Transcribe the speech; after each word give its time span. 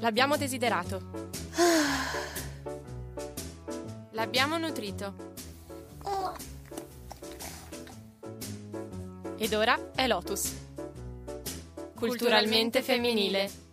L'abbiamo 0.00 0.36
desiderato. 0.36 1.00
L'abbiamo 4.10 4.58
nutrito. 4.58 5.14
Ed 9.38 9.54
ora 9.54 9.92
è 9.94 10.06
Lotus. 10.06 10.54
Culturalmente 11.94 12.82
femminile. 12.82 13.65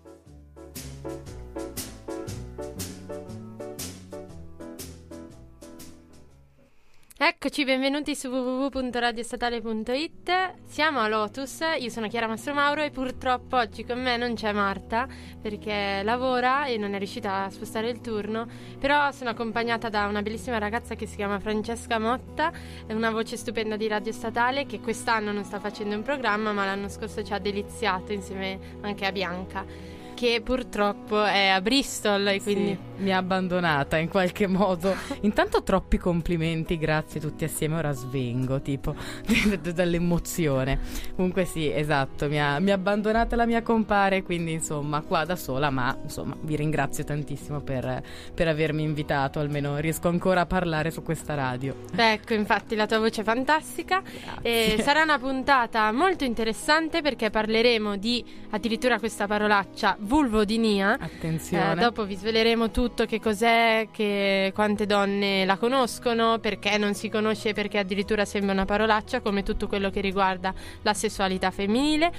Eccoci, 7.46 7.66
benvenuti 7.66 8.16
su 8.16 8.30
www.radiostatale.it. 8.30 10.54
Siamo 10.64 11.02
a 11.02 11.10
Lotus, 11.10 11.60
io 11.78 11.90
sono 11.90 12.08
Chiara 12.08 12.26
Mastromauro 12.26 12.82
e 12.82 12.90
purtroppo 12.90 13.58
oggi 13.58 13.84
con 13.84 14.02
me 14.02 14.16
non 14.16 14.34
c'è 14.34 14.54
Marta 14.54 15.10
perché 15.42 16.04
lavora 16.06 16.68
e 16.68 16.78
non 16.78 16.94
è 16.94 16.98
riuscita 16.98 17.44
a 17.44 17.50
spostare 17.50 17.90
il 17.90 18.00
turno, 18.00 18.48
però 18.80 19.12
sono 19.12 19.32
accompagnata 19.32 19.90
da 19.90 20.06
una 20.06 20.22
bellissima 20.22 20.58
ragazza 20.58 20.96
che 20.96 21.06
si 21.06 21.18
chiama 21.18 21.38
Francesca 21.38 22.00
Motta, 22.00 22.50
è 22.88 22.94
una 22.94 23.12
voce 23.12 23.36
stupenda 23.36 23.76
di 23.76 23.90
Radio 23.90 24.14
Statale 24.14 24.66
che 24.66 24.80
quest'anno 24.80 25.34
non 25.34 25.44
sta 25.44 25.60
facendo 25.60 25.98
un 25.98 26.02
programma 26.02 26.54
ma 26.54 26.64
l'anno 26.64 26.88
scorso 26.88 27.26
ci 27.26 27.34
ha 27.34 27.40
deliziato 27.40 28.14
insieme 28.14 28.58
anche 28.84 29.06
a 29.06 29.12
Bianca 29.12 29.93
che 30.24 30.40
purtroppo 30.40 31.22
è 31.22 31.48
a 31.48 31.60
Bristol 31.60 32.26
e 32.28 32.42
quindi 32.42 32.78
sì, 32.96 33.02
mi 33.02 33.12
ha 33.12 33.18
abbandonata 33.18 33.98
in 33.98 34.08
qualche 34.08 34.48
modo. 34.48 34.96
Intanto 35.22 35.64
troppi 35.64 35.98
complimenti, 35.98 36.78
grazie 36.78 37.20
tutti 37.20 37.44
assieme, 37.44 37.76
ora 37.76 37.92
svengo 37.92 38.62
tipo 38.62 38.96
dall'emozione. 39.74 40.80
Comunque 41.14 41.44
sì, 41.44 41.70
esatto, 41.70 42.30
mi 42.30 42.40
ha, 42.40 42.58
mi 42.60 42.72
ha, 42.72 42.76
abbandonata 42.76 43.36
la 43.36 43.46
mia 43.46 43.62
compare, 43.62 44.24
quindi 44.24 44.54
insomma 44.54 45.02
qua 45.02 45.26
da 45.26 45.36
sola, 45.36 45.70
ma 45.70 45.98
insomma 46.02 46.38
vi 46.40 46.56
ringrazio 46.56 47.04
tantissimo 47.04 47.60
per, 47.60 48.02
per 48.34 48.48
avermi 48.48 48.82
invitato, 48.82 49.40
almeno 49.40 49.78
riesco 49.80 50.08
ancora 50.08 50.42
a 50.42 50.46
parlare 50.46 50.90
su 50.90 51.04
questa 51.04 51.34
radio. 51.34 51.76
Ecco, 51.94 52.34
infatti 52.34 52.76
la 52.76 52.86
tua 52.86 53.00
voce 53.00 53.22
è 53.22 53.24
fantastica 53.26 54.02
e 54.42 54.78
sarà 54.84 55.04
una 55.04 55.20
puntata 55.20 55.92
molto 55.92 56.24
interessante 56.24 57.02
perché 57.02 57.30
parleremo 57.30 57.98
di 57.98 58.24
addirittura 58.52 59.00
questa 59.00 59.28
parolaccia 59.28 59.98
vulvodinia. 60.14 60.98
Attenzione. 61.00 61.72
Eh, 61.72 61.76
dopo 61.76 62.06
vi 62.06 62.16
sveleremo 62.16 62.70
tutto 62.70 63.06
che 63.06 63.20
cos'è, 63.20 63.88
che 63.92 64.52
quante 64.54 64.86
donne 64.86 65.44
la 65.44 65.58
conoscono, 65.58 66.38
perché 66.38 66.78
non 66.78 66.94
si 66.94 67.10
conosce, 67.10 67.54
perché 67.54 67.80
addirittura 67.80 68.24
sembra 68.24 68.54
una 68.54 68.66
parolaccia, 68.66 69.22
come 69.22 69.42
tutto 69.42 69.68
quello 69.68 69.90
che 69.90 70.02
riguarda 70.02 70.54
la 70.84 70.94
sessualità 70.94 71.50
femminile. 71.50 72.12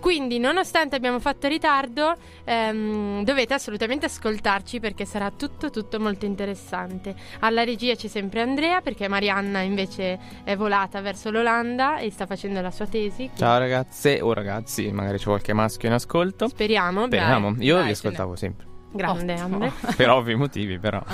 Quindi, 0.00 0.38
nonostante 0.38 0.96
abbiamo 0.96 1.20
fatto 1.20 1.46
ritardo, 1.46 2.16
ehm, 2.44 3.22
dovete 3.22 3.52
assolutamente 3.52 4.06
ascoltarci 4.06 4.80
perché 4.80 5.04
sarà 5.04 5.30
tutto 5.30 5.68
tutto 5.68 6.00
molto 6.00 6.24
interessante. 6.24 7.14
Alla 7.40 7.64
regia 7.64 7.94
c'è 7.94 8.08
sempre 8.08 8.40
Andrea 8.40 8.80
perché 8.80 9.08
Marianna 9.08 9.60
invece 9.60 10.18
è 10.44 10.56
volata 10.56 11.02
verso 11.02 11.30
l'Olanda 11.30 11.98
e 11.98 12.10
sta 12.10 12.24
facendo 12.24 12.62
la 12.62 12.70
sua 12.70 12.86
tesi. 12.86 13.16
Quindi... 13.16 13.36
Ciao 13.36 13.58
ragazze 13.58 14.20
o 14.22 14.32
ragazzi, 14.32 14.90
magari 14.90 15.18
c'è 15.18 15.24
qualche 15.24 15.52
maschio 15.52 15.88
in 15.88 15.94
ascolto. 15.94 16.48
Speriamo. 16.48 17.06
Speriamo 17.06 17.41
Speriamo, 17.50 17.56
io 17.58 17.76
Dai, 17.76 17.86
li 17.86 17.92
ascoltavo 17.92 18.36
sempre. 18.36 18.66
Grande 18.92 19.34
Andre. 19.34 19.72
per 19.96 20.10
ovvi 20.10 20.34
motivi, 20.34 20.78
però. 20.78 21.02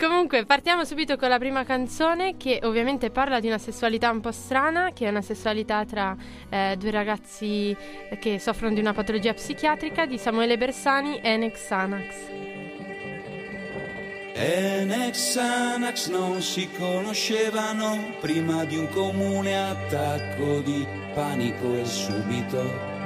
Comunque, 0.00 0.46
partiamo 0.46 0.84
subito 0.84 1.16
con 1.16 1.28
la 1.28 1.38
prima 1.38 1.62
canzone 1.62 2.38
che 2.38 2.60
ovviamente 2.62 3.10
parla 3.10 3.38
di 3.38 3.48
una 3.48 3.58
sessualità 3.58 4.10
un 4.10 4.20
po' 4.20 4.32
strana, 4.32 4.92
che 4.94 5.04
è 5.04 5.10
una 5.10 5.20
sessualità 5.20 5.84
tra 5.84 6.16
eh, 6.48 6.74
due 6.78 6.90
ragazzi 6.90 7.76
che 8.18 8.38
soffrono 8.38 8.72
di 8.72 8.80
una 8.80 8.94
patologia 8.94 9.34
psichiatrica 9.34 10.06
di 10.06 10.16
Samuele 10.16 10.56
Bersani 10.56 11.20
e 11.20 11.32
Enex 11.32 11.66
Sanax. 11.66 12.14
Enex 14.32 15.32
Sanax 15.32 16.08
non 16.08 16.40
si 16.40 16.66
conoscevano 16.78 18.14
prima 18.20 18.64
di 18.64 18.78
un 18.78 18.88
comune 18.88 19.54
attacco 19.54 20.60
di 20.60 20.86
panico 21.12 21.74
e 21.74 21.84
subito 21.84 22.99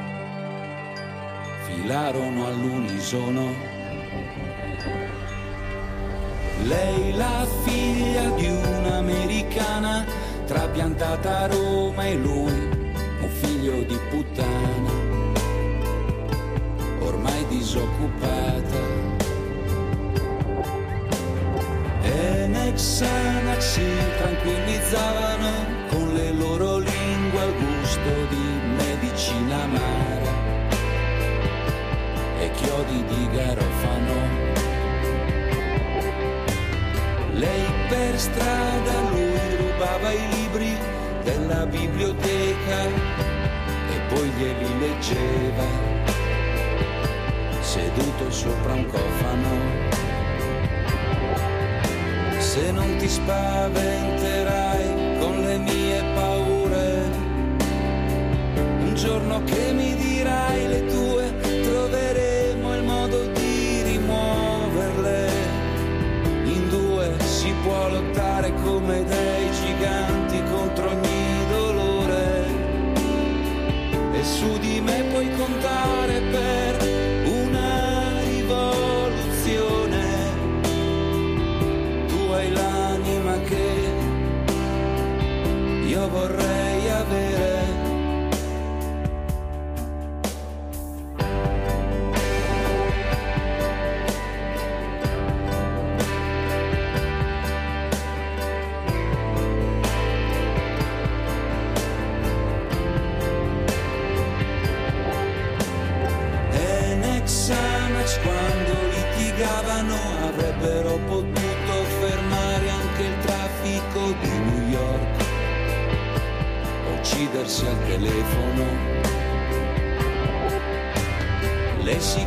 filarono 1.66 2.46
all'unisono. 2.46 3.54
Lei 6.64 7.14
la 7.14 7.46
figlia 7.64 8.30
di 8.30 8.46
un'americana 8.46 10.04
trapiantata 10.46 11.40
a 11.40 11.46
Roma 11.46 12.06
e 12.06 12.14
lui 12.14 12.52
un 13.20 13.28
figlio 13.28 13.82
di 13.82 13.98
puttana, 14.10 14.90
ormai 17.00 17.46
disoccupata. 17.48 18.92
E 22.02 22.46
Nexanax 22.46 23.58
si 23.58 23.82
tranquillizzavano 24.18 25.83
garofano. 33.34 34.14
Lei 37.32 37.66
per 37.88 38.18
strada, 38.18 39.00
lui 39.10 39.56
rubava 39.56 40.12
i 40.12 40.28
libri 40.36 40.76
della 41.24 41.66
biblioteca 41.66 42.84
e 42.84 44.00
poi 44.08 44.28
glieli 44.30 44.78
leggeva 44.78 45.94
seduto 47.74 48.30
sopra 48.30 48.74
un 48.74 48.86
cofano. 48.86 49.50
Se 52.38 52.70
non 52.70 52.96
ti 52.98 53.08
spaventerai 53.08 55.18
con 55.18 55.42
le 55.42 55.58
mie 55.58 56.04
paure, 56.14 57.02
un 58.78 58.94
giorno 58.94 59.42
che 59.42 59.72
mi 59.72 59.83
puoi 75.64 76.03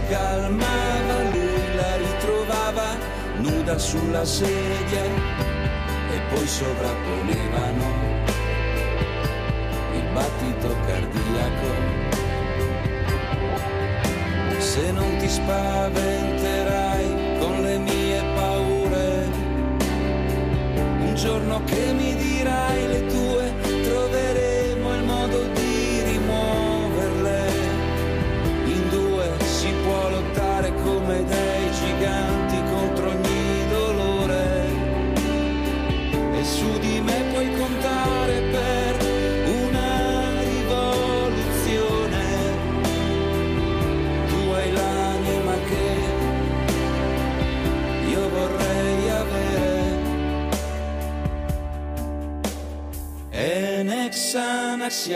calmava, 0.09 1.21
lui 1.31 1.75
la 1.75 1.95
ritrovava 1.97 2.97
nuda 3.37 3.77
sulla 3.77 4.25
sedia 4.25 5.03
e 5.03 6.19
poi 6.29 6.47
sovrapponevano 6.47 7.85
il 9.93 10.03
battito 10.13 10.75
cardiaco. 10.85 11.95
Se 14.59 14.91
non 14.91 15.17
ti 15.17 15.29
spaventerai 15.29 17.37
con 17.39 17.61
le 17.61 17.77
mie 17.77 18.23
paure. 18.35 19.29
Un 20.99 21.13
giorno 21.15 21.63
che 21.63 21.93
mi 21.93 22.15
dirai 22.15 22.87
le 22.87 23.05
tue, 23.05 23.16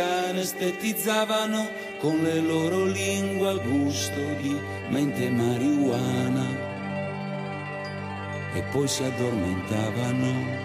anestetizzavano 0.02 1.70
con 2.00 2.22
le 2.22 2.40
loro 2.40 2.86
lingue 2.86 3.50
al 3.50 3.62
gusto 3.62 4.20
di 4.42 4.60
mente 4.90 5.30
marijuana 5.30 6.70
e 8.54 8.62
poi 8.72 8.88
si 8.88 9.04
addormentavano. 9.04 10.61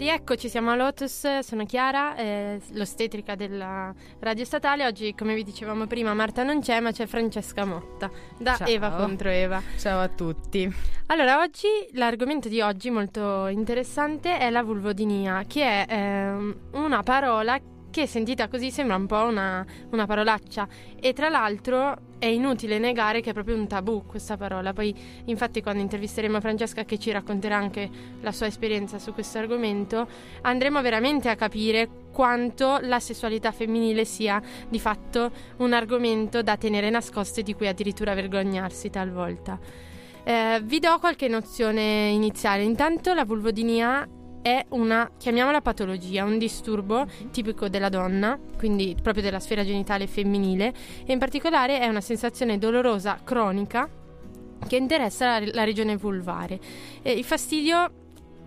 Rieccoci, 0.00 0.48
siamo 0.48 0.70
a 0.70 0.76
Lotus, 0.76 1.40
sono 1.40 1.66
Chiara, 1.66 2.16
eh, 2.16 2.58
l'ostetrica 2.72 3.34
della 3.34 3.92
radio 4.20 4.46
statale. 4.46 4.86
Oggi, 4.86 5.14
come 5.14 5.34
vi 5.34 5.44
dicevamo 5.44 5.86
prima, 5.86 6.14
Marta 6.14 6.42
non 6.42 6.62
c'è, 6.62 6.80
ma 6.80 6.90
c'è 6.90 7.04
Francesca 7.04 7.66
Motta, 7.66 8.10
da 8.38 8.56
Ciao. 8.56 8.66
Eva 8.66 8.92
contro 8.92 9.28
Eva. 9.28 9.62
Ciao 9.76 10.00
a 10.00 10.08
tutti. 10.08 10.74
Allora, 11.08 11.40
oggi 11.40 11.68
l'argomento 11.92 12.48
di 12.48 12.62
oggi 12.62 12.88
molto 12.88 13.46
interessante 13.48 14.38
è 14.38 14.48
la 14.48 14.62
vulvodinia, 14.62 15.44
che 15.46 15.84
è 15.84 15.86
ehm, 15.86 16.56
una 16.70 17.02
parola 17.02 17.60
che 17.90 18.06
sentita 18.06 18.48
così 18.48 18.70
sembra 18.70 18.96
un 18.96 19.06
po' 19.06 19.22
una, 19.22 19.64
una 19.90 20.06
parolaccia 20.06 20.66
e 20.98 21.12
tra 21.12 21.28
l'altro 21.28 22.08
è 22.18 22.26
inutile 22.26 22.78
negare 22.78 23.20
che 23.20 23.30
è 23.30 23.32
proprio 23.32 23.56
un 23.56 23.66
tabù 23.66 24.04
questa 24.06 24.36
parola. 24.36 24.72
Poi 24.72 24.94
infatti 25.24 25.62
quando 25.62 25.80
intervisteremo 25.82 26.40
Francesca 26.40 26.84
che 26.84 26.98
ci 26.98 27.10
racconterà 27.10 27.56
anche 27.56 27.88
la 28.20 28.30
sua 28.30 28.46
esperienza 28.46 28.98
su 28.98 29.12
questo 29.12 29.38
argomento, 29.38 30.06
andremo 30.42 30.80
veramente 30.82 31.28
a 31.28 31.34
capire 31.34 31.88
quanto 32.12 32.78
la 32.82 33.00
sessualità 33.00 33.52
femminile 33.52 34.04
sia 34.04 34.40
di 34.68 34.78
fatto 34.78 35.30
un 35.58 35.72
argomento 35.72 36.42
da 36.42 36.56
tenere 36.56 36.90
nascosto 36.90 37.40
e 37.40 37.42
di 37.42 37.54
cui 37.54 37.68
addirittura 37.68 38.14
vergognarsi 38.14 38.90
talvolta. 38.90 39.58
Eh, 40.22 40.60
vi 40.62 40.78
do 40.78 40.98
qualche 40.98 41.28
nozione 41.28 42.08
iniziale. 42.08 42.62
Intanto 42.62 43.14
la 43.14 43.24
vulvodinia 43.24 44.06
è 44.42 44.64
una, 44.70 45.10
chiamiamola 45.16 45.60
patologia, 45.60 46.24
un 46.24 46.38
disturbo 46.38 47.06
tipico 47.30 47.68
della 47.68 47.88
donna, 47.88 48.38
quindi 48.56 48.96
proprio 49.00 49.22
della 49.22 49.40
sfera 49.40 49.64
genitale 49.64 50.06
femminile, 50.06 50.72
e 51.04 51.12
in 51.12 51.18
particolare 51.18 51.78
è 51.78 51.86
una 51.86 52.00
sensazione 52.00 52.58
dolorosa 52.58 53.20
cronica 53.22 53.88
che 54.66 54.76
interessa 54.76 55.38
la, 55.38 55.50
la 55.52 55.64
regione 55.64 55.96
vulvare. 55.96 56.58
Eh, 57.02 57.12
il 57.12 57.24
fastidio 57.24 57.99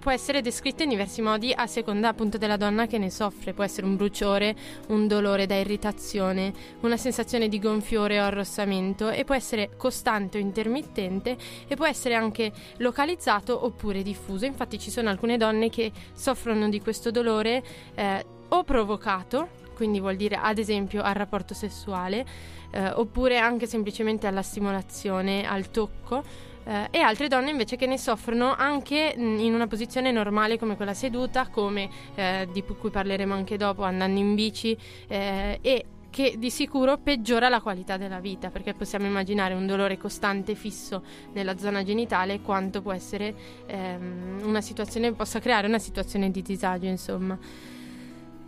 può 0.04 0.12
essere 0.12 0.42
descritto 0.42 0.84
in 0.84 0.90
diversi 0.90 1.22
modi 1.22 1.54
a 1.56 1.66
seconda 1.66 2.10
appunto 2.10 2.38
della 2.38 2.58
donna 2.58 2.88
che 2.88 2.98
ne 2.98 3.10
soffre. 3.10 3.54
Può 3.54 3.64
essere 3.64 3.88
un 3.88 3.96
bruciore, 3.96 4.54
un 4.88 5.08
dolore 5.08 5.46
da 5.46 5.56
irritazione, 5.56 6.52
una 6.82 6.98
sensazione 6.98 7.48
di 7.48 7.58
gonfiore 7.58 8.20
o 8.20 8.26
arrossamento 8.26 9.10
e 9.10 9.24
può 9.24 9.34
essere 9.34 9.78
costante 9.78 10.38
o 10.38 10.42
intermittente 10.42 11.38
e 11.66 11.76
può 11.76 11.88
essere 11.88 12.16
anche 12.16 12.52
localizzato 12.80 13.64
oppure 13.64 14.04
diffuso. 14.04 14.44
Infatti 14.44 14.78
ci 14.78 14.92
sono 14.92 15.08
alcune 15.08 15.38
donne 15.38 15.70
che 15.70 15.94
soffrono 16.12 16.68
di 16.68 16.82
questo 16.82 17.10
dolore 17.10 17.64
eh, 17.96 18.26
o 18.50 18.64
provocato, 18.66 19.52
quindi 19.74 20.02
vuol 20.02 20.18
dire 20.18 20.36
ad 20.36 20.58
esempio 20.58 21.02
al 21.02 21.14
rapporto 21.14 21.54
sessuale, 21.54 22.26
eh, 22.72 22.90
oppure 22.90 23.38
anche 23.38 23.68
semplicemente 23.68 24.28
alla 24.28 24.42
stimolazione, 24.42 25.48
al 25.48 25.72
tocco 25.72 26.52
eh, 26.66 26.88
e 26.92 27.00
altre 27.00 27.28
donne 27.28 27.50
invece 27.50 27.76
che 27.76 27.86
ne 27.86 27.98
soffrono 27.98 28.54
anche 28.56 29.14
mh, 29.16 29.40
in 29.40 29.54
una 29.54 29.68
posizione 29.68 30.12
normale 30.12 30.58
come 30.58 30.76
quella 30.76 30.94
seduta, 30.94 31.48
come 31.48 31.90
eh, 32.16 32.48
di 32.52 32.64
cui 32.64 32.90
parleremo 32.90 33.34
anche 33.34 33.58
dopo, 33.58 33.84
andando 33.84 34.20
in 34.20 34.36
bici 34.36 34.78
eh, 35.08 35.60
e 35.62 35.86
che 36.14 36.36
di 36.38 36.52
sicuro 36.52 37.00
peggiora 37.00 37.50
la 37.50 37.60
qualità 37.60 37.98
della 37.98 38.20
vita 38.20 38.52
perché 38.52 38.76
possiamo 38.76 39.08
immaginare 39.08 39.56
un 39.56 39.66
dolore 39.66 39.98
costante 39.98 40.54
fisso 40.54 41.04
nella 41.34 41.58
zona 41.58 41.84
genitale 41.84 42.40
quanto 42.40 42.84
può 42.84 42.92
essere 42.92 43.34
ehm, 43.66 44.42
una 44.44 44.62
situazione 44.62 45.12
possa 45.14 45.40
creare 45.40 45.66
una 45.66 45.80
situazione 45.80 46.30
di 46.30 46.44
disagio 46.44 46.86
insomma. 46.86 47.36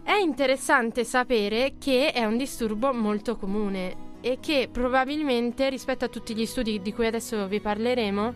È 0.04 0.14
interessante 0.14 1.04
sapere 1.04 1.74
che 1.80 2.12
è 2.12 2.24
un 2.24 2.38
disturbo 2.38 2.94
molto 2.94 3.36
comune 3.36 4.14
e 4.26 4.40
che 4.42 4.70
probabilmente 4.72 5.70
rispetto 5.70 6.06
a 6.06 6.08
tutti 6.08 6.34
gli 6.34 6.48
studi 6.48 6.82
di 6.82 6.92
cui 6.92 7.06
adesso 7.06 7.48
vi 7.48 7.60
parleremo 7.60 8.34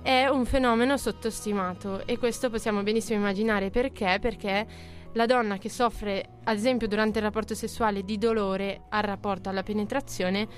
è 0.00 0.28
un 0.28 0.46
fenomeno 0.46 0.96
sottostimato 0.96 2.06
e 2.06 2.16
questo 2.16 2.48
possiamo 2.48 2.82
benissimo 2.82 3.18
immaginare 3.18 3.68
perché 3.68 4.16
perché 4.18 4.66
la 5.12 5.26
donna 5.26 5.58
che 5.58 5.68
soffre 5.68 6.38
ad 6.42 6.56
esempio 6.56 6.88
durante 6.88 7.18
il 7.18 7.24
rapporto 7.26 7.54
sessuale 7.54 8.02
di 8.02 8.16
dolore 8.16 8.84
al 8.88 9.02
rapporto 9.02 9.50
alla 9.50 9.62
penetrazione 9.62 10.48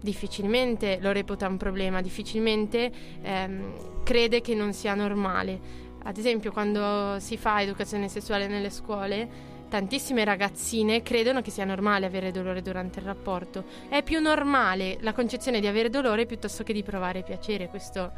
difficilmente 0.00 0.98
lo 1.00 1.12
reputa 1.12 1.46
un 1.46 1.56
problema, 1.56 2.00
difficilmente 2.00 2.90
ehm, 3.22 4.02
crede 4.02 4.40
che 4.40 4.56
non 4.56 4.72
sia 4.72 4.94
normale. 4.94 5.92
Ad 6.02 6.18
esempio 6.18 6.50
quando 6.50 7.20
si 7.20 7.36
fa 7.36 7.62
educazione 7.62 8.08
sessuale 8.08 8.48
nelle 8.48 8.70
scuole 8.70 9.53
tantissime 9.74 10.22
ragazzine 10.22 11.02
credono 11.02 11.42
che 11.42 11.50
sia 11.50 11.64
normale 11.64 12.06
avere 12.06 12.30
dolore 12.30 12.62
durante 12.62 13.00
il 13.00 13.06
rapporto. 13.06 13.64
È 13.88 14.04
più 14.04 14.20
normale 14.20 14.98
la 15.00 15.12
concezione 15.12 15.58
di 15.58 15.66
avere 15.66 15.90
dolore 15.90 16.26
piuttosto 16.26 16.62
che 16.62 16.72
di 16.72 16.84
provare 16.84 17.24
piacere. 17.24 17.68
Questo 17.68 18.12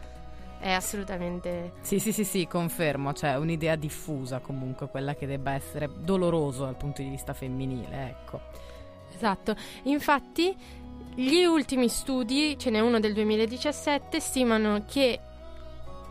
è 0.58 0.70
assolutamente. 0.70 1.72
Sì, 1.80 1.98
sì, 1.98 2.12
sì, 2.12 2.25
sì, 2.25 2.46
confermo, 2.46 3.14
cioè 3.14 3.38
un'idea 3.38 3.75
diffusa 3.75 4.40
comunque 4.40 4.90
quella 4.90 5.14
che 5.14 5.26
debba 5.26 5.52
essere 5.52 5.88
doloroso 5.98 6.64
dal 6.64 6.76
punto 6.76 7.00
di 7.00 7.08
vista 7.08 7.32
femminile, 7.32 8.06
ecco. 8.06 8.40
Esatto. 9.14 9.56
Infatti, 9.84 10.54
gli 11.14 11.42
ultimi 11.44 11.88
studi, 11.88 12.58
ce 12.58 12.68
n'è 12.68 12.80
uno 12.80 13.00
del 13.00 13.14
2017, 13.14 14.20
stimano 14.20 14.84
che 14.86 15.20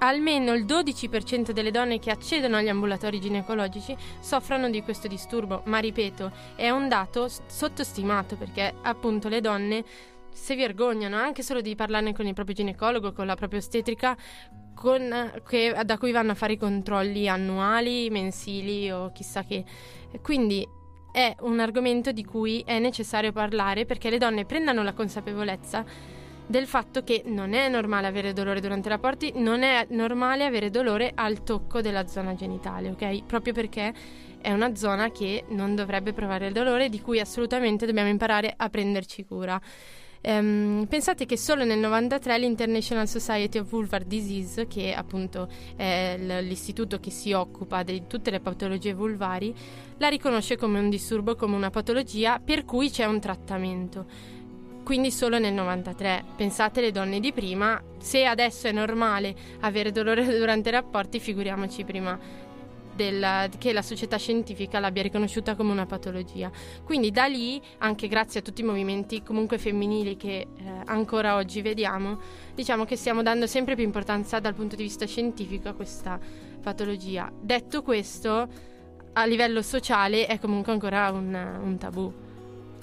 almeno 0.08 0.54
il 0.54 0.66
12% 0.66 1.52
delle 1.52 1.72
donne 1.72 2.00
che 2.00 2.12
accedono 2.12 2.58
agli 2.58 2.70
ambulatori 2.70 3.20
ginecologici 3.20 3.96
soffrano 4.20 4.70
di 4.70 4.82
questo 4.82 5.08
disturbo, 5.08 5.62
ma 5.66 5.80
ripeto, 5.80 6.32
è 6.56 6.70
un 6.70 6.88
dato 6.88 7.30
sottostimato 7.48 8.36
perché 8.36 8.74
appunto 8.82 9.30
le 9.30 9.42
donne 9.42 9.84
si 10.32 10.56
vergognano 10.56 11.16
anche 11.16 11.44
solo 11.44 11.62
di 11.62 11.76
parlarne 11.76 12.14
con 12.14 12.28
il 12.28 12.34
proprio 12.34 12.56
ginecologo, 12.56 13.14
con 13.14 13.26
la 13.26 13.36
propria 13.36 13.60
ostetrica, 13.60 14.18
con, 14.76 15.42
che- 15.48 15.76
da 15.86 15.98
cui 15.98 16.12
vanno 16.12 16.32
a 16.32 16.36
fare 16.36 16.54
i 16.54 16.58
controlli 16.58 17.28
annuali, 17.30 18.10
mensili 18.10 18.92
o 18.92 19.12
chissà 19.14 19.44
che. 19.44 19.64
Quindi 20.22 20.68
è 21.12 21.34
un 21.42 21.62
argomento 21.62 22.12
di 22.12 22.26
cui 22.26 22.62
è 22.66 22.78
necessario 22.78 23.32
parlare 23.32 23.86
perché 23.86 24.10
le 24.10 24.18
donne 24.18 24.44
prendano 24.44 24.84
la 24.84 24.92
consapevolezza 24.92 25.86
del 26.48 26.68
fatto 26.68 27.04
che 27.04 27.24
non 27.26 27.54
è 27.54 27.68
normale 27.70 28.08
avere 28.08 28.34
dolore 28.34 28.62
durante 28.62 28.88
i 28.88 28.92
rapporti, 28.92 29.34
non 29.36 29.64
è 29.64 29.88
normale 29.90 30.46
avere 30.46 30.70
dolore 30.70 31.12
al 31.16 31.44
tocco 31.44 31.82
della 31.82 32.08
zona 32.08 32.36
genitale, 32.36 32.90
ok? 32.90 33.24
Proprio 33.26 33.54
perché 33.54 33.94
è 34.40 34.52
una 34.52 34.76
zona 34.76 35.12
che 35.12 35.46
non 35.50 35.74
dovrebbe 35.74 36.14
provare 36.14 36.48
il 36.48 36.54
dolore, 36.54 36.90
di 36.90 37.02
cui 37.02 37.20
assolutamente 37.20 37.86
dobbiamo 37.86 38.10
imparare 38.10 38.54
a 38.56 38.70
prenderci 38.70 39.26
cura. 39.26 39.60
Ehm, 40.28 40.88
pensate 40.90 41.28
che 41.28 41.38
solo 41.38 41.64
nel 41.66 41.78
93 41.78 42.40
l'International 42.40 43.08
Society 43.08 43.60
of 43.60 43.68
Vulvar 43.68 44.04
Disease, 44.04 44.66
che 44.66 44.92
appunto 44.92 45.48
è 45.76 46.18
l'istituto 46.42 47.00
che 47.00 47.12
si 47.12 47.32
occupa 47.32 47.84
di 47.84 48.08
tutte 48.08 48.32
le 48.32 48.40
patologie 48.40 48.94
vulvari, 48.96 49.54
la 49.98 50.08
riconosce 50.08 50.58
come 50.58 50.80
un 50.80 50.90
disturbo, 50.90 51.36
come 51.36 51.56
una 51.56 51.70
patologia 51.70 52.40
per 52.40 52.66
cui 52.66 52.90
c'è 52.90 53.06
un 53.06 53.20
trattamento. 53.20 54.06
Quindi 54.86 55.12
solo 55.12 55.40
nel 55.40 55.54
93. 55.54 56.24
Pensate 56.38 56.80
le 56.80 56.92
donne 56.92 57.20
di 57.20 57.34
prima, 57.34 57.82
se 57.98 58.24
adesso 58.24 58.68
è 58.68 58.72
normale 58.72 59.36
avere 59.62 59.92
dolore 59.92 60.24
durante 60.38 60.70
i 60.70 60.72
rapporti, 60.72 61.20
figuriamoci 61.20 61.84
prima 61.84 62.18
della, 62.96 63.50
che 63.58 63.74
la 63.74 63.82
società 63.82 64.18
scientifica 64.18 64.80
l'abbia 64.80 65.02
riconosciuta 65.02 65.56
come 65.56 65.72
una 65.72 65.88
patologia. 65.88 66.52
Quindi 66.84 67.10
da 67.10 67.26
lì, 67.26 67.60
anche 67.80 68.08
grazie 68.08 68.42
a 68.42 68.44
tutti 68.44 68.62
i 68.62 68.64
movimenti 68.64 69.24
comunque 69.24 69.58
femminili 69.58 70.16
che 70.16 70.36
eh, 70.36 70.48
ancora 70.86 71.36
oggi 71.36 71.64
vediamo, 71.64 72.20
diciamo 72.54 72.86
che 72.86 72.96
stiamo 72.96 73.24
dando 73.24 73.48
sempre 73.48 73.74
più 73.74 73.84
importanza 73.84 74.40
dal 74.40 74.54
punto 74.54 74.76
di 74.76 74.84
vista 74.84 75.08
scientifico 75.08 75.68
a 75.68 75.74
questa 75.74 76.20
patologia. 76.62 77.32
Detto 77.42 77.82
questo, 77.82 78.48
a 79.14 79.26
livello 79.26 79.64
sociale 79.64 80.28
è 80.28 80.40
comunque 80.40 80.72
ancora 80.72 81.10
un, 81.10 81.34
un 81.34 81.78
tabù. 81.80 82.25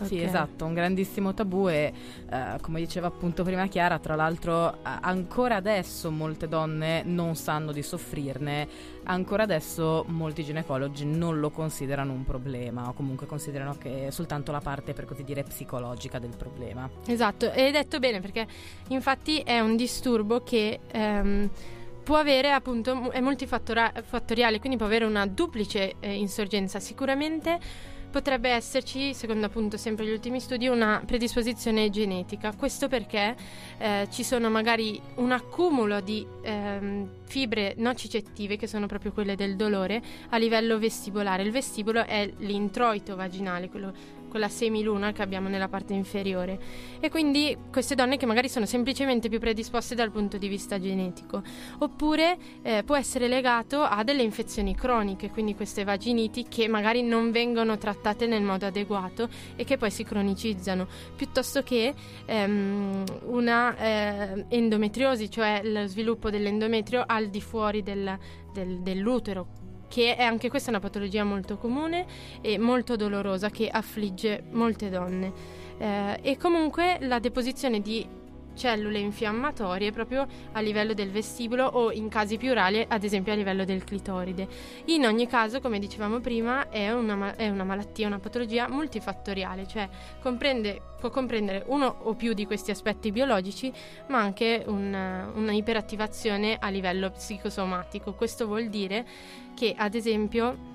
Sì, 0.04 0.16
Ok. 0.16 0.22
esatto, 0.22 0.64
un 0.64 0.74
grandissimo 0.74 1.34
tabù 1.34 1.68
e 1.68 1.92
eh, 2.30 2.58
come 2.60 2.80
diceva 2.80 3.06
appunto 3.08 3.42
prima 3.44 3.66
Chiara, 3.66 3.98
tra 3.98 4.14
l'altro 4.14 4.78
ancora 4.82 5.56
adesso 5.56 6.10
molte 6.10 6.48
donne 6.48 7.02
non 7.04 7.34
sanno 7.34 7.72
di 7.72 7.82
soffrirne, 7.82 8.68
ancora 9.04 9.42
adesso 9.42 10.04
molti 10.08 10.44
ginecologi 10.44 11.04
non 11.04 11.40
lo 11.40 11.50
considerano 11.50 12.12
un 12.12 12.24
problema 12.24 12.88
o 12.88 12.92
comunque 12.92 13.26
considerano 13.26 13.76
che 13.78 14.06
è 14.08 14.10
soltanto 14.10 14.52
la 14.52 14.60
parte 14.60 14.92
per 14.92 15.04
così 15.04 15.24
dire 15.24 15.42
psicologica 15.42 16.18
del 16.18 16.34
problema. 16.36 16.88
Esatto, 17.06 17.50
e 17.52 17.62
hai 17.62 17.72
detto 17.72 17.98
bene 17.98 18.20
perché 18.20 18.46
infatti 18.88 19.38
è 19.38 19.60
un 19.60 19.76
disturbo 19.76 20.42
che 20.42 20.80
ehm, 20.90 21.50
può 22.02 22.16
avere 22.16 22.50
appunto, 22.50 23.10
è 23.12 23.20
multifattoriale, 23.20 24.58
quindi 24.58 24.76
può 24.76 24.86
avere 24.86 25.04
una 25.04 25.26
duplice 25.26 25.94
eh, 26.00 26.14
insorgenza. 26.14 26.80
Sicuramente 26.80 27.58
potrebbe 28.12 28.50
esserci, 28.50 29.14
secondo 29.14 29.46
appunto 29.46 29.76
sempre 29.76 30.06
gli 30.06 30.12
ultimi 30.12 30.38
studi, 30.38 30.68
una 30.68 31.02
predisposizione 31.04 31.90
genetica. 31.90 32.54
Questo 32.54 32.86
perché 32.86 33.34
eh, 33.78 34.06
ci 34.10 34.22
sono 34.22 34.50
magari 34.50 35.00
un 35.16 35.32
accumulo 35.32 36.00
di 36.00 36.24
ehm, 36.42 37.08
fibre 37.24 37.74
nocicettive, 37.78 38.56
che 38.56 38.68
sono 38.68 38.86
proprio 38.86 39.12
quelle 39.12 39.34
del 39.34 39.56
dolore, 39.56 40.00
a 40.28 40.36
livello 40.36 40.78
vestibolare. 40.78 41.42
Il 41.42 41.50
vestibolo 41.50 42.06
è 42.06 42.30
l'introito 42.38 43.16
vaginale, 43.16 43.68
quello 43.68 43.92
quella 44.32 44.48
semiluna 44.48 45.12
che 45.12 45.20
abbiamo 45.20 45.50
nella 45.50 45.68
parte 45.68 45.92
inferiore. 45.92 46.58
E 47.00 47.10
quindi 47.10 47.54
queste 47.70 47.94
donne 47.94 48.16
che 48.16 48.24
magari 48.24 48.48
sono 48.48 48.64
semplicemente 48.64 49.28
più 49.28 49.38
predisposte 49.38 49.94
dal 49.94 50.10
punto 50.10 50.38
di 50.38 50.48
vista 50.48 50.80
genetico. 50.80 51.42
Oppure 51.80 52.38
eh, 52.62 52.82
può 52.82 52.96
essere 52.96 53.28
legato 53.28 53.82
a 53.82 54.02
delle 54.02 54.22
infezioni 54.22 54.74
croniche 54.74 55.28
quindi 55.28 55.54
queste 55.54 55.84
vaginiti 55.84 56.46
che 56.48 56.66
magari 56.66 57.02
non 57.02 57.30
vengono 57.30 57.76
trattate 57.76 58.26
nel 58.26 58.42
modo 58.42 58.64
adeguato 58.64 59.28
e 59.54 59.64
che 59.64 59.76
poi 59.76 59.90
si 59.90 60.02
cronicizzano. 60.02 60.86
Piuttosto 61.14 61.62
che 61.62 61.92
ehm, 62.24 63.04
una 63.24 63.76
eh, 63.76 64.46
endometriosi 64.48 65.30
cioè 65.30 65.60
lo 65.62 65.86
sviluppo 65.86 66.30
dell'endometrio 66.30 67.04
al 67.06 67.28
di 67.28 67.42
fuori 67.42 67.82
del- 67.82 68.18
del- 68.50 68.80
dell'utero 68.80 69.60
che 69.92 70.16
è 70.16 70.22
anche 70.22 70.48
questa 70.48 70.70
una 70.70 70.80
patologia 70.80 71.22
molto 71.22 71.58
comune 71.58 72.06
e 72.40 72.56
molto 72.56 72.96
dolorosa 72.96 73.50
che 73.50 73.68
affligge 73.68 74.42
molte 74.52 74.88
donne. 74.88 75.32
Eh, 75.76 76.18
e 76.22 76.38
comunque 76.38 76.96
la 77.02 77.18
deposizione 77.18 77.82
di 77.82 78.06
cellule 78.54 78.98
infiammatorie 78.98 79.92
proprio 79.92 80.26
a 80.52 80.60
livello 80.60 80.94
del 80.94 81.10
vestibolo 81.10 81.64
o 81.64 81.92
in 81.92 82.08
casi 82.08 82.36
più 82.36 82.52
rari 82.52 82.84
ad 82.86 83.04
esempio 83.04 83.32
a 83.32 83.36
livello 83.36 83.64
del 83.64 83.84
clitoride. 83.84 84.46
In 84.86 85.06
ogni 85.06 85.26
caso, 85.26 85.60
come 85.60 85.78
dicevamo 85.78 86.20
prima, 86.20 86.68
è 86.68 86.92
una, 86.92 87.34
è 87.36 87.48
una 87.48 87.64
malattia, 87.64 88.06
una 88.06 88.18
patologia 88.18 88.68
multifattoriale, 88.68 89.66
cioè 89.66 89.88
comprende- 90.20 90.80
può 90.98 91.10
comprendere 91.10 91.64
uno 91.66 91.96
o 92.02 92.14
più 92.14 92.32
di 92.32 92.46
questi 92.46 92.70
aspetti 92.70 93.10
biologici, 93.10 93.72
ma 94.08 94.18
anche 94.18 94.62
un- 94.66 95.30
una 95.34 95.52
iperattivazione 95.52 96.56
a 96.60 96.68
livello 96.68 97.10
psicosomatico. 97.10 98.14
Questo 98.14 98.46
vuol 98.46 98.68
dire 98.68 99.06
che 99.54 99.74
ad 99.76 99.94
esempio 99.94 100.70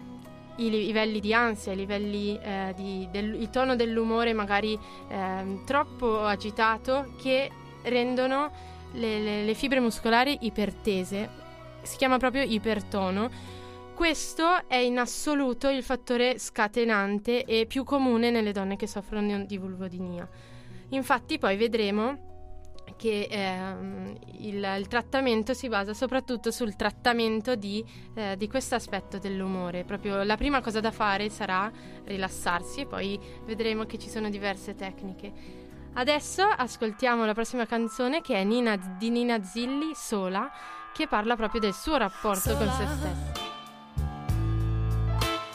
i 0.57 0.69
li- 0.69 0.85
livelli 0.87 1.19
di 1.19 1.33
ansia, 1.33 1.71
i 1.71 1.75
livelli 1.75 2.37
eh, 2.41 2.73
di, 2.75 3.07
del, 3.11 3.35
il 3.35 3.49
tono 3.49 3.75
dell'umore 3.75 4.33
magari 4.33 4.77
ehm, 5.07 5.65
troppo 5.65 6.23
agitato 6.23 7.13
che 7.21 7.49
rendono 7.89 8.51
le, 8.93 9.19
le- 9.19 9.43
le 9.43 9.53
fibre 9.53 9.79
muscolari 9.79 10.37
ipertese. 10.41 11.29
Si 11.81 11.97
chiama 11.97 12.17
proprio 12.17 12.43
ipertono. 12.43 13.29
Questo 13.93 14.67
è 14.67 14.75
in 14.75 14.99
assoluto 14.99 15.69
il 15.69 15.81
fattore 15.83 16.37
scatenante 16.37 17.43
e 17.45 17.65
più 17.65 17.83
comune 17.83 18.29
nelle 18.29 18.51
donne 18.51 18.75
che 18.75 18.87
soffrono 18.87 19.43
di 19.45 19.57
vulvodinia. 19.57 20.27
Infatti 20.89 21.39
poi 21.39 21.57
vedremo 21.57 22.25
che 22.95 23.27
ehm, 23.29 24.15
il, 24.39 24.75
il 24.79 24.87
trattamento 24.87 25.53
si 25.53 25.67
basa 25.67 25.93
soprattutto 25.93 26.51
sul 26.51 26.75
trattamento 26.75 27.55
di, 27.55 27.83
eh, 28.15 28.35
di 28.37 28.47
questo 28.47 28.75
aspetto 28.75 29.17
dell'umore. 29.17 29.83
Proprio 29.83 30.23
la 30.23 30.37
prima 30.37 30.61
cosa 30.61 30.79
da 30.79 30.91
fare 30.91 31.29
sarà 31.29 31.71
rilassarsi 32.05 32.81
e 32.81 32.85
poi 32.85 33.19
vedremo 33.45 33.85
che 33.85 33.97
ci 33.97 34.09
sono 34.09 34.29
diverse 34.29 34.75
tecniche. 34.75 35.56
Adesso 35.99 36.43
ascoltiamo 36.43 37.25
la 37.25 37.33
prossima 37.33 37.65
canzone 37.65 38.21
che 38.21 38.35
è 38.35 38.43
Nina- 38.43 38.75
di 38.75 39.09
Nina 39.09 39.43
Zilli, 39.43 39.95
Sola, 39.95 40.47
che 40.93 41.07
parla 41.07 41.35
proprio 41.35 41.59
del 41.59 41.73
suo 41.73 41.97
rapporto 41.97 42.55
con 42.55 42.69
se 42.69 42.85
stessa. 42.85 43.45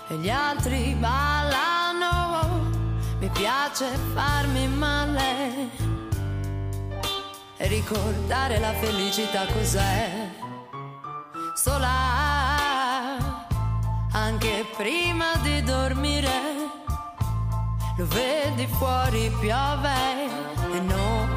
e 0.08 0.16
gli 0.16 0.28
altri 0.28 0.96
ballano, 0.98 2.70
mi 3.20 3.28
piace 3.28 3.86
farmi 4.14 4.66
male 4.66 5.70
e 7.56 7.66
ricordare 7.68 8.58
la 8.58 8.72
felicità 8.72 9.46
cos'è. 9.46 10.28
Sola, 11.54 13.16
anche 14.10 14.66
prima 14.76 15.36
di 15.36 15.62
dormire, 15.62 16.61
lo 18.02 18.06
vedi 18.08 18.66
fuori 18.66 19.30
piove 19.38 19.90
e 20.74 20.80
non, 20.80 21.31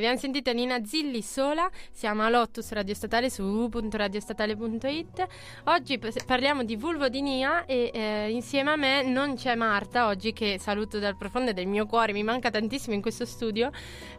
Abbiamo 0.00 0.16
sentito 0.16 0.50
Nina 0.54 0.82
Zilli 0.82 1.20
sola, 1.20 1.70
siamo 1.92 2.22
a 2.22 2.30
Lotus 2.30 2.72
Radio 2.72 2.94
Statale 2.94 3.28
su 3.28 3.42
www.radiostatale.it. 3.42 5.26
Oggi 5.64 6.00
parliamo 6.24 6.64
di 6.64 6.74
vulvodinia 6.76 7.66
e 7.66 7.90
eh, 7.92 8.30
insieme 8.30 8.70
a 8.70 8.76
me 8.76 9.02
non 9.02 9.34
c'è 9.34 9.54
Marta 9.56 10.06
oggi 10.06 10.32
che 10.32 10.56
saluto 10.58 10.98
dal 10.98 11.18
profondo 11.18 11.52
del 11.52 11.66
mio 11.66 11.84
cuore, 11.84 12.14
mi 12.14 12.22
manca 12.22 12.48
tantissimo 12.48 12.94
in 12.94 13.02
questo 13.02 13.26
studio, 13.26 13.70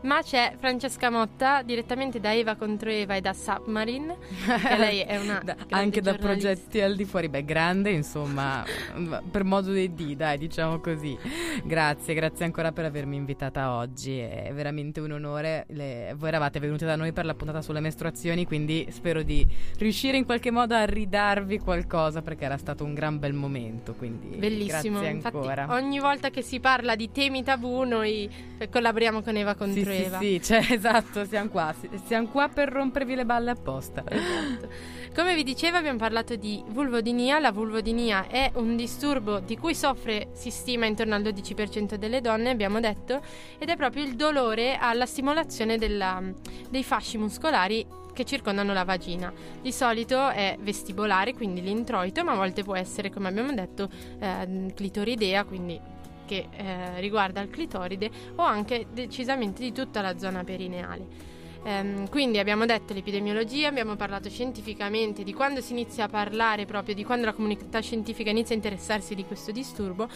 ma 0.01 0.21
c'è 0.21 0.53
Francesca 0.59 1.09
Motta 1.09 1.63
direttamente 1.63 2.19
da 2.19 2.31
Eva 2.31 2.53
contro 2.53 2.91
Eva 2.91 3.15
e 3.15 3.21
da 3.21 3.33
Submarine, 3.33 4.17
che 4.45 4.77
lei 4.77 5.00
è 5.00 5.17
una 5.17 5.41
Da- 5.43 5.55
anche 5.69 6.00
da 6.00 6.13
progetti 6.13 6.79
al 6.79 6.95
di 6.95 7.05
fuori, 7.05 7.27
beh, 7.27 7.43
grande 7.43 7.89
insomma, 7.89 8.63
per 9.31 9.43
modo 9.43 9.71
di 9.71 9.91
D, 9.95 10.15
dai, 10.15 10.38
diciamo 10.38 10.79
così. 10.79 11.17
Grazie, 11.63 12.13
grazie 12.13 12.45
ancora 12.45 12.71
per 12.71 12.85
avermi 12.85 13.15
invitata 13.15 13.73
oggi, 13.73 14.19
è 14.19 14.51
veramente 14.53 15.00
un 15.00 15.13
onore. 15.13 15.65
Le- 15.74 16.13
voi 16.18 16.28
eravate 16.30 16.60
venute 16.60 16.86
da 16.86 16.96
noi 16.96 17.12
per 17.13 17.25
la 17.25 17.34
puntata 17.34 17.62
sulle 17.62 17.80
mestruazioni, 17.80 18.46
quindi 18.46 18.88
spero 18.92 19.22
di 19.24 19.46
riuscire 19.78 20.18
in 20.18 20.25
qualche 20.25 20.51
modo 20.51 20.75
a 20.75 20.84
ridarvi 20.86 21.60
qualcosa 21.60 22.22
perché 22.22 22.46
era 22.46 22.58
stato 22.58 22.84
un 22.84 22.94
gran 22.94 23.20
bel 23.20 23.34
momento, 23.34 23.94
quindi 23.94 24.36
Bellissimo, 24.36 25.00
grazie 25.00 25.16
infatti 25.16 25.36
ancora. 25.38 25.68
ogni 25.70 26.00
volta 26.00 26.30
che 26.30 26.42
si 26.42 26.60
parla 26.60 26.96
di 26.96 27.12
temi 27.12 27.44
tabù 27.44 27.84
noi 27.84 28.30
collaboriamo 28.70 29.22
con 29.22 29.36
Eva 29.38 29.51
Sì, 29.51 29.58
contro 29.58 29.92
sì, 29.92 30.01
Eva. 30.04 30.18
sì, 30.20 30.42
cioè, 30.42 30.66
esatto, 30.72 31.25
siamo 31.25 31.50
qua, 31.50 31.74
si- 31.80 31.90
siamo 32.06 32.28
qua 32.28 32.50
per 32.50 32.70
rompervi 32.70 33.16
le 33.16 33.25
balle 33.25 33.51
apposta. 33.51 34.04
Esatto. 34.08 34.70
Come 35.13 35.36
vi 35.36 35.44
dicevo 35.44 35.75
abbiamo 35.78 35.98
parlato 35.98 36.36
di 36.36 36.63
vulvodinia, 36.68 37.38
la 37.40 37.51
vulvodinia 37.51 38.28
è 38.28 38.50
un 38.56 38.75
disturbo 38.78 39.40
di 39.40 39.58
cui 39.58 39.75
soffre, 39.75 40.30
si 40.34 40.50
stima, 40.50 40.86
intorno 40.86 41.16
al 41.16 41.22
12% 41.22 41.96
delle 41.96 42.22
donne, 42.22 42.50
abbiamo 42.50 42.80
detto, 42.80 43.22
ed 43.58 43.68
è 43.70 43.75
proprio 43.75 44.04
il 44.04 44.16
dolore 44.16 44.78
alla 44.80 45.06
stimolazione 45.06 45.60
della- 45.65 46.22
dei 46.70 46.84
fasci 46.84 47.18
muscolari 47.18 47.86
che 48.13 48.25
circondano 48.25 48.74
la 48.74 48.84
vagina. 48.84 49.32
Di 49.62 49.72
solito 49.72 50.30
è 50.30 50.58
vestibolare, 50.60 51.34
quindi 51.34 51.62
l'introito, 51.62 52.24
ma 52.24 52.34
a 52.34 52.36
volte 52.36 52.63
può 52.63 52.75
essere, 52.75 53.10
come 53.10 53.27
abbiamo 53.30 53.53
detto, 53.53 53.89
ehm, 54.20 54.74
clitoridea, 54.74 55.44
quindi 55.46 55.80
che 56.25 56.48
eh, 56.51 57.00
riguarda 57.00 57.41
il 57.41 57.50
clitoride, 57.50 58.10
o 58.36 58.44
anche 58.44 58.88
decisamente 58.91 59.62
di 59.62 59.72
tutta 59.72 60.01
la 60.01 60.18
zona 60.18 60.44
perineale. 60.44 61.30
Ehm, 61.63 62.10
quindi 62.10 62.39
abbiamo 62.39 62.65
detto 62.65 62.94
l'epidemiologia, 62.94 63.68
abbiamo 63.68 63.96
parlato 63.96 64.30
scientificamente 64.30 65.24
di 65.24 65.34
quando 65.34 65.62
si 65.62 65.74
inizia 65.74 66.06
a 66.06 66.10
parlare 66.10 66.66
proprio 66.66 66.96
di 66.96 67.03
quando 67.03 67.25
la 67.25 67.33
comunità 67.33 67.81
scientifica 67.81 68.29
inizia 68.29 68.55
a 68.55 68.57
interessarsi 68.57 69.14
di 69.14 69.25
questo 69.25 69.51
disturbo, 69.51 70.07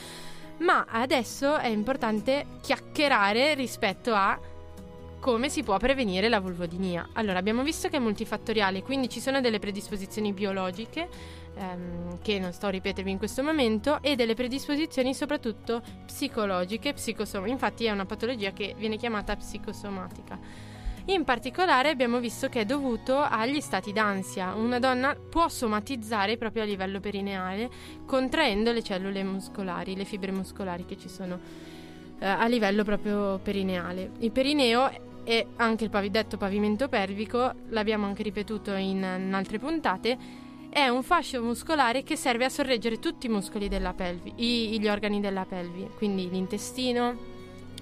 ma 0.60 0.86
adesso 0.89 1.58
è 1.58 1.67
importante 1.67 2.46
chiacchierare 2.62 3.54
rispetto 3.54 4.13
a 4.13 4.39
come 5.26 5.50
si 5.50 5.64
può 5.64 5.76
prevenire 5.78 6.30
la 6.30 6.40
vulvodinia. 6.40 7.10
Allora, 7.14 7.40
abbiamo 7.40 7.64
visto 7.64 7.90
che 7.90 7.98
è 7.98 8.00
multifattoriale, 8.00 8.84
quindi 8.84 9.10
ci 9.10 9.20
sono 9.20 9.42
delle 9.42 9.58
predisposizioni 9.58 10.34
biologiche, 10.34 11.10
ehm, 11.56 12.20
che 12.22 12.38
non 12.38 12.54
sto 12.54 12.68
a 12.68 12.70
ripetervi 12.70 13.10
in 13.10 13.18
questo 13.18 13.42
momento, 13.42 13.98
e 14.04 14.16
delle 14.16 14.36
predisposizioni 14.36 15.16
soprattutto 15.16 15.82
psicologiche, 16.06 16.94
psicosom- 16.94 17.48
infatti 17.48 17.86
è 17.86 17.90
una 17.90 18.06
patologia 18.06 18.52
che 18.52 18.76
viene 18.78 18.98
chiamata 18.98 19.36
psicosomatica. 19.36 20.38
In 21.06 21.24
particolare 21.24 21.90
abbiamo 21.90 22.20
visto 22.20 22.48
che 22.48 22.62
è 22.62 22.66
dovuto 22.66 23.20
agli 23.20 23.62
stati 23.62 23.92
d'ansia. 23.92 24.54
Una 24.54 24.78
donna 24.78 25.16
può 25.16 25.50
somatizzare 25.50 26.38
proprio 26.38 26.62
a 26.62 26.66
livello 26.68 27.00
perineale 27.00 27.68
contraendo 28.06 28.72
le 28.72 28.84
cellule 28.84 29.24
muscolari, 29.24 29.96
le 29.96 30.06
fibre 30.06 30.32
muscolari 30.32 30.86
che 30.86 31.00
ci 31.00 31.10
sono 31.10 31.40
eh, 32.20 32.26
a 32.28 32.46
livello 32.46 32.84
proprio 32.84 33.40
perineale. 33.40 34.12
Il 34.20 34.32
perineo 34.32 35.14
e 35.26 35.48
anche 35.58 35.84
il 35.84 36.10
detto 36.12 36.38
pavimento 36.38 36.88
pelvico, 36.88 37.52
l'abbiamo 37.70 38.06
anche 38.06 38.24
ripetuto 38.24 38.72
in, 38.74 38.98
in 38.98 39.34
altre 39.34 39.60
puntate, 39.60 40.18
è 40.70 40.88
un 40.88 41.04
fascio 41.04 41.42
muscolare 41.42 42.04
che 42.04 42.16
serve 42.16 42.46
a 42.46 42.50
sorreggere 42.50 43.00
tutti 43.00 43.26
i 43.26 43.30
muscoli 43.30 43.68
della 43.68 43.94
pelvi, 43.94 44.34
i- 44.38 44.80
gli 44.80 44.88
organi 44.88 45.20
della 45.20 45.46
pelvi, 45.46 45.90
quindi 45.98 46.30
l'intestino, 46.30 47.18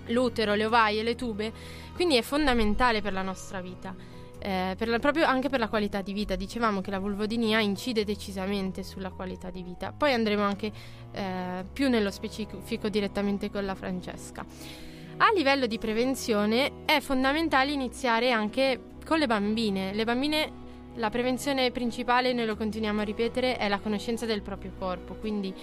l'utero, 0.08 0.54
le 0.54 0.66
ovaie, 0.66 1.04
le 1.04 1.16
tube, 1.16 1.52
quindi 1.96 2.16
è 2.16 2.22
fondamentale 2.22 3.02
per 3.02 3.14
la 3.14 3.22
nostra 3.22 3.62
vita. 3.62 3.94
eh, 4.46 4.76
per 4.78 4.90
la- 4.90 5.00
proprio 5.00 5.26
anche 5.26 5.48
per 5.48 5.60
la 5.60 5.70
qualità 5.70 6.02
di 6.02 6.12
vita, 6.12 6.36
dicevamo 6.36 6.82
che 6.82 6.92
la 6.92 7.00
vulvodinia 7.00 7.62
incide 7.62 8.04
decisamente 8.04 8.84
sulla 8.84 9.10
qualità 9.10 9.50
di 9.50 9.64
vita. 9.64 9.94
Poi 9.94 10.12
andremo 10.12 10.44
anche 10.44 10.70
eh, 11.14 11.64
più 11.72 11.88
nello 11.88 12.12
specifico 12.12 12.90
direttamente 12.90 13.50
con 13.50 13.64
la 13.64 13.74
Francesca. 13.74 14.44
A 15.24 15.32
livello 15.34 15.68
di 15.68 15.78
prevenzione 15.78 16.84
è 16.84 17.00
fondamentale 17.00 17.72
iniziare 17.72 18.32
anche 18.32 18.78
con 19.06 19.20
le 19.20 19.26
bambine. 19.26 19.94
Le 19.94 20.04
bambine, 20.04 20.52
la 20.96 21.10
prevenzione 21.10 21.72
principale, 21.72 22.34
noi 22.34 22.46
lo 22.46 22.58
continuiamo 22.58 23.00
a 23.00 23.06
ripetere, 23.06 23.56
è 23.56 23.70
la 23.70 23.80
conoscenza 23.80 24.26
del 24.26 24.42
proprio 24.42 24.74
corpo, 24.78 25.14
quindi 25.14 25.54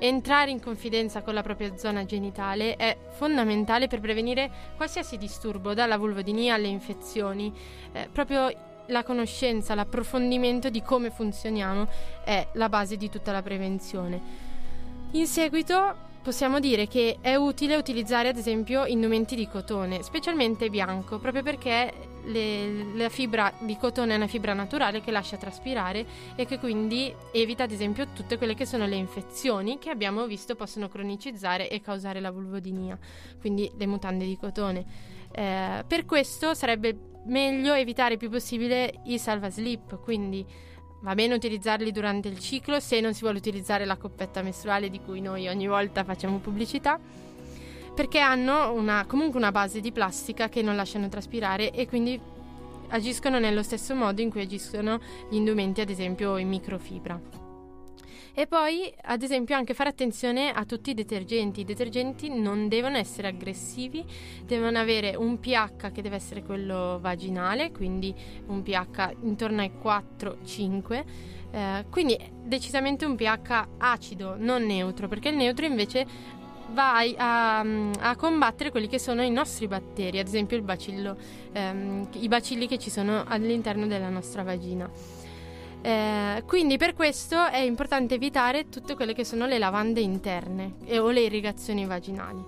entrare 0.00 0.50
in 0.50 0.60
confidenza 0.60 1.22
con 1.22 1.32
la 1.32 1.40
propria 1.40 1.78
zona 1.78 2.04
genitale 2.04 2.76
è 2.76 2.94
fondamentale 3.12 3.86
per 3.86 4.00
prevenire 4.00 4.50
qualsiasi 4.76 5.16
disturbo, 5.16 5.72
dalla 5.72 5.96
vulvodinia 5.96 6.52
alle 6.52 6.68
infezioni. 6.68 7.50
Eh, 7.92 8.10
proprio 8.12 8.52
la 8.88 9.02
conoscenza, 9.02 9.74
l'approfondimento 9.74 10.68
di 10.68 10.82
come 10.82 11.08
funzioniamo 11.08 11.88
è 12.22 12.48
la 12.52 12.68
base 12.68 12.98
di 12.98 13.08
tutta 13.08 13.32
la 13.32 13.40
prevenzione. 13.40 14.20
In 15.12 15.26
seguito 15.26 16.04
possiamo 16.26 16.58
dire 16.58 16.88
che 16.88 17.18
è 17.20 17.36
utile 17.36 17.76
utilizzare 17.76 18.26
ad 18.26 18.36
esempio 18.36 18.84
indumenti 18.84 19.36
di 19.36 19.46
cotone, 19.46 20.02
specialmente 20.02 20.68
bianco, 20.70 21.20
proprio 21.20 21.44
perché 21.44 21.92
le- 22.24 22.96
la 22.96 23.08
fibra 23.08 23.52
di 23.60 23.76
cotone 23.76 24.14
è 24.14 24.16
una 24.16 24.26
fibra 24.26 24.52
naturale 24.52 25.00
che 25.00 25.12
lascia 25.12 25.36
traspirare 25.36 26.04
e 26.34 26.44
che 26.44 26.58
quindi 26.58 27.14
evita 27.30 27.62
ad 27.62 27.70
esempio 27.70 28.08
tutte 28.12 28.38
quelle 28.38 28.56
che 28.56 28.66
sono 28.66 28.86
le 28.86 28.96
infezioni 28.96 29.78
che 29.78 29.88
abbiamo 29.88 30.26
visto 30.26 30.56
possono 30.56 30.88
cronicizzare 30.88 31.70
e 31.70 31.80
causare 31.80 32.18
la 32.18 32.32
vulvodinia, 32.32 32.98
quindi 33.38 33.70
le 33.76 33.86
mutande 33.86 34.24
di 34.24 34.36
cotone. 34.36 34.84
Eh, 35.30 35.84
per 35.86 36.04
questo 36.06 36.54
sarebbe 36.54 37.20
meglio 37.26 37.72
evitare 37.72 38.14
il 38.14 38.18
più 38.18 38.30
possibile 38.30 38.94
i 39.04 39.16
salvaslip, 39.16 40.00
quindi 40.02 40.44
Va 41.06 41.14
bene 41.14 41.34
utilizzarli 41.34 41.92
durante 41.92 42.26
il 42.26 42.40
ciclo 42.40 42.80
se 42.80 42.98
non 42.98 43.14
si 43.14 43.20
vuole 43.20 43.38
utilizzare 43.38 43.84
la 43.84 43.96
coppetta 43.96 44.42
mestruale 44.42 44.90
di 44.90 44.98
cui 44.98 45.20
noi 45.20 45.46
ogni 45.46 45.68
volta 45.68 46.02
facciamo 46.02 46.38
pubblicità, 46.38 46.98
perché 47.94 48.18
hanno 48.18 48.72
una- 48.72 49.04
comunque 49.06 49.38
una 49.38 49.52
base 49.52 49.78
di 49.78 49.92
plastica 49.92 50.48
che 50.48 50.62
non 50.62 50.74
lasciano 50.74 51.08
traspirare 51.08 51.70
e 51.70 51.86
quindi 51.86 52.20
agiscono 52.88 53.38
nello 53.38 53.62
stesso 53.62 53.94
modo 53.94 54.20
in 54.20 54.30
cui 54.30 54.40
agiscono 54.40 54.98
gli 55.30 55.36
indumenti, 55.36 55.80
ad 55.80 55.90
esempio 55.90 56.38
in 56.38 56.48
microfibra. 56.48 57.45
E 58.38 58.46
poi, 58.46 58.92
ad 59.04 59.22
esempio, 59.22 59.56
anche 59.56 59.72
fare 59.72 59.88
attenzione 59.88 60.52
a 60.52 60.66
tutti 60.66 60.90
i 60.90 60.94
detergenti. 60.94 61.62
I 61.62 61.64
detergenti 61.64 62.28
non 62.28 62.68
devono 62.68 62.98
essere 62.98 63.28
aggressivi, 63.28 64.04
devono 64.44 64.76
avere 64.76 65.14
un 65.16 65.40
pH 65.40 65.90
che 65.90 66.02
deve 66.02 66.16
essere 66.16 66.42
quello 66.42 66.98
vaginale, 67.00 67.72
quindi 67.72 68.14
un 68.48 68.62
pH 68.62 69.14
intorno 69.22 69.62
ai 69.62 69.72
4-5. 69.82 71.04
eh, 71.50 71.86
quindi 71.88 72.18
decisamente 72.44 73.06
un 73.06 73.16
pH 73.16 73.68
acido, 73.78 74.34
non 74.36 74.64
neutro, 74.64 75.08
perché 75.08 75.30
il 75.30 75.36
neutro 75.36 75.64
invece 75.64 76.06
va 76.72 76.98
a, 76.98 77.60
a 77.60 78.16
combattere 78.16 78.70
quelli 78.70 78.88
che 78.88 78.98
sono 78.98 79.22
i 79.22 79.30
nostri 79.30 79.66
batteri, 79.66 80.18
ad 80.18 80.26
esempio 80.26 80.58
il 80.58 80.62
bacillo, 80.62 81.16
ehm, 81.52 82.08
i 82.16 82.28
bacilli 82.28 82.66
che 82.68 82.76
ci 82.76 82.90
sono 82.90 83.24
all'interno 83.26 83.86
della 83.86 84.10
nostra 84.10 84.42
vagina. 84.42 85.24
Eh, 85.86 86.42
quindi 86.48 86.78
per 86.78 86.94
questo 86.94 87.46
è 87.46 87.58
importante 87.58 88.14
evitare 88.14 88.68
tutte 88.68 88.96
quelle 88.96 89.14
che 89.14 89.24
sono 89.24 89.46
le 89.46 89.56
lavande 89.56 90.00
interne 90.00 90.78
e- 90.84 90.98
o 90.98 91.10
le 91.10 91.20
irrigazioni 91.20 91.86
vaginali. 91.86 92.44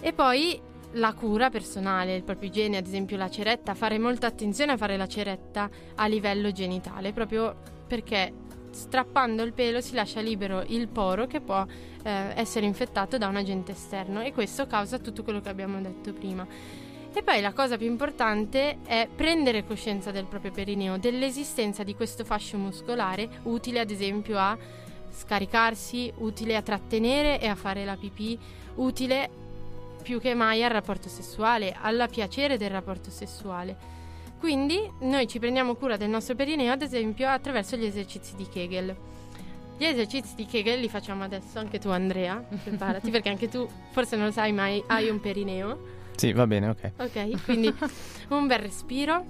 E 0.00 0.12
poi 0.12 0.60
la 0.92 1.12
cura 1.12 1.50
personale, 1.50 2.14
il 2.14 2.22
proprio 2.22 2.48
igiene, 2.48 2.76
ad 2.76 2.86
esempio 2.86 3.16
la 3.16 3.28
ceretta, 3.28 3.74
fare 3.74 3.98
molta 3.98 4.28
attenzione 4.28 4.70
a 4.70 4.76
fare 4.76 4.96
la 4.96 5.08
ceretta 5.08 5.68
a 5.96 6.06
livello 6.06 6.52
genitale, 6.52 7.12
proprio 7.12 7.56
perché 7.88 8.32
strappando 8.70 9.42
il 9.42 9.52
pelo 9.52 9.80
si 9.80 9.94
lascia 9.94 10.20
libero 10.20 10.62
il 10.68 10.86
poro 10.86 11.26
che 11.26 11.40
può 11.40 11.66
eh, 12.04 12.32
essere 12.36 12.64
infettato 12.64 13.18
da 13.18 13.26
un 13.26 13.34
agente 13.34 13.72
esterno 13.72 14.20
e 14.22 14.32
questo 14.32 14.68
causa 14.68 15.00
tutto 15.00 15.24
quello 15.24 15.40
che 15.40 15.48
abbiamo 15.48 15.80
detto 15.80 16.12
prima. 16.12 16.46
E 17.12 17.22
poi 17.24 17.40
la 17.40 17.52
cosa 17.52 17.76
più 17.76 17.86
importante 17.86 18.78
è 18.84 19.08
prendere 19.12 19.64
coscienza 19.64 20.12
del 20.12 20.26
proprio 20.26 20.52
perineo, 20.52 20.96
dell'esistenza 20.96 21.82
di 21.82 21.94
questo 21.94 22.24
fascio 22.24 22.56
muscolare, 22.56 23.28
utile 23.42 23.80
ad 23.80 23.90
esempio 23.90 24.38
a 24.38 24.56
scaricarsi, 25.10 26.12
utile 26.18 26.54
a 26.54 26.62
trattenere 26.62 27.40
e 27.40 27.48
a 27.48 27.56
fare 27.56 27.84
la 27.84 27.96
pipì, 27.96 28.38
utile 28.76 29.28
più 30.02 30.20
che 30.20 30.34
mai 30.34 30.62
al 30.62 30.70
rapporto 30.70 31.08
sessuale, 31.08 31.76
alla 31.78 32.06
piacere 32.06 32.56
del 32.56 32.70
rapporto 32.70 33.10
sessuale. 33.10 33.98
Quindi 34.38 34.90
noi 35.00 35.26
ci 35.26 35.38
prendiamo 35.38 35.74
cura 35.74 35.96
del 35.96 36.08
nostro 36.08 36.34
perineo 36.34 36.72
ad 36.72 36.80
esempio 36.80 37.28
attraverso 37.28 37.76
gli 37.76 37.84
esercizi 37.84 38.36
di 38.36 38.48
Kegel. 38.48 38.96
Gli 39.76 39.84
esercizi 39.84 40.34
di 40.34 40.46
Kegel 40.46 40.80
li 40.80 40.88
facciamo 40.88 41.24
adesso, 41.24 41.58
anche 41.58 41.78
tu 41.78 41.88
Andrea, 41.88 42.36
preparati 42.36 43.10
perché 43.10 43.28
anche 43.28 43.48
tu 43.48 43.68
forse 43.90 44.16
non 44.16 44.26
lo 44.26 44.32
sai 44.32 44.52
ma 44.52 44.62
hai- 44.62 44.82
hai 44.86 45.08
un 45.08 45.20
perineo. 45.20 45.98
Sì, 46.20 46.34
va 46.34 46.46
bene, 46.46 46.68
ok. 46.68 46.90
Ok, 46.98 47.44
quindi 47.44 47.74
un 48.28 48.46
bel 48.46 48.58
respiro. 48.58 49.24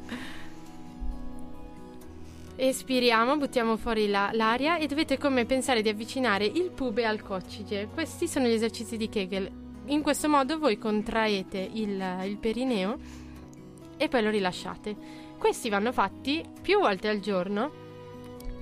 Espiriamo, 2.57 3.37
buttiamo 3.37 3.77
fuori 3.77 4.09
la- 4.09 4.31
l'aria 4.33 4.77
e 4.77 4.89
dovete 4.89 5.17
come 5.17 5.45
pensare 5.45 5.83
di 5.83 5.89
avvicinare 5.89 6.45
il 6.47 6.73
pube 6.73 7.07
al 7.07 7.23
coccige. 7.23 7.87
Questi 7.95 8.27
sono 8.27 8.47
gli 8.49 8.53
esercizi 8.55 8.97
di 8.97 9.09
Kegel. 9.09 9.49
In 9.87 10.03
questo 10.03 10.29
modo 10.29 10.59
voi 10.59 10.79
contraete 10.79 11.59
il, 11.75 12.03
il 12.25 12.37
perineo 12.39 12.99
e 13.97 14.09
poi 14.09 14.23
lo 14.25 14.31
rilasciate. 14.31 14.97
Questi 15.39 15.69
vanno 15.69 15.93
fatti 15.93 16.45
più 16.61 16.81
volte 16.81 17.07
al 17.07 17.21
giorno 17.21 17.71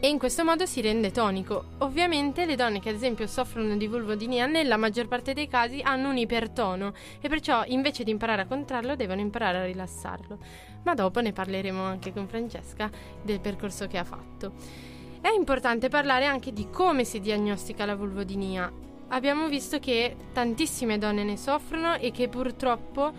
e 0.01 0.09
in 0.09 0.19
questo 0.19 0.45
modo 0.45 0.65
si 0.65 0.81
rende 0.81 1.11
tonico. 1.11 1.65
Ovviamente 1.79 2.47
le 2.47 2.55
donne 2.55 2.81
che 2.81 2.91
ad 2.91 2.95
esempio 2.95 3.27
soffrono 3.27 3.77
di 3.77 3.89
vulvodinia 3.89 4.47
nella 4.47 4.77
maggior 4.77 5.09
parte 5.09 5.33
dei 5.33 5.49
casi 5.49 5.81
hanno 5.81 6.11
un 6.11 6.17
ipertono 6.17 6.93
e 7.21 7.29
perciò 7.29 7.65
invece 7.67 8.05
di 8.05 8.13
imparare 8.13 8.43
a 8.43 8.47
contrarlo 8.47 8.95
devono 8.95 9.21
imparare 9.21 9.59
a 9.59 9.65
rilassarlo. 9.65 10.39
Ma 10.85 10.95
dopo 10.95 11.21
ne 11.21 11.33
parleremo 11.33 11.83
anche 11.83 12.13
con 12.13 12.29
Francesca 12.29 12.89
del 13.23 13.41
percorso 13.41 13.89
che 13.89 13.99
ha 13.99 14.05
fatto. 14.05 14.53
È 15.21 15.31
importante 15.31 15.89
parlare 15.89 16.27
anche 16.27 16.53
di 16.53 16.69
come 16.71 17.05
si 17.05 17.19
diagnostica 17.19 17.85
la 17.85 17.97
vulvodinia. 17.97 18.73
Abbiamo 19.09 19.49
visto 19.49 19.81
che 19.81 20.15
tantissime 20.33 20.99
donne 20.99 21.25
ne 21.25 21.37
soffrono 21.37 21.97
e 21.97 22.13
che 22.13 22.29
purtroppo 22.29 23.13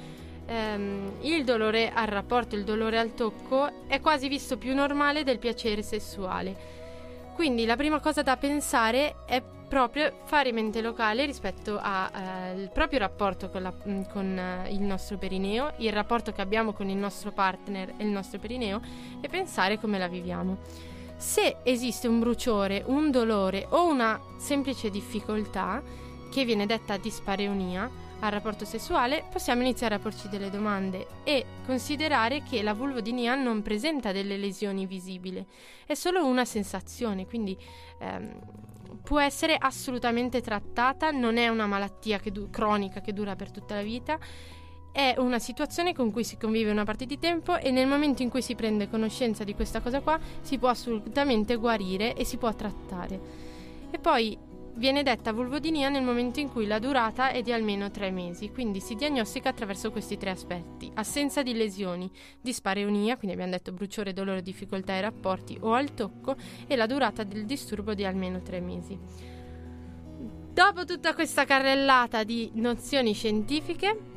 ehm, 0.49 1.11
il 1.21 1.43
dolore 1.43 1.91
al 1.93 2.07
rapporto, 2.07 2.55
il 2.55 2.63
dolore 2.63 2.97
al 2.97 3.13
tocco 3.13 3.87
è 3.87 4.01
quasi 4.01 4.27
visto 4.27 4.57
più 4.57 4.73
normale 4.73 5.23
del 5.23 5.39
piacere 5.39 5.81
sessuale. 5.83 6.77
Quindi 7.35 7.65
la 7.65 7.75
prima 7.75 7.99
cosa 7.99 8.21
da 8.21 8.35
pensare 8.35 9.17
è 9.25 9.41
proprio 9.41 10.11
fare 10.25 10.51
mente 10.51 10.81
locale 10.81 11.25
rispetto 11.25 11.79
al 11.79 12.71
proprio 12.73 12.99
rapporto 12.99 13.49
con, 13.49 13.61
la- 13.61 13.71
mh, 13.71 14.09
con, 14.11 14.37
eh, 14.37 14.73
il 14.73 14.81
nostro 14.81 15.17
perineo, 15.17 15.73
il 15.77 15.93
rapporto 15.93 16.31
che 16.31 16.41
abbiamo 16.41 16.73
con 16.73 16.89
il 16.89 16.97
nostro 16.97 17.31
partner 17.31 17.93
e 17.97 18.03
il 18.03 18.09
nostro 18.09 18.39
perineo 18.39 18.81
e 19.21 19.27
pensare 19.29 19.79
come 19.79 19.99
la 19.99 20.07
viviamo. 20.07 20.57
Se 21.15 21.57
esiste 21.63 22.07
un 22.07 22.19
bruciore, 22.19 22.83
un 22.87 23.11
dolore 23.11 23.67
o 23.69 23.87
una 23.87 24.19
semplice 24.37 24.89
difficoltà, 24.89 25.81
che 26.31 26.45
viene 26.45 26.65
detta 26.65 26.97
dispareunia, 26.97 27.89
al 28.21 28.31
rapporto 28.31 28.65
sessuale, 28.65 29.23
possiamo 29.29 29.61
iniziare 29.61 29.95
a 29.95 29.99
porci 29.99 30.27
delle 30.27 30.49
domande 30.49 31.07
e 31.23 31.45
considerare 31.65 32.43
che 32.43 32.61
la 32.61 32.73
vulvodinia 32.73 33.35
non 33.35 33.61
presenta 33.61 34.11
delle 34.11 34.37
lesioni 34.37 34.85
visibili, 34.85 35.45
è 35.85 35.93
solo 35.93 36.25
una 36.25 36.45
sensazione, 36.45 37.25
quindi 37.25 37.57
ehm, 37.99 38.39
può 39.03 39.19
essere 39.19 39.55
assolutamente 39.57 40.41
trattata, 40.41 41.11
non 41.11 41.37
è 41.37 41.47
una 41.47 41.65
malattia 41.65 42.19
che 42.19 42.31
du- 42.31 42.49
cronica 42.49 43.01
che 43.01 43.13
dura 43.13 43.35
per 43.35 43.51
tutta 43.51 43.75
la 43.75 43.83
vita, 43.83 44.19
è 44.91 45.15
una 45.17 45.39
situazione 45.39 45.93
con 45.93 46.11
cui 46.11 46.23
si 46.23 46.35
convive 46.37 46.71
una 46.71 46.83
parte 46.83 47.05
di 47.05 47.19
tempo 47.19 47.57
e 47.57 47.71
nel 47.71 47.87
momento 47.87 48.21
in 48.21 48.29
cui 48.29 48.41
si 48.41 48.55
prende 48.55 48.89
conoscenza 48.89 49.43
di 49.43 49.53
questa 49.53 49.81
cosa 49.81 50.01
qua 50.01 50.19
si 50.41 50.57
può 50.57 50.67
assolutamente 50.67 51.55
guarire 51.55 52.15
e 52.15 52.25
si 52.25 52.37
può 52.37 52.53
trattare. 52.53 53.47
E 53.91 53.97
poi 53.97 54.37
viene 54.79 55.03
detta 55.03 55.33
vulvodinia 55.33 55.89
nel 55.89 56.01
momento 56.01 56.39
in 56.39 56.49
cui 56.49 56.65
la 56.65 56.79
durata 56.79 57.29
è 57.29 57.41
di 57.41 57.51
almeno 57.51 57.91
tre 57.91 58.09
mesi, 58.09 58.49
quindi 58.49 58.79
si 58.79 58.95
diagnostica 58.95 59.49
attraverso 59.49 59.91
questi 59.91 60.17
tre 60.17 60.31
aspetti: 60.31 60.89
assenza 60.95 61.43
di 61.43 61.53
lesioni, 61.53 62.09
dispareunia, 62.41 63.17
quindi 63.17 63.35
abbiamo 63.35 63.51
detto 63.51 63.73
bruciore, 63.73 64.13
dolore, 64.13 64.41
difficoltà 64.41 64.93
ai 64.93 65.01
rapporti 65.01 65.57
o 65.61 65.73
al 65.73 65.93
tocco, 65.93 66.35
e 66.65 66.75
la 66.75 66.87
durata 66.87 67.23
del 67.23 67.45
disturbo 67.45 67.93
di 67.93 68.05
almeno 68.05 68.41
tre 68.41 68.61
mesi. 68.61 68.97
Dopo 70.51 70.83
tutta 70.85 71.13
questa 71.13 71.45
carrellata 71.45 72.23
di 72.23 72.51
nozioni 72.55 73.13
scientifiche, 73.13 74.08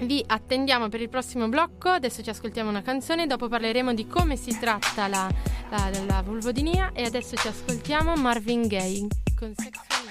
vi 0.00 0.24
attendiamo 0.26 0.88
per 0.88 1.00
il 1.00 1.08
prossimo 1.08 1.48
blocco. 1.48 1.88
Adesso 1.88 2.22
ci 2.22 2.30
ascoltiamo 2.30 2.68
una 2.68 2.82
canzone, 2.82 3.26
dopo 3.26 3.48
parleremo 3.48 3.94
di 3.94 4.06
come 4.06 4.36
si 4.36 4.58
tratta 4.58 5.08
la, 5.08 5.28
la, 5.70 5.90
la 6.06 6.22
vulvodinia. 6.22 6.92
E 6.92 7.04
adesso 7.04 7.36
ci 7.36 7.48
ascoltiamo 7.48 8.14
Marvin 8.16 8.66
Gaye 8.66 9.06
con 9.36 9.54
Sexual 9.54 10.04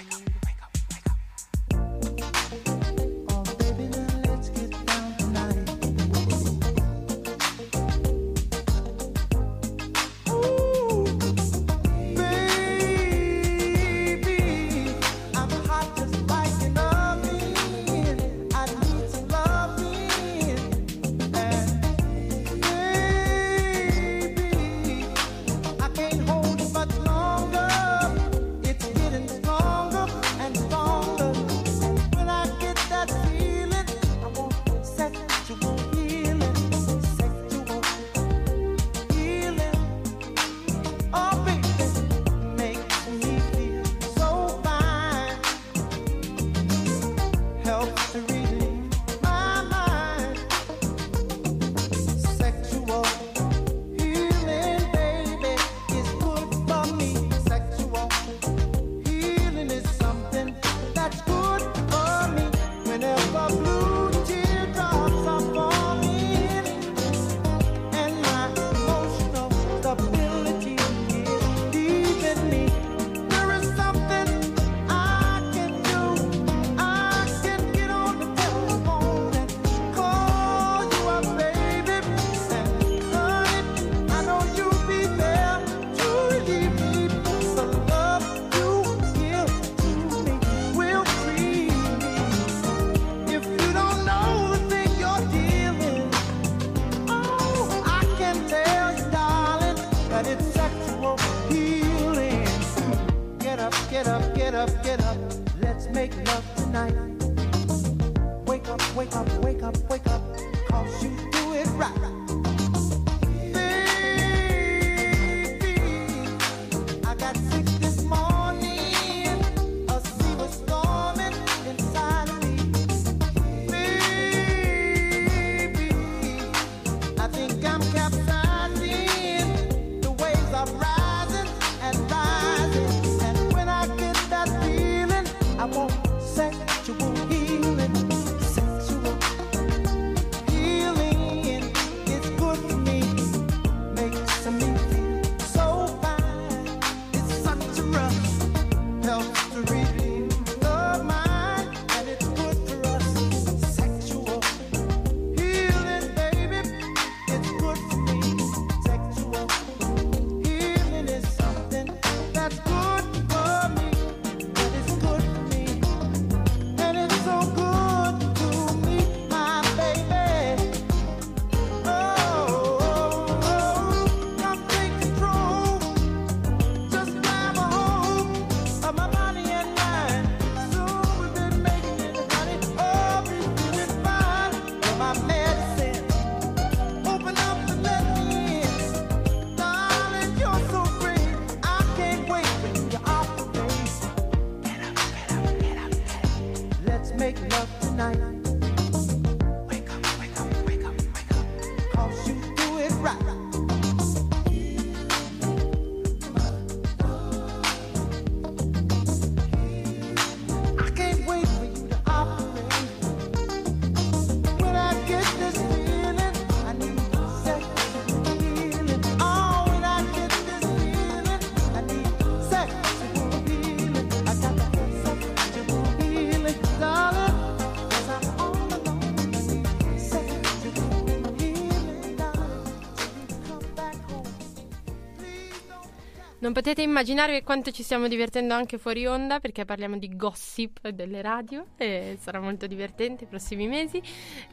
Non 236.47 236.55
potete 236.55 236.81
immaginare 236.81 237.43
quanto 237.43 237.71
ci 237.71 237.83
stiamo 237.83 238.07
divertendo 238.07 238.53
anche 238.53 238.77
fuori 238.77 239.05
onda 239.05 239.41
perché 239.41 239.65
parliamo 239.65 239.97
di 239.97 240.15
gossip 240.15 240.87
delle 240.87 241.21
radio 241.21 241.65
e 241.75 242.17
sarà 242.21 242.39
molto 242.39 242.67
divertente 242.67 243.25
i 243.25 243.27
prossimi 243.27 243.67
mesi. 243.67 244.01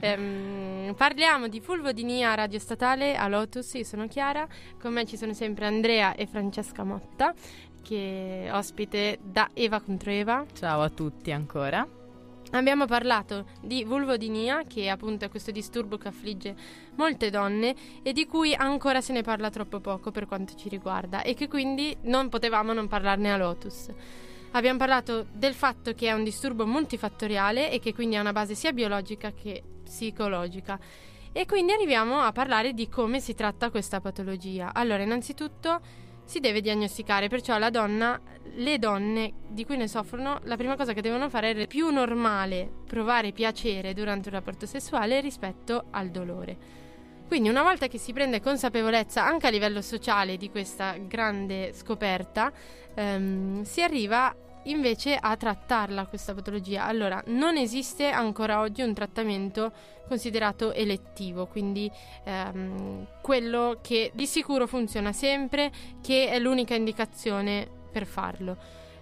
Ehm, 0.01 0.93
parliamo 0.97 1.47
di 1.47 1.61
Fulvodinia 1.61 2.35
Radio 2.35 2.59
Statale 2.59 3.15
a 3.15 3.29
Lotus, 3.29 3.75
io 3.75 3.85
sono 3.85 4.09
Chiara, 4.09 4.45
con 4.81 4.93
me 4.93 5.05
ci 5.07 5.17
sono 5.17 5.35
sempre 5.35 5.67
Andrea 5.67 6.17
e 6.17 6.27
Francesca 6.27 6.83
Motta 6.83 7.33
che 7.81 8.47
è 8.47 8.53
ospite 8.53 9.21
da 9.23 9.49
Eva 9.55 9.81
contro 9.81 10.11
Eva. 10.11 10.45
Ciao 10.53 10.81
a 10.83 10.91
tutti 10.91 11.31
ancora. 11.31 12.04
Abbiamo 12.55 12.87
parlato 12.87 13.47
di 13.61 13.83
vulvodinia, 13.83 14.63
che 14.63 14.89
appunto 14.89 15.25
è 15.25 15.29
questo 15.29 15.51
disturbo 15.51 15.99
che 15.99 16.07
affligge 16.07 16.55
molte 16.95 17.29
donne 17.29 17.75
e 18.01 18.13
di 18.13 18.27
cui 18.27 18.55
ancora 18.55 19.01
se 19.01 19.13
ne 19.13 19.23
parla 19.23 19.51
troppo 19.51 19.81
poco 19.81 20.13
per 20.13 20.27
quanto 20.27 20.55
ci 20.55 20.69
riguarda 20.69 21.23
e 21.23 21.35
che 21.35 21.49
quindi 21.49 21.97
non 22.03 22.29
potevamo 22.29 22.73
non 22.73 22.87
parlarne 22.87 23.33
a 23.33 23.37
Lotus. 23.37 23.89
Abbiamo 24.53 24.79
parlato 24.79 25.27
del 25.33 25.53
fatto 25.53 25.95
che 25.95 26.07
è 26.07 26.13
un 26.13 26.23
disturbo 26.23 26.65
multifattoriale 26.65 27.73
e 27.73 27.81
che 27.81 27.93
quindi 27.93 28.15
ha 28.15 28.21
una 28.21 28.33
base 28.33 28.55
sia 28.55 28.73
biologica 28.73 29.33
che 29.33 29.61
psicologica. 29.83 30.79
E 31.33 31.47
quindi 31.47 31.73
arriviamo 31.73 32.21
a 32.21 32.31
parlare 32.31 32.73
di 32.73 32.89
come 32.89 33.19
si 33.19 33.35
tratta 33.35 33.71
questa 33.71 34.01
patologia. 34.01 34.73
Allora, 34.73 35.03
innanzitutto 35.03 35.81
si 36.25 36.41
deve 36.41 36.61
diagnosticare, 36.61 37.29
perciò 37.29 37.59
la 37.59 37.71
donna, 37.71 38.21
le 38.57 38.79
donne 38.79 39.33
di 39.49 39.65
cui 39.65 39.77
ne 39.77 39.89
soffrono, 39.89 40.41
la 40.45 40.57
prima 40.57 40.77
cosa 40.77 40.93
che 40.93 41.03
devono 41.03 41.29
fare 41.29 41.51
è 41.51 41.67
più 41.67 41.91
normale 41.91 42.71
provare 42.87 43.33
piacere 43.33 43.95
durante 43.95 44.29
un 44.29 44.35
rapporto 44.35 44.67
sessuale 44.67 45.21
rispetto 45.21 45.87
al 45.91 46.11
dolore. 46.11 46.83
Quindi 47.27 47.49
una 47.49 47.63
volta 47.63 47.89
che 47.89 47.99
si 47.99 48.13
prende 48.13 48.41
consapevolezza 48.41 49.25
anche 49.25 49.47
a 49.47 49.51
livello 49.51 49.81
sociale 49.81 50.37
di 50.37 50.51
questa 50.51 50.97
grande 50.99 51.73
scoperta, 51.73 52.53
ehm, 52.95 53.63
si 53.63 53.83
arriva 53.83 54.35
invece 54.65 55.17
a 55.17 55.37
trattarla 55.37 56.07
questa 56.07 56.35
patologia. 56.35 56.85
Allora, 56.85 57.23
non 57.27 57.57
esiste 57.57 58.09
ancora 58.09 58.61
oggi 58.61 58.83
un 58.83 58.95
trattamento 58.95 59.73
considerato 60.07 60.73
elettivo, 60.73 61.47
quindi 61.47 61.91
ehm, 62.25 63.07
quello 63.21 63.79
che 63.83 64.11
di 64.15 64.27
sicuro 64.27 64.67
funziona 64.67 65.13
sempre, 65.13 65.71
che 66.03 66.29
è 66.29 66.39
l'unica 66.39 66.75
indicazione 66.75 67.69
per 67.91 68.07
farlo. 68.07 68.57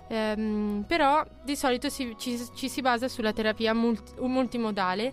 Ehm, 0.09 0.85
però 0.87 1.25
di 1.43 1.57
solito 1.57 1.89
si, 1.89 2.15
ci, 2.19 2.39
ci, 2.55 2.69
si 2.69 2.81
basa 2.81 3.09
sulla 3.09 3.33
terapia 3.33 3.75
multi, 3.75 4.13
multimodale, 4.21 5.13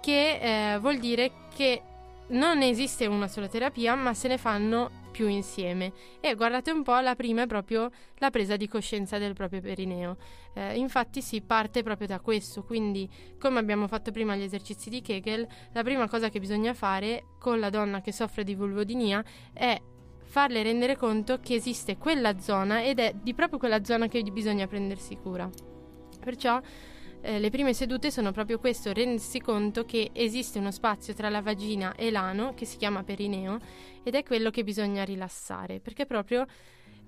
che 0.00 0.74
eh, 0.74 0.78
vuol 0.78 0.98
dire 0.98 1.30
che 1.54 1.80
non 2.28 2.62
esiste 2.62 3.06
una 3.06 3.28
sola 3.28 3.48
terapia, 3.48 3.94
ma 3.94 4.14
se 4.14 4.28
ne 4.28 4.38
fanno 4.38 5.02
più 5.14 5.28
insieme. 5.28 5.92
E 6.18 6.34
guardate 6.34 6.72
un 6.72 6.82
po', 6.82 6.98
la 6.98 7.14
prima 7.14 7.42
è 7.42 7.46
proprio 7.46 7.88
la 8.16 8.30
presa 8.30 8.56
di 8.56 8.66
coscienza 8.66 9.16
del 9.16 9.32
proprio 9.32 9.60
perineo. 9.60 10.16
Eh, 10.54 10.76
infatti 10.76 11.22
si 11.22 11.40
parte 11.40 11.84
proprio 11.84 12.08
da 12.08 12.18
questo, 12.18 12.64
quindi 12.64 13.08
come 13.38 13.60
abbiamo 13.60 13.86
fatto 13.86 14.10
prima 14.10 14.34
gli 14.34 14.42
esercizi 14.42 14.90
di 14.90 15.00
Kegel, 15.00 15.46
la 15.72 15.84
prima 15.84 16.08
cosa 16.08 16.30
che 16.30 16.40
bisogna 16.40 16.74
fare 16.74 17.26
con 17.38 17.60
la 17.60 17.70
donna 17.70 18.00
che 18.00 18.10
soffre 18.10 18.42
di 18.42 18.56
vulvodinia 18.56 19.24
è 19.52 19.80
farle 20.24 20.64
rendere 20.64 20.96
conto 20.96 21.38
che 21.38 21.54
esiste 21.54 21.96
quella 21.96 22.40
zona 22.40 22.82
ed 22.82 22.98
è 22.98 23.14
di 23.14 23.34
proprio 23.34 23.60
quella 23.60 23.84
zona 23.84 24.08
che 24.08 24.20
bisogna 24.22 24.66
prendersi 24.66 25.16
cura. 25.16 25.48
Perciò 26.18 26.60
eh, 27.24 27.38
le 27.38 27.48
prime 27.48 27.72
sedute 27.72 28.10
sono 28.10 28.32
proprio 28.32 28.58
questo, 28.58 28.92
rendersi 28.92 29.40
conto 29.40 29.86
che 29.86 30.10
esiste 30.12 30.58
uno 30.58 30.70
spazio 30.70 31.14
tra 31.14 31.30
la 31.30 31.40
vagina 31.40 31.94
e 31.94 32.10
l'ano 32.10 32.52
che 32.52 32.66
si 32.66 32.76
chiama 32.76 33.02
perineo 33.02 33.58
ed 34.02 34.14
è 34.14 34.22
quello 34.22 34.50
che 34.50 34.62
bisogna 34.62 35.04
rilassare, 35.04 35.80
perché 35.80 36.04
proprio 36.04 36.46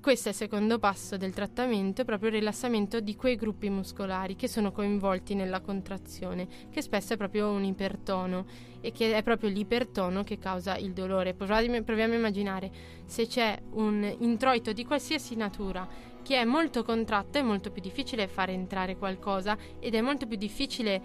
questo 0.01 0.29
è 0.29 0.31
il 0.31 0.39
secondo 0.39 0.79
passo 0.79 1.19
del 1.19 1.35
trattamento, 1.35 2.05
proprio 2.05 2.31
il 2.31 2.37
rilassamento 2.37 3.01
di 3.01 3.15
quei 3.15 3.37
gruppi 3.37 3.69
muscolari 3.69 4.37
che 4.37 4.49
sono 4.49 4.73
coinvolti 4.73 5.35
nella 5.35 5.61
contrazione, 5.61 6.49
che 6.71 6.81
spesso 6.81 7.13
è 7.13 7.17
proprio 7.19 7.51
un 7.51 7.65
ipertono 7.65 8.47
e 8.81 8.93
che 8.93 9.15
è 9.15 9.23
proprio 9.23 9.51
l'ipertono 9.51 10.23
che 10.23 10.39
causa 10.39 10.77
il 10.77 10.93
dolore. 10.93 11.35
Proviamo 11.35 12.15
a 12.15 12.17
immaginare 12.17 12.71
se 13.05 13.27
c'è 13.27 13.61
un 13.73 14.17
introito 14.21 14.73
di 14.73 14.85
qualsiasi 14.85 15.35
natura 15.35 16.15
che 16.27 16.41
è 16.41 16.45
molto 16.45 16.83
contratto, 16.83 17.39
è 17.39 17.43
molto 17.43 17.71
più 17.71 17.81
difficile 17.81 18.27
fare 18.27 18.51
entrare 18.51 18.97
qualcosa 18.97 19.57
ed 19.79 19.95
è 19.95 20.01
molto 20.01 20.27
più 20.27 20.37
difficile 20.37 21.01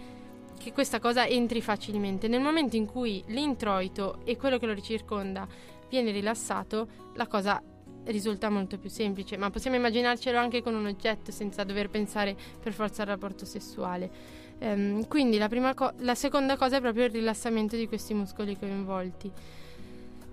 che 0.58 0.72
questa 0.72 1.00
cosa 1.00 1.28
entri 1.28 1.62
facilmente. 1.62 2.28
Nel 2.28 2.42
momento 2.42 2.76
in 2.76 2.88
cui 2.88 3.24
l'introito 3.28 4.22
e 4.26 4.36
quello 4.36 4.58
che 4.58 4.66
lo 4.66 4.76
circonda 4.82 5.48
viene 5.88 6.10
rilassato, 6.10 6.88
la 7.14 7.28
cosa 7.28 7.62
risulta 8.06 8.50
molto 8.50 8.80
più 8.80 8.90
semplice, 8.90 9.38
ma 9.38 9.52
possiamo 9.52 9.76
immaginarcelo 9.76 10.40
anche 10.40 10.64
con 10.64 10.74
un 10.74 10.88
oggetto 10.88 11.30
senza 11.30 11.64
dover 11.64 11.92
pensare 11.92 12.36
per 12.60 12.74
forza 12.74 13.04
al 13.04 13.10
rapporto 13.10 13.46
sessuale. 13.46 14.10
Um, 14.58 15.08
quindi 15.08 15.38
la, 15.38 15.48
co- 15.76 15.94
la 16.00 16.16
seconda 16.16 16.58
cosa 16.58 16.78
è 16.78 16.82
proprio 16.82 17.06
il 17.06 17.12
rilassamento 17.12 17.76
di 17.76 17.88
questi 17.88 18.16
muscoli 18.16 18.58
coinvolti. 18.58 19.32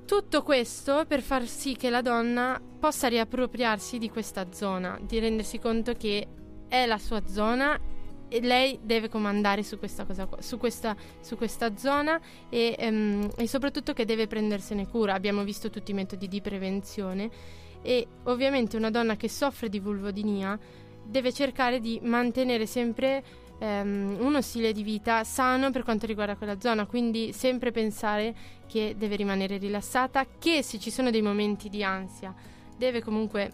Tutto 0.08 0.42
questo 0.42 1.04
per 1.06 1.20
far 1.20 1.46
sì 1.46 1.76
che 1.76 1.90
la 1.90 2.00
donna 2.00 2.58
possa 2.80 3.08
riappropriarsi 3.08 3.98
di 3.98 4.08
questa 4.08 4.46
zona, 4.52 4.98
di 5.02 5.18
rendersi 5.18 5.58
conto 5.58 5.92
che 5.92 6.26
è 6.66 6.86
la 6.86 6.96
sua 6.96 7.26
zona 7.26 7.78
e 8.26 8.40
lei 8.40 8.78
deve 8.82 9.10
comandare 9.10 9.62
su 9.62 9.78
questa, 9.78 10.06
cosa 10.06 10.26
su 10.38 10.56
questa, 10.56 10.96
su 11.20 11.36
questa 11.36 11.76
zona 11.76 12.18
e, 12.48 12.74
um, 12.80 13.28
e 13.36 13.46
soprattutto 13.46 13.92
che 13.92 14.06
deve 14.06 14.26
prendersene 14.26 14.88
cura. 14.88 15.12
Abbiamo 15.12 15.44
visto 15.44 15.68
tutti 15.68 15.90
i 15.90 15.94
metodi 15.94 16.26
di 16.26 16.40
prevenzione 16.40 17.28
e 17.82 18.06
ovviamente 18.24 18.78
una 18.78 18.90
donna 18.90 19.14
che 19.14 19.28
soffre 19.28 19.68
di 19.68 19.78
vulvodinia 19.78 20.58
deve 21.04 21.34
cercare 21.34 21.80
di 21.80 22.00
mantenere 22.02 22.64
sempre 22.64 23.22
um, 23.58 24.16
uno 24.18 24.40
stile 24.40 24.72
di 24.72 24.82
vita 24.82 25.24
sano 25.24 25.70
per 25.70 25.82
quanto 25.82 26.06
riguarda 26.06 26.36
quella 26.36 26.60
zona, 26.60 26.86
quindi 26.86 27.32
sempre 27.32 27.70
pensare 27.70 28.34
che 28.66 28.94
deve 28.96 29.16
rimanere 29.16 29.58
rilassata, 29.58 30.26
che 30.38 30.62
se 30.62 30.78
ci 30.78 30.90
sono 30.90 31.10
dei 31.10 31.22
momenti 31.22 31.68
di 31.68 31.82
ansia 31.82 32.34
deve 32.76 33.02
comunque 33.02 33.50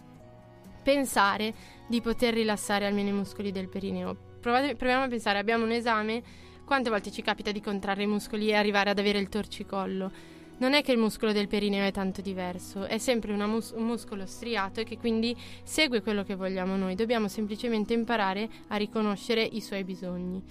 pensare 0.83 1.53
di 1.87 1.99
poter 1.99 2.33
rilassare 2.33 2.85
almeno 2.85 3.09
i 3.09 3.13
muscoli 3.13 3.51
del 3.51 3.67
perineo. 3.67 4.15
Provate, 4.39 4.75
proviamo 4.75 5.05
a 5.05 5.07
pensare, 5.07 5.39
abbiamo 5.39 5.65
un 5.65 5.71
esame, 5.71 6.21
quante 6.63 6.89
volte 6.89 7.11
ci 7.11 7.23
capita 7.23 7.51
di 7.51 7.61
contrarre 7.61 8.03
i 8.03 8.07
muscoli 8.07 8.49
e 8.49 8.55
arrivare 8.55 8.91
ad 8.91 8.99
avere 8.99 9.17
il 9.17 9.29
torcicollo? 9.29 10.34
Non 10.57 10.73
è 10.73 10.81
che 10.81 10.91
il 10.91 10.97
muscolo 10.97 11.31
del 11.31 11.47
perineo 11.47 11.85
è 11.85 11.91
tanto 11.91 12.21
diverso, 12.21 12.85
è 12.85 12.97
sempre 12.97 13.33
mus- 13.33 13.73
un 13.75 13.85
muscolo 13.85 14.25
striato 14.25 14.79
e 14.79 14.83
che 14.83 14.97
quindi 14.97 15.35
segue 15.63 16.01
quello 16.01 16.23
che 16.23 16.35
vogliamo 16.35 16.75
noi, 16.75 16.95
dobbiamo 16.95 17.27
semplicemente 17.27 17.93
imparare 17.93 18.49
a 18.67 18.75
riconoscere 18.77 19.43
i 19.43 19.61
suoi 19.61 19.83
bisogni. 19.83 20.41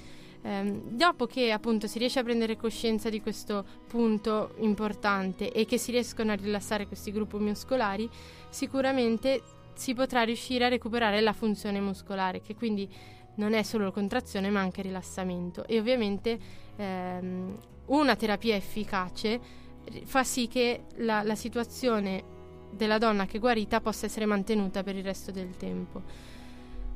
Um, 0.42 0.90
dopo 0.90 1.24
che 1.24 1.50
appunto 1.52 1.86
si 1.86 1.98
riesce 1.98 2.18
a 2.18 2.22
prendere 2.22 2.56
coscienza 2.56 3.08
di 3.08 3.22
questo 3.22 3.64
punto 3.88 4.54
importante 4.58 5.50
e 5.50 5.64
che 5.64 5.78
si 5.78 5.90
riescono 5.90 6.32
a 6.32 6.34
rilassare 6.34 6.86
questi 6.86 7.10
gruppi 7.12 7.36
muscolari, 7.36 8.06
sicuramente 8.50 9.40
si 9.72 9.94
potrà 9.94 10.22
riuscire 10.22 10.66
a 10.66 10.68
recuperare 10.68 11.22
la 11.22 11.32
funzione 11.32 11.80
muscolare, 11.80 12.42
che 12.42 12.54
quindi 12.54 12.86
non 13.36 13.54
è 13.54 13.62
solo 13.62 13.90
contrazione 13.90 14.50
ma 14.50 14.60
anche 14.60 14.82
rilassamento. 14.82 15.66
E 15.66 15.78
ovviamente 15.78 16.38
um, 16.76 17.58
una 17.86 18.14
terapia 18.14 18.54
efficace 18.54 19.62
fa 20.05 20.25
sì 20.25 20.49
che 20.49 20.85
la, 20.97 21.23
la 21.23 21.35
situazione 21.35 22.33
della 22.70 22.99
donna 22.99 23.27
che 23.27 23.37
è 23.37 23.40
guarita 23.40 23.81
possa 23.81 24.07
essere 24.07 24.27
mantenuta 24.27 24.83
per 24.83 24.97
il 24.97 25.05
resto 25.05 25.31
del 25.31 25.57
tempo. 25.57 26.33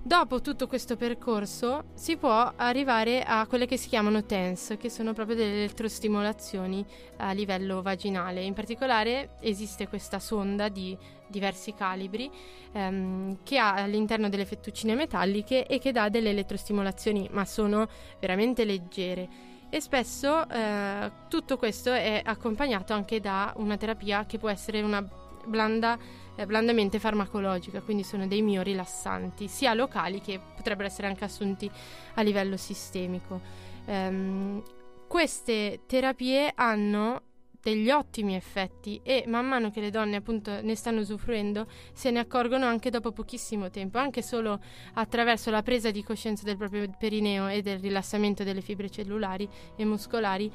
Dopo 0.00 0.40
tutto 0.40 0.66
questo 0.66 0.96
percorso 0.96 1.86
si 1.94 2.16
può 2.16 2.52
arrivare 2.56 3.22
a 3.22 3.46
quelle 3.46 3.66
che 3.66 3.76
si 3.76 3.88
chiamano 3.88 4.24
TENS, 4.24 4.76
che 4.78 4.88
sono 4.88 5.12
proprio 5.12 5.36
delle 5.36 5.56
elettrostimolazioni 5.56 6.82
a 7.18 7.32
livello 7.32 7.82
vaginale. 7.82 8.42
In 8.42 8.54
particolare 8.54 9.36
esiste 9.40 9.86
questa 9.86 10.18
sonda 10.18 10.68
di 10.68 10.96
diversi 11.26 11.74
calibri 11.74 12.30
ehm, 12.72 13.38
che 13.42 13.58
ha 13.58 13.74
all'interno 13.74 14.30
delle 14.30 14.46
fettuccine 14.46 14.94
metalliche 14.94 15.66
e 15.66 15.78
che 15.78 15.92
dà 15.92 16.08
delle 16.08 16.30
elettrostimolazioni, 16.30 17.28
ma 17.32 17.44
sono 17.44 17.86
veramente 18.18 18.64
leggere 18.64 19.28
e 19.70 19.80
spesso 19.80 20.48
eh, 20.48 21.10
tutto 21.28 21.56
questo 21.56 21.92
è 21.92 22.22
accompagnato 22.24 22.92
anche 22.92 23.20
da 23.20 23.52
una 23.56 23.76
terapia 23.76 24.24
che 24.24 24.38
può 24.38 24.48
essere 24.48 24.80
una 24.80 25.06
blanda, 25.44 25.98
eh, 26.36 26.46
blandamente 26.46 26.98
farmacologica, 26.98 27.80
quindi 27.80 28.02
sono 28.02 28.26
dei 28.26 28.42
mio 28.42 28.62
rilassanti, 28.62 29.48
sia 29.48 29.74
locali 29.74 30.20
che 30.20 30.40
potrebbero 30.56 30.88
essere 30.88 31.08
anche 31.08 31.24
assunti 31.24 31.70
a 32.14 32.22
livello 32.22 32.56
sistemico. 32.56 33.40
Um, 33.86 34.62
queste 35.06 35.80
terapie 35.86 36.52
hanno 36.54 37.22
degli 37.68 37.90
ottimi 37.90 38.34
effetti 38.34 38.98
e 39.02 39.24
man 39.26 39.46
mano 39.46 39.70
che 39.70 39.80
le 39.80 39.90
donne 39.90 40.16
appunto 40.16 40.62
ne 40.62 40.74
stanno 40.74 41.00
usufruendo 41.00 41.66
se 41.92 42.10
ne 42.10 42.18
accorgono 42.18 42.64
anche 42.64 42.88
dopo 42.88 43.12
pochissimo 43.12 43.68
tempo, 43.68 43.98
anche 43.98 44.22
solo 44.22 44.58
attraverso 44.94 45.50
la 45.50 45.62
presa 45.62 45.90
di 45.90 46.02
coscienza 46.02 46.44
del 46.44 46.56
proprio 46.56 46.90
perineo 46.98 47.48
e 47.48 47.60
del 47.60 47.78
rilassamento 47.78 48.42
delle 48.42 48.62
fibre 48.62 48.88
cellulari 48.88 49.48
e 49.76 49.84
muscolari 49.84 50.50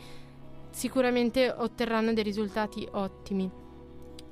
sicuramente 0.72 1.54
otterranno 1.56 2.14
dei 2.14 2.24
risultati 2.24 2.88
ottimi. 2.92 3.50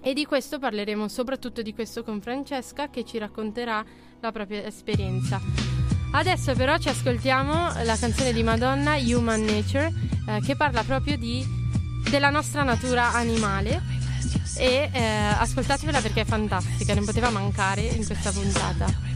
E 0.03 0.13
di 0.13 0.25
questo 0.25 0.57
parleremo 0.57 1.07
soprattutto 1.07 1.61
di 1.61 1.75
questo 1.75 2.03
con 2.03 2.19
Francesca 2.19 2.89
che 2.89 3.05
ci 3.05 3.19
racconterà 3.19 3.85
la 4.19 4.31
propria 4.31 4.65
esperienza. 4.65 5.39
Adesso 6.13 6.55
però 6.55 6.77
ci 6.77 6.89
ascoltiamo 6.89 7.83
la 7.83 7.95
canzone 7.95 8.33
di 8.33 8.41
Madonna 8.41 8.95
Human 8.95 9.41
Nature 9.43 9.93
eh, 10.27 10.41
che 10.41 10.55
parla 10.55 10.83
proprio 10.83 11.15
di 11.17 11.60
della 12.09 12.29
nostra 12.29 12.63
natura 12.63 13.13
animale 13.13 13.81
e 14.57 14.89
eh, 14.91 15.01
ascoltatevela 15.01 16.01
perché 16.01 16.21
è 16.21 16.25
fantastica, 16.25 16.93
non 16.93 17.05
poteva 17.05 17.29
mancare 17.29 17.81
in 17.81 18.05
questa 18.05 18.31
puntata. 18.31 19.10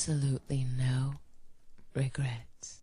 absolutely 0.00 0.64
no 0.78 1.20
regrets. 1.92 2.82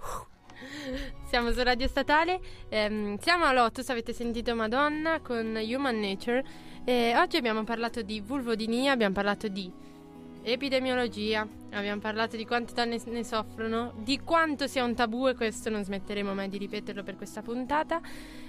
Siamo 1.28 1.52
su 1.52 1.62
Radio 1.62 1.86
Statale, 1.88 2.40
ehm, 2.70 3.18
siamo 3.18 3.44
a 3.44 3.52
Lotus, 3.52 3.90
avete 3.90 4.14
sentito 4.14 4.54
Madonna 4.54 5.20
con 5.20 5.54
Human 5.56 6.00
Nature. 6.00 6.42
E 6.86 7.12
oggi 7.16 7.36
abbiamo 7.36 7.64
parlato 7.64 8.00
di 8.00 8.20
vulvodinia, 8.20 8.92
abbiamo 8.92 9.12
parlato 9.12 9.48
di 9.48 9.70
epidemiologia, 10.42 11.46
abbiamo 11.78 12.00
parlato 12.00 12.36
di 12.36 12.44
quante 12.44 12.72
donne 12.72 13.00
ne 13.04 13.24
soffrono, 13.24 13.92
di 13.96 14.20
quanto 14.20 14.66
sia 14.66 14.84
un 14.84 14.94
tabù 14.94 15.28
e 15.28 15.34
questo 15.34 15.70
non 15.70 15.84
smetteremo 15.84 16.34
mai 16.34 16.48
di 16.48 16.58
ripeterlo 16.58 17.02
per 17.02 17.16
questa 17.16 17.42
puntata. 17.42 18.00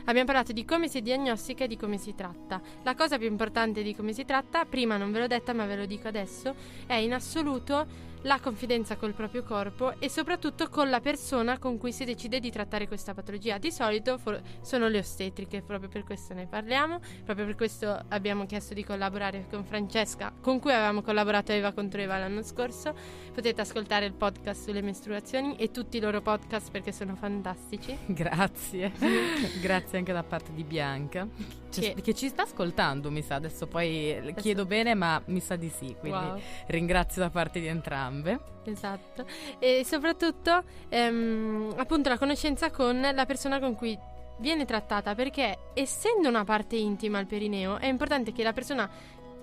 Abbiamo 0.05 0.25
parlato 0.25 0.53
di 0.53 0.65
come 0.65 0.88
si 0.88 1.01
diagnostica 1.01 1.65
e 1.65 1.67
di 1.67 1.78
come 1.78 1.97
si 1.97 2.15
tratta. 2.15 2.61
La 2.84 2.95
cosa 2.95 3.17
più 3.17 3.28
importante 3.28 3.84
di 3.84 3.95
come 3.95 4.13
si 4.13 4.25
tratta, 4.25 4.65
prima 4.65 4.97
non 4.97 5.11
ve 5.11 5.19
l'ho 5.19 5.28
detta 5.28 5.53
ma 5.53 5.65
ve 5.65 5.75
lo 5.75 5.86
dico 5.86 6.07
adesso, 6.07 6.55
è 6.86 6.95
in 6.95 7.13
assoluto 7.13 8.07
la 8.21 8.39
confidenza 8.39 8.95
col 8.97 9.13
proprio 9.13 9.43
corpo 9.43 9.99
e 9.99 10.09
soprattutto 10.09 10.69
con 10.69 10.89
la 10.89 10.99
persona 10.99 11.59
con 11.59 11.78
cui 11.78 11.91
si 11.91 12.03
decide 12.03 12.39
di 12.39 12.51
trattare 12.51 12.88
questa 12.88 13.13
patologia. 13.13 13.57
Di 13.57 13.71
solito 13.71 14.17
for- 14.17 14.41
sono 14.61 14.88
le 14.88 14.99
ostetriche, 14.99 15.61
proprio 15.61 15.89
per 15.89 16.03
questo 16.03 16.34
ne 16.34 16.45
parliamo, 16.45 16.99
proprio 17.23 17.45
per 17.45 17.55
questo 17.55 18.05
abbiamo 18.09 18.45
chiesto 18.45 18.73
di 18.73 18.84
collaborare 18.84 19.45
con 19.49 19.63
Francesca, 19.63 20.34
con 20.41 20.59
cui 20.59 20.71
avevamo 20.71 21.01
collaborato 21.01 21.51
Eva 21.51 21.71
contro 21.71 22.01
Eva 22.01 22.17
l'anno 22.17 22.43
scorso. 22.43 23.16
Potete 23.34 23.61
ascoltare 23.61 24.05
il 24.05 24.13
podcast 24.13 24.63
sulle 24.63 24.82
mestruazioni 24.82 25.55
e 25.57 25.72
tutti 25.72 25.97
i 25.97 25.99
loro 25.99 26.22
podcast 26.22 26.72
perché 26.72 26.91
sono 26.91 27.15
fantastici. 27.15 27.97
Grazie, 28.07 28.91
grazie 29.61 29.97
anche 29.99 30.13
da 30.13 30.24
parte 30.24 30.51
di 30.53 30.63
Bianca 30.63 31.28
Che- 31.70 31.95
che, 32.01 32.13
ci 32.13 32.28
sta 32.30 32.43
ascoltando, 32.43 33.11
mi 33.11 33.22
sa. 33.22 33.36
Adesso 33.36 33.68
poi 33.68 34.18
le 34.22 34.34
chiedo 34.34 34.65
bene, 34.65 34.93
ma 34.95 35.22
mi 35.26 35.39
sa 35.39 35.55
di 35.55 35.70
sì. 35.70 35.95
Quindi 35.99 36.18
Wow. 36.18 36.39
ringrazio 36.68 37.22
da 37.22 37.30
parte 37.30 37.59
di 37.59 37.68
entrambe. 37.68 38.39
Esatto. 38.65 39.26
E 39.59 39.84
soprattutto, 39.86 40.63
ehm, 40.89 41.74
appunto, 41.78 42.09
la 42.09 42.18
conoscenza 42.18 42.72
con 42.72 42.99
la 43.13 43.26
persona 43.26 43.59
con 43.59 43.76
cui 43.76 43.97
viene 44.39 44.65
trattata, 44.65 45.15
perché 45.15 45.57
essendo 45.74 46.28
una 46.30 46.43
parte 46.43 46.76
intima 46.76 47.20
il 47.20 47.26
perineo, 47.28 47.78
è 47.78 47.88
importante 47.88 48.32
che 48.32 48.43
la 48.43 48.53
persona 48.53 48.89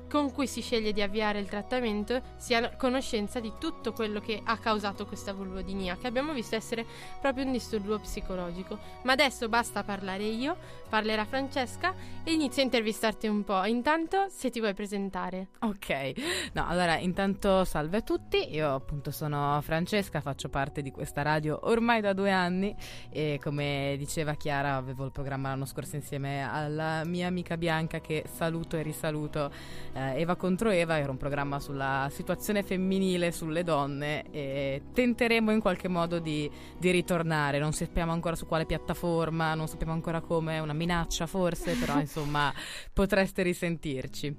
con 0.08 0.32
cui 0.32 0.46
si 0.46 0.60
sceglie 0.60 0.92
di 0.92 1.02
avviare 1.02 1.38
il 1.38 1.48
trattamento 1.48 2.20
sia 2.36 2.58
a 2.58 2.76
conoscenza 2.76 3.40
di 3.40 3.52
tutto 3.58 3.92
quello 3.92 4.20
che 4.20 4.40
ha 4.42 4.58
causato 4.58 5.06
questa 5.06 5.32
vulvodinia, 5.32 5.96
che 5.96 6.06
abbiamo 6.06 6.32
visto 6.32 6.54
essere 6.54 6.84
proprio 7.20 7.44
un 7.44 7.52
disturbo 7.52 7.98
psicologico. 7.98 8.78
Ma 9.02 9.12
adesso 9.12 9.48
basta 9.48 9.82
parlare 9.82 10.24
io, 10.24 10.56
parlerà 10.88 11.24
Francesca 11.24 11.94
e 12.22 12.32
inizio 12.32 12.62
a 12.62 12.64
intervistarti 12.64 13.26
un 13.26 13.44
po'. 13.44 13.64
Intanto, 13.64 14.26
se 14.28 14.50
ti 14.50 14.60
vuoi 14.60 14.74
presentare. 14.74 15.48
Ok, 15.60 16.12
no, 16.52 16.66
allora 16.66 16.98
intanto 16.98 17.64
salve 17.64 17.98
a 17.98 18.02
tutti, 18.02 18.52
io 18.54 18.74
appunto 18.74 19.10
sono 19.10 19.60
Francesca, 19.62 20.20
faccio 20.20 20.48
parte 20.48 20.82
di 20.82 20.90
questa 20.90 21.22
radio 21.22 21.58
ormai 21.62 22.00
da 22.00 22.12
due 22.12 22.30
anni 22.30 22.74
e 23.10 23.40
come 23.42 23.94
diceva 23.98 24.34
Chiara 24.34 24.76
avevo 24.76 25.04
il 25.04 25.10
programma 25.10 25.48
l'anno 25.48 25.64
scorso 25.64 25.96
insieme 25.96 26.42
alla 26.48 27.04
mia 27.04 27.26
amica 27.26 27.56
Bianca 27.56 28.00
che 28.00 28.24
saluto 28.32 28.76
e 28.76 28.82
risaluto, 28.82 29.50
eh, 29.94 30.20
Eva 30.20 30.34
contro 30.34 30.70
Eva, 30.70 30.98
era 30.98 31.10
un 31.10 31.16
programma 31.16 31.60
sulla 31.60 32.08
situazione 32.10 32.62
femminile, 32.62 33.30
sulle 33.30 33.62
donne 33.62 34.24
e 34.30 34.82
tenteremo 34.92 35.52
in 35.52 35.60
qualche 35.60 35.88
modo 35.88 36.18
di, 36.18 36.50
di 36.76 36.90
ritornare, 36.90 37.58
non 37.58 37.72
sappiamo 37.72 38.12
ancora 38.12 38.34
su 38.34 38.46
quale 38.46 38.66
piattaforma, 38.66 39.54
non 39.54 39.68
sappiamo 39.68 39.92
ancora 39.92 40.20
come, 40.20 40.58
una 40.58 40.72
minaccia 40.72 41.26
forse, 41.26 41.74
però 41.74 41.98
insomma 42.00 42.52
potreste 42.92 43.42
risentirci. 43.42 44.36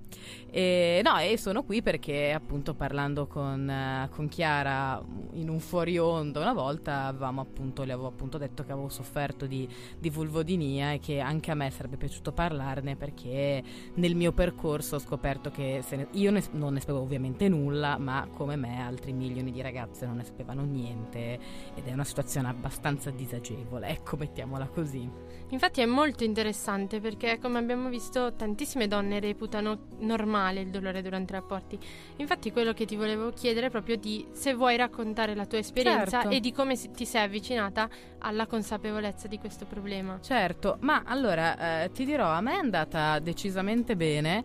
E, 0.58 1.02
no, 1.04 1.18
e 1.18 1.38
sono 1.38 1.64
qui 1.64 1.82
perché 1.82 2.32
appunto 2.32 2.76
parlando 2.76 3.28
con, 3.28 4.08
con 4.10 4.30
Chiara 4.30 5.04
in 5.34 5.50
un 5.50 5.60
fuori 5.60 5.98
onda 5.98 6.40
una 6.40 6.54
volta 6.54 7.14
appunto, 7.20 7.84
le 7.84 7.92
avevo 7.92 8.08
appunto 8.08 8.38
detto 8.38 8.64
che 8.64 8.72
avevo 8.72 8.88
sofferto 8.88 9.48
di, 9.48 9.68
di 10.00 10.10
vulvodinia 10.10 10.94
e 10.94 11.00
che 11.00 11.20
anche 11.20 11.52
a 11.52 11.56
me 11.56 11.70
sarebbe 11.72 11.98
piaciuto 11.98 12.32
parlarne 12.32 12.96
perché 12.96 13.62
nel 13.96 14.16
mio 14.16 14.32
percorso 14.32 14.96
ho 14.96 15.00
scoperto 15.00 15.52
che 15.52 15.84
ne- 15.90 16.08
io 16.12 16.32
ne- 16.32 16.44
non 16.52 16.72
ne 16.72 16.80
sapevo 16.80 17.02
ovviamente 17.02 17.50
nulla, 17.50 17.98
ma 17.98 18.26
come 18.32 18.56
me 18.56 18.80
altri 18.80 19.12
milioni 19.12 19.52
di 19.52 19.62
ragazze 19.62 20.06
non 20.06 20.16
ne 20.16 20.24
sapevano 20.24 20.64
niente 20.64 21.38
ed 21.76 21.86
è 21.86 21.92
una 21.92 22.06
situazione 22.06 22.48
abbastanza 22.48 23.10
disagevole, 23.12 23.90
ecco 23.90 24.16
mettiamola 24.16 24.70
così. 24.70 25.25
Infatti 25.50 25.82
è 25.82 25.86
molto 25.86 26.24
interessante 26.24 27.00
perché 27.00 27.38
come 27.40 27.60
abbiamo 27.60 27.90
visto 27.90 28.34
tantissime 28.34 28.88
donne 28.88 29.20
reputano 29.20 29.88
normale 30.00 30.62
il 30.62 30.70
dolore 30.70 31.02
durante 31.02 31.34
i 31.34 31.36
rapporti. 31.36 31.78
Infatti 32.18 32.52
quello 32.52 32.74
che 32.74 32.86
ti 32.86 32.96
volevo 32.96 33.30
chiedere 33.32 33.68
è 33.68 33.70
proprio 33.70 33.96
di 33.96 34.26
se 34.32 34.54
vuoi 34.54 34.76
raccontare 34.76 35.36
la 35.36 35.46
tua 35.46 35.60
esperienza 35.60 36.22
Certo. 36.22 36.30
e 36.30 36.40
di 36.40 36.52
come 36.52 36.76
ti 36.76 37.06
sei 37.06 37.24
avvicinata 37.24 37.88
alla 38.20 38.48
consapevolezza 38.48 39.28
di 39.28 39.38
questo 39.38 39.66
problema. 39.66 40.20
Certo, 40.22 40.78
ma 40.82 41.04
allora 41.06 41.84
eh, 41.84 41.92
ti 41.92 42.06
dirò, 42.06 42.28
a 42.28 42.42
me 42.42 42.54
è 42.54 42.58
andata 42.58 43.20
decisamente 43.20 43.96
bene. 43.96 44.44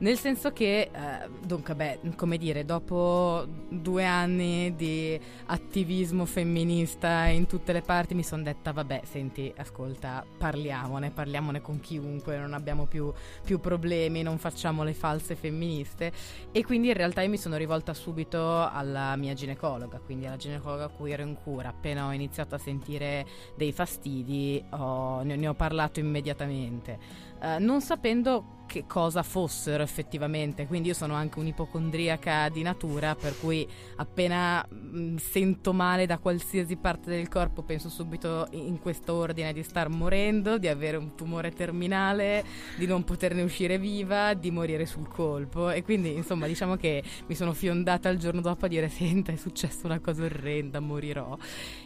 Nel 0.00 0.18
senso 0.18 0.50
che, 0.54 0.88
eh, 0.90 1.28
dunque, 1.44 1.74
beh, 1.74 1.98
come 2.16 2.38
dire, 2.38 2.64
dopo 2.64 3.44
due 3.68 4.06
anni 4.06 4.74
di 4.74 5.20
attivismo 5.44 6.24
femminista 6.24 7.26
in 7.26 7.46
tutte 7.46 7.74
le 7.74 7.82
parti 7.82 8.14
mi 8.14 8.22
sono 8.22 8.42
detta, 8.42 8.72
vabbè, 8.72 9.02
senti, 9.04 9.52
ascolta, 9.58 10.24
parliamone, 10.38 11.10
parliamone 11.10 11.60
con 11.60 11.80
chiunque, 11.80 12.38
non 12.38 12.54
abbiamo 12.54 12.86
più, 12.86 13.12
più 13.44 13.60
problemi, 13.60 14.22
non 14.22 14.38
facciamo 14.38 14.84
le 14.84 14.94
false 14.94 15.36
femministe. 15.36 16.12
E 16.50 16.64
quindi 16.64 16.88
in 16.88 16.94
realtà 16.94 17.20
io 17.20 17.28
mi 17.28 17.36
sono 17.36 17.58
rivolta 17.58 17.92
subito 17.92 18.66
alla 18.70 19.14
mia 19.16 19.34
ginecologa, 19.34 20.00
quindi 20.02 20.24
alla 20.24 20.36
ginecologa 20.38 20.84
a 20.84 20.88
cui 20.88 21.12
ero 21.12 21.24
in 21.24 21.34
cura. 21.34 21.68
Appena 21.68 22.06
ho 22.06 22.12
iniziato 22.12 22.54
a 22.54 22.58
sentire 22.58 23.26
dei 23.54 23.72
fastidi, 23.72 24.64
ho- 24.70 25.20
ne, 25.24 25.36
ne 25.36 25.46
ho 25.46 25.54
parlato 25.54 26.00
immediatamente, 26.00 26.98
eh, 27.40 27.58
non 27.58 27.80
sapendo 27.80 28.58
che 28.70 28.84
cosa 28.86 29.24
fossero 29.24 29.82
effettivamente. 29.82 30.68
Quindi 30.68 30.88
io 30.88 30.94
sono 30.94 31.14
anche 31.14 31.40
un'ipocondriaca 31.40 32.48
di 32.50 32.62
natura, 32.62 33.16
per 33.16 33.36
cui 33.36 33.68
appena 33.96 34.64
mh, 34.64 35.16
sento 35.16 35.72
male 35.72 36.06
da 36.06 36.18
qualsiasi 36.18 36.76
parte 36.76 37.10
del 37.10 37.28
corpo 37.28 37.62
penso 37.62 37.88
subito 37.88 38.46
in 38.52 38.78
questo 38.78 39.14
ordine 39.14 39.52
di 39.52 39.64
star 39.64 39.88
morendo, 39.88 40.56
di 40.56 40.68
avere 40.68 40.96
un 40.96 41.16
tumore 41.16 41.50
terminale, 41.50 42.44
di 42.78 42.86
non 42.86 43.02
poterne 43.02 43.42
uscire 43.42 43.76
viva, 43.76 44.34
di 44.34 44.52
morire 44.52 44.86
sul 44.86 45.08
colpo. 45.08 45.70
E 45.70 45.82
quindi 45.82 46.14
insomma 46.14 46.46
diciamo 46.46 46.76
che 46.76 47.02
mi 47.26 47.34
sono 47.34 47.52
fiondata 47.52 48.08
il 48.08 48.20
giorno 48.20 48.40
dopo 48.40 48.66
a 48.66 48.68
dire 48.68 48.88
senta 48.88 49.32
è 49.32 49.36
successa 49.36 49.84
una 49.86 49.98
cosa 49.98 50.22
orrenda, 50.22 50.78
morirò. 50.78 51.36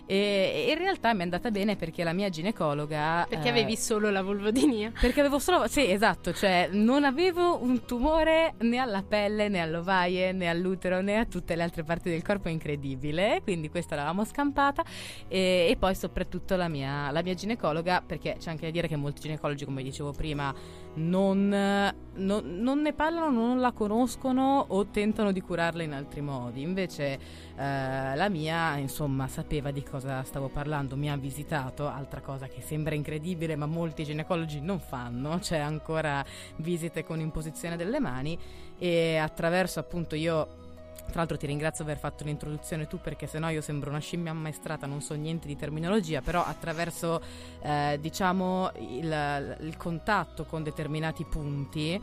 E, 0.06 0.66
e 0.66 0.70
in 0.70 0.76
realtà 0.76 1.14
mi 1.14 1.20
è 1.20 1.22
andata 1.22 1.50
bene 1.50 1.76
perché 1.76 2.04
la 2.04 2.12
mia 2.12 2.28
ginecologa... 2.28 3.24
Perché 3.26 3.46
eh, 3.46 3.50
avevi 3.50 3.74
solo 3.74 4.10
la 4.10 4.22
vulvodinia. 4.22 4.92
perché 5.00 5.20
avevo 5.20 5.38
solo. 5.44 5.68
Sì, 5.68 5.90
esatto, 5.90 6.32
cioè 6.32 6.70
non 6.72 7.04
avevo 7.04 7.62
un 7.62 7.84
tumore 7.84 8.54
né 8.60 8.78
alla 8.78 9.02
pelle, 9.02 9.48
né 9.48 9.60
all'ovaie, 9.60 10.32
né 10.32 10.48
all'utero, 10.48 11.02
né 11.02 11.18
a 11.18 11.26
tutte 11.26 11.54
le 11.54 11.62
altre 11.62 11.84
parti 11.84 12.08
del 12.08 12.22
corpo, 12.22 12.48
incredibile. 12.48 13.42
Quindi 13.42 13.68
questa 13.68 13.94
l'avevamo 13.94 14.24
scampata. 14.24 14.82
E, 15.28 15.66
e 15.68 15.76
poi 15.78 15.94
soprattutto 15.94 16.56
la 16.56 16.68
mia, 16.68 17.10
la 17.10 17.22
mia 17.22 17.34
ginecologa, 17.34 18.02
perché 18.04 18.36
c'è 18.38 18.48
anche 18.48 18.64
da 18.64 18.70
dire 18.70 18.88
che 18.88 18.96
molti 18.96 19.20
ginecologi, 19.20 19.66
come 19.66 19.82
dicevo 19.82 20.12
prima, 20.12 20.54
non, 20.94 21.48
non- 21.48 22.60
non 22.60 22.80
ne 22.80 22.92
parlano, 22.92 23.30
non 23.30 23.60
la 23.60 23.72
conoscono 23.72 24.64
o 24.68 24.86
tentano 24.86 25.32
di 25.32 25.40
curarla 25.40 25.82
in 25.82 25.92
altri 25.92 26.20
modi. 26.20 26.62
Invece 26.62 27.18
eh, 27.56 28.14
la 28.14 28.28
mia, 28.28 28.76
insomma, 28.76 29.28
sapeva 29.28 29.70
di 29.70 29.82
cosa 29.82 30.22
stavo 30.22 30.48
parlando, 30.48 30.96
mi 30.96 31.10
ha 31.10 31.16
visitato, 31.16 31.88
altra 31.88 32.20
cosa 32.20 32.46
che 32.46 32.60
sembra 32.60 32.94
incredibile, 32.94 33.56
ma 33.56 33.66
molti 33.66 34.04
ginecologi 34.04 34.60
non 34.60 34.80
fanno, 34.80 35.38
c'è 35.38 35.58
ancora 35.58 36.24
visite 36.56 37.04
con 37.04 37.20
imposizione 37.20 37.76
delle 37.76 38.00
mani 38.00 38.38
e 38.78 39.16
attraverso 39.16 39.80
appunto 39.80 40.14
io 40.14 40.62
tra 41.06 41.18
l'altro 41.20 41.36
ti 41.36 41.46
ringrazio 41.46 41.84
per 41.84 41.94
aver 41.94 42.10
fatto 42.10 42.24
l'introduzione 42.24 42.86
tu 42.86 42.98
perché 43.00 43.26
sennò 43.26 43.48
io 43.50 43.60
sembro 43.60 43.90
una 43.90 43.98
scimmia 43.98 44.32
ammaestrata, 44.32 44.86
non 44.86 45.00
so 45.00 45.14
niente 45.14 45.46
di 45.46 45.56
terminologia, 45.56 46.20
però 46.20 46.44
attraverso 46.44 47.20
eh, 47.62 47.98
diciamo 48.00 48.70
il, 48.78 49.56
il 49.60 49.76
contatto 49.76 50.44
con 50.44 50.62
determinati 50.62 51.24
punti 51.24 52.00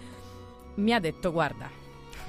mi 0.76 0.94
ha 0.94 1.00
detto 1.00 1.32
guarda, 1.32 1.81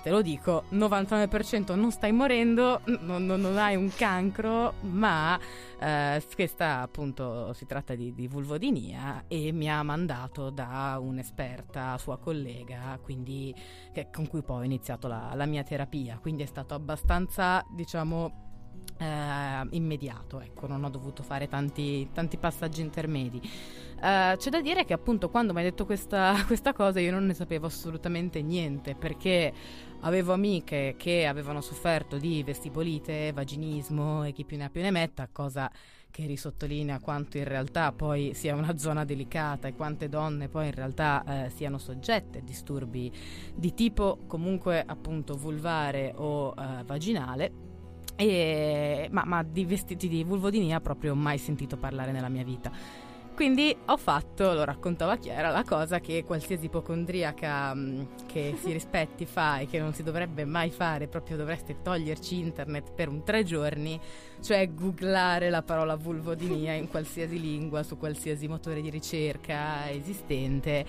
te 0.02 0.10
lo 0.10 0.20
dico, 0.20 0.64
99% 0.70 1.74
non 1.74 1.90
stai 1.92 2.12
morendo, 2.12 2.80
non, 3.00 3.24
non- 3.24 3.40
non 3.40 3.56
hai 3.56 3.76
un 3.76 3.90
cancro, 3.94 4.74
ma 4.80 5.38
eh, 5.78 6.22
questa 6.34 6.80
appunto 6.80 7.52
si 7.52 7.66
tratta 7.66 7.94
di, 7.94 8.12
di 8.12 8.26
vulvodinia 8.26 9.24
e 9.28 9.52
mi 9.52 9.70
ha 9.70 9.82
mandato 9.82 10.50
da 10.50 10.98
un'esperta 11.00 11.96
sua 11.98 12.18
collega, 12.18 12.98
quindi 13.02 13.54
che- 13.92 14.08
con 14.12 14.26
cui 14.26 14.42
poi 14.42 14.60
ho 14.60 14.64
iniziato 14.64 15.06
la, 15.08 15.32
la 15.34 15.46
mia 15.46 15.62
terapia, 15.62 16.18
quindi 16.20 16.42
è 16.42 16.46
stato 16.46 16.74
abbastanza, 16.74 17.64
diciamo, 17.70 18.50
eh, 18.98 19.66
immediato, 19.70 20.40
ecco, 20.40 20.66
non 20.66 20.84
ho 20.84 20.90
dovuto 20.90 21.22
fare 21.22 21.48
tanti, 21.48 22.08
tanti 22.12 22.36
passaggi 22.36 22.80
intermedi. 22.80 23.40
Eh, 24.02 24.34
c'è 24.36 24.50
da 24.50 24.60
dire 24.60 24.84
che 24.84 24.92
appunto 24.92 25.28
quando 25.30 25.52
mi 25.52 25.60
hai 25.60 25.64
detto 25.66 25.84
questa, 25.84 26.34
questa 26.46 26.72
cosa 26.72 27.00
io 27.00 27.10
non 27.12 27.26
ne 27.26 27.34
sapevo 27.34 27.66
assolutamente 27.66 28.42
niente 28.42 28.94
perché 28.94 29.52
avevo 30.02 30.32
amiche 30.32 30.94
che 30.96 31.26
avevano 31.26 31.60
sofferto 31.60 32.18
di 32.18 32.42
vestibolite, 32.42 33.32
vaginismo 33.32 34.24
e 34.24 34.32
chi 34.32 34.44
più 34.44 34.56
ne 34.56 34.64
ha 34.64 34.70
più 34.70 34.80
ne 34.80 34.90
metta, 34.90 35.28
cosa 35.30 35.70
che 36.10 36.26
risottolinea 36.26 37.00
quanto 37.00 37.38
in 37.38 37.44
realtà 37.44 37.90
poi 37.90 38.34
sia 38.34 38.54
una 38.54 38.76
zona 38.76 39.04
delicata 39.04 39.66
e 39.66 39.74
quante 39.74 40.10
donne 40.10 40.48
poi 40.48 40.66
in 40.66 40.74
realtà 40.74 41.46
eh, 41.46 41.50
siano 41.50 41.78
soggette 41.78 42.38
a 42.38 42.42
disturbi 42.42 43.10
di 43.54 43.72
tipo 43.72 44.18
comunque 44.26 44.84
appunto 44.86 45.34
vulvare 45.34 46.12
o 46.14 46.54
eh, 46.56 46.84
vaginale. 46.84 47.70
E- 48.14 49.08
ma, 49.10 49.24
ma 49.24 49.42
di 49.42 49.64
vestiti 49.64 50.06
di 50.06 50.22
vulvodinia 50.22 50.80
proprio 50.80 51.14
mai 51.14 51.38
sentito 51.38 51.76
parlare 51.76 52.12
nella 52.12 52.28
mia 52.28 52.44
vita. 52.44 52.70
Quindi 53.34 53.74
ho 53.86 53.96
fatto, 53.96 54.52
lo 54.52 54.62
raccontava 54.62 55.16
Chiara, 55.16 55.50
la 55.50 55.64
cosa 55.64 56.00
che 56.00 56.22
qualsiasi 56.22 56.66
ipocondriaca 56.66 57.74
mh, 57.74 58.08
che 58.26 58.56
si 58.60 58.70
rispetti 58.72 59.24
fa 59.24 59.58
e 59.58 59.66
che 59.66 59.78
non 59.78 59.94
si 59.94 60.02
dovrebbe 60.02 60.44
mai 60.44 60.70
fare, 60.70 61.08
proprio 61.08 61.38
dovreste 61.38 61.80
toglierci 61.82 62.38
internet 62.38 62.92
per 62.92 63.08
un 63.08 63.24
tre 63.24 63.42
giorni, 63.42 63.98
cioè 64.42 64.72
googlare 64.72 65.48
la 65.48 65.62
parola 65.62 65.96
vulvodinia 65.96 66.74
in 66.74 66.88
qualsiasi 66.88 67.40
lingua, 67.40 67.82
su 67.82 67.96
qualsiasi 67.96 68.46
motore 68.48 68.82
di 68.82 68.90
ricerca 68.90 69.90
esistente, 69.90 70.84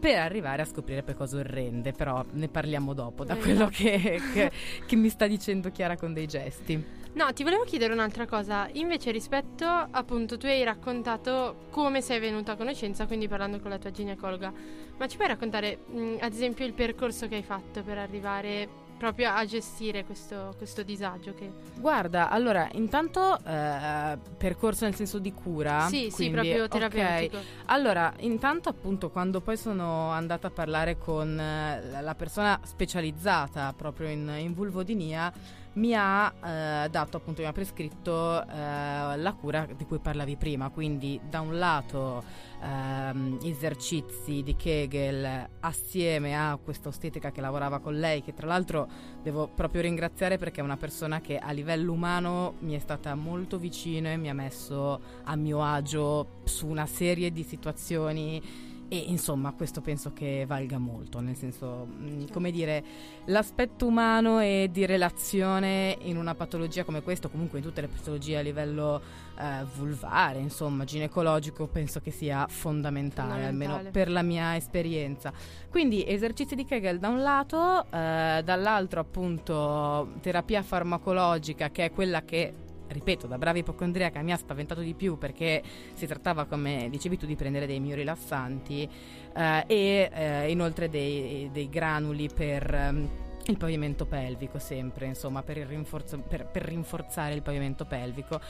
per 0.00 0.18
arrivare 0.18 0.62
a 0.62 0.64
scoprire 0.64 1.02
poi 1.02 1.14
cose 1.14 1.36
orrende, 1.36 1.92
però 1.92 2.24
ne 2.32 2.48
parliamo 2.48 2.94
dopo, 2.94 3.24
da 3.24 3.36
quello 3.36 3.66
che, 3.68 4.20
che- 4.32 4.50
che 4.86 4.96
mi 4.96 5.10
sta 5.10 5.26
dicendo 5.26 5.70
Chiara 5.70 5.96
con 5.96 6.12
dei 6.14 6.26
gesti. 6.26 6.98
No, 7.12 7.32
ti 7.32 7.42
volevo 7.42 7.64
chiedere 7.64 7.92
un'altra 7.92 8.24
cosa. 8.24 8.68
Invece, 8.74 9.10
rispetto, 9.10 9.64
appunto, 9.66 10.38
tu 10.38 10.46
hai 10.46 10.62
raccontato 10.62 11.66
come 11.70 12.00
sei 12.00 12.20
venuta 12.20 12.52
a 12.52 12.56
conoscenza, 12.56 13.06
quindi 13.06 13.26
parlando 13.26 13.58
con 13.58 13.68
la 13.70 13.78
tua 13.78 13.90
ginecologa. 13.90 14.52
Ma 14.96 15.06
ci 15.08 15.16
puoi 15.16 15.28
raccontare, 15.28 15.78
mh, 15.86 16.16
ad 16.20 16.32
esempio, 16.32 16.64
il 16.64 16.72
percorso 16.72 17.26
che 17.26 17.34
hai 17.34 17.42
fatto 17.42 17.82
per 17.82 17.98
arrivare 17.98 18.68
proprio 19.00 19.32
a 19.32 19.46
gestire 19.46 20.04
questo, 20.04 20.52
questo 20.58 20.82
disagio? 20.82 21.32
Che... 21.32 21.50
Guarda, 21.78 22.28
allora, 22.28 22.68
intanto 22.72 23.38
eh, 23.46 24.18
percorso 24.36 24.84
nel 24.84 24.94
senso 24.94 25.18
di 25.18 25.32
cura. 25.32 25.86
sì, 25.88 26.10
sì, 26.10 26.30
quindi, 26.30 26.34
proprio 26.34 26.64
ok. 26.64 26.68
terapeutico. 26.68 27.38
Allora, 27.66 28.12
intanto 28.18 28.68
appunto 28.68 29.08
quando 29.08 29.40
poi 29.40 29.56
sono 29.56 30.10
andata 30.10 30.48
a 30.48 30.50
parlare 30.50 30.98
con 30.98 31.40
eh, 31.40 31.82
la- 31.90 32.00
la 32.02 32.14
persona 32.14 32.60
specializzata 32.62 33.72
proprio 33.74 34.08
in, 34.08 34.30
in 34.38 34.52
vulvodinia, 34.52 35.32
mi 35.74 35.94
ha 35.94 36.32
eh, 36.32 36.88
dato 36.88 37.16
appunto, 37.16 37.42
mi 37.42 37.46
ha 37.46 37.52
prescritto 37.52 38.42
eh, 38.42 39.16
la 39.16 39.36
cura 39.38 39.66
di 39.76 39.84
cui 39.84 39.98
parlavi 39.98 40.36
prima, 40.36 40.68
quindi 40.70 41.20
da 41.28 41.40
un 41.40 41.58
lato 41.58 42.24
ehm, 42.60 43.38
esercizi 43.42 44.42
di 44.42 44.56
Kegel 44.56 45.48
assieme 45.60 46.36
a 46.36 46.58
questa 46.62 46.88
ostetrica 46.88 47.30
che 47.30 47.40
lavorava 47.40 47.78
con 47.78 47.94
lei, 47.94 48.22
che 48.22 48.34
tra 48.34 48.46
l'altro 48.46 48.88
devo 49.22 49.48
proprio 49.48 49.82
ringraziare 49.82 50.38
perché 50.38 50.60
è 50.60 50.64
una 50.64 50.76
persona 50.76 51.20
che 51.20 51.38
a 51.38 51.52
livello 51.52 51.92
umano 51.92 52.54
mi 52.60 52.74
è 52.74 52.78
stata 52.78 53.14
molto 53.14 53.58
vicino 53.58 54.08
e 54.08 54.16
mi 54.16 54.28
ha 54.28 54.34
messo 54.34 55.00
a 55.24 55.36
mio 55.36 55.62
agio 55.62 56.40
su 56.44 56.66
una 56.66 56.86
serie 56.86 57.30
di 57.30 57.44
situazioni 57.44 58.68
e 58.92 58.96
insomma 58.96 59.52
questo 59.52 59.80
penso 59.80 60.12
che 60.12 60.44
valga 60.48 60.76
molto, 60.76 61.20
nel 61.20 61.36
senso, 61.36 61.86
mh, 61.86 62.32
come 62.32 62.50
dire, 62.50 62.82
l'aspetto 63.26 63.86
umano 63.86 64.40
e 64.40 64.68
di 64.72 64.84
relazione 64.84 65.96
in 66.00 66.16
una 66.16 66.34
patologia 66.34 66.82
come 66.82 67.00
questa, 67.00 67.28
comunque 67.28 67.58
in 67.58 67.64
tutte 67.64 67.82
le 67.82 67.86
patologie 67.86 68.38
a 68.38 68.40
livello 68.40 69.00
eh, 69.38 69.64
vulvare, 69.76 70.40
insomma, 70.40 70.82
ginecologico, 70.82 71.68
penso 71.68 72.00
che 72.00 72.10
sia 72.10 72.48
fondamentale, 72.48 73.44
almeno 73.44 73.74
Fondamentale. 73.74 73.90
per 73.90 74.10
la 74.10 74.22
mia 74.22 74.56
esperienza. 74.56 75.32
Quindi 75.70 76.04
esercizi 76.04 76.56
di 76.56 76.64
Kegel 76.64 76.98
da 76.98 77.08
un 77.10 77.22
lato, 77.22 77.84
eh, 77.92 78.42
dall'altro 78.44 78.98
appunto 78.98 80.14
terapia 80.20 80.64
farmacologica 80.64 81.70
che 81.70 81.84
è 81.84 81.92
quella 81.92 82.22
che 82.24 82.52
ripeto, 82.90 83.26
da 83.26 83.38
brava 83.38 83.58
ipocondriaca 83.58 84.20
mi 84.22 84.32
ha 84.32 84.36
spaventato 84.36 84.80
di 84.80 84.94
più 84.94 85.18
perché 85.18 85.62
si 85.94 86.06
trattava, 86.06 86.44
come 86.44 86.88
dicevi 86.90 87.16
tu, 87.16 87.26
di 87.26 87.36
prendere 87.36 87.66
dei 87.66 87.80
miorilassanti 87.80 88.88
eh, 89.34 89.64
e 89.66 90.10
eh, 90.12 90.50
inoltre 90.50 90.88
dei, 90.88 91.48
dei 91.52 91.68
granuli 91.68 92.28
per 92.32 92.74
ehm, 92.74 93.08
il 93.46 93.56
pavimento 93.56 94.06
pelvico, 94.06 94.58
sempre, 94.58 95.06
insomma, 95.06 95.42
per, 95.42 95.56
il 95.58 95.66
rinforzo- 95.66 96.18
per- 96.18 96.46
per 96.46 96.62
rinforzare 96.62 97.34
il 97.34 97.42
pavimento 97.42 97.84
pelvico. 97.84 98.40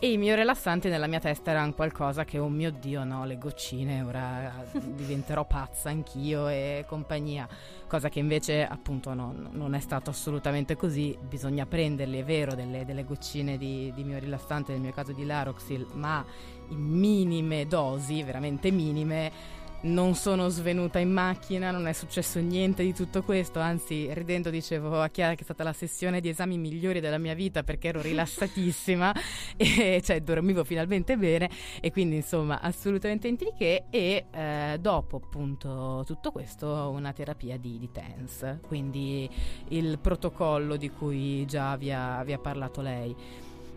E 0.00 0.12
i 0.12 0.16
miorilassanti 0.16 0.88
nella 0.88 1.08
mia 1.08 1.18
testa 1.18 1.50
erano 1.50 1.74
qualcosa 1.74 2.24
che, 2.24 2.38
oh 2.38 2.48
mio 2.48 2.70
Dio, 2.70 3.02
no, 3.02 3.24
le 3.24 3.36
goccine, 3.36 4.02
ora 4.02 4.64
diventerò 4.70 5.44
pazza 5.44 5.88
anch'io 5.88 6.46
e 6.46 6.84
compagnia 6.86 7.48
cosa 7.88 8.08
che 8.08 8.20
invece 8.20 8.64
appunto 8.64 9.12
no- 9.12 9.34
no- 9.36 9.48
non 9.50 9.74
è 9.74 9.80
stato 9.80 10.10
assolutamente 10.10 10.76
così, 10.76 11.18
bisogna 11.20 11.66
prenderli, 11.66 12.20
è 12.20 12.24
vero, 12.24 12.54
delle, 12.54 12.84
delle 12.84 13.04
goccine 13.04 13.58
di, 13.58 13.92
di 13.92 14.04
mio 14.04 14.20
rilassante, 14.20 14.70
nel 14.70 14.82
mio 14.82 14.92
caso 14.92 15.10
di 15.10 15.24
Laroxil, 15.24 15.88
ma 15.94 16.24
in 16.68 16.78
minime 16.78 17.66
dosi, 17.66 18.22
veramente 18.22 18.70
minime. 18.70 19.32
Non 19.80 20.16
sono 20.16 20.48
svenuta 20.48 20.98
in 20.98 21.12
macchina, 21.12 21.70
non 21.70 21.86
è 21.86 21.92
successo 21.92 22.40
niente 22.40 22.82
di 22.82 22.92
tutto 22.92 23.22
questo, 23.22 23.60
anzi 23.60 24.12
ridendo 24.12 24.50
dicevo 24.50 25.00
a 25.00 25.08
Chiara 25.08 25.34
che 25.34 25.42
è 25.42 25.44
stata 25.44 25.62
la 25.62 25.72
sessione 25.72 26.20
di 26.20 26.28
esami 26.28 26.58
migliori 26.58 26.98
della 26.98 27.18
mia 27.18 27.34
vita 27.34 27.62
perché 27.62 27.88
ero 27.88 28.00
rilassatissima 28.00 29.14
e 29.56 30.00
cioè 30.02 30.20
dormivo 30.20 30.64
finalmente 30.64 31.16
bene 31.16 31.48
e 31.80 31.92
quindi 31.92 32.16
insomma 32.16 32.60
assolutamente 32.60 33.28
che 33.56 33.84
e 33.90 34.24
eh, 34.30 34.78
dopo 34.80 35.16
appunto 35.16 36.02
tutto 36.04 36.32
questo 36.32 36.90
una 36.92 37.12
terapia 37.12 37.56
di, 37.56 37.78
di 37.78 37.90
TENS, 37.92 38.58
quindi 38.66 39.30
il 39.68 39.98
protocollo 40.00 40.76
di 40.76 40.90
cui 40.90 41.46
già 41.46 41.76
vi 41.76 41.92
ha, 41.92 42.24
vi 42.24 42.32
ha 42.32 42.38
parlato 42.38 42.80
lei. 42.80 43.14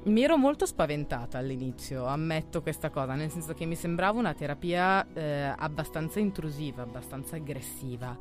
Mi 0.03 0.23
ero 0.23 0.35
molto 0.35 0.65
spaventata 0.65 1.37
all'inizio, 1.37 2.05
ammetto 2.05 2.63
questa 2.63 2.89
cosa, 2.89 3.13
nel 3.13 3.29
senso 3.29 3.53
che 3.53 3.65
mi 3.65 3.75
sembrava 3.75 4.17
una 4.17 4.33
terapia 4.33 5.05
eh, 5.13 5.53
abbastanza 5.55 6.19
intrusiva, 6.19 6.81
abbastanza 6.81 7.35
aggressiva, 7.35 8.17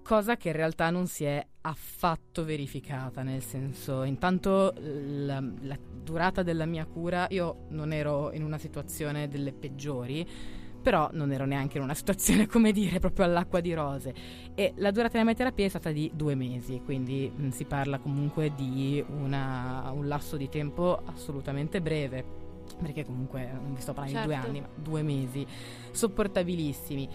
cosa 0.00 0.36
che 0.36 0.50
in 0.50 0.54
realtà 0.54 0.90
non 0.90 1.08
si 1.08 1.24
è 1.24 1.44
affatto 1.62 2.44
verificata, 2.44 3.24
nel 3.24 3.42
senso, 3.42 4.04
intanto 4.04 4.72
la, 4.78 5.42
la 5.62 5.76
durata 6.04 6.44
della 6.44 6.66
mia 6.66 6.86
cura, 6.86 7.26
io 7.30 7.66
non 7.70 7.92
ero 7.92 8.32
in 8.32 8.44
una 8.44 8.58
situazione 8.58 9.26
delle 9.26 9.52
peggiori, 9.52 10.24
però 10.88 11.10
non 11.12 11.30
ero 11.32 11.44
neanche 11.44 11.76
in 11.76 11.82
una 11.84 11.92
situazione, 11.92 12.46
come 12.48 12.72
dire, 12.72 12.98
proprio 12.98 13.26
all'acqua 13.26 13.60
di 13.60 13.74
rose. 13.74 14.14
E 14.54 14.72
la 14.76 14.90
durata 14.90 15.12
della 15.12 15.24
mia 15.24 15.34
terapia 15.34 15.66
è 15.66 15.68
stata 15.68 15.90
di 15.90 16.10
due 16.14 16.34
mesi, 16.34 16.80
quindi 16.82 17.30
mh, 17.34 17.48
si 17.50 17.66
parla 17.66 17.98
comunque 17.98 18.54
di 18.54 19.04
una- 19.06 19.90
un 19.94 20.08
lasso 20.08 20.38
di 20.38 20.48
tempo 20.48 21.02
assolutamente 21.04 21.82
breve, 21.82 22.24
perché 22.80 23.04
comunque 23.04 23.50
non 23.52 23.74
vi 23.74 23.80
sto 23.82 23.92
parlando 23.92 24.20
di 24.20 24.24
due 24.24 24.34
Certo. 24.34 24.48
anni, 24.48 24.60
ma 24.62 24.68
due 24.74 25.02
mesi, 25.02 25.46
sopportabilissimi. 25.90 27.08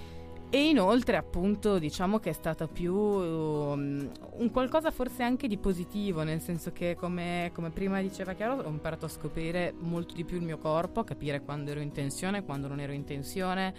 E 0.55 0.67
inoltre, 0.67 1.17
appunto, 1.17 1.79
diciamo 1.79 2.19
che 2.19 2.29
è 2.29 2.33
stata 2.33 2.67
più 2.67 2.93
um, 2.93 4.07
un 4.33 4.51
qualcosa 4.51 4.91
forse 4.91 5.23
anche 5.23 5.47
di 5.47 5.57
positivo, 5.57 6.21
nel 6.21 6.41
senso 6.41 6.71
che, 6.71 6.95
come, 6.95 7.49
come 7.55 7.71
prima 7.71 7.99
diceva 8.01 8.33
Chiaro, 8.33 8.61
ho 8.61 8.69
imparato 8.69 9.05
a 9.05 9.09
scoprire 9.09 9.73
molto 9.79 10.13
di 10.13 10.23
più 10.23 10.37
il 10.37 10.43
mio 10.43 10.59
corpo, 10.59 10.99
a 10.99 11.05
capire 11.05 11.41
quando 11.41 11.71
ero 11.71 11.79
in 11.79 11.91
tensione, 11.91 12.43
quando 12.43 12.67
non 12.67 12.79
ero 12.79 12.91
in 12.91 13.03
tensione, 13.03 13.73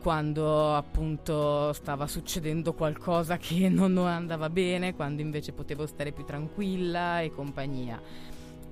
quando 0.00 0.74
appunto 0.74 1.72
stava 1.72 2.08
succedendo 2.08 2.72
qualcosa 2.72 3.36
che 3.36 3.68
non 3.70 3.96
andava 3.98 4.50
bene, 4.50 4.96
quando 4.96 5.22
invece 5.22 5.52
potevo 5.52 5.86
stare 5.86 6.10
più 6.10 6.24
tranquilla 6.24 7.20
e 7.20 7.30
compagnia. 7.30 8.02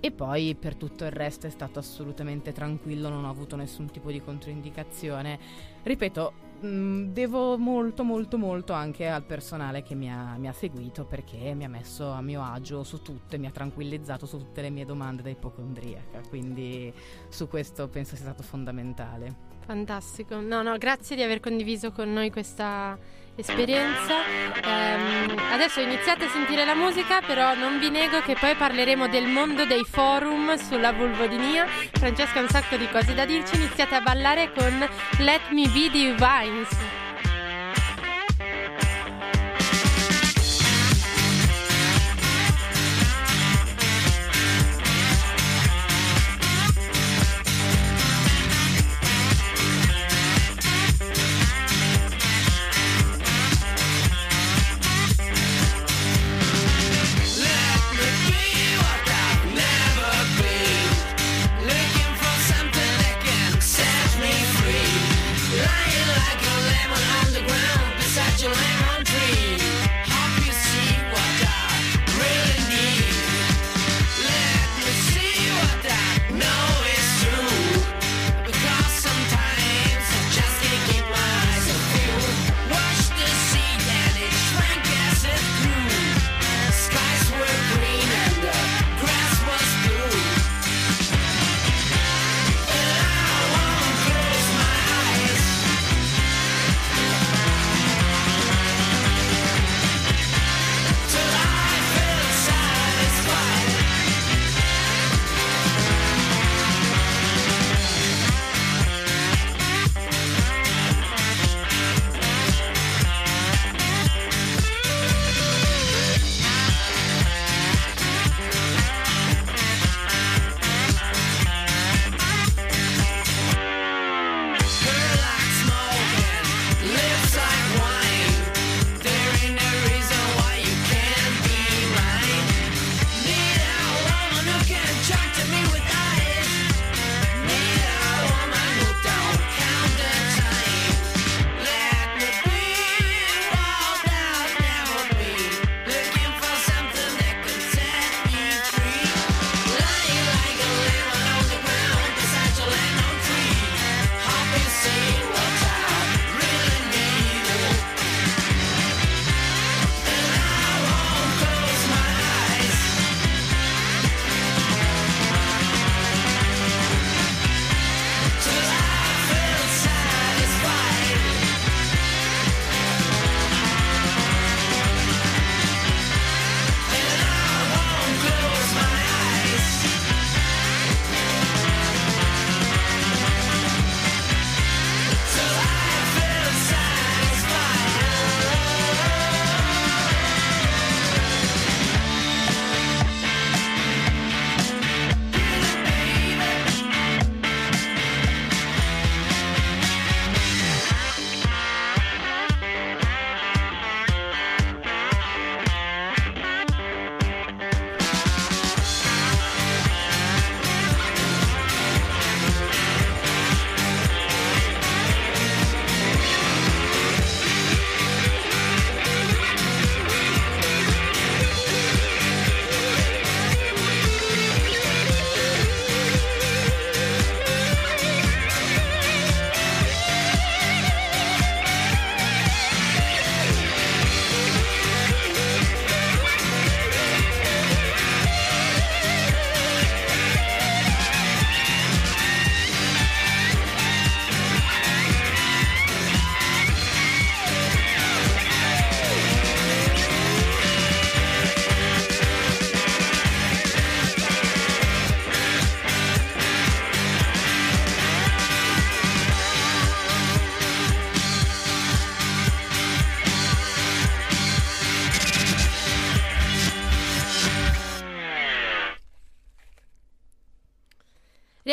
E 0.00 0.10
poi 0.10 0.56
per 0.58 0.74
tutto 0.74 1.04
il 1.04 1.12
resto 1.12 1.46
è 1.46 1.50
stato 1.50 1.78
assolutamente 1.78 2.50
tranquillo, 2.50 3.08
non 3.08 3.24
ho 3.24 3.30
avuto 3.30 3.54
nessun 3.54 3.88
tipo 3.88 4.10
di 4.10 4.20
controindicazione. 4.20 5.38
Ripeto, 5.84 6.48
mh, 6.60 7.12
devo 7.12 7.56
molto 7.58 8.04
molto 8.04 8.38
molto 8.38 8.72
anche 8.72 9.08
al 9.08 9.24
personale 9.24 9.82
che 9.82 9.94
mi 9.94 10.10
ha, 10.10 10.36
mi 10.36 10.48
ha 10.48 10.52
seguito 10.52 11.04
perché 11.04 11.54
mi 11.54 11.64
ha 11.64 11.68
messo 11.68 12.10
a 12.10 12.20
mio 12.20 12.42
agio 12.42 12.84
su 12.84 13.02
tutto 13.02 13.34
e 13.34 13.38
mi 13.38 13.46
ha 13.46 13.50
tranquillizzato 13.50 14.26
su 14.26 14.38
tutte 14.38 14.62
le 14.62 14.70
mie 14.70 14.84
domande 14.84 15.22
da 15.22 15.30
ipocondriaca, 15.30 16.20
quindi 16.28 16.92
su 17.28 17.48
questo 17.48 17.88
penso 17.88 18.16
sia 18.16 18.24
stato 18.24 18.42
fondamentale. 18.42 19.48
Fantastico. 19.60 20.40
No, 20.40 20.62
no, 20.62 20.76
grazie 20.78 21.14
di 21.16 21.22
aver 21.22 21.40
condiviso 21.40 21.92
con 21.92 22.12
noi 22.12 22.30
questa 22.30 22.98
esperienza. 23.40 24.14
Ehm, 24.62 25.34
adesso 25.52 25.80
iniziate 25.80 26.24
a 26.24 26.28
sentire 26.28 26.64
la 26.64 26.74
musica, 26.74 27.20
però 27.20 27.54
non 27.54 27.78
vi 27.78 27.90
nego 27.90 28.20
che 28.20 28.34
poi 28.38 28.54
parleremo 28.54 29.08
del 29.08 29.26
mondo 29.26 29.64
dei 29.66 29.84
forum 29.84 30.54
sulla 30.56 30.92
vulvodinia. 30.92 31.66
Francesca 31.92 32.38
ha 32.38 32.42
un 32.42 32.48
sacco 32.48 32.76
di 32.76 32.88
cose 32.90 33.14
da 33.14 33.24
dirci. 33.24 33.56
Iniziate 33.56 33.94
a 33.96 34.00
ballare 34.00 34.52
con 34.52 34.88
Let 35.18 35.50
Me 35.50 35.66
Be 35.68 35.90
the 35.90 37.09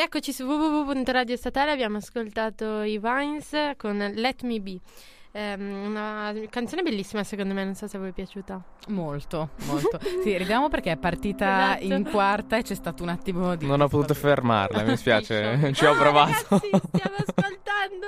Rieccoci 0.10 0.32
su 0.32 0.46
www.radio 0.46 1.36
statale, 1.36 1.72
abbiamo 1.72 1.98
ascoltato 1.98 2.82
i 2.84 2.98
Vines 2.98 3.74
con 3.76 3.98
Let 3.98 4.44
Me 4.44 4.62
Be. 4.62 4.80
Ehm, 5.38 5.86
una 5.86 6.34
canzone 6.50 6.82
bellissima 6.82 7.24
secondo 7.24 7.54
me, 7.54 7.64
non 7.64 7.76
so 7.76 7.86
se 7.86 7.98
a 7.98 8.00
voi 8.00 8.10
è 8.10 8.12
piaciuta. 8.12 8.60
Molto, 8.88 9.50
molto. 9.68 10.00
Sì, 10.24 10.36
ridiamo 10.36 10.68
perché 10.68 10.94
è 10.94 10.98
partita 10.98 11.78
Esatto. 11.78 11.94
in 11.94 12.04
quarta 12.10 12.58
e 12.58 12.64
c'è 12.64 12.74
stato 12.74 13.04
un 13.04 13.10
attimo 13.10 13.56
di... 13.56 13.68
Non 13.68 13.82
ho 13.82 13.88
potuto 13.88 14.16
fermarla, 14.16 14.82
mi 14.82 14.98
spiace, 14.98 15.72
ci 15.76 15.86
ho 15.86 15.92
Ah, 15.92 15.96
provato. 15.96 16.46
Ragazzi, 16.50 16.88
stiamo 16.92 17.16
ascoltando. 17.18 18.08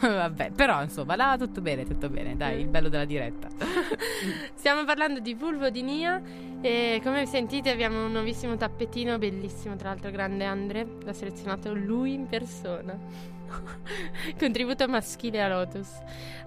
Vabbè, 0.00 0.50
però 0.52 0.82
insomma, 0.82 1.14
là 1.14 1.36
tutto 1.38 1.60
bene, 1.60 1.84
tutto 1.84 2.08
bene. 2.08 2.36
Dai, 2.38 2.58
il 2.60 2.68
bello 2.68 2.88
della 2.88 3.04
diretta. 3.04 3.48
Stiamo 4.54 4.84
parlando 4.84 5.20
di 5.20 5.34
vulvodinia 5.34 6.22
e 6.62 7.00
come 7.04 7.26
sentite 7.26 7.68
abbiamo 7.70 8.06
un 8.06 8.12
nuovissimo 8.12 8.56
tappetino 8.56 9.18
bellissimo, 9.18 9.76
tra 9.76 9.90
l'altro 9.90 10.10
grande 10.10 10.44
Andre, 10.44 10.86
l'ha 11.02 11.12
selezionato 11.12 11.74
lui 11.74 12.14
in 12.14 12.26
persona. 12.26 12.96
Contributo 14.38 14.88
maschile 14.88 15.42
a 15.42 15.48
Lotus. 15.48 15.88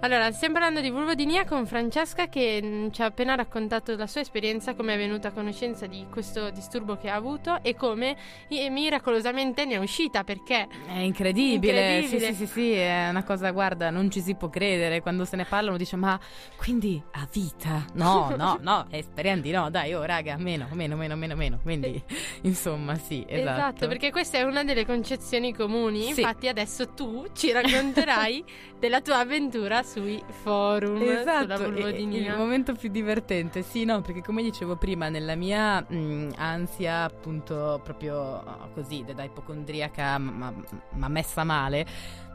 Allora, 0.01 0.31
stiamo 0.31 0.53
parlando 0.53 0.79
di 0.79 0.91
vulvodinia 0.91 1.43
con 1.43 1.65
Francesca 1.65 2.27
che 2.27 2.61
mm, 2.63 2.89
ci 2.91 3.01
ha 3.01 3.05
appena 3.05 3.33
raccontato 3.33 3.95
la 3.95 4.05
sua 4.05 4.21
esperienza, 4.21 4.75
come 4.75 4.93
è 4.93 4.97
venuta 4.97 5.29
a 5.29 5.31
conoscenza 5.31 5.87
di 5.87 6.05
questo 6.11 6.51
disturbo 6.51 6.97
che 6.97 7.09
ha 7.09 7.15
avuto 7.15 7.63
e 7.63 7.75
come 7.75 8.15
eh, 8.47 8.69
miracolosamente 8.69 9.65
ne 9.65 9.73
è 9.73 9.77
uscita 9.77 10.23
perché 10.23 10.67
È 10.85 10.99
incredibile. 10.99 11.99
Incredibile. 12.01 12.19
Sì, 12.19 12.19
sì, 12.19 12.45
sì, 12.45 12.45
sì, 12.45 12.71
è 12.73 13.07
una 13.09 13.23
cosa, 13.23 13.49
guarda, 13.49 13.89
non 13.89 14.11
ci 14.11 14.21
si 14.21 14.35
può 14.35 14.49
credere. 14.49 15.01
Quando 15.01 15.25
se 15.25 15.35
ne 15.35 15.45
parla 15.45 15.69
uno 15.69 15.79
dice, 15.79 15.95
ma 15.95 16.19
quindi 16.57 17.01
a 17.13 17.27
vita? 17.31 17.83
No, 17.93 18.33
no, 18.37 18.59
no, 18.61 18.85
è 18.91 19.01
speriamo 19.01 19.41
di 19.41 19.49
no, 19.49 19.71
dai, 19.71 19.95
oh 19.95 20.03
raga, 20.03 20.37
meno, 20.37 20.67
meno, 20.73 20.95
meno, 20.95 21.15
meno, 21.15 21.35
meno. 21.35 21.59
Quindi, 21.63 21.99
insomma, 22.43 22.93
sì, 22.95 23.25
esatto. 23.27 23.87
perché 23.87 24.11
questa 24.11 24.37
è 24.37 24.43
una 24.43 24.63
delle 24.63 24.85
concezioni 24.85 25.55
comuni. 25.55 26.13
Sì. 26.13 26.21
Infatti, 26.21 26.47
adesso 26.47 26.93
tu 26.97 27.27
ci 27.33 27.51
racconterai 27.51 28.43
della 28.79 29.01
tua 29.01 29.19
avventura 29.19 29.83
sui 29.83 30.21
forum 30.41 30.99
Esatto, 30.99 31.63
il 31.65 32.33
momento 32.35 32.73
più 32.73 32.89
divertente, 32.89 33.61
sì, 33.61 33.85
no, 33.85 34.01
perché 34.01 34.21
come 34.21 34.41
dicevo 34.41 34.75
prima, 34.75 35.07
nella 35.07 35.35
mia 35.35 35.79
mh, 35.79 36.33
ansia, 36.37 37.03
appunto, 37.03 37.79
proprio 37.83 38.17
oh, 38.17 38.69
così, 38.73 39.05
da 39.13 39.23
ipocondriaca, 39.23 40.17
ma, 40.17 40.51
ma- 40.93 41.07
messa 41.07 41.43
male, 41.43 41.85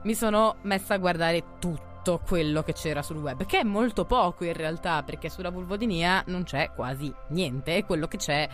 mi 0.04 0.14
sono 0.14 0.56
messa 0.62 0.94
a 0.94 0.98
guardare 0.98 1.58
tutto 1.58 2.20
quello 2.24 2.62
che 2.62 2.72
c'era 2.72 3.02
sul 3.02 3.18
web, 3.18 3.44
che 3.44 3.60
è 3.60 3.64
molto 3.64 4.04
poco 4.04 4.44
in 4.44 4.52
realtà, 4.52 5.02
perché 5.02 5.28
sulla 5.28 5.50
vulvodinia 5.50 6.22
non 6.26 6.44
c'è 6.44 6.70
quasi 6.74 7.12
niente, 7.28 7.76
e 7.76 7.84
quello 7.84 8.06
che 8.06 8.16
c'è 8.16 8.48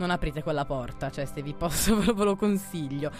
non 0.00 0.10
aprite 0.10 0.42
quella 0.42 0.64
porta, 0.64 1.10
cioè 1.10 1.26
se 1.26 1.42
vi 1.42 1.52
posso 1.52 1.96
ve 2.00 2.24
lo 2.24 2.34
consiglio. 2.34 3.10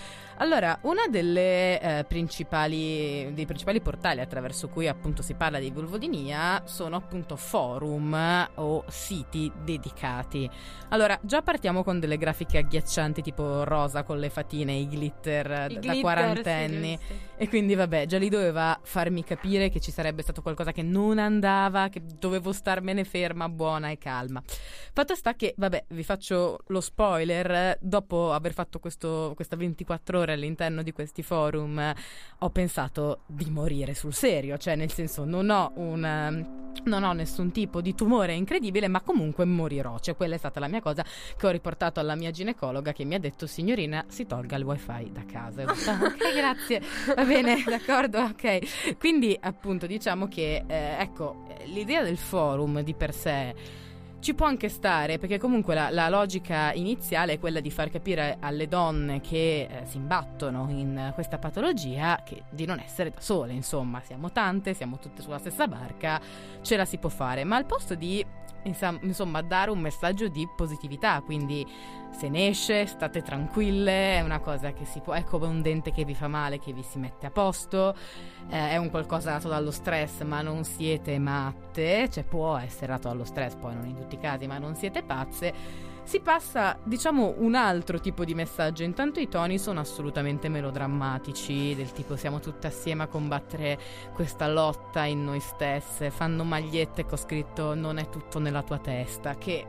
Allora, 0.41 0.79
delle 1.11 1.81
eh, 1.81 2.05
principali 2.05 3.33
dei 3.35 3.45
principali 3.45 3.81
portali 3.81 4.21
attraverso 4.21 4.69
cui 4.69 4.89
appunto 4.89 5.21
si 5.21 5.35
parla 5.35 5.59
di 5.59 5.71
vulvodinia 5.71 6.63
sono 6.65 6.97
appunto 6.97 7.37
forum 7.37 8.49
o 8.55 8.85
siti 8.89 9.53
dedicati. 9.63 10.49
Allora, 10.91 11.19
già 11.23 11.43
partiamo 11.43 11.83
con 11.83 12.01
delle 12.01 12.17
grafiche 12.17 12.59
agghiaccianti 12.59 13.21
tipo 13.21 13.65
rosa 13.65 14.03
con 14.03 14.19
le 14.19 14.31
fatine, 14.31 14.73
i 14.73 14.87
glitter 14.87 15.51
eh, 15.51 15.67
I 15.67 15.75
da 15.75 15.81
glitter, 15.81 16.01
quarantenni. 16.01 16.99
sì. 17.07 17.29
E 17.37 17.49
quindi 17.49 17.75
vabbè, 17.75 18.07
già 18.07 18.19
lì 18.19 18.29
doveva 18.29 18.79
farmi 18.83 19.25
capire 19.25 19.71
che 19.71 19.81
ci 19.81 19.91
sarebbe 19.91 20.23
stato 20.23 20.43
qualcosa 20.43 20.73
che 20.73 20.83
non 20.83 21.19
andava, 21.19 21.89
che 21.89 22.03
dovevo 22.19 22.53
starmene 22.53 23.05
ferma, 23.05 23.49
buona 23.49 23.91
e 23.91 23.99
calma. 23.99 24.43
Fatto 24.93 25.15
sta 25.15 25.35
che, 25.35 25.55
vabbè, 25.57 25.85
vi 25.89 26.05
faccio 26.05 26.59
lo 26.67 26.81
spoiler, 26.81 27.79
dopo 27.81 28.33
aver 28.33 28.53
fatto 28.53 28.79
questo, 28.79 29.33
questa 29.35 29.57
24 29.57 30.19
ore 30.19 30.30
all'interno 30.33 30.83
di 30.83 30.93
questi 30.93 31.23
forum, 31.23 31.79
eh, 31.79 31.95
ho 32.39 32.51
pensato 32.51 33.21
di 33.27 33.51
morire 33.51 33.95
sul 33.95 34.15
serio, 34.15 34.57
cioè 34.59 34.77
nel 34.77 34.93
senso 34.93 35.25
non 35.25 35.51
ho 35.51 35.73
un... 35.77 36.05
ehm, 36.05 36.59
Non 36.85 37.03
ho 37.03 37.13
nessun 37.13 37.51
tipo 37.51 37.81
di 37.81 37.95
tumore 37.97 38.33
incredibile, 38.33 38.87
ma 38.87 39.01
comunque 39.01 39.45
morirò. 39.45 39.99
Cioè, 39.99 40.15
quella 40.15 40.37
è 40.37 40.39
stata 40.39 40.61
la 40.61 40.69
mia 40.69 40.81
cosa 40.81 41.05
che 41.37 41.47
ho 41.47 41.51
riportato 41.51 41.99
alla 41.99 42.15
mia 42.15 42.31
ginecologa 42.31 42.93
che 42.93 43.05
mi 43.05 43.17
ha 43.17 43.19
detto: 43.19 43.47
Signorina, 43.49 44.05
si 44.09 44.25
tolga 44.25 44.57
il 44.57 44.63
wifi 44.65 45.11
da 45.13 45.25
casa. 45.31 45.63
"Ah, 45.65 45.99
ok, 46.05 46.33
grazie. 46.35 46.81
Va 47.15 47.25
bene, 47.25 47.63
d'accordo, 47.67 48.21
ok. 48.21 48.97
Quindi, 48.99 49.37
appunto, 49.39 49.87
diciamo 49.89 50.29
che, 50.29 50.63
eh, 50.67 50.97
ecco, 51.01 51.45
l'idea 51.67 52.03
del 52.03 52.17
forum 52.17 52.81
di 52.83 52.95
per 52.95 53.13
sé 53.13 53.53
ci 54.21 54.35
può 54.35 54.47
anche 54.47 54.69
stare, 54.69 55.19
perché 55.19 55.39
comunque 55.39 55.75
la, 55.75 55.91
la 55.91 56.09
logica 56.09 56.73
iniziale 56.73 57.35
è 57.35 57.39
quella 57.39 57.61
di 57.61 57.71
far 57.71 57.91
capire 57.91 58.37
alle 58.41 58.69
donne 58.69 59.21
che 59.21 59.63
eh, 59.63 59.87
si 59.87 59.97
imbattono 59.97 60.67
in 60.69 61.11
questa 61.15 61.39
patologia 61.39 62.23
che 62.25 62.45
di 62.51 62.67
non 62.67 62.79
essere 62.79 63.11
da 63.11 63.21
sole, 63.21 63.53
insomma, 63.53 64.01
siamo 64.05 64.31
tante, 64.31 64.75
siamo 64.75 64.99
tutte 64.99 65.23
sulla 65.23 65.39
stessa 65.39 65.67
barca, 65.67 66.21
ce 66.61 66.77
la 66.77 66.85
si 66.85 66.99
può 66.99 67.09
fare, 67.09 67.45
ma 67.45 67.57
al 67.57 67.65
posto 67.65 67.95
di 67.95 68.25
insomma 68.63 69.41
dare 69.41 69.71
un 69.71 69.79
messaggio 69.79 70.29
di 70.29 70.47
positività, 70.55 71.23
quindi 71.25 71.67
se 72.11 72.29
ne 72.29 72.49
esce, 72.49 72.87
state 72.87 73.23
tranquille, 73.23 74.17
è 74.17 74.21
una 74.21 74.41
cosa 74.41 74.73
che 74.73 74.85
si 74.85 75.01
può, 75.01 75.15
è 75.15 75.25
come 75.25 75.47
un 75.47 75.63
dente 75.63 75.93
che 75.93 76.05
vi 76.05 76.15
fa 76.15 76.29
male, 76.29 76.59
che 76.59 76.73
vi 76.73 76.83
si 76.83 76.99
mette 76.99 77.27
a 77.27 77.31
posto, 77.31 77.95
eh, 78.49 78.71
è 78.71 78.77
un 78.77 78.91
qualcosa 78.91 79.33
dato 79.33 79.49
dallo 79.49 79.71
stress, 79.71 80.23
ma 80.23 80.43
non 80.43 80.65
siete 80.65 81.19
matte, 81.19 82.09
cioè 82.11 82.25
può 82.25 82.57
essere 82.57 82.89
dato 82.89 83.09
dallo 83.09 83.25
stress, 83.25 83.55
poi 83.55 83.75
non 83.75 83.87
in 83.87 83.97
tutti 83.97 84.17
i 84.17 84.19
casi, 84.19 84.47
ma 84.47 84.59
non 84.59 84.75
siete 84.75 85.03
pazze. 85.03 85.89
Si 86.03 86.21
passa, 86.21 86.77
diciamo, 86.83 87.35
un 87.39 87.55
altro 87.55 88.01
tipo 88.01 88.25
di 88.25 88.35
messaggio. 88.35 88.83
Intanto 88.83 89.21
i 89.21 89.29
toni 89.29 89.59
sono 89.59 89.79
assolutamente 89.79 90.49
melodrammatici, 90.49 91.75
del 91.77 91.93
tipo 91.93 92.17
siamo 92.17 92.41
tutte 92.41 92.67
assieme 92.67 93.05
a 93.05 93.07
combattere 93.07 93.79
questa 94.13 94.49
lotta 94.49 95.05
in 95.05 95.23
noi 95.23 95.39
stesse. 95.39 96.11
Fanno 96.11 96.43
magliette 96.43 97.07
ho 97.09 97.17
scritto 97.17 97.75
non 97.75 97.99
è 97.99 98.09
tutto 98.09 98.41
nella 98.41 98.63
tua 98.63 98.79
testa, 98.79 99.37
che 99.37 99.65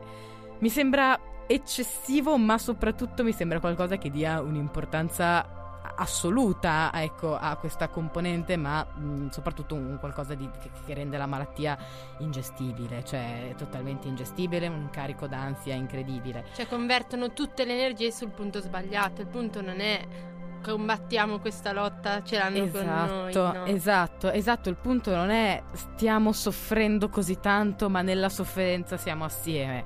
mi 0.58 0.68
sembra 0.68 1.16
eccessivo, 1.46 2.36
ma 2.36 2.58
soprattutto 2.58 3.22
mi 3.22 3.32
sembra 3.32 3.60
qualcosa 3.60 3.96
che 3.98 4.10
dia 4.10 4.40
un'importanza 4.40 5.60
assoluta 5.96 6.90
ecco, 6.94 7.36
a 7.36 7.56
questa 7.56 7.88
componente, 7.88 8.56
ma 8.56 8.84
mh, 8.84 9.28
soprattutto 9.28 9.74
un 9.74 9.98
qualcosa 9.98 10.34
di- 10.34 10.48
che, 10.60 10.70
che 10.84 10.94
rende 10.94 11.16
la 11.16 11.26
malattia 11.26 11.76
ingestibile, 12.18 13.04
cioè 13.04 13.54
totalmente 13.56 14.08
ingestibile, 14.08 14.68
un 14.68 14.88
carico 14.90 15.26
d'ansia 15.26 15.74
incredibile. 15.74 16.46
Cioè, 16.54 16.66
convertono 16.66 17.32
tutte 17.32 17.64
le 17.64 17.74
energie 17.74 18.10
sul 18.10 18.30
punto 18.30 18.60
sbagliato. 18.60 19.20
Il 19.20 19.28
punto 19.28 19.60
non 19.60 19.80
è 19.80 20.00
combattiamo 20.62 21.40
questa 21.40 21.72
lotta, 21.72 22.22
ce 22.22 22.38
l'hanno 22.38 22.68
con 22.68 22.84
noi. 22.84 23.30
Esatto, 23.30 23.58
no. 23.58 23.64
esatto, 23.66 24.30
esatto. 24.30 24.68
Il 24.68 24.76
punto 24.76 25.14
non 25.14 25.30
è 25.30 25.62
stiamo 25.72 26.32
soffrendo 26.32 27.08
così 27.08 27.38
tanto, 27.40 27.90
ma 27.90 28.00
nella 28.00 28.28
sofferenza 28.28 28.96
siamo 28.96 29.24
assieme. 29.24 29.84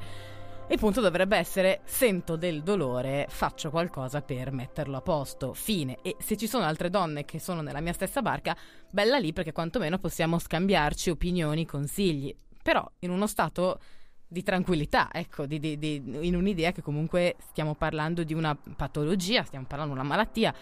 Il 0.69 0.79
punto 0.81 1.01
dovrebbe 1.01 1.37
essere 1.37 1.81
sento 1.85 2.35
del 2.35 2.65
dolore, 2.65 3.27
faccio 3.29 3.71
qualcosa 3.71 4.21
per 4.21 4.51
metterlo 4.51 4.97
a 4.97 5.01
posto, 5.01 5.55
fine. 5.55 5.99
E 6.03 6.17
se 6.19 6.37
ci 6.37 6.49
sono 6.49 6.65
altre 6.65 6.91
donne 6.91 7.25
che 7.25 7.39
sono 7.39 7.61
nella 7.61 7.81
mia 7.81 7.93
stessa 7.93 8.21
barca, 8.21 8.55
bella 8.91 9.17
lì 9.19 9.33
perché 9.33 9.53
quantomeno 9.53 9.99
possiamo 9.99 10.41
scambiarci 10.41 11.11
opinioni, 11.11 11.65
consigli. 11.67 12.35
Però 12.61 12.85
in 13.01 13.11
uno 13.11 13.29
stato 13.29 13.79
di 14.27 14.43
tranquillità, 14.43 15.09
ecco, 15.13 15.47
di- 15.47 15.61
di- 15.61 15.79
di- 15.79 16.03
in 16.23 16.35
un'idea 16.35 16.73
che 16.73 16.83
comunque 16.83 17.37
stiamo 17.49 17.77
parlando 17.77 18.25
di 18.25 18.35
una 18.35 18.59
patologia, 18.77 19.45
stiamo 19.45 19.67
parlando 19.67 19.95
di 19.95 20.01
una 20.01 20.09
malattia, 20.09 20.53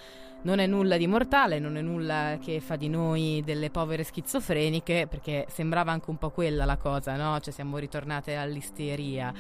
non 0.42 0.58
è 0.58 0.66
nulla 0.66 0.98
di 0.98 1.06
mortale, 1.06 1.58
non 1.58 1.78
è 1.78 1.80
nulla 1.80 2.38
che 2.44 2.60
fa 2.60 2.76
di 2.76 2.90
noi 2.90 3.42
delle 3.42 3.70
povere 3.70 4.04
schizofreniche, 4.04 5.06
perché 5.08 5.46
sembrava 5.48 5.92
anche 5.92 6.10
un 6.10 6.18
po' 6.18 6.28
quella 6.28 6.66
la 6.66 6.76
cosa, 6.76 7.16
no? 7.16 7.40
Cioè 7.40 7.54
siamo 7.54 7.78
ritornate 7.78 8.36
all'isteria. 8.36 9.32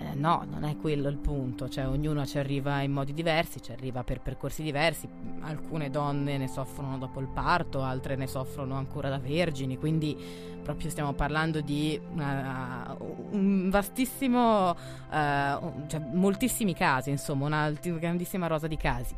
Eh, 0.00 0.14
no, 0.14 0.46
non 0.48 0.62
è 0.62 0.76
quello 0.76 1.08
il 1.08 1.16
punto, 1.16 1.68
cioè 1.68 1.88
ognuno 1.88 2.24
ci 2.24 2.38
arriva 2.38 2.82
in 2.82 2.92
modi 2.92 3.12
diversi, 3.12 3.60
ci 3.60 3.72
arriva 3.72 4.04
per 4.04 4.20
percorsi 4.20 4.62
diversi, 4.62 5.08
alcune 5.40 5.90
donne 5.90 6.38
ne 6.38 6.46
soffrono 6.46 6.98
dopo 6.98 7.18
il 7.18 7.26
parto, 7.26 7.82
altre 7.82 8.14
ne 8.14 8.28
soffrono 8.28 8.76
ancora 8.76 9.08
da 9.08 9.18
vergini, 9.18 9.76
quindi 9.76 10.16
proprio 10.62 10.88
stiamo 10.88 11.14
parlando 11.14 11.60
di 11.60 12.00
una- 12.12 12.96
un 13.30 13.68
vastissimo, 13.70 14.76
eh, 15.10 15.58
cioè 15.88 16.00
moltissimi 16.12 16.74
casi, 16.74 17.10
insomma, 17.10 17.46
una 17.46 17.70
grandissima 17.70 18.46
rosa 18.46 18.68
di 18.68 18.76
casi. 18.76 19.16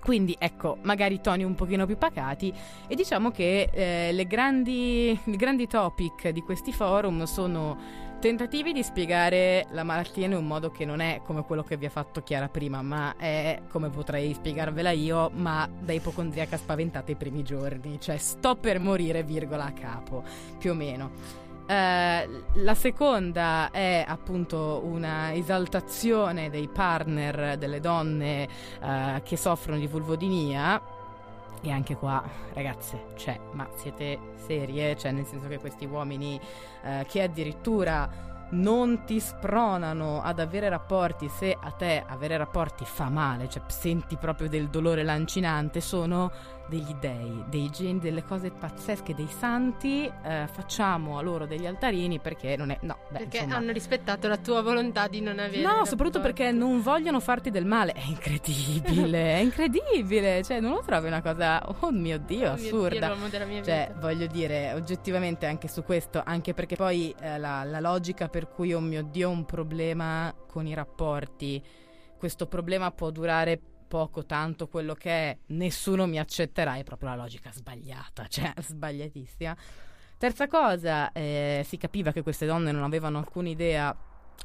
Quindi 0.00 0.34
ecco, 0.38 0.78
magari 0.82 1.20
toni 1.20 1.42
un 1.44 1.54
pochino 1.54 1.84
più 1.86 1.98
pacati. 1.98 2.52
E 2.86 2.94
diciamo 2.94 3.30
che 3.30 3.68
eh, 3.72 4.26
grandi, 4.26 5.10
i 5.24 5.36
grandi 5.36 5.66
topic 5.66 6.28
di 6.30 6.40
questi 6.40 6.72
forum 6.72 7.24
sono 7.24 8.08
tentativi 8.20 8.74
di 8.74 8.82
spiegare 8.82 9.66
la 9.70 9.82
malattia 9.82 10.26
in 10.26 10.34
un 10.34 10.46
modo 10.46 10.70
che 10.70 10.84
non 10.84 11.00
è 11.00 11.22
come 11.24 11.42
quello 11.42 11.62
che 11.62 11.78
vi 11.78 11.86
ha 11.86 11.90
fatto 11.90 12.22
Chiara 12.22 12.48
prima, 12.48 12.82
ma 12.82 13.16
è 13.16 13.62
come 13.70 13.88
potrei 13.88 14.34
spiegarvela 14.34 14.90
io, 14.90 15.30
ma 15.32 15.66
da 15.66 15.92
ipocondriaca 15.92 16.58
spaventata 16.58 17.10
i 17.10 17.16
primi 17.16 17.42
giorni, 17.42 17.98
cioè 17.98 18.18
sto 18.18 18.56
per 18.56 18.78
morire, 18.78 19.22
virgola 19.22 19.64
a 19.64 19.72
capo, 19.72 20.22
più 20.58 20.72
o 20.72 20.74
meno. 20.74 21.10
Eh, 21.66 22.28
la 22.52 22.74
seconda 22.74 23.70
è 23.70 24.04
appunto 24.06 24.82
una 24.84 25.32
esaltazione 25.32 26.50
dei 26.50 26.68
partner 26.68 27.56
delle 27.56 27.80
donne 27.80 28.48
eh, 28.82 29.22
che 29.24 29.36
soffrono 29.38 29.78
di 29.78 29.86
vulvodinia. 29.86 30.98
E 31.62 31.70
anche 31.70 31.96
qua, 31.96 32.22
ragazze, 32.54 33.08
cioè, 33.16 33.38
ma 33.52 33.68
siete 33.74 34.18
serie? 34.36 34.96
Cioè, 34.96 35.12
nel 35.12 35.26
senso 35.26 35.46
che 35.46 35.58
questi 35.58 35.84
uomini 35.84 36.40
eh, 36.82 37.04
che 37.06 37.22
addirittura 37.22 38.28
non 38.50 39.04
ti 39.04 39.20
spronano 39.20 40.22
ad 40.22 40.40
avere 40.40 40.68
rapporti 40.68 41.28
se 41.28 41.56
a 41.58 41.70
te 41.70 42.02
avere 42.06 42.36
rapporti 42.36 42.84
fa 42.84 43.08
male, 43.08 43.48
cioè 43.48 43.62
senti 43.68 44.16
proprio 44.16 44.48
del 44.48 44.68
dolore 44.68 45.04
lancinante, 45.04 45.80
sono 45.80 46.32
degli 46.70 46.94
dei, 47.00 47.44
dei 47.50 47.68
geni, 47.70 47.98
delle 47.98 48.22
cose 48.22 48.50
pazzesche, 48.50 49.12
dei 49.14 49.26
santi, 49.26 50.10
eh, 50.22 50.46
facciamo 50.50 51.18
a 51.18 51.20
loro 51.22 51.44
degli 51.44 51.66
altarini 51.66 52.20
perché 52.20 52.56
non 52.56 52.70
è... 52.70 52.78
No, 52.82 52.96
beh, 53.10 53.18
Perché 53.18 53.36
insomma, 53.38 53.56
hanno 53.56 53.72
rispettato 53.72 54.28
la 54.28 54.36
tua 54.36 54.62
volontà 54.62 55.08
di 55.08 55.20
non 55.20 55.38
avere. 55.40 55.60
No, 55.62 55.84
soprattutto 55.84 56.20
perché 56.20 56.52
non 56.52 56.80
vogliono 56.80 57.18
farti 57.18 57.50
del 57.50 57.66
male. 57.66 57.92
È 57.92 58.04
incredibile, 58.06 59.34
è 59.34 59.38
incredibile. 59.40 60.42
Cioè, 60.44 60.60
non 60.60 60.72
lo 60.74 60.82
trovi 60.86 61.08
una 61.08 61.20
cosa, 61.20 61.60
oh 61.80 61.90
mio 61.90 62.18
Dio, 62.18 62.52
Oh 62.52 62.54
mio 62.54 62.64
assurda. 62.66 62.88
Dio, 62.88 63.06
l'uomo 63.08 63.28
della 63.28 63.44
mia 63.44 63.62
Cioè, 63.62 63.86
vita. 63.88 64.00
voglio 64.00 64.26
dire, 64.26 64.72
oggettivamente 64.74 65.46
anche 65.46 65.66
su 65.66 65.82
questo, 65.82 66.22
anche 66.24 66.54
perché 66.54 66.76
poi 66.76 67.12
eh, 67.20 67.36
la, 67.38 67.64
la 67.64 67.80
logica 67.80 68.28
per 68.28 68.48
cui, 68.48 68.72
oh 68.72 68.80
mio 68.80 69.02
Dio, 69.02 69.28
ho 69.28 69.32
un 69.32 69.44
problema 69.44 70.32
con 70.46 70.66
i 70.66 70.74
rapporti, 70.74 71.60
questo 72.16 72.46
problema 72.46 72.90
può 72.92 73.10
durare 73.10 73.60
poco, 73.90 74.24
tanto 74.24 74.68
quello 74.68 74.94
che 74.94 75.10
è, 75.10 75.38
nessuno 75.46 76.06
mi 76.06 76.20
accetterà, 76.20 76.76
è 76.76 76.84
proprio 76.84 77.08
la 77.08 77.16
logica 77.16 77.50
sbagliata, 77.52 78.26
cioè 78.30 78.52
sbagliatissima. 78.56 79.56
Terza 80.16 80.46
cosa, 80.46 81.10
eh, 81.10 81.64
si 81.66 81.76
capiva 81.76 82.12
che 82.12 82.22
queste 82.22 82.46
donne 82.46 82.70
non 82.70 82.84
avevano 82.84 83.18
alcuna 83.18 83.48
idea 83.48 83.96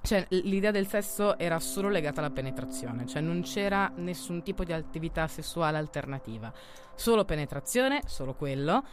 cioè, 0.02 0.26
l'idea 0.30 0.72
del 0.72 0.88
sesso 0.88 1.38
era 1.38 1.60
solo 1.60 1.89
legata 1.89 2.20
alla 2.20 2.30
penetrazione, 2.30 3.06
cioè 3.06 3.22
non 3.22 3.41
c'era 3.41 3.91
nessun 3.96 4.43
tipo 4.43 4.64
di 4.64 4.74
attività 4.74 5.28
sessuale 5.28 5.78
alternativa. 5.78 6.52
Solo 6.96 7.24
penetrazione, 7.26 8.02
solo 8.06 8.34
quello. 8.34 8.84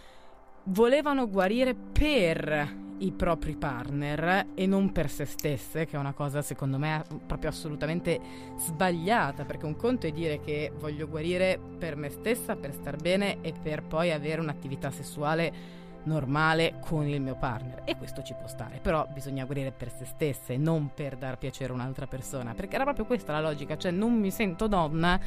Volevano 0.64 1.28
guarire 1.28 1.74
per 1.74 2.91
i 3.04 3.12
propri 3.12 3.56
partner 3.56 4.48
e 4.54 4.66
non 4.66 4.92
per 4.92 5.10
se 5.10 5.24
stesse, 5.24 5.86
che 5.86 5.96
è 5.96 5.98
una 5.98 6.12
cosa 6.12 6.42
secondo 6.42 6.78
me 6.78 7.02
proprio 7.26 7.50
assolutamente 7.50 8.20
sbagliata, 8.56 9.44
perché 9.44 9.66
un 9.66 9.76
conto 9.76 10.06
è 10.06 10.12
dire 10.12 10.40
che 10.40 10.72
voglio 10.78 11.08
guarire 11.08 11.58
per 11.78 11.96
me 11.96 12.10
stessa, 12.10 12.56
per 12.56 12.72
star 12.72 12.96
bene 12.96 13.40
e 13.40 13.52
per 13.60 13.82
poi 13.82 14.12
avere 14.12 14.40
un'attività 14.40 14.90
sessuale 14.90 15.80
normale 16.04 16.78
con 16.80 17.06
il 17.06 17.20
mio 17.20 17.36
partner. 17.36 17.82
E 17.84 17.96
questo 17.96 18.22
ci 18.22 18.34
può 18.34 18.48
stare 18.48 18.80
però 18.80 19.06
bisogna 19.12 19.44
guarire 19.44 19.70
per 19.72 19.92
se 19.92 20.04
stesse 20.04 20.56
non 20.56 20.90
per 20.94 21.16
dar 21.16 21.38
piacere 21.38 21.72
a 21.72 21.74
un'altra 21.74 22.06
persona 22.06 22.54
perché 22.54 22.74
era 22.74 22.84
proprio 22.84 23.04
questa 23.04 23.32
la 23.32 23.40
logica 23.40 23.76
cioè 23.76 23.92
non 23.92 24.12
mi 24.12 24.32
sento 24.32 24.66
donna 24.66 25.20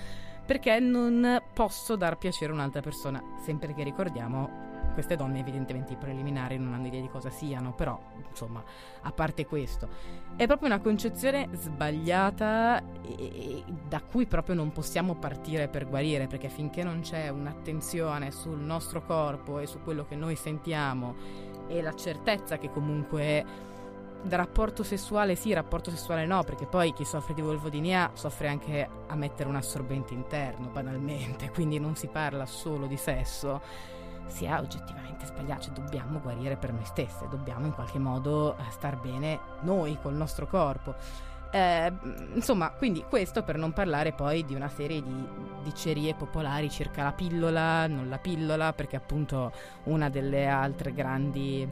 perché 0.45 0.79
non 0.79 1.41
posso 1.53 1.95
dar 1.95 2.17
piacere 2.17 2.51
a 2.51 2.55
un'altra 2.55 2.81
persona. 2.81 3.21
Sempre 3.43 3.73
che 3.73 3.83
ricordiamo 3.83 4.73
queste 4.95 5.15
donne 5.15 5.39
evidentemente 5.39 5.93
i 5.93 5.97
preliminari 5.97 6.57
non 6.57 6.73
hanno 6.73 6.87
idea 6.87 7.01
di 7.01 7.07
cosa 7.07 7.29
siano 7.29 7.73
però 7.73 7.99
insomma 8.27 8.63
a 9.01 9.11
parte 9.11 9.45
questo 9.45 9.87
è 10.35 10.47
proprio 10.47 10.69
una 10.69 10.79
concezione 10.79 11.49
sbagliata 11.51 12.81
e- 13.03 13.15
e 13.19 13.63
da 13.87 14.01
cui 14.01 14.25
proprio 14.25 14.55
non 14.55 14.71
possiamo 14.71 15.13
partire 15.13 15.67
per 15.67 15.87
guarire 15.87 16.25
perché 16.25 16.49
finché 16.49 16.83
non 16.83 17.01
c'è 17.01 17.29
un'attenzione 17.29 18.31
sul 18.31 18.57
nostro 18.57 19.03
corpo 19.03 19.59
e 19.59 19.67
su 19.67 19.81
quello 19.83 20.05
che 20.05 20.15
noi 20.15 20.35
sentiamo 20.35 21.15
e 21.67 21.81
la 21.81 21.93
certezza 21.93 22.57
che 22.57 22.71
comunque 22.71 23.73
da 24.25 24.37
rapporto 24.37 24.83
sessuale 24.83 25.35
sì, 25.35 25.53
rapporto 25.53 25.91
sessuale 25.91 26.25
no, 26.25 26.43
perché 26.43 26.65
poi 26.65 26.93
chi 26.93 27.05
soffre 27.05 27.33
di 27.33 27.41
volvodinia 27.41 28.09
soffre 28.13 28.47
anche 28.47 28.89
a 29.07 29.15
mettere 29.15 29.47
un 29.47 29.55
assorbente 29.55 30.13
interno, 30.13 30.67
banalmente, 30.67 31.51
quindi 31.53 31.79
non 31.79 31.95
si 31.95 32.07
parla 32.07 32.45
solo 32.45 32.87
di 32.87 32.97
sesso. 32.97 33.61
Si 34.27 34.45
è 34.45 34.53
oggettivamente 34.57 35.25
sbagliato, 35.25 35.63
cioè 35.63 35.73
dobbiamo 35.73 36.19
guarire 36.19 36.55
per 36.55 36.73
noi 36.73 36.85
stesse, 36.85 37.27
dobbiamo 37.29 37.65
in 37.65 37.73
qualche 37.73 37.99
modo 37.99 38.57
eh, 38.57 38.63
star 38.71 38.97
bene 38.97 39.39
noi 39.61 39.97
col 40.01 40.15
nostro 40.15 40.47
corpo. 40.47 40.95
Eh, 41.51 41.93
insomma, 42.33 42.71
quindi 42.71 43.05
questo 43.07 43.43
per 43.43 43.57
non 43.57 43.71
parlare 43.71 44.11
poi 44.11 44.43
di 44.43 44.55
una 44.55 44.67
serie 44.67 45.01
di 45.01 45.27
dicerie 45.63 46.13
popolari 46.13 46.69
circa 46.69 47.03
la 47.03 47.13
pillola, 47.13 47.87
non 47.87 48.09
la 48.09 48.17
pillola, 48.17 48.73
perché 48.73 48.97
appunto 48.97 49.53
una 49.83 50.09
delle 50.09 50.47
altre 50.47 50.91
grandi 50.91 51.65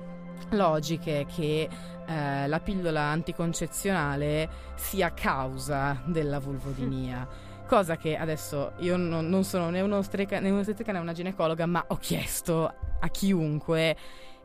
logiche 0.52 1.26
che 1.26 1.68
eh, 2.06 2.48
la 2.48 2.60
pillola 2.60 3.02
anticoncezionale 3.02 4.50
sia 4.76 5.14
causa 5.14 6.02
della 6.06 6.40
vulvodinia. 6.40 7.28
Cosa 7.74 7.98
che 7.98 8.16
adesso 8.16 8.74
io 8.82 8.98
non, 8.98 9.28
non 9.30 9.44
sono 9.44 9.72
né 9.72 9.82
un'ostetrica 9.82 10.40
né 10.40 10.52
un'ostetrica 10.52 10.92
né 10.92 11.00
una 11.00 11.12
ginecologa, 11.12 11.66
ma 11.66 11.84
ho 11.88 11.96
chiesto 11.96 12.72
a 13.00 13.08
chiunque 13.08 13.98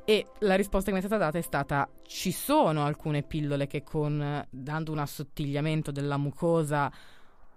e 0.02 0.26
la 0.38 0.54
risposta 0.54 0.86
che 0.86 0.96
mi 0.96 1.02
è 1.02 1.06
stata 1.06 1.24
data 1.24 1.36
è 1.36 1.42
stata: 1.42 1.86
ci 2.04 2.32
sono 2.32 2.86
alcune 2.86 3.22
pillole 3.22 3.66
che 3.66 3.82
con 3.82 4.42
dando 4.48 4.92
un 4.92 4.98
assottigliamento 4.98 5.90
della 5.90 6.16
mucosa 6.16 6.90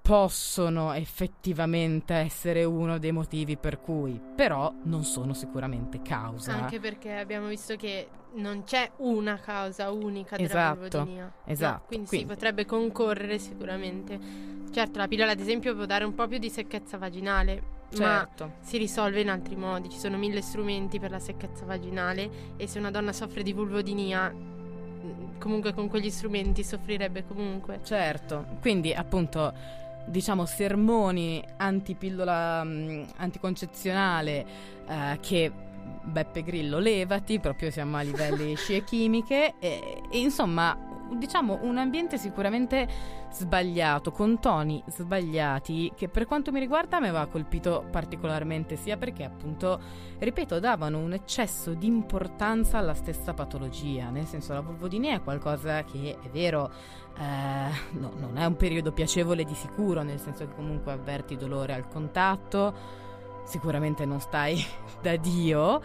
possono 0.01 0.93
effettivamente 0.93 2.13
essere 2.15 2.63
uno 2.63 2.97
dei 2.97 3.11
motivi 3.11 3.55
per 3.55 3.79
cui, 3.79 4.19
però 4.35 4.73
non 4.83 5.03
sono 5.03 5.33
sicuramente 5.33 6.01
causa. 6.01 6.53
Anche 6.53 6.79
perché 6.79 7.13
abbiamo 7.17 7.47
visto 7.47 7.75
che 7.75 8.07
non 8.33 8.63
c'è 8.63 8.89
una 8.97 9.37
causa 9.37 9.91
unica 9.91 10.37
della 10.37 10.49
Esatto, 10.49 10.79
vulvodinia. 10.79 11.23
No, 11.25 11.31
esatto, 11.51 11.83
quindi, 11.87 12.07
quindi- 12.07 12.27
sì, 12.27 12.33
potrebbe 12.33 12.65
concorrere 12.65 13.37
sicuramente. 13.37 14.19
Certo, 14.71 14.97
la 14.97 15.07
pillola 15.07 15.31
ad 15.31 15.39
esempio 15.39 15.75
può 15.75 15.85
dare 15.85 16.03
un 16.05 16.15
po' 16.15 16.27
più 16.27 16.37
di 16.39 16.49
secchezza 16.49 16.97
vaginale, 16.97 17.61
ma 17.97 18.25
certo. 18.25 18.53
si 18.61 18.77
risolve 18.77 19.21
in 19.21 19.29
altri 19.29 19.55
modi. 19.55 19.89
Ci 19.89 19.99
sono 19.99 20.17
mille 20.17 20.41
strumenti 20.41 20.97
per 20.99 21.11
la 21.11 21.19
secchezza 21.19 21.65
vaginale 21.65 22.55
e 22.57 22.67
se 22.67 22.79
una 22.79 22.89
donna 22.89 23.11
soffre 23.11 23.43
di 23.43 23.51
vulvodinia, 23.51 24.29
mh, 24.29 25.37
comunque 25.39 25.73
con 25.73 25.89
quegli 25.89 26.09
strumenti 26.09 26.63
soffrirebbe 26.63 27.25
comunque. 27.27 27.81
Certo, 27.83 28.45
quindi 28.61 28.93
appunto 28.93 29.53
diciamo 30.05 30.45
sermoni 30.45 31.43
antipillola 31.57 32.63
mh, 32.63 33.05
anticoncezionale 33.17 34.45
eh, 34.87 35.17
che 35.21 35.51
Beppe 36.03 36.43
Grillo 36.43 36.79
levati, 36.79 37.39
proprio 37.39 37.69
siamo 37.71 37.97
a 37.97 38.01
livelli 38.01 38.55
scie 38.57 38.83
chimiche 38.83 39.55
e, 39.59 40.01
e 40.09 40.19
insomma 40.19 40.89
diciamo 41.17 41.59
un 41.63 41.77
ambiente 41.77 42.17
sicuramente 42.17 42.87
sbagliato, 43.31 44.11
con 44.11 44.39
toni 44.39 44.81
sbagliati 44.87 45.91
che 45.95 46.09
per 46.09 46.25
quanto 46.25 46.51
mi 46.51 46.59
riguarda 46.59 46.99
mi 46.99 47.07
aveva 47.07 47.25
colpito 47.27 47.85
particolarmente 47.89 48.75
sia 48.75 48.97
perché 48.97 49.23
appunto, 49.23 49.79
ripeto, 50.19 50.59
davano 50.59 50.99
un 50.99 51.13
eccesso 51.13 51.73
di 51.73 51.87
importanza 51.87 52.77
alla 52.77 52.93
stessa 52.93 53.33
patologia, 53.33 54.09
nel 54.09 54.25
senso 54.25 54.53
la 54.53 54.61
vulvodinia 54.61 55.15
è 55.15 55.21
qualcosa 55.21 55.83
che 55.83 56.17
è 56.21 56.29
vero 56.29 56.71
eh, 57.17 57.97
no, 57.99 58.11
non 58.17 58.37
è 58.37 58.45
un 58.45 58.55
periodo 58.55 58.91
piacevole 58.91 59.43
di 59.43 59.55
sicuro, 59.55 60.01
nel 60.03 60.19
senso 60.19 60.47
che 60.47 60.55
comunque 60.55 60.91
avverti 60.91 61.35
dolore 61.35 61.73
al 61.73 61.87
contatto, 61.87 62.73
sicuramente 63.43 64.05
non 64.05 64.19
stai 64.19 64.63
da 65.01 65.15
Dio, 65.17 65.81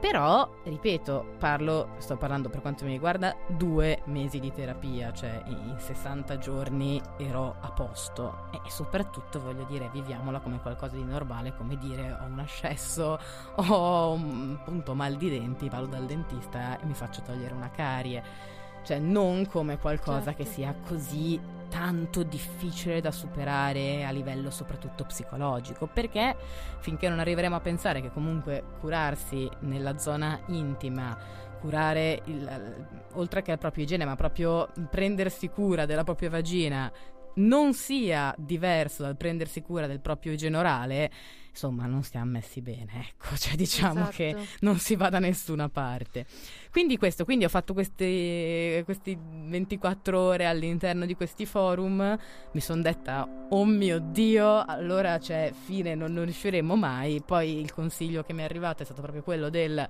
però, 0.00 0.48
ripeto, 0.64 1.34
parlo, 1.38 1.90
sto 1.98 2.16
parlando 2.16 2.48
per 2.48 2.62
quanto 2.62 2.86
mi 2.86 2.92
riguarda, 2.92 3.36
due 3.46 4.00
mesi 4.06 4.40
di 4.40 4.50
terapia, 4.50 5.12
cioè 5.12 5.42
in 5.44 5.74
60 5.76 6.38
giorni 6.38 7.00
ero 7.18 7.56
a 7.60 7.70
posto 7.70 8.48
e 8.50 8.60
soprattutto 8.70 9.40
voglio 9.40 9.64
dire, 9.64 9.90
viviamola 9.92 10.40
come 10.40 10.58
qualcosa 10.62 10.96
di 10.96 11.04
normale, 11.04 11.54
come 11.54 11.76
dire 11.76 12.16
ho 12.18 12.24
un 12.24 12.38
ascesso, 12.38 13.18
ho 13.56 14.12
un 14.12 14.56
appunto 14.58 14.94
mal 14.94 15.16
di 15.16 15.28
denti, 15.28 15.68
vado 15.68 15.86
dal 15.86 16.06
dentista 16.06 16.80
e 16.80 16.86
mi 16.86 16.94
faccio 16.94 17.20
togliere 17.20 17.52
una 17.52 17.70
carie. 17.70 18.49
Cioè, 18.82 18.98
non 18.98 19.46
come 19.46 19.78
qualcosa 19.78 20.32
Certo. 20.32 20.42
che 20.42 20.48
sia 20.48 20.74
così 20.86 21.40
tanto 21.68 22.24
difficile 22.24 23.00
da 23.00 23.12
superare 23.12 24.04
a 24.04 24.10
livello 24.10 24.50
soprattutto 24.50 25.04
psicologico, 25.04 25.86
perché 25.86 26.34
finché 26.80 27.08
non 27.08 27.20
arriveremo 27.20 27.54
a 27.54 27.60
pensare 27.60 28.00
che 28.00 28.10
comunque 28.10 28.62
curarsi 28.80 29.48
nella 29.60 29.96
zona 29.98 30.40
intima, 30.46 31.16
curare 31.60 32.22
il- 32.24 32.86
oltre 33.12 33.42
che 33.42 33.52
la 33.52 33.58
propria 33.58 33.84
igiene, 33.84 34.04
ma 34.04 34.16
proprio 34.16 34.68
prendersi 34.90 35.48
cura 35.48 35.86
della 35.86 36.02
propria 36.02 36.30
vagina 36.30 36.90
non 37.34 37.74
sia 37.74 38.34
diverso 38.38 39.02
dal 39.02 39.16
prendersi 39.16 39.62
cura 39.62 39.86
del 39.86 40.00
proprio 40.00 40.32
igiene 40.32 40.56
orale, 40.56 41.10
insomma, 41.50 41.86
non 41.86 42.02
stiamo 42.02 42.30
messi 42.30 42.60
bene, 42.60 43.08
ecco, 43.08 43.34
cioè 43.38 43.54
diciamo 43.54 44.00
Esatto. 44.00 44.16
che 44.16 44.36
non 44.60 44.78
si 44.78 44.96
va 44.96 45.08
da 45.08 45.18
nessuna 45.18 45.68
parte. 45.68 46.26
Quindi 46.70 46.96
questo, 46.96 47.24
quindi 47.24 47.44
ho 47.44 47.48
fatto 47.48 47.74
questi 47.74 48.82
24 48.84 50.18
ore 50.18 50.46
all'interno 50.46 51.04
di 51.06 51.14
questi 51.14 51.46
forum, 51.46 52.16
mi 52.52 52.60
sono 52.60 52.82
detta, 52.82 53.28
oh 53.50 53.64
mio 53.64 53.98
Dio, 53.98 54.64
allora 54.64 55.18
c'è 55.18 55.52
fine, 55.52 55.94
non, 55.94 56.12
non 56.12 56.24
riusciremo 56.24 56.76
mai. 56.76 57.22
Poi 57.24 57.60
il 57.60 57.72
consiglio 57.72 58.22
che 58.22 58.32
mi 58.32 58.42
è 58.42 58.44
arrivato 58.44 58.82
è 58.82 58.84
stato 58.84 59.02
proprio 59.02 59.22
quello 59.22 59.48
del... 59.48 59.86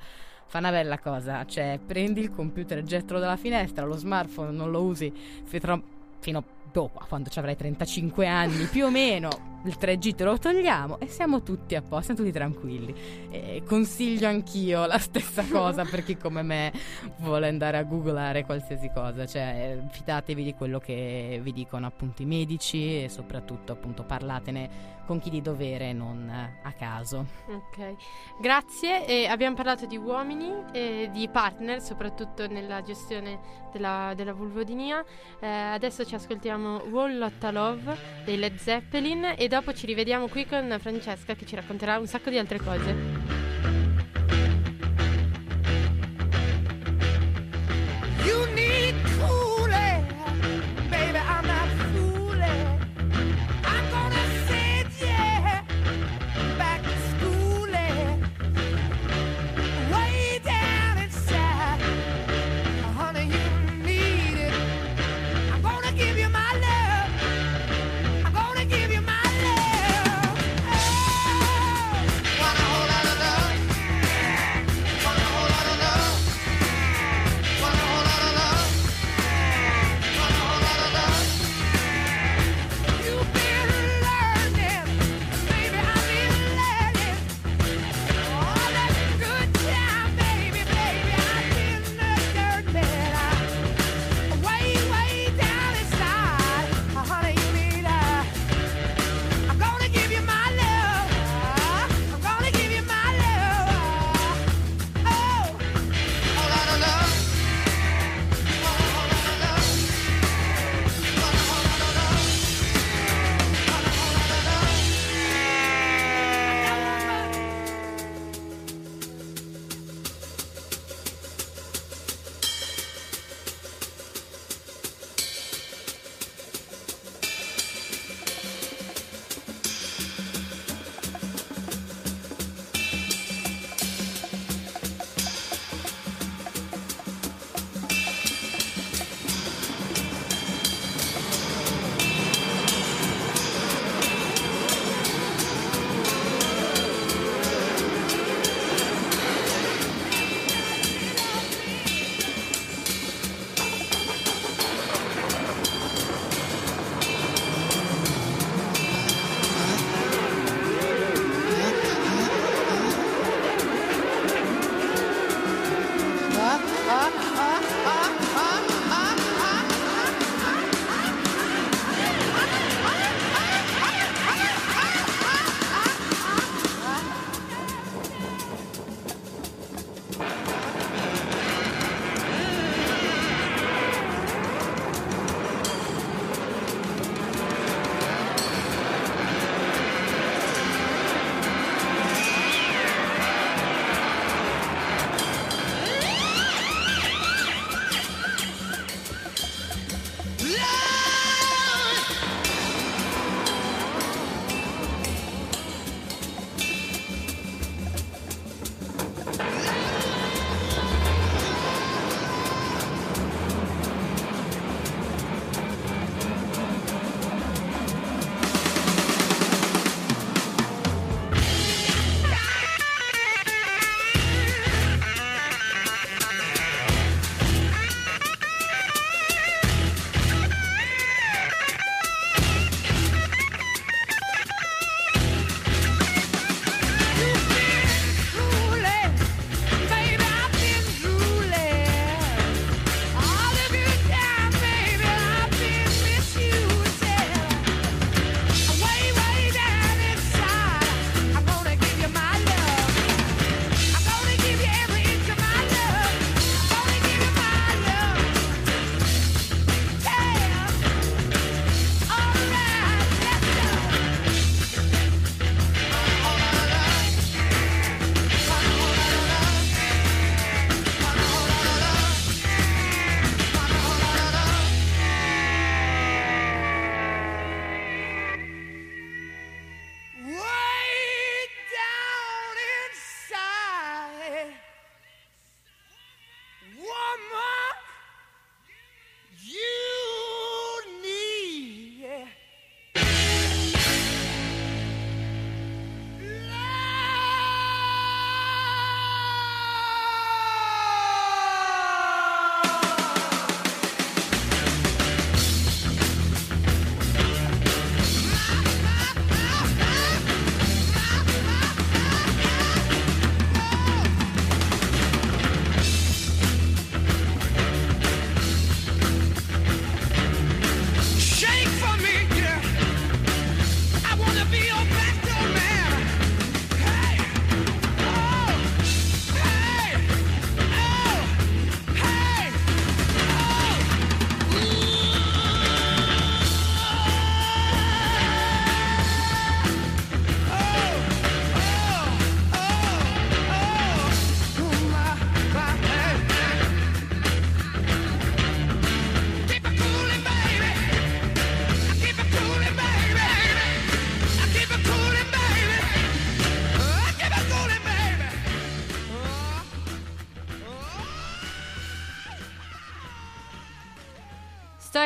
Fa 0.47 0.59
una 0.59 0.72
bella 0.72 0.99
cosa, 0.99 1.45
cioè 1.47 1.78
prendi 1.78 2.22
il 2.22 2.30
computer 2.30 2.82
gettalo 2.82 3.20
dalla 3.20 3.36
finestra, 3.36 3.84
lo 3.84 3.95
smartphone 3.95 4.51
non 4.51 4.72
lo 4.72 4.82
usi 4.82 5.12
fino, 5.45 5.82
fino 6.18 6.45
dopo, 6.73 7.01
quando 7.09 7.29
ci 7.29 7.39
avrai 7.39 7.57
35 7.57 8.27
anni 8.27 8.64
più 8.64 8.87
o 8.87 8.91
meno, 8.91 9.29
il 9.64 9.77
3G 9.79 10.14
te 10.14 10.25
lo 10.25 10.39
togliamo 10.39 10.99
e 11.01 11.09
siamo 11.09 11.43
tutti 11.43 11.75
a 11.75 11.83
posto, 11.83 12.14
siamo 12.14 12.21
tutti 12.21 12.33
tranquilli. 12.33 12.95
E 13.31 13.62
consiglio 13.66 14.29
anch'io 14.29 14.87
la 14.87 14.99
stessa 14.99 15.45
cosa 15.51 15.85
per 15.85 16.03
chi 16.03 16.16
come 16.16 16.43
me 16.43 16.73
vuole 17.18 17.49
andare 17.49 17.77
a 17.77 17.83
googlare 17.83 18.45
qualsiasi 18.45 18.91
cosa, 18.93 19.27
cioè 19.27 19.79
fidatevi 19.91 20.43
di 20.43 20.55
quello 20.55 20.79
che 20.79 21.41
vi 21.43 21.53
dicono 21.53 21.87
appunto 21.87 22.23
i 22.23 22.27
medici 22.27 23.05
e 23.05 23.09
soprattutto 23.09 23.73
appunto 23.73 24.05
parlatene 24.05 24.99
con 25.11 25.18
chi 25.18 25.31
di 25.31 25.43
dovere, 25.43 25.93
non 25.93 26.31
a 26.31 26.73
caso. 26.73 27.27
Ok, 27.49 27.97
grazie. 28.41 29.05
E 29.07 29.27
abbiamo 29.27 29.57
parlato 29.57 29.85
di 29.85 29.97
uomini 29.97 30.53
e 30.71 31.11
di 31.12 31.29
partner, 31.29 31.81
soprattutto 31.81 32.47
nella 32.47 32.81
gestione 32.81 33.41
della, 33.73 34.12
della 34.14 34.33
vulvodinia. 34.33 35.05
Eh, 35.41 35.49
adesso 35.49 36.05
ci 36.05 36.14
ascoltiamo 36.14 36.60
Wall 36.65 37.19
Lotta 37.19 37.51
Love 37.51 37.97
dei 38.25 38.39
Led 38.39 38.57
Zeppelin 38.57 39.35
e 39.37 39.49
dopo 39.49 39.73
ci 39.73 39.87
rivediamo 39.87 40.29
qui 40.29 40.47
con 40.47 40.77
Francesca 40.81 41.35
che 41.35 41.47
ci 41.47 41.57
racconterà 41.57 41.99
un 41.99 42.07
sacco 42.07 42.31
di 42.31 42.39
altre 42.39 42.59
cose. 42.59 43.49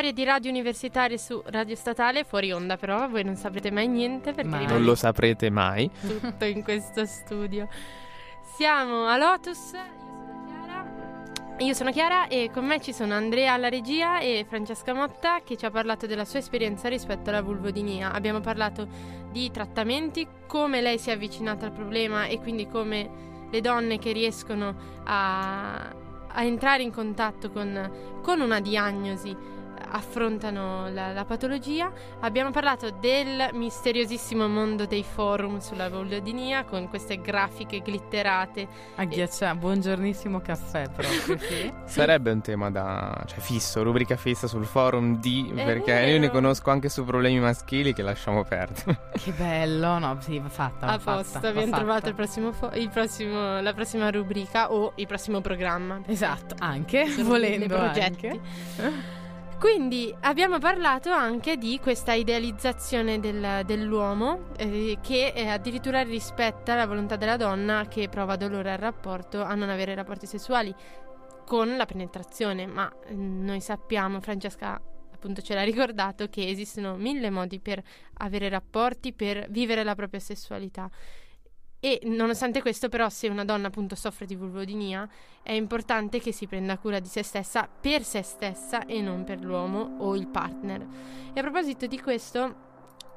Storie 0.05 0.23
di 0.23 0.29
radio 0.29 0.51
universitarie 0.51 1.17
su 1.17 1.41
Radio 1.47 1.75
Statale, 1.75 2.25
fuori 2.25 2.51
onda 2.51 2.77
però, 2.77 3.09
voi 3.09 3.23
non 3.23 3.35
saprete 3.35 3.71
mai 3.71 3.87
niente 3.87 4.33
perché 4.33 4.49
Mai. 4.49 4.67
Non 4.67 4.83
lo 4.83 4.93
saprete 4.93 5.49
mai. 5.49 5.89
tutto 5.99 6.45
in 6.45 6.61
questo 6.61 7.07
studio. 7.07 7.67
Siamo 8.55 9.07
a 9.07 9.17
Lotus, 9.17 9.71
io 9.71 9.73
sono 9.73 10.45
Chiara. 10.45 11.55
Io 11.57 11.73
sono 11.73 11.91
Chiara 11.91 12.27
e 12.27 12.51
con 12.53 12.65
me 12.65 12.79
ci 12.81 12.93
sono 12.93 13.15
Andrea 13.15 13.53
alla 13.53 13.67
regia 13.67 14.19
e 14.19 14.45
Francesca 14.47 14.93
Motta 14.93 15.39
che 15.43 15.57
ci 15.57 15.65
ha 15.65 15.71
parlato 15.71 16.05
della 16.05 16.25
sua 16.25 16.37
esperienza 16.37 16.87
rispetto 16.87 17.31
alla 17.31 17.41
vulvodinia. 17.41 18.11
Abbiamo 18.11 18.41
parlato 18.41 18.87
di 19.31 19.49
trattamenti, 19.49 20.27
come 20.45 20.81
lei 20.81 20.99
si 20.99 21.09
è 21.09 21.13
avvicinata 21.13 21.65
al 21.65 21.71
problema 21.71 22.25
e 22.25 22.39
quindi 22.39 22.67
come 22.67 23.47
le 23.49 23.59
donne 23.59 23.97
che 23.97 24.11
riescono 24.11 25.01
a, 25.03 25.77
a 26.27 26.43
entrare 26.43 26.83
in 26.83 26.91
contatto 26.91 27.49
con, 27.49 28.19
con 28.21 28.39
una 28.39 28.59
diagnosi 28.59 29.53
affrontano 29.91 30.89
la, 30.91 31.11
la 31.13 31.25
patologia. 31.25 31.91
Abbiamo 32.21 32.51
parlato 32.51 32.89
del 32.91 33.49
misteriosissimo 33.53 34.47
mondo 34.47 34.85
dei 34.85 35.03
forum 35.03 35.59
sulla 35.59 35.89
vulvodinia 35.89 36.63
con 36.63 36.87
queste 36.89 37.21
grafiche 37.21 37.81
glitterate. 37.81 38.67
Agghiaccia, 38.95 39.53
buongiornissimo 39.55 40.39
caffè 40.41 40.89
proprio, 40.89 41.37
sì. 41.47 41.71
Sarebbe 41.85 42.31
un 42.31 42.41
tema 42.41 42.69
da. 42.71 43.23
cioè 43.25 43.39
fisso, 43.39 43.83
rubrica 43.83 44.15
fissa 44.15 44.47
sul 44.47 44.65
forum 44.65 45.19
di. 45.19 45.51
È 45.55 45.63
perché 45.63 45.93
vero. 45.93 46.07
io 46.11 46.19
ne 46.19 46.29
conosco 46.29 46.71
anche 46.71 46.89
su 46.89 47.03
problemi 47.05 47.39
maschili 47.39 47.93
che 47.93 48.01
lasciamo 48.01 48.43
perdere. 48.43 48.99
che 49.21 49.31
bello, 49.31 49.97
no, 49.99 50.17
sì, 50.21 50.39
va 50.39 50.49
fatta, 50.49 50.85
va 50.85 50.93
A 50.93 50.99
fatta, 50.99 51.17
posto, 51.17 51.37
abbiamo 51.39 51.61
fatta. 51.67 51.77
trovato 51.77 52.09
il 52.09 52.15
prossimo 52.15 52.51
fo- 52.51 52.71
il 52.73 52.89
prossimo- 52.89 53.61
la 53.61 53.73
prossima 53.73 54.09
rubrica 54.09 54.71
o 54.71 54.93
il 54.95 55.07
prossimo 55.07 55.41
programma. 55.41 56.01
Esatto, 56.05 56.55
anche, 56.59 57.05
volendo 57.23 57.67
progetti. 57.67 58.27
anche. 58.27 59.13
Quindi 59.59 60.13
abbiamo 60.21 60.59
parlato 60.59 61.11
anche 61.11 61.57
di 61.57 61.79
questa 61.79 62.13
idealizzazione 62.13 63.19
del- 63.19 63.61
dell'uomo 63.65 64.51
eh, 64.57 64.97
che 65.01 65.33
eh, 65.35 65.47
addirittura 65.47 66.03
rispetta 66.03 66.75
la 66.75 66.85
volontà 66.85 67.15
della 67.15 67.37
donna 67.37 67.87
che 67.87 68.09
prova 68.09 68.35
dolore 68.35 68.71
al 68.71 68.77
rapporto 68.77 69.41
a 69.41 69.55
non 69.55 69.69
avere 69.69 69.95
rapporti 69.95 70.27
sessuali 70.27 70.73
con 71.45 71.77
la 71.77 71.85
penetrazione, 71.85 72.67
ma 72.67 72.91
eh, 73.05 73.13
noi 73.13 73.61
sappiamo, 73.61 74.19
Francesca 74.19 74.79
appunto 75.11 75.41
ce 75.41 75.55
l'ha 75.55 75.63
ricordato, 75.63 76.27
che 76.27 76.47
esistono 76.47 76.95
mille 76.95 77.29
modi 77.29 77.59
per 77.59 77.81
avere 78.15 78.49
rapporti, 78.49 79.13
per 79.13 79.47
vivere 79.49 79.83
la 79.83 79.95
propria 79.95 80.19
sessualità. 80.19 80.89
E 81.85 81.99
nonostante 82.05 82.63
questo, 82.63 82.89
però, 82.89 83.09
se 83.09 83.27
una 83.27 83.45
donna 83.45 83.67
appunto 83.67 83.93
soffre 83.93 84.25
di 84.25 84.35
vulvodinia, 84.35 85.07
è 85.43 85.51
importante 85.51 86.19
che 86.19 86.31
si 86.31 86.47
prenda 86.47 86.79
cura 86.79 86.97
di 86.97 87.07
se 87.07 87.21
stessa 87.21 87.69
per 87.79 88.03
se 88.03 88.23
stessa 88.23 88.87
e 88.87 89.01
non 89.01 89.23
per 89.23 89.39
l'uomo 89.39 89.97
o 89.99 90.15
il 90.15 90.25
partner. 90.25 90.83
E 91.31 91.39
a 91.39 91.43
proposito 91.43 91.85
di 91.85 92.01
questo, 92.01 92.55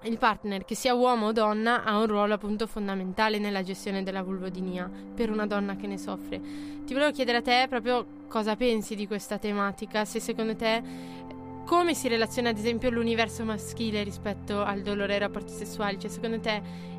il 0.03 0.19
partner, 0.19 0.67
che 0.67 0.75
sia 0.75 0.93
uomo 0.93 1.29
o 1.29 1.33
donna, 1.33 1.83
ha 1.83 1.97
un 1.97 2.09
ruolo 2.09 2.35
appunto 2.35 2.67
fondamentale 2.67 3.39
nella 3.39 3.63
gestione 3.63 4.03
della 4.03 4.23
vulvodinia 4.23 4.87
per 5.15 5.31
una 5.31 5.47
donna 5.47 5.75
che 5.75 5.87
ne 5.87 5.97
soffre. 5.97 6.39
Ti 6.85 6.93
volevo 6.93 7.11
chiedere 7.11 7.39
a 7.39 7.43
te 7.43 7.65
proprio 7.71 8.07
cosa 8.29 8.55
pensi 8.55 8.95
di 8.95 9.07
questa 9.07 9.39
tematica, 9.39 10.05
se 10.05 10.21
secondo 10.21 10.55
te 10.55 10.83
come 11.65 11.95
si 11.95 12.09
relaziona 12.09 12.51
ad 12.51 12.59
esempio 12.59 12.91
l'universo 12.91 13.45
maschile 13.45 14.03
rispetto 14.03 14.63
al 14.63 14.83
dolore 14.83 15.15
ai 15.15 15.21
rapporti 15.21 15.53
sessuali, 15.53 15.99
cioè 15.99 16.11
secondo 16.11 16.39
te 16.41 16.97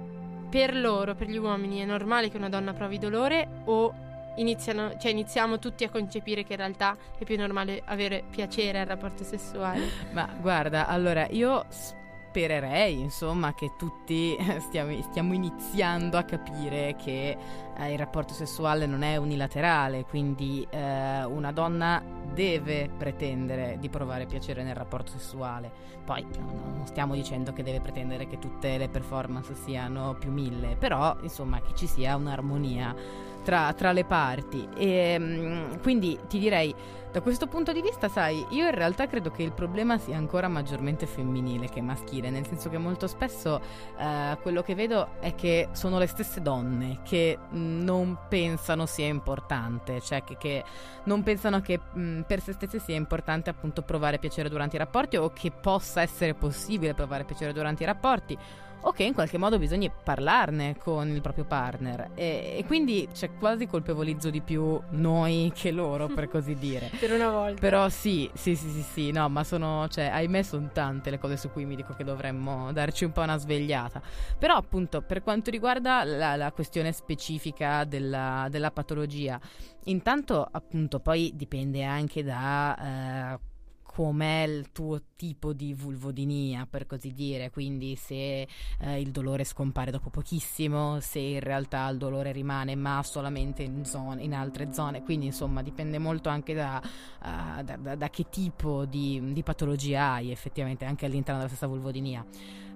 per 0.49 0.75
loro, 0.75 1.15
per 1.15 1.27
gli 1.27 1.37
uomini, 1.37 1.79
è 1.79 1.85
normale 1.85 2.29
che 2.29 2.37
una 2.37 2.49
donna 2.49 2.73
provi 2.73 2.97
dolore 2.97 3.47
o 3.65 3.93
iniziano, 4.35 4.97
cioè 4.97 5.11
iniziamo 5.11 5.59
tutti 5.59 5.83
a 5.83 5.89
concepire 5.89 6.43
che 6.43 6.53
in 6.53 6.59
realtà 6.59 6.97
è 7.17 7.23
più 7.23 7.37
normale 7.37 7.81
avere 7.85 8.23
piacere 8.29 8.79
al 8.79 8.87
rapporto 8.87 9.23
sessuale? 9.23 9.87
Ma 10.11 10.27
guarda, 10.39 10.87
allora 10.87 11.27
io 11.29 11.65
spererei 12.29 12.99
insomma 12.99 13.53
che 13.55 13.71
tutti 13.75 14.37
stiamo, 14.59 15.01
stiamo 15.01 15.33
iniziando 15.33 16.17
a 16.17 16.23
capire 16.23 16.95
che 16.95 17.35
eh, 17.75 17.91
il 17.91 17.97
rapporto 17.97 18.33
sessuale 18.33 18.85
non 18.85 19.01
è 19.01 19.17
unilaterale, 19.17 20.05
quindi 20.05 20.65
eh, 20.69 21.23
una 21.25 21.51
donna 21.51 22.01
deve 22.31 22.89
pretendere 22.95 23.77
di 23.79 23.89
provare 23.89 24.27
piacere 24.27 24.63
nel 24.63 24.75
rapporto 24.75 25.11
sessuale. 25.11 25.71
Poi 26.05 26.25
no, 26.37 26.73
non 26.75 26.85
stiamo 26.85 27.15
dicendo 27.15 27.51
che 27.51 27.63
deve 27.63 27.81
pretendere 27.81 28.27
che 28.27 28.37
tutte 28.37 28.77
le 28.77 28.89
performance 28.89 29.55
siano 29.55 30.15
più 30.19 30.31
mille, 30.31 30.75
però 30.77 31.17
insomma 31.21 31.61
che 31.61 31.73
ci 31.73 31.87
sia 31.87 32.15
un'armonia 32.15 32.95
tra, 33.43 33.73
tra 33.73 33.91
le 33.91 34.05
parti. 34.05 34.67
E, 34.75 35.17
mm, 35.19 35.73
quindi 35.81 36.19
ti 36.27 36.39
direi, 36.39 36.73
da 37.11 37.21
questo 37.21 37.47
punto 37.47 37.71
di 37.71 37.81
vista, 37.81 38.07
sai, 38.07 38.45
io 38.49 38.67
in 38.67 38.75
realtà 38.75 39.07
credo 39.07 39.31
che 39.31 39.41
il 39.41 39.51
problema 39.51 39.97
sia 39.97 40.15
ancora 40.15 40.47
maggiormente 40.47 41.07
femminile 41.07 41.67
che 41.67 41.81
maschile, 41.81 42.29
nel 42.29 42.45
senso 42.45 42.69
che 42.69 42.77
molto 42.77 43.07
spesso 43.07 43.59
eh, 43.97 44.37
quello 44.43 44.61
che 44.61 44.75
vedo 44.75 45.19
è 45.19 45.33
che 45.33 45.69
sono 45.71 45.97
le 45.97 46.05
stesse 46.05 46.39
donne 46.39 46.99
che 47.03 47.35
mm, 47.51 47.81
non 47.81 48.15
pensano 48.29 48.85
sia 48.85 49.07
importante, 49.07 50.01
cioè 50.01 50.23
che, 50.23 50.37
che 50.37 50.63
non 51.05 51.23
pensano 51.23 51.61
che 51.61 51.79
mm, 51.97 52.21
per 52.21 52.41
se 52.41 52.53
stesse 52.53 52.77
sia 52.77 52.95
importante 52.95 53.49
appunto 53.49 53.81
provare 53.81 54.19
piacere 54.19 54.47
durante 54.47 54.75
i 54.75 54.79
rapporti 54.79 55.17
o 55.17 55.31
che 55.33 55.49
possa 55.49 56.01
essere 56.01 56.35
possibile 56.35 56.93
provare 56.93 57.23
piacere 57.23 57.53
durante 57.53 57.81
i 57.81 57.87
rapporti 57.87 58.37
o 58.81 58.91
che 58.91 59.03
in 59.03 59.13
qualche 59.13 59.37
modo 59.37 59.57
bisogna 59.59 59.89
parlarne 59.89 60.77
con 60.77 61.09
il 61.09 61.21
proprio 61.21 61.45
partner 61.45 62.11
e, 62.15 62.55
e 62.57 62.63
quindi 62.65 63.07
c'è 63.13 63.31
quasi 63.37 63.67
colpevolizzo 63.67 64.29
di 64.29 64.41
più 64.41 64.79
noi 64.91 65.51
che 65.53 65.71
loro 65.71 66.07
per 66.07 66.27
così 66.29 66.55
dire 66.55 66.89
Per 66.99 67.11
una 67.11 67.29
volta. 67.29 67.59
però 67.59 67.89
sì, 67.89 68.29
sì, 68.33 68.55
sì, 68.55 68.69
sì, 68.69 68.81
sì, 68.81 69.11
no, 69.11 69.27
ma 69.29 69.43
sono, 69.43 69.87
cioè, 69.89 70.05
ahimè 70.05 70.41
sono 70.43 70.69
tante 70.71 71.09
le 71.09 71.19
cose 71.19 71.37
su 71.37 71.51
cui 71.51 71.65
mi 71.65 71.75
dico 71.75 71.93
che 71.93 72.03
dovremmo 72.03 72.71
darci 72.71 73.03
un 73.05 73.11
po' 73.11 73.21
una 73.21 73.37
svegliata. 73.37 74.01
Però 74.37 74.55
appunto, 74.55 75.01
per 75.01 75.21
quanto 75.23 75.49
riguarda 75.51 76.03
la, 76.03 76.35
la 76.35 76.51
questione 76.51 76.91
specifica 76.91 77.83
della, 77.83 78.47
della 78.49 78.71
patologia, 78.71 79.39
intanto 79.85 80.47
appunto 80.49 80.99
poi 80.99 81.31
dipende 81.35 81.83
anche 81.83 82.23
da... 82.23 83.33
eh, 83.33 83.39
com'è 83.99 84.43
il 84.47 84.71
tuo 84.71 85.01
tipo 85.17 85.51
di 85.51 85.73
vulvodinia, 85.73 86.65
per 86.69 86.85
così 86.85 87.13
dire, 87.13 87.51
quindi 87.51 87.97
se 87.97 88.47
eh, 88.79 89.01
il 89.01 89.11
dolore 89.11 89.43
scompare 89.43 89.91
dopo 89.91 90.09
pochissimo, 90.09 91.01
se 91.01 91.19
in 91.19 91.41
realtà 91.41 91.85
il 91.89 91.97
dolore 91.97 92.31
rimane 92.31 92.75
ma 92.75 93.03
solamente 93.03 93.61
in, 93.61 93.83
zone, 93.83 94.23
in 94.23 94.33
altre 94.33 94.71
zone, 94.71 95.03
quindi 95.03 95.25
insomma 95.25 95.61
dipende 95.61 95.97
molto 95.97 96.29
anche 96.29 96.53
da, 96.53 96.81
uh, 96.81 97.61
da, 97.61 97.75
da- 97.75 97.95
da 97.95 98.09
che 98.09 98.27
tipo 98.29 98.85
di, 98.85 99.33
di 99.33 99.43
patologia 99.43 100.13
hai 100.13 100.31
effettivamente 100.31 100.85
anche 100.85 101.05
all'interno 101.05 101.41
della 101.41 101.51
stessa 101.51 101.67
vulvodinia. 101.67 102.25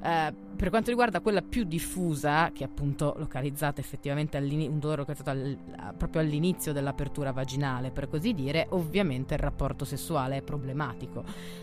Eh, 0.03 0.33
per 0.57 0.69
quanto 0.69 0.89
riguarda 0.89 1.21
quella 1.21 1.41
più 1.41 1.63
diffusa, 1.63 2.51
che 2.51 2.65
è 2.65 2.67
appunto 2.67 3.15
localizzata 3.17 3.79
effettivamente 3.79 4.37
un 4.37 4.77
dolore 4.77 4.97
localizzato 4.97 5.29
al- 5.29 5.57
proprio 5.97 6.21
all'inizio 6.21 6.73
dell'apertura 6.73 7.31
vaginale, 7.31 7.91
per 7.91 8.09
così 8.09 8.33
dire, 8.33 8.67
ovviamente 8.71 9.35
il 9.35 9.39
rapporto 9.39 9.85
sessuale 9.85 10.37
è 10.37 10.41
problematico. 10.41 11.12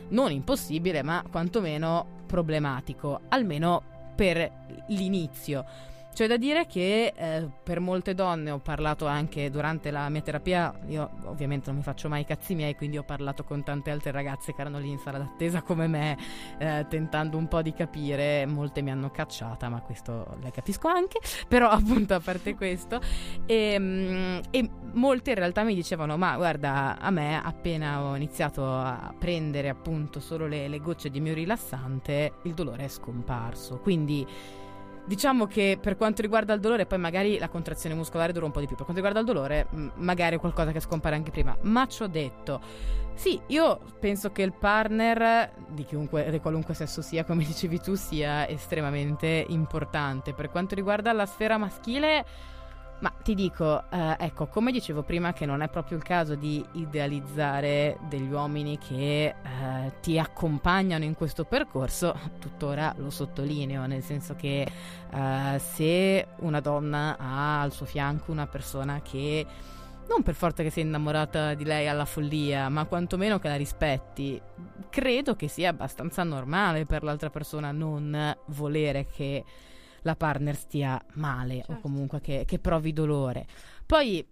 Non 0.08 0.30
impossibile, 0.30 1.02
ma 1.02 1.24
quantomeno 1.30 2.18
problematico, 2.26 3.20
almeno 3.28 3.82
per 4.14 4.50
l'inizio. 4.88 5.64
C'è 6.12 6.26
da 6.26 6.36
dire 6.36 6.66
che 6.66 7.14
eh, 7.16 7.48
per 7.62 7.80
molte 7.80 8.14
donne 8.14 8.50
ho 8.50 8.58
parlato 8.58 9.06
anche 9.06 9.48
durante 9.48 9.90
la 9.90 10.08
mia 10.08 10.20
terapia, 10.20 10.74
io 10.88 11.08
ovviamente 11.24 11.68
non 11.68 11.76
mi 11.76 11.82
faccio 11.82 12.08
mai 12.08 12.22
i 12.22 12.24
cazzi 12.24 12.54
miei, 12.54 12.74
quindi 12.74 12.98
ho 12.98 13.04
parlato 13.04 13.44
con 13.44 13.62
tante 13.62 13.90
altre 13.90 14.10
ragazze 14.10 14.52
che 14.52 14.60
erano 14.60 14.78
lì 14.78 14.90
in 14.90 14.98
sala 14.98 15.18
d'attesa 15.18 15.62
come 15.62 15.86
me, 15.86 16.18
eh, 16.58 16.84
tentando 16.88 17.38
un 17.38 17.48
po' 17.48 17.62
di 17.62 17.72
capire, 17.72 18.44
molte 18.44 18.82
mi 18.82 18.90
hanno 18.90 19.10
cacciata, 19.10 19.68
ma 19.68 19.80
questo 19.80 20.36
le 20.42 20.50
capisco 20.50 20.88
anche, 20.88 21.20
però 21.48 21.70
appunto 21.70 22.14
a 22.14 22.20
parte 22.20 22.54
questo, 22.54 23.00
e, 23.46 23.78
mm, 23.78 24.38
e 24.50 24.70
molte 24.92 25.30
in 25.30 25.36
realtà 25.36 25.62
mi 25.62 25.74
dicevano, 25.74 26.16
ma 26.18 26.36
guarda, 26.36 26.98
a 26.98 27.10
me 27.10 27.40
appena 27.40 28.02
ho 28.02 28.16
iniziato 28.16 28.66
a 28.66 29.14
prendere 29.16 29.68
appunto 29.68 30.20
solo 30.20 30.46
le, 30.46 30.68
le 30.68 30.80
gocce 30.80 31.08
di 31.08 31.20
mio 31.20 31.34
rilassante, 31.34 32.34
il 32.42 32.52
dolore 32.52 32.84
è 32.84 32.88
scomparso, 32.88 33.78
quindi... 33.78 34.58
Diciamo 35.04 35.46
che 35.46 35.78
per 35.80 35.96
quanto 35.96 36.22
riguarda 36.22 36.52
il 36.54 36.60
dolore, 36.60 36.86
poi 36.86 36.98
magari 36.98 37.38
la 37.38 37.48
contrazione 37.48 37.94
muscolare 37.94 38.32
dura 38.32 38.46
un 38.46 38.52
po' 38.52 38.60
di 38.60 38.66
più. 38.66 38.76
Per 38.76 38.84
quanto 38.84 39.02
riguarda 39.02 39.20
il 39.20 39.34
dolore, 39.34 39.66
magari 39.96 40.36
è 40.36 40.38
qualcosa 40.38 40.72
che 40.72 40.80
scompare 40.80 41.16
anche 41.16 41.30
prima. 41.30 41.56
Ma 41.62 41.86
ci 41.86 42.02
ho 42.02 42.06
detto, 42.06 42.60
sì, 43.14 43.40
io 43.48 43.80
penso 43.98 44.30
che 44.30 44.42
il 44.42 44.52
partner 44.52 45.52
di 45.68 45.84
chiunque, 45.84 46.30
di 46.30 46.40
qualunque 46.40 46.74
sesso 46.74 47.02
sia, 47.02 47.24
come 47.24 47.44
dicevi 47.44 47.80
tu, 47.80 47.94
sia 47.94 48.48
estremamente 48.48 49.44
importante. 49.48 50.32
Per 50.32 50.50
quanto 50.50 50.74
riguarda 50.74 51.12
la 51.12 51.26
sfera 51.26 51.58
maschile, 51.58 52.24
ma 53.00 53.10
ti 53.22 53.34
dico, 53.34 53.90
eh, 53.90 54.16
ecco, 54.18 54.46
come 54.46 54.72
dicevo 54.72 55.02
prima, 55.02 55.32
che 55.32 55.46
non 55.46 55.62
è 55.62 55.68
proprio 55.68 55.96
il 55.96 56.02
caso 56.02 56.34
di 56.34 56.64
idealizzare 56.72 57.98
degli 58.08 58.30
uomini 58.30 58.78
che 58.78 59.24
eh, 59.26 59.92
ti 60.00 60.18
accompagnano 60.18 61.04
in 61.04 61.14
questo 61.14 61.44
percorso, 61.44 62.14
tuttora 62.38 62.94
lo 62.98 63.08
sottolineo, 63.08 63.86
nel 63.86 64.02
senso 64.02 64.34
che 64.36 64.70
eh, 65.10 65.58
se 65.58 66.26
una 66.40 66.60
donna 66.60 67.16
ha 67.18 67.62
al 67.62 67.72
suo 67.72 67.86
fianco 67.86 68.32
una 68.32 68.46
persona 68.46 69.00
che 69.00 69.46
non 70.06 70.22
per 70.22 70.34
forza 70.34 70.62
che 70.62 70.70
sei 70.70 70.82
innamorata 70.82 71.54
di 71.54 71.64
lei 71.64 71.88
alla 71.88 72.04
follia, 72.04 72.68
ma 72.68 72.84
quantomeno 72.84 73.38
che 73.38 73.48
la 73.48 73.56
rispetti, 73.56 74.40
credo 74.90 75.36
che 75.36 75.48
sia 75.48 75.70
abbastanza 75.70 76.22
normale 76.24 76.84
per 76.84 77.02
l'altra 77.02 77.30
persona 77.30 77.70
non 77.70 78.36
volere 78.46 79.06
che 79.06 79.44
la 80.02 80.16
partner 80.16 80.56
stia 80.56 81.00
male 81.14 81.58
o 81.60 81.64
Certo. 81.66 81.80
comunque 81.82 82.20
che, 82.20 82.44
che 82.46 82.58
provi 82.58 82.92
dolore. 82.92 83.46
Poi 83.86 84.26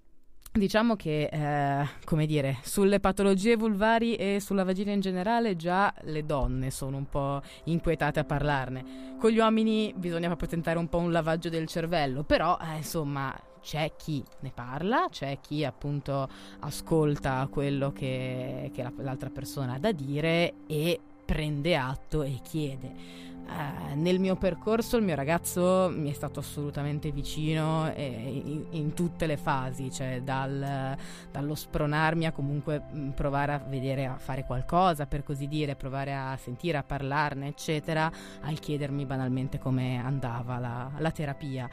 diciamo 0.50 0.96
che, 0.96 1.28
eh, 1.30 1.88
come 2.04 2.26
dire, 2.26 2.58
sulle 2.62 3.00
patologie 3.00 3.54
vulvari 3.56 4.14
e 4.16 4.40
sulla 4.40 4.64
vagina 4.64 4.92
in 4.92 5.00
generale 5.00 5.56
già 5.56 5.92
le 6.02 6.24
donne 6.24 6.70
sono 6.70 6.96
un 6.96 7.06
po' 7.08 7.40
inquietate 7.64 8.20
a 8.20 8.24
parlarne. 8.24 9.16
Con 9.18 9.30
gli 9.30 9.38
uomini 9.38 9.92
bisogna 9.96 10.26
proprio 10.26 10.48
tentare 10.48 10.78
un 10.78 10.88
po' 10.88 10.98
un 10.98 11.12
lavaggio 11.12 11.48
del 11.48 11.66
cervello, 11.66 12.24
però 12.24 12.56
eh, 12.60 12.76
insomma 12.78 13.32
c'è 13.60 13.92
chi 13.96 14.24
ne 14.40 14.50
parla, 14.54 15.06
c'è 15.10 15.38
chi 15.40 15.64
appunto 15.64 16.28
ascolta 16.60 17.46
quello 17.50 17.92
che, 17.92 18.70
che 18.72 18.82
la- 18.82 18.92
l'altra 18.98 19.30
persona 19.30 19.74
ha 19.74 19.78
da 19.78 19.92
dire 19.92 20.54
e 20.66 20.98
prende 21.24 21.76
atto 21.76 22.22
e 22.22 22.38
chiede. 22.42 23.27
Eh, 23.50 23.94
nel 23.94 24.20
mio 24.20 24.36
percorso 24.36 24.98
il 24.98 25.04
mio 25.04 25.14
ragazzo 25.14 25.90
mi 25.90 26.10
è 26.10 26.12
stato 26.12 26.40
assolutamente 26.40 27.10
vicino 27.10 27.90
eh, 27.94 28.42
in, 28.44 28.66
in 28.70 28.92
tutte 28.92 29.24
le 29.26 29.38
fasi, 29.38 29.90
cioè 29.90 30.20
dal, 30.20 30.94
dallo 31.30 31.54
spronarmi 31.54 32.26
a 32.26 32.32
comunque 32.32 32.78
mh, 32.78 33.08
provare 33.10 33.54
a 33.54 33.58
vedere, 33.58 34.04
a 34.04 34.18
fare 34.18 34.44
qualcosa 34.44 35.06
per 35.06 35.22
così 35.24 35.48
dire, 35.48 35.76
provare 35.76 36.14
a 36.14 36.36
sentire, 36.36 36.76
a 36.76 36.82
parlarne, 36.82 37.48
eccetera, 37.48 38.12
al 38.42 38.58
chiedermi 38.58 39.06
banalmente 39.06 39.58
come 39.58 39.96
andava 39.96 40.58
la, 40.58 40.90
la 40.98 41.10
terapia. 41.10 41.68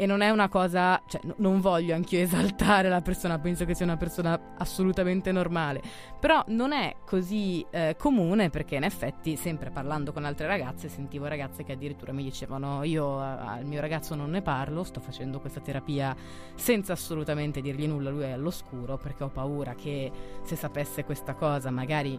E 0.00 0.06
non 0.06 0.20
è 0.20 0.30
una 0.30 0.48
cosa, 0.48 1.02
cioè 1.08 1.20
n- 1.24 1.34
non 1.38 1.60
voglio 1.60 1.92
anch'io 1.92 2.20
esaltare 2.22 2.88
la 2.88 3.00
persona, 3.00 3.38
penso 3.40 3.64
che 3.64 3.74
sia 3.74 3.84
una 3.84 3.96
persona 3.96 4.54
assolutamente 4.58 5.32
normale, 5.32 5.82
però 6.20 6.44
non 6.48 6.72
è 6.72 6.94
così 7.04 7.66
eh, 7.70 7.96
comune 7.98 8.48
perché 8.48 8.76
in 8.76 8.84
effetti 8.84 9.34
sempre 9.36 9.70
parlando 9.70 10.12
con 10.12 10.24
altre 10.24 10.46
ragazze 10.46 10.88
sentivo 10.88 11.26
ragazze 11.26 11.64
che 11.64 11.72
addirittura 11.72 12.12
mi 12.12 12.22
dicevano 12.22 12.84
io 12.84 13.18
al 13.18 13.64
mio 13.64 13.80
ragazzo 13.80 14.14
non 14.14 14.30
ne 14.30 14.40
parlo, 14.42 14.84
sto 14.84 15.00
facendo 15.00 15.40
questa 15.40 15.60
terapia 15.60 16.14
senza 16.54 16.92
assolutamente 16.92 17.60
dirgli 17.60 17.88
nulla, 17.88 18.10
lui 18.10 18.22
è 18.22 18.30
all'oscuro 18.30 18.98
perché 18.98 19.24
ho 19.24 19.28
paura 19.28 19.74
che 19.74 20.10
se 20.44 20.54
sapesse 20.54 21.04
questa 21.04 21.34
cosa 21.34 21.70
magari 21.70 22.18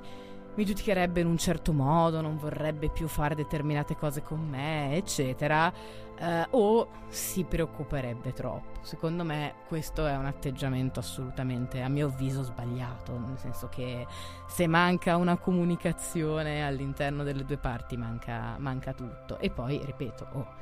mi 0.56 0.66
giudicherebbe 0.66 1.22
in 1.22 1.28
un 1.28 1.38
certo 1.38 1.72
modo, 1.72 2.22
non 2.22 2.38
vorrebbe 2.38 2.90
più 2.90 3.08
fare 3.08 3.36
determinate 3.36 3.96
cose 3.96 4.22
con 4.24 4.40
me, 4.40 4.96
eccetera, 4.96 5.72
eh, 6.18 6.48
o 6.50 6.90
si 7.08 7.46
preoccuperebbe 7.46 8.34
troppo. 8.34 8.80
Secondo 8.82 9.24
me 9.24 9.56
questo 9.68 10.06
è 10.06 10.16
un 10.18 10.26
atteggiamento 10.26 11.00
assolutamente, 11.00 11.82
a 11.82 11.88
mio 11.88 12.08
avviso, 12.08 12.44
sbagliato, 12.44 13.18
nel 13.18 13.38
senso 13.38 13.70
che 13.70 14.06
se 14.48 14.68
manca 14.68 15.16
una 15.16 15.38
comunicazione 15.38 16.66
all'interno 16.66 17.24
delle 17.24 17.46
due 17.46 17.58
parti 17.58 17.96
manca, 17.96 18.56
manca 18.58 18.94
tutto. 18.94 19.40
E 19.40 19.50
poi, 19.50 19.82
ripeto, 19.84 20.28
oh, 20.34 20.59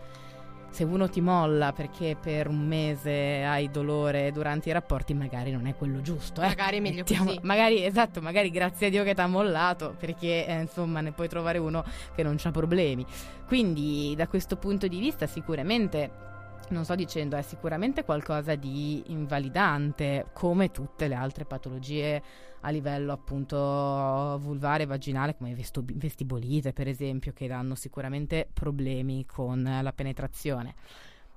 se 0.70 0.84
uno 0.84 1.10
ti 1.10 1.22
molla 1.22 1.72
perché 1.74 2.16
per 2.22 2.48
un 2.48 2.66
mese 2.68 3.44
hai 3.44 3.70
dolore 3.72 4.32
durante 4.32 4.70
i 4.70 4.72
rapporti, 4.72 5.14
magari 5.14 5.52
non 5.52 5.66
è 5.66 5.76
quello 5.76 6.02
giusto. 6.02 6.42
ecco. 6.42 6.50
Magari 6.50 6.78
è 6.78 6.80
meglio 6.80 6.98
Mettiamo- 6.98 7.26
così. 7.26 7.40
Magari, 7.42 7.84
esatto, 7.86 8.22
magari 8.22 8.52
grazie 8.52 8.88
a 8.88 8.90
Dio 8.90 9.04
che 9.04 9.14
ti 9.16 9.22
ha 9.22 9.28
mollato, 9.28 9.96
perché 9.98 10.46
eh, 10.46 10.60
insomma 10.62 11.02
ne 11.02 11.12
puoi 11.12 11.28
trovare 11.28 11.58
uno 11.58 11.84
che 12.16 12.24
non 12.24 12.38
ha 12.42 12.52
problemi. 12.52 13.06
Quindi 13.48 14.14
da 14.16 14.28
questo 14.28 14.56
punto 14.58 14.88
di 14.88 15.00
vista 15.00 15.26
sicuramente, 15.26 16.12
non 16.70 16.84
sto 16.84 16.96
dicendo, 16.96 17.36
è 17.36 17.42
sicuramente 17.42 18.04
qualcosa 18.04 18.56
di 18.56 19.04
invalidante, 19.08 20.28
come 20.34 20.72
tutte 20.72 21.08
le 21.08 21.16
altre 21.16 21.46
patologie 21.46 22.22
a 22.62 22.70
livello 22.70 23.14
appunto 23.14 24.38
vulvare, 24.42 24.86
vaginale, 24.86 25.36
come 25.36 25.56
vestibolite 25.56 26.74
per 26.74 26.88
esempio, 26.88 27.32
che 27.34 27.48
danno 27.48 27.76
sicuramente 27.76 28.48
problemi 28.52 29.26
con 29.26 29.80
la 29.82 29.94
penetrazione. 29.94 30.76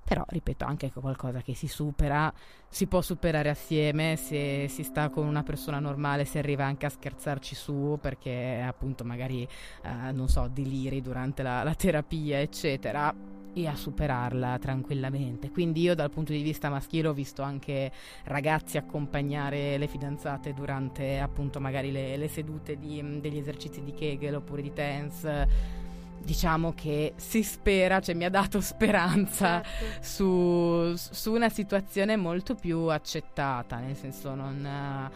Però, 0.02 0.24
ripeto, 0.26 0.64
anche 0.64 0.90
qualcosa 0.90 1.40
che 1.40 1.54
si 1.54 1.68
supera, 1.68 2.32
si 2.68 2.86
può 2.88 3.00
superare 3.00 3.48
assieme, 3.48 4.16
se 4.16 4.66
si 4.68 4.82
sta 4.82 5.08
con 5.08 5.24
una 5.24 5.44
persona 5.44 5.78
normale 5.78 6.24
si 6.24 6.38
arriva 6.38 6.64
anche 6.64 6.86
a 6.86 6.88
scherzarci 6.88 7.54
su 7.54 7.96
perché 8.00 8.60
appunto 8.66 9.04
magari, 9.04 9.46
eh, 9.84 10.10
non 10.10 10.28
so, 10.28 10.48
deliri 10.48 11.00
durante 11.00 11.44
la, 11.44 11.62
la 11.62 11.74
terapia, 11.74 12.40
eccetera, 12.40 13.14
e 13.54 13.66
a 13.66 13.74
superarla 13.74 14.58
tranquillamente. 14.58 15.50
Quindi 15.50 15.82
io 15.82 15.94
dal 15.94 16.10
punto 16.10 16.32
di 16.32 16.42
vista 16.42 16.68
maschile 16.68 17.08
ho 17.08 17.12
visto 17.12 17.42
anche 17.42 17.90
ragazzi 18.24 18.76
accompagnare 18.78 19.76
le 19.78 19.86
fidanzate 19.86 20.52
durante 20.52 21.18
appunto 21.18 21.60
magari 21.60 21.90
le, 21.90 22.16
le 22.16 22.28
sedute 22.28 22.78
di- 22.78 23.20
degli 23.20 23.38
esercizi 23.38 23.82
di 23.82 23.92
Kegel 23.92 24.36
oppure 24.36 24.62
di 24.62 24.72
tense. 24.72 25.78
Diciamo 26.22 26.74
che 26.74 27.14
si 27.16 27.42
spera, 27.42 28.00
cioè 28.00 28.14
mi 28.14 28.24
ha 28.24 28.30
dato 28.30 28.60
speranza 28.62 29.62
Certo. 29.62 30.02
su, 30.02 30.94
su 30.94 31.32
una 31.32 31.48
situazione 31.48 32.16
molto 32.16 32.54
più 32.54 32.80
accettata, 32.88 33.78
nel 33.78 33.96
senso 33.96 34.34
non, 34.34 34.64
eh, 34.66 35.10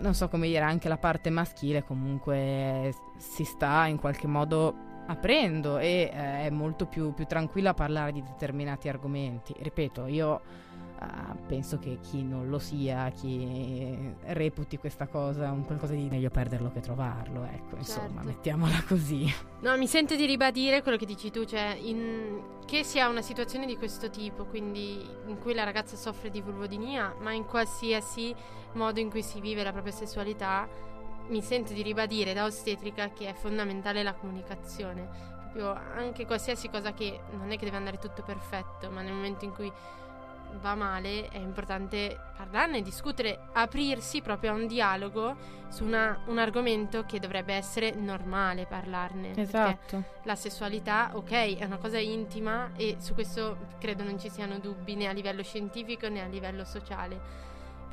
non 0.00 0.14
so 0.14 0.28
come 0.28 0.48
dire, 0.48 0.64
anche 0.64 0.88
la 0.88 0.98
parte 0.98 1.30
maschile 1.30 1.84
comunque 1.84 2.92
si 3.16 3.44
sta 3.44 3.86
in 3.86 3.98
qualche 3.98 4.26
modo 4.26 4.74
aprendo 5.06 5.78
e 5.78 6.10
eh, 6.12 6.46
è 6.46 6.50
molto 6.50 6.86
più, 6.86 7.12
più 7.12 7.26
tranquilla 7.26 7.70
a 7.70 7.74
parlare 7.74 8.12
di 8.12 8.22
determinati 8.22 8.88
argomenti. 8.88 9.54
Ripeto, 9.58 10.06
io 10.06 10.40
eh, 11.00 11.06
penso 11.46 11.78
che 11.78 11.98
chi 12.00 12.22
non 12.22 12.48
lo 12.48 12.58
sia, 12.58 13.10
chi 13.10 14.14
reputi 14.26 14.78
questa 14.78 15.06
cosa 15.06 15.50
un 15.50 15.64
qualcosa 15.66 15.92
di 15.94 16.08
meglio 16.08 16.30
perderlo 16.30 16.70
che 16.72 16.80
trovarlo, 16.80 17.44
ecco, 17.44 17.76
insomma, 17.76 18.06
Certo. 18.08 18.26
mettiamola 18.26 18.82
così. 18.86 19.32
No, 19.60 19.76
mi 19.76 19.86
sento 19.86 20.14
di 20.16 20.24
ribadire 20.24 20.82
quello 20.82 20.96
che 20.96 21.06
dici 21.06 21.30
tu, 21.30 21.44
cioè 21.44 21.76
in- 21.80 22.52
che 22.64 22.82
sia 22.82 23.08
una 23.08 23.20
situazione 23.22 23.66
di 23.66 23.76
questo 23.76 24.08
tipo, 24.08 24.46
quindi 24.46 25.06
in 25.26 25.38
cui 25.38 25.52
la 25.52 25.64
ragazza 25.64 25.96
soffre 25.96 26.30
di 26.30 26.40
vulvodinia, 26.40 27.14
ma 27.20 27.32
in 27.32 27.44
qualsiasi 27.44 28.34
modo 28.72 29.00
in 29.00 29.10
cui 29.10 29.22
si 29.22 29.40
vive 29.40 29.62
la 29.62 29.70
propria 29.72 29.92
sessualità, 29.92 30.66
mi 31.28 31.42
sento 31.42 31.72
di 31.72 31.82
ribadire 31.82 32.32
da 32.32 32.44
ostetrica 32.44 33.10
che 33.10 33.28
è 33.28 33.34
fondamentale 33.34 34.02
la 34.02 34.14
comunicazione. 34.14 35.32
Proprio 35.52 35.72
anche 35.72 36.26
qualsiasi 36.26 36.68
cosa 36.68 36.92
che 36.92 37.20
non 37.32 37.50
è 37.52 37.56
che 37.58 37.64
deve 37.64 37.76
andare 37.76 37.98
tutto 37.98 38.22
perfetto, 38.22 38.90
ma 38.90 39.02
nel 39.02 39.12
momento 39.12 39.44
in 39.44 39.52
cui 39.54 39.72
va 40.60 40.74
male 40.76 41.28
è 41.28 41.38
importante 41.38 42.16
parlarne, 42.36 42.80
discutere, 42.82 43.40
aprirsi 43.54 44.20
proprio 44.22 44.52
a 44.52 44.54
un 44.54 44.66
dialogo 44.68 45.36
su 45.68 45.84
una- 45.84 46.20
un 46.26 46.38
argomento 46.38 47.04
che 47.04 47.18
dovrebbe 47.18 47.54
essere 47.54 47.92
normale 47.92 48.66
parlarne. 48.66 49.32
Esatto. 49.36 50.12
la 50.24 50.36
sessualità, 50.36 51.10
ok, 51.14 51.56
è 51.58 51.64
una 51.64 51.76
cosa 51.78 51.98
intima 51.98 52.70
e 52.76 52.96
su 52.98 53.14
questo 53.14 53.56
credo 53.78 54.04
non 54.04 54.18
ci 54.18 54.30
siano 54.30 54.58
dubbi 54.58 54.94
né 54.94 55.06
a 55.06 55.12
livello 55.12 55.42
scientifico 55.42 56.08
né 56.08 56.22
a 56.22 56.26
livello 56.26 56.64
sociale. 56.64 57.20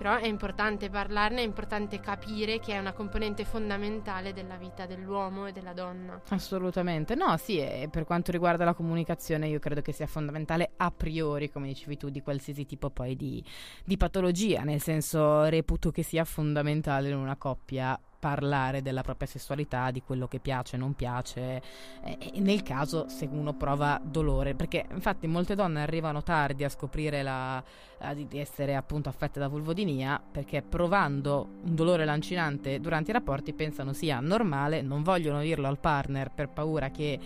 Però 0.01 0.17
è 0.17 0.25
importante 0.25 0.89
parlarne, 0.89 1.41
è 1.41 1.45
importante 1.45 1.99
capire 1.99 2.57
che 2.57 2.73
è 2.73 2.79
una 2.79 2.91
componente 2.91 3.45
fondamentale 3.45 4.33
della 4.33 4.55
vita 4.55 4.87
dell'uomo 4.87 5.45
e 5.45 5.51
della 5.51 5.73
donna. 5.73 6.19
Assolutamente, 6.29 7.13
no, 7.13 7.37
sì, 7.37 7.59
e 7.59 7.87
per 7.87 8.05
quanto 8.05 8.31
riguarda 8.31 8.65
la 8.65 8.73
comunicazione 8.73 9.47
io 9.47 9.59
credo 9.59 9.81
che 9.81 9.91
sia 9.91 10.07
fondamentale 10.07 10.71
a 10.77 10.89
priori, 10.89 11.51
come 11.51 11.67
dicevi 11.67 11.97
tu, 11.97 12.09
di 12.09 12.23
qualsiasi 12.23 12.65
tipo 12.65 12.89
poi 12.89 13.15
di, 13.15 13.45
di 13.85 13.95
patologia, 13.95 14.63
nel 14.63 14.81
senso 14.81 15.43
reputo 15.43 15.91
che 15.91 16.01
sia 16.01 16.25
fondamentale 16.25 17.09
in 17.09 17.17
una 17.17 17.35
coppia 17.35 17.95
parlare 18.21 18.83
della 18.83 19.01
propria 19.01 19.27
sessualità, 19.27 19.89
di 19.89 20.03
quello 20.03 20.27
che 20.27 20.39
piace, 20.39 20.77
non 20.77 20.93
piace, 20.93 21.61
e, 22.03 22.17
e 22.33 22.39
nel 22.39 22.61
caso 22.61 23.09
se 23.09 23.27
uno 23.29 23.53
prova 23.53 23.99
dolore, 24.01 24.53
perché 24.53 24.85
infatti 24.91 25.25
molte 25.25 25.55
donne 25.55 25.81
arrivano 25.81 26.21
tardi 26.21 26.63
a 26.63 26.69
scoprire 26.69 27.23
la, 27.23 27.61
eh, 27.99 28.27
di 28.27 28.37
essere 28.37 28.75
appunto 28.75 29.09
affette 29.09 29.39
da 29.39 29.47
vulvodinia, 29.47 30.21
perché 30.31 30.61
provando 30.61 31.47
un 31.63 31.73
dolore 31.73 32.05
lancinante 32.05 32.79
durante 32.79 33.09
i 33.09 33.13
rapporti 33.13 33.53
pensano 33.53 33.91
sia 33.91 34.19
normale, 34.19 34.83
non 34.83 35.01
vogliono 35.01 35.41
dirlo 35.41 35.67
al 35.67 35.79
partner 35.79 36.29
per 36.29 36.49
paura 36.49 36.91
che 36.91 37.19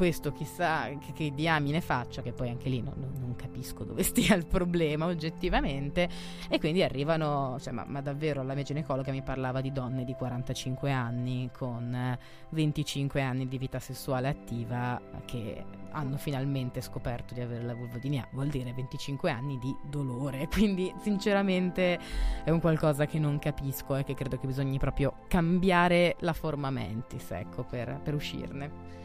questo 0.00 0.32
chissà 0.32 0.88
che, 0.98 1.12
che 1.12 1.34
diamine 1.34 1.82
faccia, 1.82 2.22
che 2.22 2.32
poi 2.32 2.48
anche 2.48 2.70
lì 2.70 2.80
non, 2.80 2.94
non- 2.96 3.36
capisco 3.36 3.84
dove 3.84 4.02
stia 4.04 4.34
il 4.34 4.46
problema 4.46 5.04
oggettivamente, 5.04 6.08
e 6.48 6.58
quindi 6.58 6.82
arrivano, 6.82 7.58
cioè, 7.60 7.74
ma, 7.74 7.84
ma 7.86 8.00
davvero 8.00 8.42
la 8.42 8.54
mia 8.54 8.62
ginecologa 8.62 9.12
mi 9.12 9.20
parlava 9.20 9.60
di 9.60 9.72
donne 9.72 10.04
di 10.04 10.14
45 10.14 10.90
anni 10.90 11.50
con 11.52 11.94
eh, 11.94 12.18
25 12.48 13.20
anni 13.20 13.46
di 13.46 13.58
vita 13.58 13.78
sessuale 13.78 14.28
attiva 14.28 14.98
che 15.26 15.64
hanno 15.90 16.16
finalmente 16.16 16.80
scoperto 16.80 17.34
di 17.34 17.42
avere 17.42 17.62
la 17.62 17.74
vulvodinia, 17.74 18.26
vuol 18.32 18.48
dire 18.48 18.72
25 18.72 19.30
anni 19.30 19.58
di 19.58 19.76
dolore, 19.82 20.48
quindi 20.52 20.90
sinceramente 21.02 21.98
è 22.42 22.48
un 22.48 22.60
qualcosa 22.60 23.04
che 23.04 23.18
non 23.18 23.38
capisco 23.38 23.96
e 23.96 24.04
che 24.04 24.14
credo 24.14 24.38
che 24.38 24.46
bisogni 24.46 24.78
proprio 24.78 25.24
cambiare 25.28 26.16
la 26.20 26.32
forma 26.32 26.70
mentis, 26.70 27.32
ecco, 27.32 27.64
per, 27.64 28.00
per 28.02 28.14
uscirne. 28.14 28.99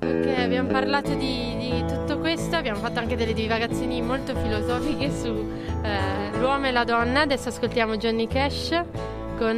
Ok, 0.00 0.34
abbiamo 0.38 0.68
parlato 0.68 1.14
di, 1.14 1.56
di 1.58 1.84
tutto 1.86 2.18
questo 2.18 2.56
abbiamo 2.56 2.80
fatto 2.80 2.98
anche 2.98 3.16
delle 3.16 3.32
divagazioni 3.34 4.02
molto 4.02 4.34
filosofiche 4.34 5.10
su 5.10 5.50
eh, 5.82 6.38
l'uomo 6.38 6.66
e 6.66 6.72
la 6.72 6.84
donna. 6.84 7.20
Adesso 7.22 7.48
ascoltiamo 7.48 7.96
Johnny 7.96 8.26
Cash 8.26 8.82
con 9.38 9.56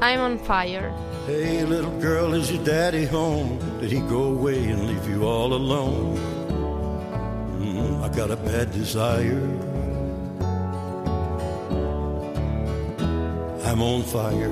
I'm 0.00 0.20
on 0.20 0.38
Fire. 0.38 0.92
Hey, 1.26 1.64
little 1.64 1.90
girl, 2.00 2.34
is 2.34 2.50
your 2.50 2.62
daddy 2.62 3.04
home? 3.04 3.58
Did 3.80 3.90
he 3.90 4.00
go 4.08 4.24
away 4.24 4.70
and 4.70 4.86
leave 4.86 5.08
you 5.08 5.26
all 5.26 5.54
alone? 5.54 6.16
Mm, 7.58 8.02
I 8.02 8.08
got 8.14 8.30
a 8.30 8.36
bad 8.36 8.70
desire. 8.70 9.42
I'm 13.64 13.82
on 13.82 14.02
fire. 14.04 14.50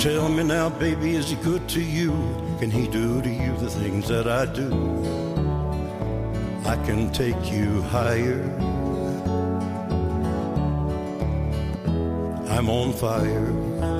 Tell 0.00 0.28
me 0.28 0.42
now, 0.42 0.68
baby, 0.68 1.14
is 1.14 1.30
he 1.30 1.36
good 1.36 1.68
to 1.68 1.80
you? 1.80 2.12
Can 2.58 2.72
he 2.72 2.88
do 2.88 3.22
to 3.22 3.28
you 3.30 3.56
the 3.58 3.70
things 3.70 4.08
that 4.08 4.26
I 4.26 4.44
do? 4.44 4.68
I 6.66 6.74
can 6.84 7.12
take 7.12 7.52
you 7.52 7.82
higher. 7.82 8.42
I'm 12.48 12.68
on 12.68 12.92
fire. 12.94 13.97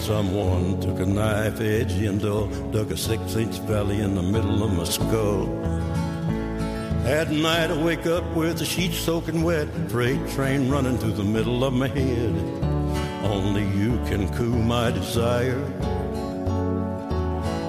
Someone 0.00 0.80
took 0.80 0.98
a 0.98 1.06
knife 1.06 1.60
edge 1.60 1.92
and 1.92 2.20
dug 2.20 2.90
a 2.90 2.96
six 2.96 3.36
inch 3.36 3.58
valley 3.60 4.00
in 4.00 4.14
the 4.14 4.22
middle 4.22 4.62
of 4.62 4.72
my 4.72 4.84
skull. 4.84 5.46
At 7.04 7.30
night, 7.30 7.70
I 7.70 7.82
wake 7.82 8.06
up 8.06 8.24
with 8.34 8.58
the 8.58 8.64
sheets 8.64 8.96
soaking 8.98 9.42
wet, 9.42 9.68
freight 9.88 10.26
train 10.30 10.70
running 10.70 10.96
through 10.96 11.12
the 11.12 11.24
middle 11.24 11.64
of 11.64 11.74
my 11.74 11.88
head. 11.88 12.34
Only 13.24 13.64
you 13.78 13.98
can 14.06 14.28
cool 14.36 14.58
my 14.76 14.90
desire. 14.90 15.62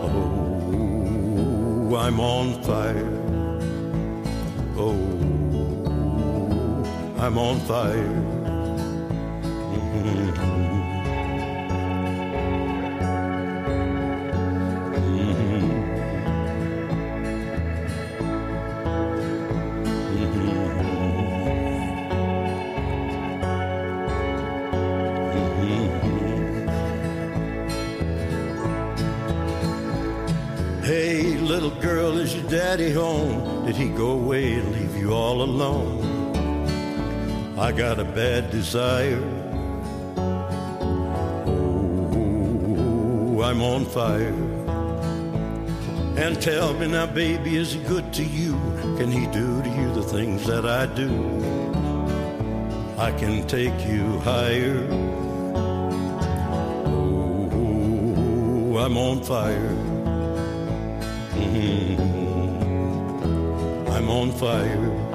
Oh, 0.04 1.96
I'm 1.98 2.20
on 2.20 2.64
fire. 2.64 3.20
Oh, 4.78 4.96
I'm 7.20 7.38
on 7.38 7.60
fire. 7.62 8.41
Did 33.72 33.80
he 33.80 33.88
go 33.88 34.10
away 34.12 34.56
and 34.56 34.70
leave 34.74 34.98
you 34.98 35.14
all 35.14 35.44
alone? 35.44 36.04
I 37.58 37.72
got 37.72 38.00
a 38.00 38.04
bad 38.04 38.52
desire. 38.52 39.24
Oh, 42.68 43.42
I'm 43.42 43.62
on 43.62 43.86
fire. 43.86 44.36
And 46.18 46.42
tell 46.42 46.74
me 46.74 46.88
now, 46.88 47.06
baby, 47.06 47.56
is 47.56 47.72
he 47.72 47.80
good 47.84 48.12
to 48.16 48.26
you? 48.26 48.60
Can 48.98 49.10
he 49.10 49.26
do 49.28 49.62
to 49.64 49.70
you 49.70 49.94
the 49.94 50.04
things 50.04 50.46
that 50.48 50.66
I 50.66 50.86
do? 50.88 51.10
I 52.98 53.14
can 53.14 53.48
take 53.48 53.88
you 53.88 54.20
higher. 54.20 54.86
Oh, 58.44 58.80
I'm 58.84 58.98
on 58.98 59.24
fire. 59.24 59.76
Mhm. 61.40 62.11
On 64.14 64.30
fire. 64.30 65.11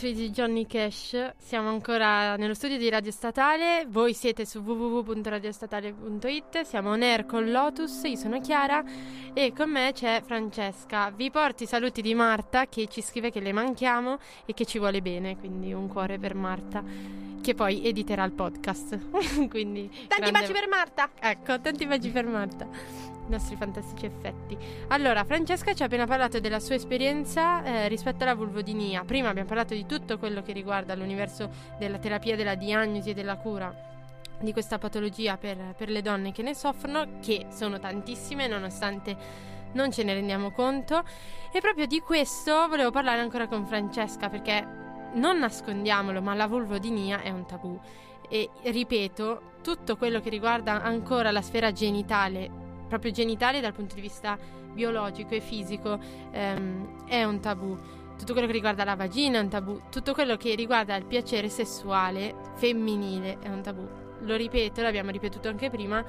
Country 0.00 0.14
di 0.14 0.30
Johnny 0.30 0.66
Cash, 0.66 1.34
siamo 1.50 1.68
ancora 1.68 2.36
nello 2.36 2.54
studio 2.54 2.78
di 2.78 2.88
Radio 2.88 3.10
Statale. 3.10 3.84
Voi 3.88 4.14
siete 4.14 4.46
su 4.46 4.60
www.radiostatale.it. 4.60 6.60
Siamo 6.60 6.92
on 6.92 7.02
air 7.02 7.26
con 7.26 7.50
Lotus. 7.50 8.02
Io 8.04 8.14
sono 8.14 8.40
Chiara 8.40 8.84
e 9.34 9.52
con 9.52 9.68
me 9.68 9.90
c'è 9.92 10.22
Francesca. 10.24 11.10
Vi 11.10 11.28
porto 11.32 11.64
i 11.64 11.66
saluti 11.66 12.02
di 12.02 12.14
Marta 12.14 12.66
che 12.66 12.86
ci 12.86 13.02
scrive 13.02 13.32
che 13.32 13.40
le 13.40 13.52
manchiamo 13.52 14.18
e 14.46 14.54
che 14.54 14.64
ci 14.64 14.78
vuole 14.78 15.02
bene. 15.02 15.38
Quindi 15.38 15.72
un 15.72 15.88
cuore 15.88 16.20
per 16.20 16.36
Marta, 16.36 16.84
che 17.42 17.54
poi 17.56 17.84
editerà 17.84 18.22
il 18.22 18.30
podcast. 18.30 19.08
quindi 19.50 19.88
Tanti 20.06 20.30
grande- 20.30 20.30
baci 20.30 20.52
per 20.52 20.68
Marta. 20.68 21.10
Ecco, 21.18 21.60
tanti 21.60 21.84
baci 21.84 22.10
per 22.10 22.26
Marta. 22.26 22.68
I 23.30 23.32
nostri 23.32 23.54
fantastici 23.54 24.06
effetti. 24.06 24.58
Allora, 24.88 25.22
Francesca 25.22 25.72
ci 25.72 25.82
ha 25.82 25.86
appena 25.86 26.04
parlato 26.04 26.40
della 26.40 26.58
sua 26.58 26.74
esperienza 26.74 27.62
eh, 27.62 27.86
rispetto 27.86 28.24
alla 28.24 28.34
vulvodinia. 28.34 29.04
Prima 29.04 29.28
abbiamo 29.28 29.46
parlato 29.46 29.72
di 29.72 29.86
tutto 29.86 30.18
quello 30.18 30.42
che 30.42 30.52
riguarda 30.52 30.96
l'universo 30.96 31.39
della 31.78 31.98
terapia, 31.98 32.36
della 32.36 32.54
diagnosi 32.54 33.10
e 33.10 33.14
della 33.14 33.36
cura 33.36 33.88
di 34.40 34.52
questa 34.52 34.78
patologia 34.78 35.36
per, 35.36 35.74
per 35.76 35.90
le 35.90 36.02
donne 36.02 36.32
che 36.32 36.42
ne 36.42 36.54
soffrono, 36.54 37.18
che 37.20 37.46
sono 37.50 37.78
tantissime 37.78 38.46
nonostante 38.46 39.48
non 39.72 39.92
ce 39.92 40.02
ne 40.02 40.14
rendiamo 40.14 40.50
conto. 40.50 41.02
E 41.52 41.60
proprio 41.60 41.86
di 41.86 42.00
questo 42.00 42.66
volevo 42.68 42.90
parlare 42.90 43.20
ancora 43.20 43.46
con 43.46 43.66
Francesca 43.66 44.28
perché 44.28 44.66
non 45.14 45.38
nascondiamolo, 45.38 46.22
ma 46.22 46.34
la 46.34 46.46
vulvodinia 46.46 47.20
è 47.20 47.30
un 47.30 47.46
tabù. 47.46 47.78
E 48.28 48.48
ripeto, 48.62 49.58
tutto 49.62 49.96
quello 49.96 50.20
che 50.20 50.30
riguarda 50.30 50.82
ancora 50.82 51.30
la 51.30 51.42
sfera 51.42 51.72
genitale, 51.72 52.48
proprio 52.88 53.10
genitale 53.10 53.60
dal 53.60 53.72
punto 53.72 53.94
di 53.94 54.00
vista 54.00 54.38
biologico 54.72 55.34
e 55.34 55.40
fisico, 55.40 55.98
ehm, 56.30 57.06
è 57.06 57.24
un 57.24 57.40
tabù. 57.40 57.76
Tutto 58.20 58.34
quello 58.34 58.46
che 58.48 58.52
riguarda 58.52 58.84
la 58.84 58.96
vagina 58.96 59.38
è 59.38 59.40
un 59.40 59.48
tabù, 59.48 59.80
tutto 59.90 60.12
quello 60.12 60.36
che 60.36 60.54
riguarda 60.54 60.94
il 60.94 61.06
piacere 61.06 61.48
sessuale 61.48 62.34
femminile 62.56 63.38
è 63.40 63.48
un 63.48 63.62
tabù. 63.62 63.88
Lo 64.20 64.36
ripeto, 64.36 64.82
l'abbiamo 64.82 65.10
ripetuto 65.10 65.48
anche 65.48 65.70
prima, 65.70 66.04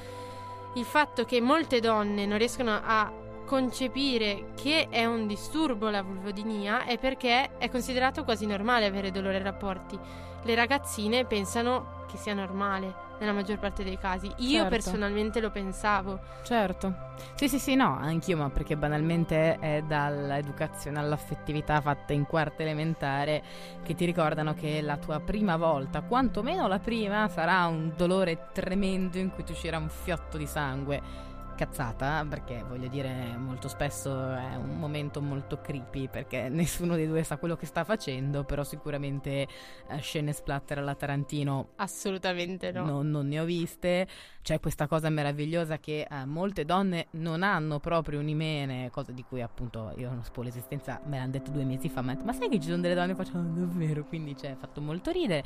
il 0.73 0.83
fatto 0.83 1.23
che 1.23 1.39
molte 1.39 1.79
donne 1.79 2.25
non 2.25 2.37
riescono 2.37 2.77
a 2.83 3.09
concepire 3.45 4.51
che 4.61 4.89
è 4.89 5.05
un 5.05 5.25
disturbo 5.25 5.89
la 5.89 6.01
vulvodinia 6.01 6.83
è 6.83 6.97
perché 6.97 7.57
è 7.57 7.69
considerato 7.69 8.25
quasi 8.25 8.45
normale 8.45 8.87
avere 8.87 9.09
dolore 9.09 9.37
ai 9.37 9.43
rapporti. 9.43 9.97
Le 10.43 10.53
ragazzine 10.53 11.23
pensano 11.23 12.03
che 12.11 12.17
sia 12.17 12.33
normale 12.33 13.10
nella 13.21 13.33
maggior 13.33 13.59
parte 13.59 13.83
dei 13.83 13.97
casi. 13.99 14.27
Io 14.37 14.61
Certo. 14.61 14.69
personalmente 14.69 15.39
lo 15.39 15.51
pensavo. 15.51 16.19
Certo. 16.43 17.09
Sì, 17.35 17.47
sì, 17.47 17.59
sì, 17.59 17.75
no, 17.75 17.97
anch'io, 17.99 18.35
ma 18.35 18.49
perché 18.49 18.75
banalmente 18.75 19.59
è 19.59 19.83
dall'educazione 19.83 20.97
all'affettività 20.99 21.79
fatta 21.81 22.13
in 22.13 22.25
quarta 22.25 22.63
elementare 22.63 23.43
che 23.83 23.93
ti 23.93 24.05
ricordano 24.05 24.55
che 24.55 24.81
la 24.81 24.97
tua 24.97 25.19
prima 25.19 25.55
volta, 25.55 26.01
quantomeno 26.01 26.67
la 26.67 26.79
prima, 26.79 27.27
sarà 27.29 27.65
un 27.67 27.93
dolore 27.95 28.47
tremendo 28.51 29.19
in 29.19 29.29
cui 29.29 29.43
ti 29.43 29.51
uscirà 29.51 29.77
un 29.77 29.89
fiotto 29.89 30.37
di 30.37 30.47
sangue. 30.47 31.29
Cazzata, 31.55 32.25
perché 32.27 32.63
voglio 32.67 32.87
dire, 32.87 33.35
molto 33.37 33.67
spesso 33.67 34.09
è 34.33 34.55
un 34.55 34.77
momento 34.79 35.21
molto 35.21 35.61
creepy 35.61 36.07
perché 36.09 36.49
nessuno 36.49 36.95
dei 36.95 37.07
due 37.07 37.23
sa 37.23 37.37
quello 37.37 37.55
che 37.55 37.65
sta 37.65 37.83
facendo, 37.83 38.43
però 38.43 38.63
sicuramente 38.63 39.47
eh, 39.87 39.97
scene 39.99 40.33
splatter 40.33 40.79
alla 40.79 40.95
Tarantino 40.95 41.69
Assolutamente 41.75 42.71
no. 42.71 42.85
non, 42.85 43.09
non 43.09 43.27
ne 43.27 43.39
ho 43.39 43.45
viste. 43.45 44.07
C'è 44.41 44.59
questa 44.59 44.87
cosa 44.87 45.09
meravigliosa 45.09 45.77
che 45.77 46.07
eh, 46.09 46.25
molte 46.25 46.65
donne 46.65 47.07
non 47.11 47.43
hanno 47.43 47.79
proprio 47.79 48.19
un 48.19 48.27
imene, 48.27 48.89
cosa 48.89 49.11
di 49.11 49.23
cui 49.23 49.41
appunto 49.41 49.93
io 49.97 50.09
non 50.09 50.23
spo 50.23 50.41
l'esistenza, 50.41 50.99
me 51.05 51.17
l'hanno 51.17 51.31
detto 51.31 51.51
due 51.51 51.63
mesi 51.63 51.89
fa, 51.89 52.01
ma, 52.01 52.17
ma 52.23 52.33
sai 52.33 52.49
che 52.49 52.59
ci 52.59 52.69
sono 52.69 52.81
delle 52.81 52.95
donne 52.95 53.13
che 53.15 53.23
faccio 53.23 53.37
"Ah, 53.37 53.41
davvero, 53.41 54.03
quindi 54.05 54.33
c'è 54.33 54.55
fatto 54.57 54.81
molto 54.81 55.11
ridere. 55.11 55.43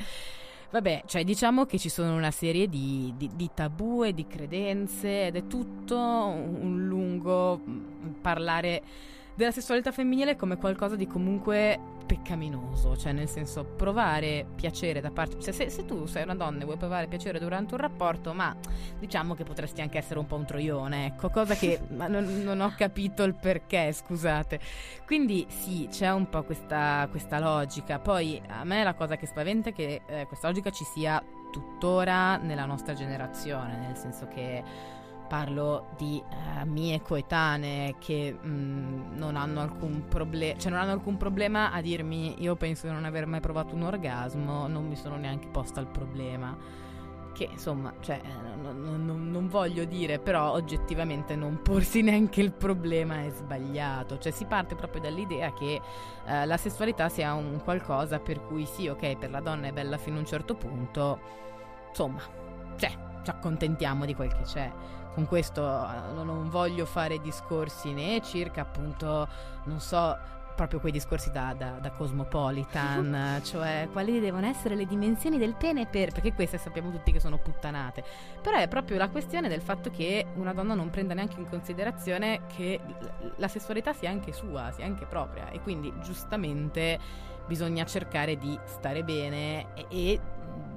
Vabbè, 0.76 1.04
cioè 1.06 1.24
diciamo 1.24 1.64
che 1.66 1.80
ci 1.80 1.88
sono 1.88 2.14
una 2.18 2.32
serie 2.32 2.68
di, 2.68 3.14
di- 3.16 3.32
di 3.34 3.50
tabù 3.54 4.04
e 4.04 4.14
di 4.14 4.28
credenze 4.28 5.28
ed 5.28 5.38
è 5.38 5.48
tutto 5.48 5.98
un 5.98 6.58
un 6.60 6.86
lungo 6.86 7.62
mm, 7.66 8.12
parlare 8.20 8.84
della 9.36 9.52
sessualità 9.52 9.92
femminile 9.92 10.36
come 10.36 10.58
qualcosa 10.58 10.96
di 10.96 11.08
comunque 11.08 11.80
peccaminoso, 12.06 12.96
cioè 12.96 13.12
nel 13.12 13.28
senso 13.28 13.64
provare 13.64 14.46
piacere 14.56 15.02
da 15.02 15.12
parte... 15.12 15.42
Se, 15.42 15.52
se- 15.52 15.70
se 15.70 15.86
tu 15.86 16.06
sei 16.06 16.24
una 16.24 16.36
donna 16.36 16.62
e 16.62 16.66
vuoi 16.66 16.78
provare 16.78 17.08
piacere 17.08 17.40
durante 17.40 17.74
un 17.74 17.82
rapporto, 17.82 18.34
ma 18.34 18.56
diciamo 19.00 19.34
che 19.34 19.44
potresti 19.44 19.82
anche 19.82 19.98
essere 19.98 20.20
un 20.20 20.28
po' 20.28 20.36
un 20.36 20.46
troione, 20.46 21.08
ecco, 21.08 21.30
cosa 21.30 21.56
che 21.56 21.80
ma 21.96 22.08
non, 22.08 22.44
non 22.44 22.62
ho 22.62 22.74
capito 22.78 23.24
il 23.24 23.36
perché, 23.36 23.92
scusate. 23.92 24.60
Quindi 25.06 25.46
sì, 25.50 25.88
c'è 25.92 26.12
un 26.12 26.30
po' 26.30 26.44
questa, 26.44 27.08
questa 27.10 27.40
logica. 27.40 28.00
Poi 28.00 28.42
a 28.48 28.64
me 28.64 28.84
la 28.84 28.94
cosa 28.94 29.18
che 29.18 29.26
spaventa 29.26 29.70
è 29.70 29.74
che 29.74 30.02
eh, 30.06 30.26
questa 30.28 30.48
logica 30.48 30.70
ci 30.70 30.84
sia 30.84 31.22
tuttora 31.52 32.36
nella 32.38 32.66
nostra 32.66 32.94
generazione, 32.94 33.78
nel 33.78 33.96
senso 33.96 34.28
che 34.28 34.62
parlo 35.28 35.88
di 35.98 36.22
eh, 36.62 36.66
mie 36.66 37.02
coetanee 37.02 37.96
che 38.00 38.32
mh, 38.34 39.16
non 39.18 39.36
hanno 39.36 39.62
alcun 39.62 40.06
problema, 40.08 40.58
cioè 40.60 40.72
non 40.72 40.80
hanno 40.82 40.92
alcun 40.92 41.18
problema 41.18 41.72
a 41.72 41.82
dirmi 41.82 42.42
io 42.42 42.56
penso 42.56 42.88
di 42.88 42.94
non 42.94 43.06
aver 43.06 43.26
mai 43.28 43.40
provato 43.40 43.76
un 43.76 43.84
orgasmo, 43.84 44.68
non 44.68 44.88
mi 44.88 44.96
sono 44.96 45.16
neanche 45.18 45.48
posta 45.48 45.80
il 45.82 45.88
problema. 45.88 46.56
Che 47.34 47.50
insomma, 47.52 47.94
cioè, 48.00 48.22
eh, 48.24 48.56
non- 48.56 49.04
non- 49.04 49.30
non 49.30 49.50
voglio 49.50 49.84
dire, 49.84 50.20
però 50.20 50.54
oggettivamente 50.54 51.36
non 51.36 51.62
porsi 51.62 52.02
neanche 52.02 52.40
il 52.42 52.54
problema 52.54 53.24
è 53.24 53.30
sbagliato. 53.30 54.18
Cioè, 54.18 54.32
si 54.32 54.46
parte 54.46 54.76
proprio 54.76 55.02
dall'idea 55.02 55.52
che 55.52 55.82
eh, 56.26 56.46
la 56.46 56.56
sessualità 56.56 57.10
sia 57.10 57.34
un 57.34 57.60
qualcosa 57.62 58.20
per 58.20 58.42
cui 58.46 58.66
sì, 58.66 58.88
ok, 58.88 59.18
per 59.18 59.32
la 59.32 59.42
donna 59.42 59.68
è 59.68 59.74
bella 59.74 59.98
fino 59.98 60.16
a 60.16 60.20
un 60.20 60.26
certo 60.26 60.56
punto, 60.56 61.20
insomma, 61.90 62.22
cioè, 62.78 62.90
ci 63.24 63.30
accontentiamo 63.30 64.06
di 64.06 64.14
quel 64.16 64.34
che 64.34 64.44
c'è. 64.44 64.72
Con 65.16 65.26
questo 65.28 65.62
eh, 65.64 66.14
non- 66.14 66.50
voglio 66.50 66.86
fare 66.86 67.20
discorsi 67.20 67.94
né 67.94 68.22
circa 68.22 68.62
appunto, 68.62 69.28
non 69.64 69.80
so, 69.80 70.18
proprio 70.56 70.80
quei 70.80 70.92
discorsi 70.92 71.32
da, 71.32 71.54
da- 71.58 71.78
da 71.82 71.92
cosmopolitan, 71.92 73.14
eh, 73.40 73.44
cioè 73.44 73.88
quali 73.92 74.20
devono 74.20 74.46
essere 74.46 74.76
le 74.76 74.86
dimensioni 74.86 75.38
del 75.38 75.56
pene 75.56 75.86
per, 75.86 76.12
perché 76.12 76.34
queste 76.34 76.58
sappiamo 76.58 76.92
tutti 76.92 77.12
che 77.12 77.20
sono 77.20 77.38
puttanate. 77.38 78.04
Però 78.42 78.58
è 78.58 78.68
proprio 78.68 78.98
la 78.98 79.10
questione 79.10 79.48
del 79.48 79.62
fatto 79.62 79.90
che 79.90 80.26
una 80.36 80.54
donna 80.54 80.74
non 80.74 80.90
prenda 80.90 81.14
neanche 81.14 81.40
in 81.40 81.48
considerazione 81.48 82.42
che 82.56 82.80
la 83.38 83.48
sessualità 83.48 83.94
sia 83.94 84.10
anche 84.10 84.32
sua, 84.34 84.72
sia 84.72 84.86
anche 84.86 85.06
propria 85.06 85.50
e 85.50 85.62
quindi 85.62 85.94
giustamente 86.02 87.00
bisogna 87.48 87.86
cercare 87.86 88.38
di 88.38 88.58
stare 88.66 89.04
bene 89.04 89.74
e, 89.76 89.86
e 89.90 90.20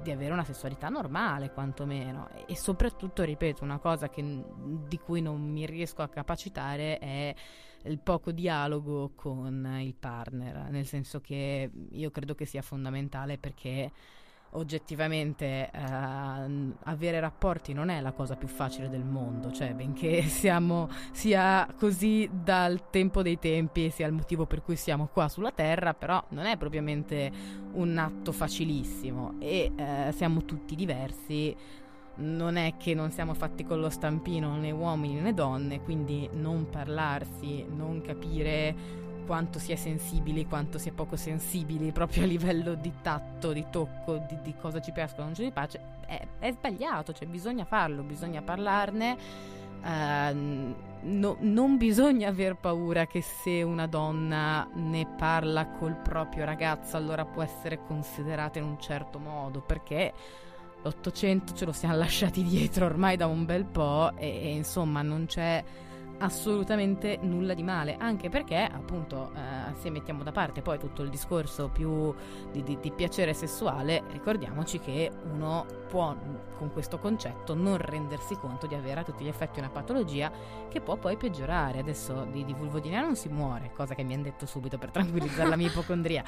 di 0.01 0.11
avere 0.11 0.33
una 0.33 0.43
sessualità 0.43 0.89
normale 0.89 1.51
quantomeno. 1.51 2.29
E, 2.45 2.55
soprattutto 2.55 3.23
ripeto 3.23 3.63
una 3.63 3.79
cosa 3.79 4.09
che- 4.09 4.43
di 4.87 4.97
cui 4.97 5.21
non 5.21 5.41
mi 5.41 5.65
riesco 5.65 6.01
a 6.01 6.09
capacitare 6.09 6.97
è 6.99 7.35
il 7.83 7.99
poco 7.99 8.31
dialogo 8.31 9.11
con 9.15 9.77
il 9.79 9.95
partner. 9.95 10.69
Nel 10.69 10.85
senso 10.85 11.21
che 11.21 11.69
io 11.91 12.11
credo 12.11 12.35
che 12.35 12.45
sia 12.45 12.61
fondamentale 12.61 13.37
perché 13.37 13.91
oggettivamente 14.51 15.69
eh, 15.71 16.73
avere 16.83 17.19
rapporti 17.19 17.73
non 17.73 17.89
è 17.89 18.01
la 18.01 18.11
cosa 18.11 18.35
più 18.35 18.47
facile 18.47 18.89
del 18.89 19.03
mondo, 19.03 19.51
cioè 19.51 19.73
benché 19.73 20.23
siamo 20.27 20.89
sia 21.11 21.67
così 21.77 22.29
dal 22.31 22.89
tempo 22.89 23.21
dei 23.21 23.37
tempi 23.37 23.85
e 23.85 23.89
sia 23.91 24.07
il 24.07 24.13
motivo 24.13 24.45
per 24.45 24.61
cui 24.63 24.75
siamo 24.75 25.09
qua 25.11 25.27
sulla 25.27 25.51
Terra, 25.51 25.93
però 25.93 26.23
non 26.29 26.45
è 26.45 26.57
propriamente 26.57 27.31
un 27.73 27.97
atto 27.97 28.31
facilissimo 28.31 29.35
e 29.39 29.71
eh, 29.75 30.11
siamo 30.13 30.43
tutti 30.43 30.75
diversi. 30.75 31.55
Non 32.21 32.57
è 32.57 32.75
che 32.75 32.93
non 32.93 33.11
siamo 33.11 33.33
fatti 33.33 33.63
con 33.63 33.79
lo 33.79 33.89
stampino 33.89 34.57
né 34.57 34.71
uomini 34.71 35.21
né 35.21 35.33
donne, 35.33 35.81
quindi 35.81 36.29
non 36.33 36.69
parlarsi, 36.69 37.65
non 37.69 38.01
capire 38.01 38.75
quanto 39.29 39.59
si 39.59 39.71
è 39.71 39.75
sensibili, 39.75 40.47
quanto 40.47 40.79
si 40.79 40.89
è 40.89 40.91
poco 40.91 41.15
sensibili, 41.15 41.91
proprio 41.91 42.23
a 42.23 42.25
livello 42.25 42.73
di 42.73 42.91
tatto, 42.99 43.53
di 43.53 43.63
tocco, 43.69 44.17
di, 44.27 44.41
di 44.41 44.55
cosa 44.59 44.81
ci 44.81 44.91
piace, 44.91 45.13
cosa 45.13 45.25
non 45.25 45.35
ci 45.35 45.51
piace, 45.51 45.79
è, 46.07 46.19
è 46.39 46.51
sbagliato, 46.51 47.13
cioè 47.13 47.27
bisogna 47.27 47.63
farlo, 47.63 48.01
bisogna 48.01 48.41
parlarne. 48.41 49.17
Ehm, 49.85 50.75
no- 51.01 51.37
non 51.41 51.77
bisogna 51.77 52.27
aver 52.29 52.55
paura 52.55 53.05
che 53.05 53.21
se 53.21 53.61
una 53.61 53.85
donna 53.85 54.67
ne 54.73 55.05
parla 55.15 55.67
col 55.77 55.95
proprio 55.95 56.43
ragazzo 56.43 56.97
allora 56.97 57.23
può 57.23 57.43
essere 57.43 57.85
considerata 57.85 58.57
in 58.57 58.65
un 58.65 58.81
certo 58.81 59.19
modo 59.19 59.61
perché 59.61 60.11
l'Ottocento 60.81 61.53
ce 61.53 61.65
lo 61.65 61.71
siamo 61.71 61.95
lasciati 62.01 62.41
dietro 62.41 62.87
ormai 62.87 63.15
da 63.15 63.27
un 63.27 63.45
bel 63.45 63.65
po' 63.65 64.11
e, 64.17 64.27
e, 64.27 64.55
insomma 64.55 65.03
non 65.03 65.27
c'è 65.27 65.63
assolutamente 66.19 67.17
nulla 67.21 67.53
di 67.53 67.63
male, 67.63 67.95
anche 67.97 68.29
perché 68.29 68.57
appunto 68.57 69.31
eh, 69.33 69.75
se 69.75 69.89
mettiamo 69.89 70.23
da 70.23 70.31
parte 70.31 70.61
poi 70.61 70.77
tutto 70.77 71.01
il 71.01 71.09
discorso 71.09 71.69
più 71.69 72.13
di, 72.51 72.63
di- 72.63 72.77
di 72.79 72.91
piacere 72.91 73.33
sessuale, 73.33 74.03
ricordiamoci 74.11 74.79
che 74.79 75.11
uno 75.31 75.65
può 75.87 76.15
con 76.57 76.71
questo 76.71 76.99
concetto 76.99 77.55
non 77.55 77.77
rendersi 77.77 78.35
conto 78.35 78.67
di 78.67 78.75
avere 78.75 78.99
a 78.99 79.03
tutti 79.03 79.23
gli 79.23 79.29
effetti 79.29 79.59
una 79.59 79.69
patologia 79.69 80.31
che 80.69 80.81
può 80.81 80.97
poi 80.97 81.17
peggiorare. 81.17 81.79
Adesso 81.79 82.27
di, 82.31 82.45
di 82.45 82.53
vulvodinia 82.53 83.01
non 83.01 83.15
si 83.15 83.29
muore, 83.29 83.71
cosa 83.73 83.95
che 83.95 84.03
mi 84.03 84.13
hanno 84.13 84.23
detto 84.23 84.45
subito 84.45 84.77
per 84.77 84.91
tranquillizzare 84.91 85.49
la 85.49 85.55
mia 85.55 85.67
ipocondria. 85.71 86.23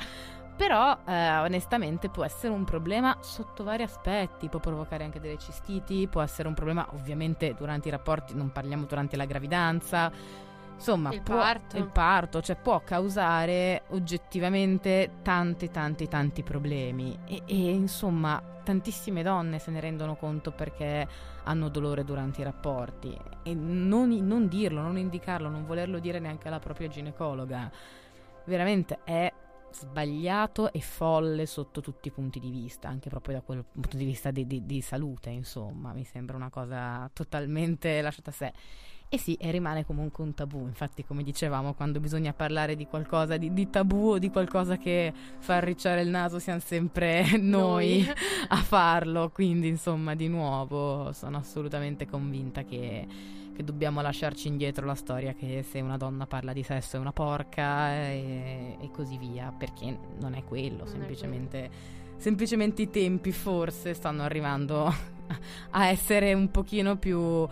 Però 0.61 0.95
eh, 1.07 1.37
onestamente 1.37 2.07
può 2.09 2.23
essere 2.23 2.53
un 2.53 2.65
problema 2.65 3.17
sotto 3.21 3.63
vari 3.63 3.81
aspetti, 3.81 4.47
può 4.47 4.59
provocare 4.59 5.03
anche 5.03 5.19
delle 5.19 5.39
cistiti, 5.39 6.07
può 6.07 6.21
essere 6.21 6.47
un 6.47 6.53
problema 6.53 6.87
ovviamente 6.91 7.55
durante 7.57 7.87
i 7.87 7.91
rapporti, 7.91 8.35
non 8.35 8.51
parliamo 8.51 8.85
durante 8.85 9.17
la 9.17 9.25
gravidanza. 9.25 10.11
Insomma, 10.75 11.11
Il 11.13 11.23
può- 11.23 11.37
parto. 11.37 11.77
il 11.77 11.87
parto, 11.87 12.41
cioè 12.41 12.57
può 12.57 12.79
causare 12.81 13.85
oggettivamente 13.89 15.13
tanti 15.23 15.71
tanti 15.71 16.07
tanti 16.07 16.43
problemi 16.43 17.17
e, 17.25 17.41
e, 17.47 17.71
insomma 17.71 18.39
tantissime 18.63 19.23
donne 19.23 19.57
se 19.57 19.71
ne 19.71 19.79
rendono 19.79 20.15
conto 20.15 20.51
perché 20.51 21.07
hanno 21.43 21.69
dolore 21.69 22.03
durante 22.03 22.41
i 22.41 22.43
rapporti 22.43 23.17
e 23.41 23.55
non, 23.55 24.09
non 24.09 24.47
dirlo, 24.47 24.81
non 24.81 24.99
indicarlo, 24.99 25.49
non 25.49 25.65
volerlo 25.65 25.97
dire 25.97 26.19
neanche 26.19 26.49
alla 26.49 26.59
propria 26.59 26.87
ginecologa 26.87 27.71
veramente 28.45 28.99
è 29.03 29.31
sbagliato 29.71 30.71
e 30.71 30.81
folle 30.81 31.45
sotto 31.45 31.81
tutti 31.81 32.09
i 32.09 32.11
punti 32.11 32.39
di 32.39 32.49
vista, 32.49 32.87
anche 32.87 33.09
proprio 33.09 33.35
da 33.35 33.41
quel 33.41 33.63
punto 33.71 33.97
di 33.97 34.05
vista 34.05 34.31
di, 34.31 34.45
di- 34.45 34.65
di 34.65 34.81
salute, 34.81 35.29
insomma, 35.29 35.93
mi 35.93 36.03
sembra 36.03 36.35
una 36.35 36.49
cosa 36.49 37.09
totalmente 37.13 38.01
lasciata 38.01 38.29
a 38.29 38.33
sé. 38.33 38.53
E 39.13 39.17
sì, 39.17 39.33
e 39.33 39.51
rimane 39.51 39.85
comunque 39.85 40.23
un 40.23 40.33
tabù, 40.33 40.65
infatti 40.65 41.03
come 41.03 41.21
dicevamo, 41.21 41.73
quando 41.73 41.99
bisogna 41.99 42.31
parlare 42.31 42.77
di 42.77 42.87
qualcosa 42.87 43.35
di, 43.35 43.51
di 43.51 43.69
tabù 43.69 44.11
o 44.11 44.19
di 44.19 44.29
qualcosa 44.29 44.77
che 44.77 45.11
fa 45.39 45.57
arricciare 45.57 46.01
il 46.01 46.07
naso 46.07 46.39
siamo 46.39 46.61
sempre 46.61 47.25
noi 47.37 48.07
a 48.47 48.55
farlo, 48.55 49.29
quindi 49.29 49.67
insomma 49.67 50.15
di 50.15 50.29
nuovo 50.29 51.11
sono 51.11 51.35
assolutamente 51.35 52.07
convinta 52.07 52.63
che, 52.63 53.05
che 53.53 53.63
dobbiamo 53.63 54.01
lasciarci 54.01 54.47
indietro 54.47 54.85
la 54.85 54.95
storia 54.95 55.33
che 55.33 55.63
se 55.63 55.79
una 55.79 55.97
donna 55.97 56.25
parla 56.25 56.53
di 56.53 56.63
sesso 56.63 56.97
è 56.97 56.99
una 56.99 57.11
porca 57.11 57.93
e, 57.93 58.77
e 58.79 58.91
così 58.91 59.17
via, 59.17 59.53
perché 59.57 59.97
non 60.19 60.33
è 60.33 60.43
quello, 60.43 60.85
è 60.85 60.87
semplicemente, 60.87 61.69
semplicemente 62.17 62.81
i 62.83 62.89
tempi 62.89 63.31
forse 63.31 63.93
stanno 63.93 64.23
arrivando 64.23 64.85
a 65.71 65.87
essere 65.87 66.33
un 66.33 66.49
pochino 66.51 66.97
più 66.97 67.47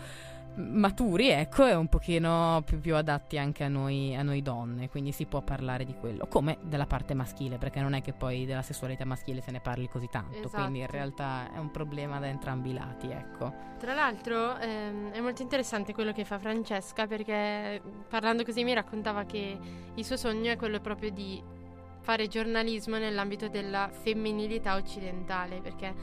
maturi, 0.55 1.29
ecco, 1.29 1.65
e 1.65 1.73
un 1.73 1.87
pochino 1.87 2.61
più, 2.65 2.79
più 2.79 2.95
adatti 2.95 3.37
anche 3.37 3.63
a 3.63 3.67
noi, 3.67 4.15
a 4.15 4.23
noi 4.23 4.41
donne, 4.41 4.89
quindi 4.89 5.11
si 5.11 5.25
può 5.25 5.41
parlare 5.41 5.85
di 5.85 5.93
quello, 5.93 6.27
come 6.27 6.57
della 6.61 6.85
parte 6.85 7.13
maschile, 7.13 7.57
perché 7.57 7.81
non 7.81 7.93
è 7.93 8.01
che 8.01 8.13
poi 8.13 8.45
della 8.45 8.61
sessualità 8.61 9.05
maschile 9.05 9.41
se 9.41 9.51
ne 9.51 9.59
parli 9.61 9.87
così 9.87 10.07
tanto, 10.09 10.49
quindi 10.49 10.79
in 10.79 10.83
Esatto. 10.83 10.97
realtà 10.97 11.53
è 11.53 11.57
un 11.57 11.71
problema 11.71 12.19
da 12.19 12.27
entrambi 12.27 12.71
i 12.71 12.73
lati, 12.73 13.09
ecco. 13.09 13.53
Tra 13.77 13.93
l'altro 13.93 14.57
ehm, 14.57 15.11
è 15.11 15.21
molto 15.21 15.41
interessante 15.41 15.93
quello 15.93 16.11
che 16.11 16.25
fa 16.25 16.37
Francesca 16.37 17.07
perché 17.07 17.81
parlando 18.09 18.43
così 18.43 18.63
mi 18.63 18.73
raccontava 18.73 19.23
che 19.23 19.57
il 19.93 20.05
suo 20.05 20.17
sogno 20.17 20.51
è 20.51 20.57
quello 20.57 20.79
proprio 20.81 21.11
di 21.11 21.41
fare 22.01 22.27
giornalismo 22.27 22.97
nell'ambito 22.97 23.47
della 23.47 23.89
femminilità 23.91 24.75
occidentale 24.75 25.61
perché 25.61 25.93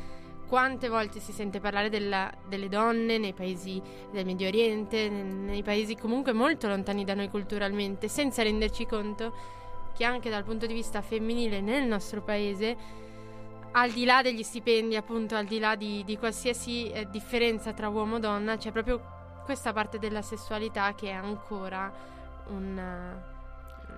quante 0.47 0.89
volte 0.89 1.21
si 1.21 1.33
sente 1.33 1.61
parlare 1.61 1.89
della- 1.91 2.33
delle 2.49 2.69
donne 2.69 3.19
nei 3.19 3.33
paesi 3.33 3.81
del 4.11 4.25
Medio 4.25 4.49
Oriente, 4.49 5.09
ne- 5.09 5.23
nei 5.23 5.63
paesi 5.63 5.97
comunque 5.97 6.33
molto 6.33 6.69
lontani 6.69 7.05
da 7.05 7.15
noi 7.15 7.29
culturalmente, 7.29 8.09
senza 8.09 8.43
renderci 8.43 8.87
conto 8.87 9.33
che 9.97 10.05
anche 10.05 10.31
dal 10.31 10.45
punto 10.45 10.67
di 10.67 10.75
vista 10.75 11.01
femminile 11.01 11.61
nel 11.61 11.87
nostro 11.87 12.23
paese 12.23 12.77
al 13.73 13.91
di 13.91 14.05
là 14.05 14.23
degli 14.23 14.43
stipendi, 14.43 14.97
appunto, 14.97 15.37
al 15.37 15.45
di 15.45 15.59
là 15.59 15.75
di, 15.75 16.03
di 16.05 16.17
qualsiasi 16.17 16.91
eh, 16.91 17.09
differenza 17.11 17.73
tra 17.75 17.89
uomo 17.89 18.17
e 18.17 18.21
donna, 18.21 18.57
c'è 18.57 18.73
proprio 18.73 19.03
questa 19.45 19.73
parte 19.73 19.99
della 19.99 20.23
sessualità 20.23 20.95
che 20.95 21.09
è 21.09 21.13
ancora 21.13 21.93
un, 22.49 23.36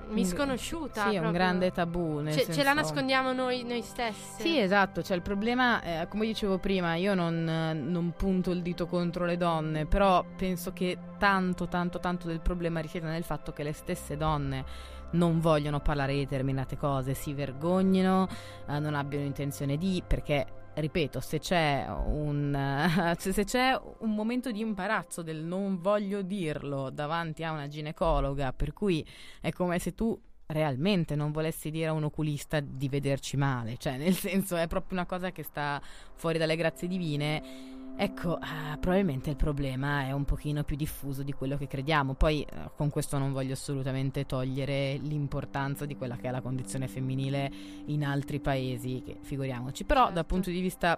misconosciuta. 0.08 1.08
Sì, 1.08 1.16
è 1.16 1.18
un 1.18 1.32
grande 1.32 1.70
tabù. 1.70 2.20
nel 2.20 2.34
Ce, 2.34 2.52
ce 2.52 2.62
la 2.62 2.72
nascondiamo 2.72 3.32
noi, 3.32 3.64
noi 3.64 3.82
stessi. 3.82 4.42
Sì, 4.42 4.58
esatto, 4.58 5.02
cioè 5.02 5.16
il 5.16 5.22
problema, 5.22 5.82
eh, 5.82 6.08
come 6.08 6.26
dicevo 6.26 6.58
prima, 6.58 6.94
io 6.94 7.14
non, 7.14 7.44
non 7.44 8.12
punto 8.16 8.50
il 8.50 8.62
dito 8.62 8.86
contro 8.86 9.24
le 9.24 9.36
donne, 9.36 9.86
però 9.86 10.24
penso 10.36 10.72
che 10.72 10.96
tanto, 11.18 11.68
tanto, 11.68 11.98
tanto 11.98 12.26
del 12.26 12.40
problema 12.40 12.80
risieda 12.80 13.08
nel 13.08 13.24
fatto 13.24 13.52
che 13.52 13.62
le 13.62 13.72
stesse 13.72 14.16
donne 14.16 14.64
non 15.10 15.40
vogliono 15.40 15.80
parlare 15.80 16.12
di 16.12 16.20
determinate 16.20 16.76
cose, 16.76 17.14
si 17.14 17.32
vergognino, 17.32 18.28
eh, 18.68 18.78
non 18.78 18.94
abbiano 18.94 19.24
intenzione 19.24 19.76
di, 19.76 20.02
perché, 20.06 20.46
ripeto, 20.74 21.20
se 21.20 21.38
c'è 21.38 21.86
un, 21.88 23.14
se 23.18 23.44
c'è 23.44 23.80
un 23.98 24.14
momento 24.14 24.50
di 24.50 24.60
imbarazzo 24.60 25.22
del 25.22 25.42
non 25.42 25.80
voglio 25.80 26.22
dirlo 26.22 26.90
davanti 26.90 27.44
a 27.44 27.52
una 27.52 27.68
ginecologa, 27.68 28.52
per 28.52 28.72
cui 28.72 29.06
è 29.40 29.50
come 29.50 29.78
se 29.78 29.94
tu 29.94 30.18
realmente 30.46 31.14
non 31.14 31.30
volessi 31.30 31.70
dire 31.70 31.88
a 31.88 31.92
un 31.92 32.04
oculista 32.04 32.60
di 32.60 32.88
vederci 32.88 33.36
male, 33.36 33.76
cioè 33.76 33.96
nel 33.98 34.14
senso 34.14 34.56
è 34.56 34.66
proprio 34.66 34.96
una 34.96 35.06
cosa 35.06 35.30
che 35.30 35.42
sta 35.42 35.80
fuori 36.14 36.38
dalle 36.38 36.56
grazie 36.56 36.88
divine. 36.88 37.77
Ecco, 38.00 38.38
ah, 38.40 38.76
probabilmente 38.78 39.30
il 39.30 39.34
problema 39.34 40.04
è 40.06 40.12
un 40.12 40.24
pochino 40.24 40.62
più 40.62 40.76
diffuso 40.76 41.24
di 41.24 41.32
quello 41.32 41.56
che 41.56 41.66
crediamo. 41.66 42.14
Poi 42.14 42.42
eh, 42.42 42.70
con 42.76 42.90
questo 42.90 43.18
non 43.18 43.32
voglio 43.32 43.54
assolutamente 43.54 44.24
togliere 44.24 44.96
l'importanza 44.98 45.84
di 45.84 45.96
quella 45.96 46.14
che 46.14 46.28
è 46.28 46.30
la 46.30 46.40
condizione 46.40 46.86
femminile 46.86 47.50
in 47.86 48.04
altri 48.04 48.38
paesi, 48.38 49.02
che 49.04 49.16
figuriamoci. 49.20 49.82
Però 49.82 50.04
dal 50.04 50.14
Certo. 50.14 50.32
punto 50.32 50.50
di 50.50 50.60
vista 50.60 50.96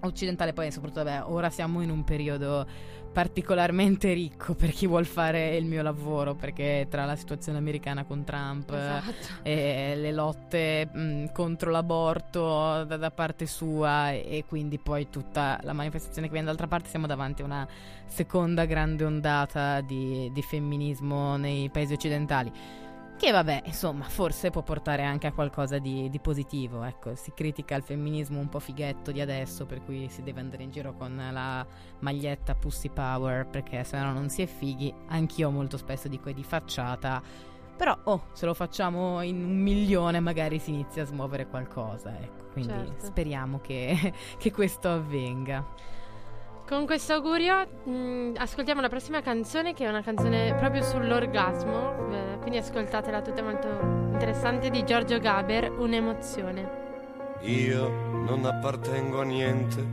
occidentale, 0.00 0.52
poi 0.52 0.70
soprattutto, 0.70 1.04
vabbè, 1.04 1.24
ora 1.30 1.50
siamo 1.50 1.82
in 1.82 1.90
un 1.90 2.04
periodo 2.04 2.66
particolarmente 3.16 4.12
ricco 4.12 4.52
per 4.52 4.72
chi 4.72 4.86
vuol 4.86 5.06
fare 5.06 5.56
il 5.56 5.64
mio 5.64 5.82
lavoro, 5.82 6.34
perché 6.34 6.86
tra 6.90 7.06
la 7.06 7.16
situazione 7.16 7.56
americana 7.56 8.04
con 8.04 8.24
Trump 8.24 8.70
Esatto. 8.70 9.40
e 9.42 9.94
le 9.96 10.12
lotte 10.12 10.86
mh, 10.92 11.32
contro 11.32 11.70
l'aborto 11.70 12.84
da, 12.84 12.98
da 12.98 13.10
parte 13.10 13.46
sua 13.46 14.10
e, 14.10 14.26
e 14.28 14.44
quindi 14.46 14.78
poi 14.78 15.08
tutta 15.08 15.58
la 15.62 15.72
manifestazione 15.72 16.26
che 16.26 16.32
viene 16.34 16.44
dall'altra 16.44 16.68
parte 16.68 16.90
siamo 16.90 17.06
davanti 17.06 17.40
a 17.40 17.46
una 17.46 17.66
seconda 18.04 18.66
grande 18.66 19.04
ondata 19.04 19.80
di, 19.80 20.30
di 20.34 20.42
femminismo 20.42 21.38
nei 21.38 21.70
paesi 21.70 21.94
occidentali 21.94 22.52
che 23.16 23.30
vabbè 23.30 23.62
insomma 23.64 24.04
forse 24.04 24.50
può 24.50 24.62
portare 24.62 25.02
anche 25.02 25.26
a 25.26 25.32
qualcosa 25.32 25.78
di, 25.78 26.08
di 26.10 26.20
positivo 26.20 26.82
ecco 26.82 27.14
si 27.14 27.32
critica 27.34 27.74
il 27.74 27.82
femminismo 27.82 28.38
un 28.38 28.48
po' 28.48 28.58
fighetto 28.60 29.10
di 29.10 29.20
adesso 29.20 29.64
per 29.66 29.82
cui 29.82 30.08
si 30.10 30.22
deve 30.22 30.40
andare 30.40 30.62
in 30.62 30.70
giro 30.70 30.94
con 30.94 31.16
la 31.32 31.66
maglietta 32.00 32.54
pussy 32.54 32.90
power 32.90 33.46
perché 33.46 33.84
se 33.84 33.98
no 33.98 34.12
non 34.12 34.28
si 34.28 34.42
è 34.42 34.46
fighi 34.46 34.92
anch'io 35.08 35.50
molto 35.50 35.76
spesso 35.76 36.08
dico 36.08 36.28
è 36.28 36.34
di 36.34 36.44
facciata 36.44 37.22
però, 37.76 37.96
oh, 38.04 38.28
se 38.32 38.46
lo 38.46 38.54
facciamo 38.54 39.20
in 39.20 39.44
un 39.44 39.58
milione, 39.58 40.18
magari 40.18 40.58
si 40.58 40.70
inizia 40.70 41.02
a 41.02 41.04
smuovere 41.04 41.46
qualcosa. 41.46 42.18
Ecco, 42.18 42.46
quindi 42.52 42.72
Certo. 42.72 43.04
speriamo 43.04 43.60
che, 43.60 44.14
che 44.38 44.50
questo 44.50 44.88
avvenga. 44.88 45.62
Con 46.68 46.84
questo 46.84 47.12
augurio 47.12 47.64
mh, 47.84 48.32
ascoltiamo 48.38 48.80
la 48.80 48.88
prossima 48.88 49.22
canzone 49.22 49.72
che 49.72 49.84
è 49.84 49.88
una 49.88 50.02
canzone 50.02 50.52
proprio 50.56 50.82
sull'orgasmo, 50.82 52.10
eh, 52.10 52.38
quindi 52.40 52.56
ascoltatela 52.58 53.22
tutta 53.22 53.40
molto 53.40 53.68
interessante 54.10 54.68
di 54.70 54.84
Giorgio 54.84 55.20
Gaber, 55.20 55.70
Un'emozione. 55.70 57.38
Io 57.42 57.88
non 57.88 58.44
appartengo 58.44 59.20
a 59.20 59.22
niente, 59.22 59.86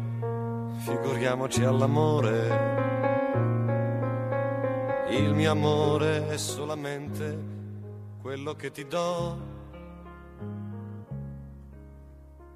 figuriamoci 0.77 1.63
all'amore. 1.63 2.71
Il 5.09 5.31
mio 5.35 5.51
amore 5.51 6.27
è 6.27 6.37
solamente 6.37 7.37
quello 8.19 8.55
che 8.55 8.71
ti 8.71 8.87
do. 8.87 9.37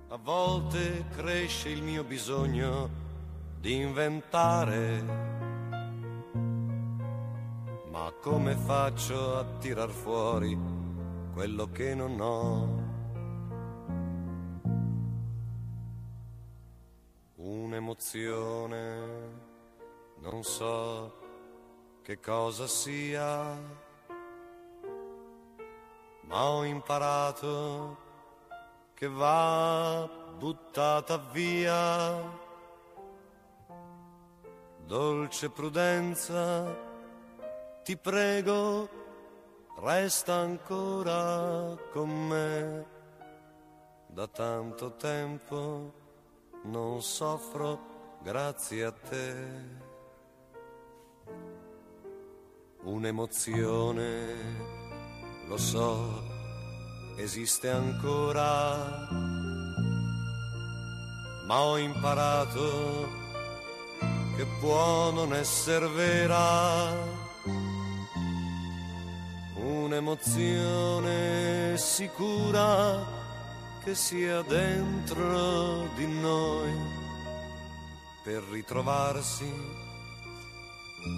A 0.08 0.18
volte 0.20 1.06
cresce 1.16 1.70
il 1.70 1.84
mio 1.84 2.04
bisogno 2.04 3.06
di 3.68 3.82
inventare. 3.82 5.04
Ma 7.92 8.14
come 8.22 8.56
faccio 8.56 9.40
a 9.40 9.44
tirar 9.60 9.90
fuori 9.90 10.58
quello 11.34 11.70
che 11.72 11.94
non 11.94 12.22
ho? 12.22 12.86
Un'emozione, 17.36 18.86
non 20.20 20.44
so 20.44 21.14
che 22.04 22.22
cosa 22.22 22.68
sia, 22.68 23.54
ma 26.22 26.46
ho 26.46 26.64
imparato 26.64 27.98
che 28.94 29.10
va 29.10 30.10
buttata 30.38 31.18
via. 31.18 32.46
Dolce 34.88 35.50
prudenza, 35.50 36.64
ti 37.84 37.98
prego, 37.98 38.88
resta 39.82 40.36
ancora 40.36 41.76
con 41.92 42.10
me. 42.10 42.86
Da 44.08 44.28
tanto 44.28 44.96
tempo 44.96 45.94
non 46.64 47.02
soffro 47.02 48.18
grazie 48.24 48.86
a 48.86 48.94
te. 48.94 49.36
Un'emozione, 52.84 54.36
lo 55.50 55.58
so, 55.58 56.24
esiste 57.18 57.70
ancora, 57.70 59.06
ma 61.46 61.60
ho 61.60 61.78
imparato 61.78 63.27
che 64.38 64.46
può 64.60 65.12
non 65.12 65.34
essere 65.34 65.88
vera. 65.88 66.96
Un'emozione 69.56 71.76
sicura 71.76 73.04
che 73.84 73.96
sia 73.96 74.44
dentro 74.44 75.88
di 75.96 76.06
noi 76.06 76.72
per 78.24 78.44
ritrovarsi 78.52 79.52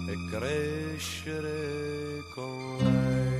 e 0.08 0.14
crescere 0.30 2.22
con 2.34 2.78
lei. 2.78 3.39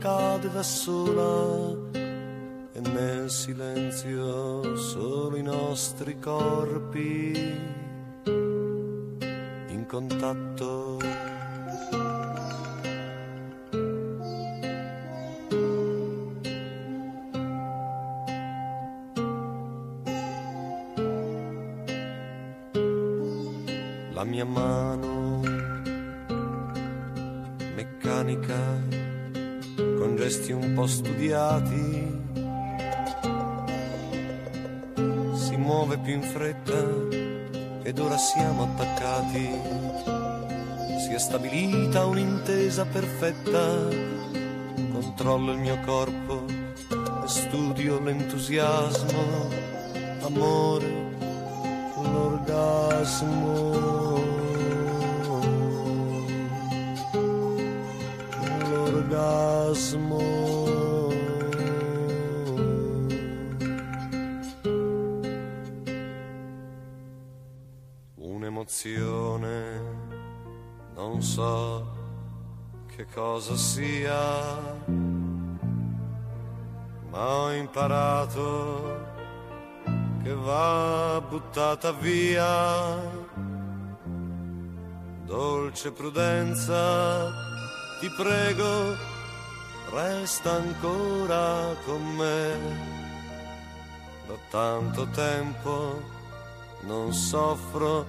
Cade 0.00 0.48
da 0.48 0.62
sola 0.62 1.76
e 2.72 2.80
nel 2.80 3.30
silenzio 3.30 4.74
solo 4.76 5.36
i 5.36 5.42
nostri 5.42 6.18
corpi 6.18 7.29
perfetta. 42.92 43.88
Controllo 44.92 45.52
il 45.52 45.58
mio 45.58 45.78
corpo 45.80 46.44
e 47.24 47.28
studio 47.28 48.00
l'entusiasmo. 48.00 49.48
Amore 50.22 51.10
l'orgasmo 52.12 53.68
l'orgasmo 58.70 60.18
un'emozione 68.16 69.80
non 70.94 71.22
so 71.22 71.89
cosa 73.14 73.56
sia 73.56 74.88
ma 77.10 77.26
ho 77.26 77.52
imparato 77.52 79.18
che 80.22 80.32
va 80.32 81.20
buttata 81.28 81.92
via. 81.92 83.18
Dolce 85.24 85.92
prudenza, 85.92 87.30
ti 88.00 88.08
prego, 88.16 88.94
resta 89.90 90.52
ancora 90.52 91.74
con 91.84 92.02
me. 92.16 92.58
Da 94.26 94.34
tanto 94.50 95.06
tempo 95.08 96.00
non 96.82 97.12
soffro 97.12 98.06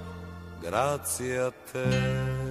grazie 0.59 1.37
a 1.39 1.51
te. 1.71 2.50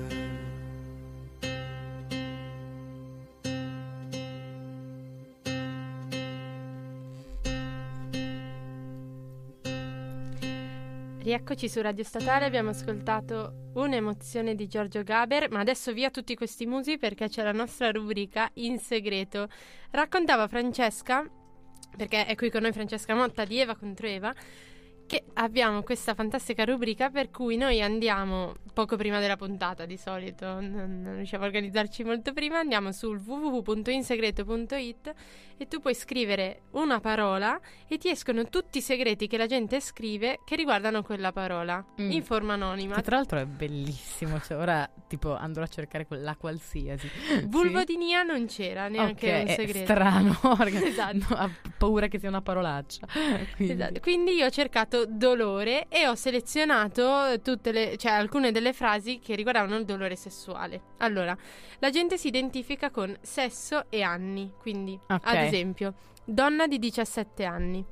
Rieccoci 11.31 11.69
su 11.69 11.81
Radio 11.81 12.03
Statale, 12.03 12.45
abbiamo 12.45 12.71
ascoltato 12.71 13.71
un'emozione 13.75 14.57
di 14.57 14.67
Giorgio 14.67 15.05
Gaber, 15.05 15.49
ma 15.49 15.61
adesso 15.61 15.93
via 15.93 16.11
tutti 16.11 16.35
questi 16.35 16.67
musi 16.67 16.99
perché 16.99 17.29
c'è 17.29 17.45
la 17.45 17.53
nostra 17.53 17.93
rubrica 17.93 18.51
in 18.55 18.81
segreto. 18.81 19.49
Raccontava 19.93 20.49
Francesca, 20.49 21.25
perché 21.97 22.27
è 22.27 22.35
qui 22.35 22.51
con 22.51 22.63
noi 22.63 22.73
Francesca 22.73 23.15
Motta 23.15 23.45
di 23.45 23.61
Eva 23.61 23.77
contro 23.77 24.09
Eva, 24.09 24.35
che 25.11 25.25
abbiamo 25.35 25.83
questa 25.83 26.15
fantastica 26.15 26.63
rubrica 26.65 27.11
per 27.11 27.33
cui 27.33 27.57
noi 27.57 27.83
andiamo 27.83 28.55
poco 28.73 28.95
prima 28.95 29.19
della 29.19 29.35
puntata 29.37 29.85
di 29.85 29.97
solito, 29.97 30.47
non, 30.61 31.01
non 31.03 31.17
riusciamo 31.17 31.43
a 31.43 31.47
organizzarci 31.49 32.05
molto 32.05 32.33
prima, 32.33 32.61
andiamo 32.61 32.93
sul 32.93 33.19
www.insegreto.it 33.19 35.15
e 35.57 35.67
tu 35.69 35.81
puoi 35.81 35.95
scrivere 35.95 36.63
una 36.71 37.01
parola 37.01 37.59
e 37.89 37.99
ti 37.99 38.09
escono 38.09 38.45
tutti 38.49 38.79
i 38.79 38.81
segreti 38.81 39.27
che 39.27 39.37
la 39.37 39.47
gente 39.47 39.81
scrive 39.81 40.39
che 40.45 40.55
riguardano 40.57 41.03
quella 41.03 41.33
parola 41.33 41.85
Mm. 42.01 42.11
in 42.13 42.23
forma 42.23 42.53
anonima. 42.55 42.95
Che 42.95 43.03
tra 43.03 43.17
l'altro 43.17 43.39
è 43.41 43.45
bellissimo, 43.47 44.41
cioè 44.41 44.57
ora 44.59 44.89
tipo 45.09 45.35
andrò 45.35 45.65
a 45.65 45.67
cercare 45.67 46.07
quella 46.07 46.37
qualsiasi. 46.37 47.11
Vulvodinia 47.47 48.23
non 48.23 48.47
c'era 48.47 48.87
Sì? 48.87 48.93
neanche 48.93 49.33
Ok, 49.35 49.41
un 49.43 49.47
è 49.49 49.55
segreto. 49.55 49.93
strano, 49.93 50.39
perché 50.57 50.87
Esatto. 50.87 51.17
no, 51.29 51.37
ho 51.43 51.51
paura 51.77 52.07
che 52.07 52.19
sia 52.21 52.29
una 52.29 52.43
parolaccia. 52.43 53.07
Quindi- 53.57 53.73
Esatto. 53.75 54.01
Quindi 54.01 54.33
io 54.35 54.47
ho 54.47 54.51
cercato 54.51 55.00
dolore 55.07 55.87
e 55.89 56.07
ho 56.07 56.15
selezionato 56.15 57.41
tutte 57.43 57.73
le, 57.73 57.97
cioè 57.97 58.13
alcune 58.13 58.53
delle 58.53 58.73
frasi 58.73 59.19
che 59.19 59.35
riguardavano 59.35 59.77
il 59.77 59.85
dolore 59.85 60.17
sessuale. 60.17 60.81
Allora, 60.99 61.37
la 61.79 61.91
gente 61.91 62.17
si 62.19 62.29
identifica 62.29 62.91
con 62.91 63.17
sesso 63.21 63.87
e 63.91 64.03
anni, 64.03 64.53
quindi 64.59 64.99
Ok. 65.09 65.21
ad 65.23 65.37
esempio, 65.37 65.95
donna 66.25 66.67
di 66.67 66.79
17 66.79 67.45
anni. 67.45 67.85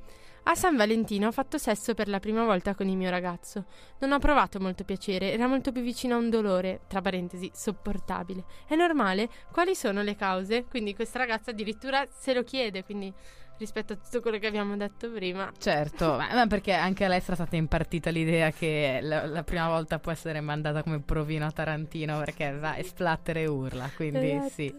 A 0.43 0.55
San 0.55 0.75
Valentino 0.77 1.27
ho 1.27 1.31
fatto 1.31 1.57
sesso 1.59 1.93
per 1.93 2.07
la 2.07 2.19
prima 2.19 2.43
volta 2.43 2.73
con 2.73 2.87
il 2.87 2.97
mio 2.97 3.09
ragazzo. 3.11 3.65
Non 3.99 4.13
ho 4.13 4.19
provato 4.19 4.59
molto 4.59 4.83
piacere, 4.83 5.31
era 5.31 5.45
molto 5.45 5.71
più 5.71 5.81
vicino 5.81 6.15
a 6.15 6.17
un 6.17 6.29
dolore, 6.31 6.81
tra 6.87 7.01
parentesi, 7.01 7.51
sopportabile. 7.53 8.45
È 8.65 8.75
normale? 8.75 9.29
Quali 9.51 9.75
sono 9.75 10.01
le 10.01 10.15
cause? 10.15 10.63
Quindi 10.65 10.95
questa 10.95 11.19
ragazza 11.19 11.51
addirittura 11.51 12.07
se 12.09 12.33
lo 12.33 12.43
chiede, 12.43 12.83
quindi 12.83 13.13
rispetto 13.59 13.93
a 13.93 13.95
tutto 13.97 14.21
quello 14.21 14.39
che 14.39 14.47
abbiamo 14.47 14.75
detto 14.75 15.11
prima. 15.11 15.51
Certo, 15.57 16.17
ma, 16.17 16.47
perché 16.47 16.73
anche 16.73 17.05
a 17.05 17.09
lei 17.09 17.21
era 17.23 17.35
stata 17.35 17.55
impartita 17.55 18.09
l'idea 18.09 18.51
che 18.51 18.99
la, 19.03 19.27
la 19.27 19.43
prima 19.43 19.67
volta 19.67 19.99
può 19.99 20.11
essere 20.11 20.41
mandata 20.41 20.81
come 20.81 21.01
provino 21.01 21.45
a 21.45 21.51
Tarantino 21.51 22.17
perché 22.19 22.51
va 22.53 22.75
e 22.75 22.83
splatter 22.83 23.37
e 23.37 23.45
urla, 23.45 23.91
quindi 23.95 24.31
Esatto. 24.31 24.49
sì. 24.49 24.75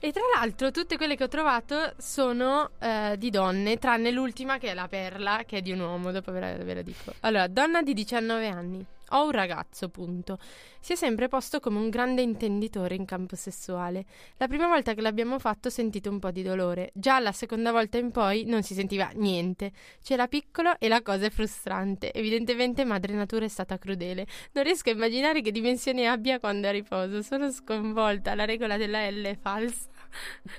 E 0.00 0.10
tra 0.10 0.22
l'altro 0.34 0.70
tutte 0.70 0.96
quelle 0.96 1.16
che 1.16 1.24
ho 1.24 1.28
trovato 1.28 1.94
sono 1.96 2.70
eh, 2.80 3.14
di 3.16 3.30
donne, 3.30 3.78
tranne 3.78 4.10
l'ultima 4.10 4.58
che 4.58 4.70
è 4.70 4.74
la 4.74 4.88
perla, 4.88 5.44
che 5.46 5.58
è 5.58 5.62
di 5.62 5.70
un 5.72 5.80
uomo, 5.80 6.10
dopo 6.10 6.32
ve 6.32 6.40
la, 6.40 6.52
ve 6.56 6.74
la 6.74 6.82
dico. 6.82 7.14
Allora, 7.20 7.46
donna 7.46 7.80
di 7.80 7.94
19 7.94 8.48
anni. 8.48 8.84
Ho 9.10 9.24
un 9.24 9.30
ragazzo, 9.30 9.88
punto. 9.88 10.38
Si 10.80 10.92
è 10.92 10.96
sempre 10.96 11.28
posto 11.28 11.60
come 11.60 11.78
un 11.78 11.88
grande 11.88 12.22
intenditore 12.22 12.94
in 12.94 13.04
campo 13.04 13.36
sessuale. 13.36 14.04
La 14.38 14.48
prima 14.48 14.66
volta 14.66 14.94
che 14.94 15.00
l'abbiamo 15.00 15.38
fatto 15.38 15.68
ho 15.68 15.70
sentito 15.70 16.10
un 16.10 16.18
po' 16.18 16.30
di 16.30 16.42
dolore. 16.42 16.90
Già 16.94 17.18
la 17.20 17.32
seconda 17.32 17.70
volta 17.70 17.98
in 17.98 18.10
poi 18.10 18.44
non 18.44 18.62
si 18.62 18.74
sentiva 18.74 19.10
niente. 19.14 19.72
C'era 20.02 20.26
piccolo 20.26 20.78
e 20.78 20.88
la 20.88 21.02
cosa 21.02 21.26
è 21.26 21.30
frustrante. 21.30 22.12
Evidentemente 22.12 22.84
madre 22.84 23.14
natura 23.14 23.44
è 23.44 23.48
stata 23.48 23.78
crudele. 23.78 24.26
Non 24.52 24.64
riesco 24.64 24.88
a 24.90 24.92
immaginare 24.92 25.42
che 25.42 25.52
dimensioni 25.52 26.06
abbia 26.06 26.40
quando 26.40 26.66
è 26.66 26.70
a 26.70 26.72
riposo. 26.72 27.22
Sono 27.22 27.50
sconvolta. 27.50 28.34
La 28.34 28.44
regola 28.44 28.76
della 28.76 29.08
L 29.10 29.22
è 29.22 29.36
falsa. 29.40 29.93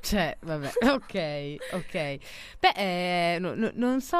Cioè, 0.01 0.37
vabbè, 0.41 0.71
ok, 0.91 1.55
ok. 1.73 2.17
Beh, 2.59 2.73
eh, 2.75 3.37
no- 3.39 3.55
no- 3.55 3.71
non, 3.75 4.01
so, 4.01 4.17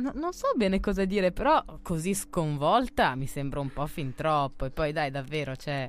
no- 0.00 0.12
non 0.14 0.32
so 0.32 0.48
bene 0.56 0.80
cosa 0.80 1.04
dire, 1.04 1.32
però 1.32 1.62
così 1.82 2.14
sconvolta 2.14 3.14
mi 3.14 3.26
sembra 3.26 3.60
un 3.60 3.72
po' 3.72 3.86
fin 3.86 4.14
troppo. 4.14 4.64
E 4.66 4.70
poi 4.70 4.92
dai, 4.92 5.10
davvero, 5.10 5.56
cioè, 5.56 5.88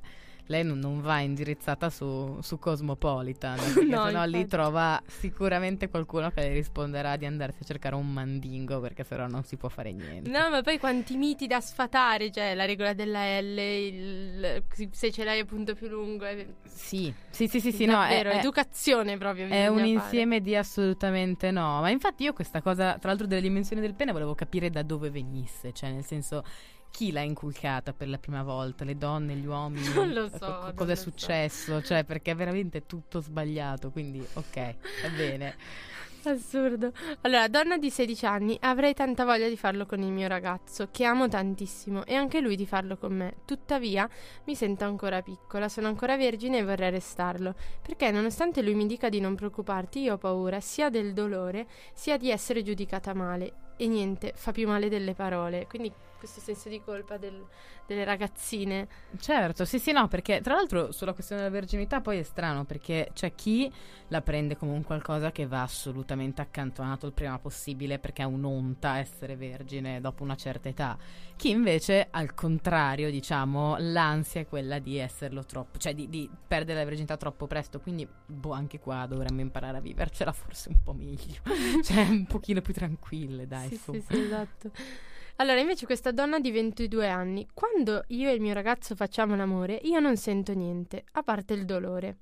lei 0.52 0.64
non, 0.64 0.78
non 0.80 1.02
va 1.02 1.20
indirizzata 1.22 1.90
su, 1.90 2.38
su 2.42 2.60
Cosmopolitan, 2.60 3.58
perché 3.74 3.86
No, 3.96 4.06
sennò 4.06 4.24
lì 4.26 4.42
infatti. 4.42 4.48
trova 4.48 5.02
sicuramente 5.08 5.90
qualcuno 5.90 6.30
che 6.30 6.42
le 6.42 6.54
risponderà 6.54 7.16
di 7.18 7.26
andarsi 7.26 7.60
a 7.64 7.66
cercare 7.66 7.96
un 7.96 8.12
mandingo, 8.12 8.80
perché 8.80 9.04
sennò 9.04 9.28
non 9.28 9.44
si 9.44 9.56
può 9.58 9.70
fare 9.70 9.92
niente. 9.92 10.30
No, 10.30 10.50
ma 10.50 10.62
poi 10.62 10.78
quanti 10.78 11.16
miti 11.16 11.48
da 11.48 11.60
sfatare, 11.60 12.32
cioè 12.32 12.54
la 12.54 12.66
regola 12.66 12.94
della 12.94 13.40
L, 13.40 13.58
il- 13.58 14.64
se 14.92 15.12
ce 15.12 15.24
l'hai 15.24 15.40
a 15.40 15.46
punto 15.46 15.74
più 15.74 15.88
lungo. 15.88 16.26
È, 16.26 16.46
Sì, 16.64 17.14
sì, 17.30 17.48
sì, 17.48 17.60
sì, 17.60 17.72
sì, 17.72 17.86
no, 17.86 17.94
è, 18.04 18.08
davvero, 18.10 18.30
è- 18.32 18.38
educazione 18.38 19.18
proprio. 19.18 19.48
È 19.48 19.68
un 19.68 19.78
fare. 19.78 19.88
insieme 19.90 20.42
di 20.42 20.56
assolutamente 20.56 21.52
no. 21.52 21.80
Ma 21.82 21.90
infatti 21.90 22.24
io 22.24 22.34
questa 22.34 22.62
cosa, 22.62 22.98
tra 22.98 23.10
l'altro 23.10 23.28
delle 23.28 23.42
dimensioni 23.42 23.82
del 23.82 23.94
pene, 23.94 24.12
volevo 24.12 24.36
capire 24.36 24.70
da 24.70 24.82
dove 24.84 25.10
venisse. 25.10 25.72
Cioè, 25.72 25.92
nel 25.92 26.04
senso, 26.06 26.44
chi 26.92 27.12
l'ha 27.12 27.22
inculcata 27.22 27.94
per 27.94 28.10
la 28.10 28.18
prima 28.18 28.44
volta? 28.44 28.84
Le 28.84 28.98
donne, 28.98 29.36
gli 29.36 29.46
uomini? 29.46 29.92
Non 29.94 30.12
lo 30.14 30.30
so, 30.30 30.38
Co- 30.38 30.74
Cosa 30.76 30.92
è 30.92 30.96
so. 30.96 31.04
successo? 31.04 31.82
Cioè, 31.82 32.04
perché 32.04 32.32
è 32.32 32.36
veramente 32.36 32.86
tutto 32.86 33.22
sbagliato. 33.22 33.90
Quindi, 33.90 34.20
ok, 34.34 34.76
va 35.02 35.10
bene. 35.16 35.56
Assurdo. 36.24 36.92
Allora, 37.22 37.48
donna 37.48 37.80
di 37.80 37.90
16 37.90 38.26
anni, 38.28 38.58
avrei 38.62 38.94
tanta 38.94 39.26
voglia 39.26 39.48
di 39.48 39.58
farlo 39.58 39.88
con 39.88 40.02
il 40.02 40.12
mio 40.12 40.28
ragazzo, 40.28 40.90
che 40.92 41.04
amo 41.04 41.28
tantissimo, 41.28 42.06
e 42.06 42.14
anche 42.14 42.42
lui 42.42 42.56
di 42.56 42.68
farlo 42.68 42.96
con 42.96 43.14
me. 43.16 43.38
Tuttavia, 43.46 44.08
mi 44.46 44.54
sento 44.54 44.84
ancora 44.84 45.24
piccola, 45.24 45.68
sono 45.68 45.88
ancora 45.88 46.18
vergine 46.18 46.60
e 46.60 46.64
vorrei 46.64 46.92
restarlo. 46.92 47.56
Perché, 47.82 48.12
nonostante 48.12 48.62
lui 48.62 48.76
mi 48.76 48.86
dica 48.86 49.10
di 49.10 49.20
non 49.20 49.34
preoccuparti, 49.34 50.02
io 50.02 50.14
ho 50.14 50.18
paura 50.20 50.60
sia 50.60 50.90
del 50.92 51.14
dolore, 51.14 51.66
sia 51.94 52.18
di 52.18 52.30
essere 52.30 52.62
giudicata 52.62 53.16
male. 53.16 53.54
E 53.78 53.88
niente, 53.88 54.34
fa 54.36 54.52
più 54.52 54.68
male 54.68 54.90
delle 54.90 55.16
parole. 55.16 55.66
Quindi, 55.66 55.92
questo 56.22 56.40
senso 56.40 56.70
di 56.70 56.80
colpa 56.82 57.18
del- 57.18 57.44
delle 57.88 58.04
ragazzine. 58.04 58.88
Certo, 59.20 59.66
sì, 59.66 59.80
sì, 59.80 59.92
no, 59.92 60.08
perché 60.08 60.40
tra 60.40 60.54
l'altro 60.54 60.92
sulla 60.92 61.14
questione 61.14 61.42
della 61.42 61.54
verginità 61.54 62.00
poi 62.00 62.20
è 62.20 62.24
strano 62.24 62.64
perché 62.64 63.10
c'è 63.14 63.34
chi 63.34 63.72
la 64.10 64.22
prende 64.22 64.56
come 64.56 64.72
un 64.72 64.84
qualcosa 64.84 65.32
che 65.32 65.48
va 65.48 65.64
assolutamente 65.64 66.42
accantonato 66.42 67.08
il 67.08 67.14
prima 67.14 67.40
possibile 67.40 67.98
perché 67.98 68.22
è 68.22 68.26
un'onta 68.26 68.98
essere 69.00 69.36
vergine 69.36 70.00
dopo 70.00 70.22
una 70.24 70.36
certa 70.36 70.70
età. 70.70 70.98
Chi 71.36 71.50
invece, 71.50 72.08
al 72.12 72.36
contrario, 72.36 73.10
diciamo, 73.10 73.76
l'ansia 73.80 74.42
è 74.42 74.48
quella 74.48 74.78
di 74.78 74.98
esserlo 74.98 75.44
troppo, 75.44 75.80
cioè 75.80 75.96
di, 75.96 76.08
di 76.08 76.30
perdere 76.48 76.80
la 76.80 76.86
verginità 76.86 77.18
troppo 77.18 77.48
presto. 77.48 77.80
Quindi, 77.80 78.08
boh, 78.28 78.52
anche 78.52 78.80
qua 78.80 79.08
dovremmo 79.08 79.42
imparare 79.42 79.78
a 79.78 79.82
vivercela 79.82 80.32
forse 80.34 80.70
un 80.70 80.84
po' 80.84 80.94
meglio, 80.94 81.42
cioè 81.84 82.04
un 82.08 82.26
pochino 82.26 82.62
più 82.62 82.74
tranquille, 82.74 83.48
dai. 83.48 83.70
sì, 83.70 83.78
su. 83.78 83.92
sì, 83.94 84.02
sì, 84.02 84.18
esatto. 84.20 84.72
Allora, 85.42 85.60
invece 85.60 85.88
questa 85.88 86.12
donna 86.12 86.40
di 86.40 86.52
22 86.52 87.10
anni, 87.10 87.48
quando 87.52 88.04
io 88.10 88.30
e 88.30 88.34
il 88.34 88.42
mio 88.42 88.54
ragazzo 88.54 88.94
facciamo 88.94 89.36
l'amore, 89.36 89.80
io 89.86 90.00
non 90.00 90.16
sento 90.16 90.54
niente, 90.54 91.04
a 91.14 91.24
parte 91.24 91.56
il 91.56 91.66
dolore. 91.66 92.18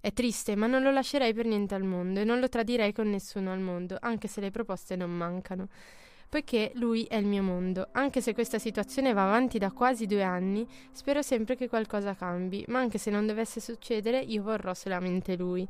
È 0.00 0.12
triste, 0.12 0.56
ma 0.56 0.66
non 0.66 0.82
lo 0.82 0.90
lascerei 0.90 1.32
per 1.32 1.46
niente 1.46 1.76
al 1.76 1.84
mondo 1.84 2.18
e 2.18 2.24
non 2.24 2.40
lo 2.40 2.48
tradirei 2.48 2.92
con 2.92 3.08
nessuno 3.08 3.52
al 3.52 3.60
mondo, 3.60 3.96
anche 4.00 4.26
se 4.26 4.40
le 4.40 4.50
proposte 4.50 4.96
non 4.96 5.12
mancano. 5.12 5.68
Poiché 6.28 6.72
lui 6.74 7.04
è 7.04 7.14
il 7.14 7.26
mio 7.26 7.44
mondo, 7.44 7.86
anche 7.92 8.20
se 8.20 8.34
questa 8.34 8.58
situazione 8.58 9.12
va 9.12 9.26
avanti 9.26 9.58
da 9.58 9.70
quasi 9.70 10.06
due 10.06 10.24
anni, 10.24 10.66
spero 10.90 11.22
sempre 11.22 11.54
che 11.54 11.68
qualcosa 11.68 12.16
cambi, 12.16 12.64
ma 12.66 12.80
anche 12.80 12.98
se 12.98 13.12
non 13.12 13.28
dovesse 13.28 13.60
succedere, 13.60 14.18
io 14.18 14.42
vorrò 14.42 14.74
solamente 14.74 15.36
lui. 15.36 15.64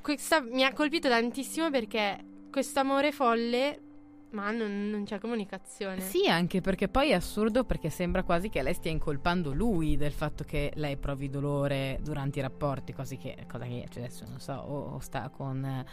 Questa 0.00 0.40
mi 0.40 0.64
ha 0.64 0.72
colpito 0.72 1.10
tantissimo 1.10 1.68
perché 1.68 2.24
questo 2.50 2.80
amore 2.80 3.12
folle, 3.12 3.91
ma 4.32 4.50
non, 4.50 4.90
non 4.90 5.04
c'è 5.04 5.18
comunicazione. 5.18 6.00
Sì, 6.00 6.28
anche 6.28 6.60
perché 6.60 6.88
poi 6.88 7.10
è 7.10 7.14
assurdo 7.14 7.64
perché 7.64 7.90
sembra 7.90 8.22
quasi 8.22 8.48
che 8.48 8.62
lei 8.62 8.74
stia 8.74 8.90
incolpando 8.90 9.52
lui 9.52 9.96
del 9.96 10.12
fatto 10.12 10.44
che 10.44 10.72
lei 10.74 10.96
provi 10.96 11.28
dolore 11.30 11.98
durante 12.02 12.38
i 12.38 12.42
rapporti, 12.42 12.92
così 12.92 13.16
che, 13.16 13.46
cosa 13.50 13.64
che 13.64 13.86
cioè 13.90 14.04
adesso 14.04 14.24
non 14.28 14.40
so, 14.40 14.52
o, 14.54 14.94
o 14.94 14.98
sta 15.00 15.28
con, 15.28 15.84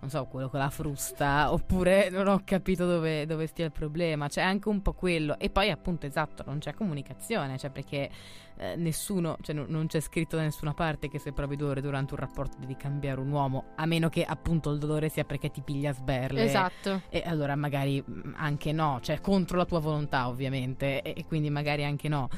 non 0.00 0.10
so, 0.10 0.26
quello 0.26 0.48
con 0.48 0.60
la 0.60 0.68
frusta, 0.70 1.52
oppure 1.52 2.10
non 2.10 2.28
ho 2.28 2.42
capito 2.44 2.86
dove, 2.86 3.24
dove 3.26 3.46
stia 3.46 3.64
il 3.64 3.72
problema, 3.72 4.28
c'è 4.28 4.42
anche 4.42 4.68
un 4.68 4.82
po' 4.82 4.92
quello. 4.92 5.38
E 5.38 5.48
poi 5.48 5.70
appunto, 5.70 6.06
esatto, 6.06 6.42
non 6.46 6.58
c'è 6.58 6.74
comunicazione, 6.74 7.56
cioè 7.56 7.70
perché 7.70 8.10
eh, 8.56 8.76
nessuno, 8.76 9.38
cioè 9.40 9.54
non, 9.54 9.66
non 9.68 9.86
c'è 9.86 10.00
scritto 10.00 10.36
da 10.36 10.42
nessuna 10.42 10.74
parte 10.74 11.08
che 11.08 11.18
se 11.18 11.32
provi 11.32 11.56
dolore 11.56 11.80
durante 11.80 12.12
un 12.14 12.20
rapporto 12.20 12.58
devi 12.58 12.76
cambiare 12.76 13.20
un 13.20 13.30
uomo, 13.30 13.72
a 13.76 13.86
meno 13.86 14.08
che 14.10 14.24
appunto 14.24 14.70
il 14.70 14.78
dolore 14.78 15.08
sia 15.08 15.24
perché 15.24 15.50
ti 15.50 15.62
piglia 15.62 15.90
a 15.90 15.94
sberle. 15.94 16.44
Esatto. 16.44 17.02
E 17.08 17.22
allora 17.24 17.56
magari 17.56 18.02
mh, 18.04 18.34
anche 18.36 18.72
no, 18.72 18.98
cioè 19.00 19.20
contro 19.20 19.56
la 19.56 19.64
tua 19.64 19.78
volontà 19.78 20.28
ovviamente, 20.28 21.00
e, 21.00 21.14
e 21.16 21.24
quindi 21.24 21.48
magari 21.48 21.84
anche 21.84 22.08
no. 22.08 22.28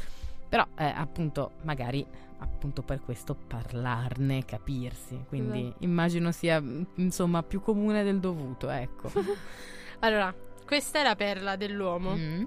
Però 0.49 0.67
eh, 0.77 0.85
appunto 0.85 1.53
magari 1.63 2.07
appunto 2.39 2.83
per 2.83 3.01
questo 3.01 3.35
parlarne, 3.35 4.45
capirsi, 4.45 5.25
quindi 5.29 5.67
Esatto. 5.67 5.85
immagino 5.85 6.33
sia 6.33 6.61
mh, 6.61 6.87
insomma 6.97 7.43
più 7.43 7.61
comune 7.61 8.03
del 8.03 8.21
dovuto, 8.21 8.69
ecco. 8.69 9.11
Allora, 10.01 10.33
questa 10.67 11.01
è 11.01 11.03
la 11.03 11.17
perla 11.17 11.57
dell'uomo. 11.57 12.15
Mm. 12.15 12.45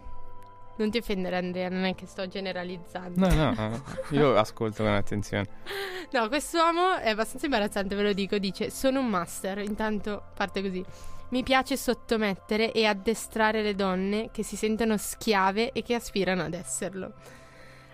Non 0.78 0.92
ti 0.92 1.00
offendere 1.00 1.36
Andrea, 1.38 1.68
non 1.68 1.84
è 1.84 1.96
che 1.96 2.06
sto 2.06 2.28
generalizzando. 2.28 3.28
No, 3.28 3.34
no, 3.34 3.54
no, 3.54 3.84
io 4.12 4.38
ascolto 4.38 4.84
con 4.84 4.94
attenzione. 4.94 5.48
No, 6.12 6.28
quest'uomo 6.30 6.96
è 6.98 7.10
abbastanza 7.10 7.46
imbarazzante, 7.48 7.96
ve 7.96 8.04
lo 8.04 8.14
dico. 8.14 8.38
Dice: 8.38 8.70
Sono 8.70 9.00
un 9.00 9.08
master. 9.08 9.58
Intanto 9.60 10.26
parte 10.36 10.62
così. 10.62 10.86
Mi 11.30 11.44
piace 11.44 11.76
sottomettere 11.76 12.72
e 12.72 12.86
addestrare 12.86 13.62
le 13.62 13.76
donne 13.76 14.30
che 14.32 14.44
si 14.44 14.56
sentono 14.56 14.96
schiave 14.98 15.72
e 15.74 15.82
che 15.82 15.96
aspirano 15.96 16.44
ad 16.44 16.54
esserlo. 16.54 17.14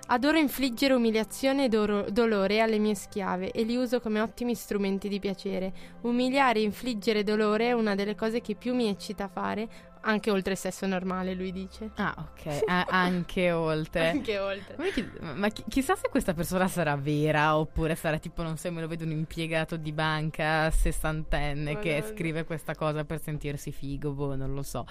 Adoro 0.07 0.38
infliggere 0.38 0.94
umiliazione 0.94 1.65
e 1.65 1.68
doro- 1.68 2.06
dolore 2.11 2.60
alle 2.60 2.77
mie 2.77 2.94
schiave 2.94 3.49
e 3.49 3.64
li 3.64 3.76
uso 3.76 3.99
come 3.99 4.22
ottimi 4.22 4.53
strumenti 4.53 5.10
di 5.10 5.19
piacere. 5.19 5.73
Umiliare 6.02 6.60
e 6.60 6.61
infliggere 6.61 7.23
dolore 7.23 7.69
è 7.69 7.72
una 7.72 7.95
delle 7.95 8.14
cose 8.14 8.40
che 8.40 8.53
più 8.53 8.76
mi 8.76 8.88
eccita 8.88 9.27
fare, 9.27 9.68
anche 10.06 10.32
oltre 10.32 10.53
il 10.53 10.57
sesso 10.57 10.86
normale, 10.88 11.34
lui 11.34 11.52
dice. 11.52 11.91
Ah, 11.95 12.15
ok, 12.18 12.64
a- 12.68 12.86
anche 12.90 13.52
oltre. 13.52 14.10
Anche 14.10 14.40
oltre. 14.40 14.76
Ma, 14.77 14.86
chi- 14.86 15.10
ma 15.36 15.49
chi- 15.49 15.64
chissà 15.68 15.95
se 15.95 16.10
questa 16.10 16.34
persona 16.34 16.68
sarà 16.68 16.95
vera 16.95 17.57
oppure 17.57 17.95
sarà 17.95 18.18
tipo, 18.19 18.41
non 18.44 18.57
so, 18.57 18.72
me 18.72 18.82
lo 18.82 18.88
vedo 18.88 19.03
un 19.03 19.11
impiegato 19.11 19.77
di 19.77 19.91
banca 19.91 20.69
sessantenne 20.72 21.80
che 21.80 21.95
Madonna. 21.95 22.14
scrive 22.15 22.44
questa 22.45 22.76
cosa 22.76 23.03
per 23.03 23.22
sentirsi 23.22 23.72
figo, 23.72 24.11
boh, 24.14 24.36
non 24.36 24.53
lo 24.53 24.64
so. 24.64 24.86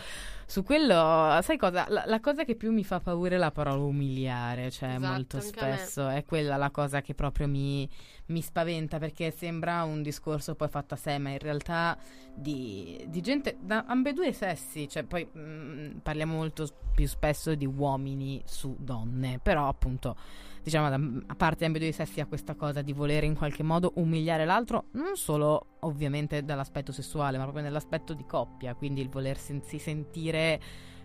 Su 0.47 0.62
quello, 0.62 1.39
sai 1.43 1.57
cosa? 1.57 1.86
La, 1.89 2.05
la 2.07 2.20
cosa 2.20 2.45
che 2.45 2.55
più 2.55 2.70
mi 2.73 2.85
fa 2.85 3.01
paura 3.01 3.35
è 3.35 3.39
la 3.39 3.51
parola 3.51 3.82
umiliare, 3.82 4.70
cioè 4.70 4.91
Esatto, 4.97 5.07
molto 5.12 5.41
spesso 5.41 6.09
è 6.09 6.24
quella 6.24 6.57
la 6.57 6.70
cosa 6.70 7.01
che 7.01 7.15
proprio 7.15 7.49
mi, 7.49 7.89
mi 8.27 8.43
spaventa 8.43 8.99
perché 8.99 9.31
sembra 9.31 9.85
un 9.85 10.03
discorso 10.03 10.55
poi 10.55 10.69
fatto 10.69 10.95
a 10.95 10.97
sé, 10.99 11.19
ma 11.19 11.31
in 11.31 11.39
realtà 11.39 11.97
di, 12.35 13.05
di 13.09 13.20
gente 13.23 13.57
da 13.61 13.85
ambedue 13.86 14.28
i 14.28 14.32
sessi, 14.32 14.89
cioè 14.89 15.03
poi 15.06 15.28
mm, 15.36 15.98
parliamo 15.98 16.35
molto 16.35 16.66
più 16.94 17.06
spesso 17.06 17.55
di 17.55 17.66
uomini 17.66 18.43
su 18.44 18.76
donne, 18.78 19.39
però 19.43 19.68
appunto 19.68 20.16
diciamo 20.62 20.89
da- 20.89 21.22
a 21.26 21.35
parte 21.35 21.64
ambedue 21.64 21.89
i 21.89 21.93
sessi 21.93 22.20
ha 22.20 22.26
questa 22.26 22.55
cosa 22.55 22.82
di 22.82 22.93
volere 22.93 23.26
in 23.26 23.35
qualche 23.35 23.62
modo 23.62 23.93
umiliare 23.97 24.44
l'altro, 24.44 24.86
non 24.93 25.16
solo 25.16 25.76
ovviamente 25.81 26.44
dall'aspetto 26.44 26.93
sessuale, 26.93 27.36
ma 27.36 27.43
proprio 27.44 27.64
nell'aspetto 27.64 28.14
di 28.14 28.24
coppia, 28.24 28.74
quindi 28.74 29.01
il 29.01 29.09
volersi 29.09 29.60
sentire 29.78 30.60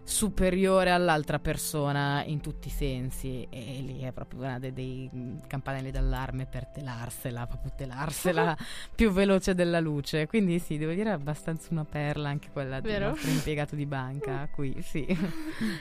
superiore 0.10 0.90
all'altra 0.90 1.38
persona 1.38 2.24
in 2.26 2.42
tutti 2.42 2.68
i 2.68 2.72
sensi 2.72 3.46
e 3.48 3.80
lì 3.86 4.00
è 4.02 4.12
proprio 4.12 4.40
una 4.42 4.58
dei, 4.58 4.74
dei 4.74 5.10
campanelli 5.46 5.92
d'allarme 5.92 6.48
per 6.48 6.66
telarsela, 6.66 7.46
proprio 7.46 7.72
telarsela 7.78 8.58
più 8.96 9.12
veloce 9.12 9.54
della 9.54 9.80
luce. 9.80 10.26
Quindi 10.26 10.58
sì, 10.58 10.80
devo 10.80 10.94
dire 10.94 11.12
è 11.12 11.14
abbastanza 11.14 11.68
una 11.70 11.86
perla 11.86 12.30
anche 12.30 12.50
quella 12.52 12.80
del 12.80 12.92
Vero? 12.92 13.10
nostro 13.10 13.30
impiegato 13.30 13.76
di 13.76 13.86
banca 13.86 14.50
qui, 14.52 14.76
sì. 14.82 15.06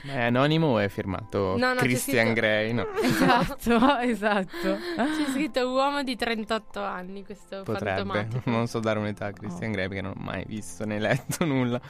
Ma 0.03 0.13
è 0.13 0.21
anonimo 0.25 0.67
o 0.67 0.77
è 0.79 0.89
firmato 0.89 1.57
No, 1.57 1.73
no, 1.73 1.79
Christian 1.79 2.25
scritto- 2.27 2.39
Grey? 2.39 2.71
No, 2.73 2.85
esatto, 3.01 3.97
esatto. 4.01 4.77
C'è 4.95 5.31
scritto 5.31 5.67
uomo 5.71 6.03
di 6.03 6.15
38 6.15 6.79
anni, 6.83 7.25
questo 7.25 7.63
potrebbe. 7.63 7.97
fantomatico. 8.03 8.49
Non 8.49 8.67
so 8.67 8.79
dare 8.79 8.99
un'età 8.99 9.25
a 9.25 9.31
Christian 9.31 9.71
Grey 9.71 9.87
perché 9.87 10.03
non 10.03 10.13
ho 10.15 10.21
mai 10.21 10.43
visto 10.45 10.85
né 10.85 10.99
letto 10.99 11.45
nulla. 11.45 11.81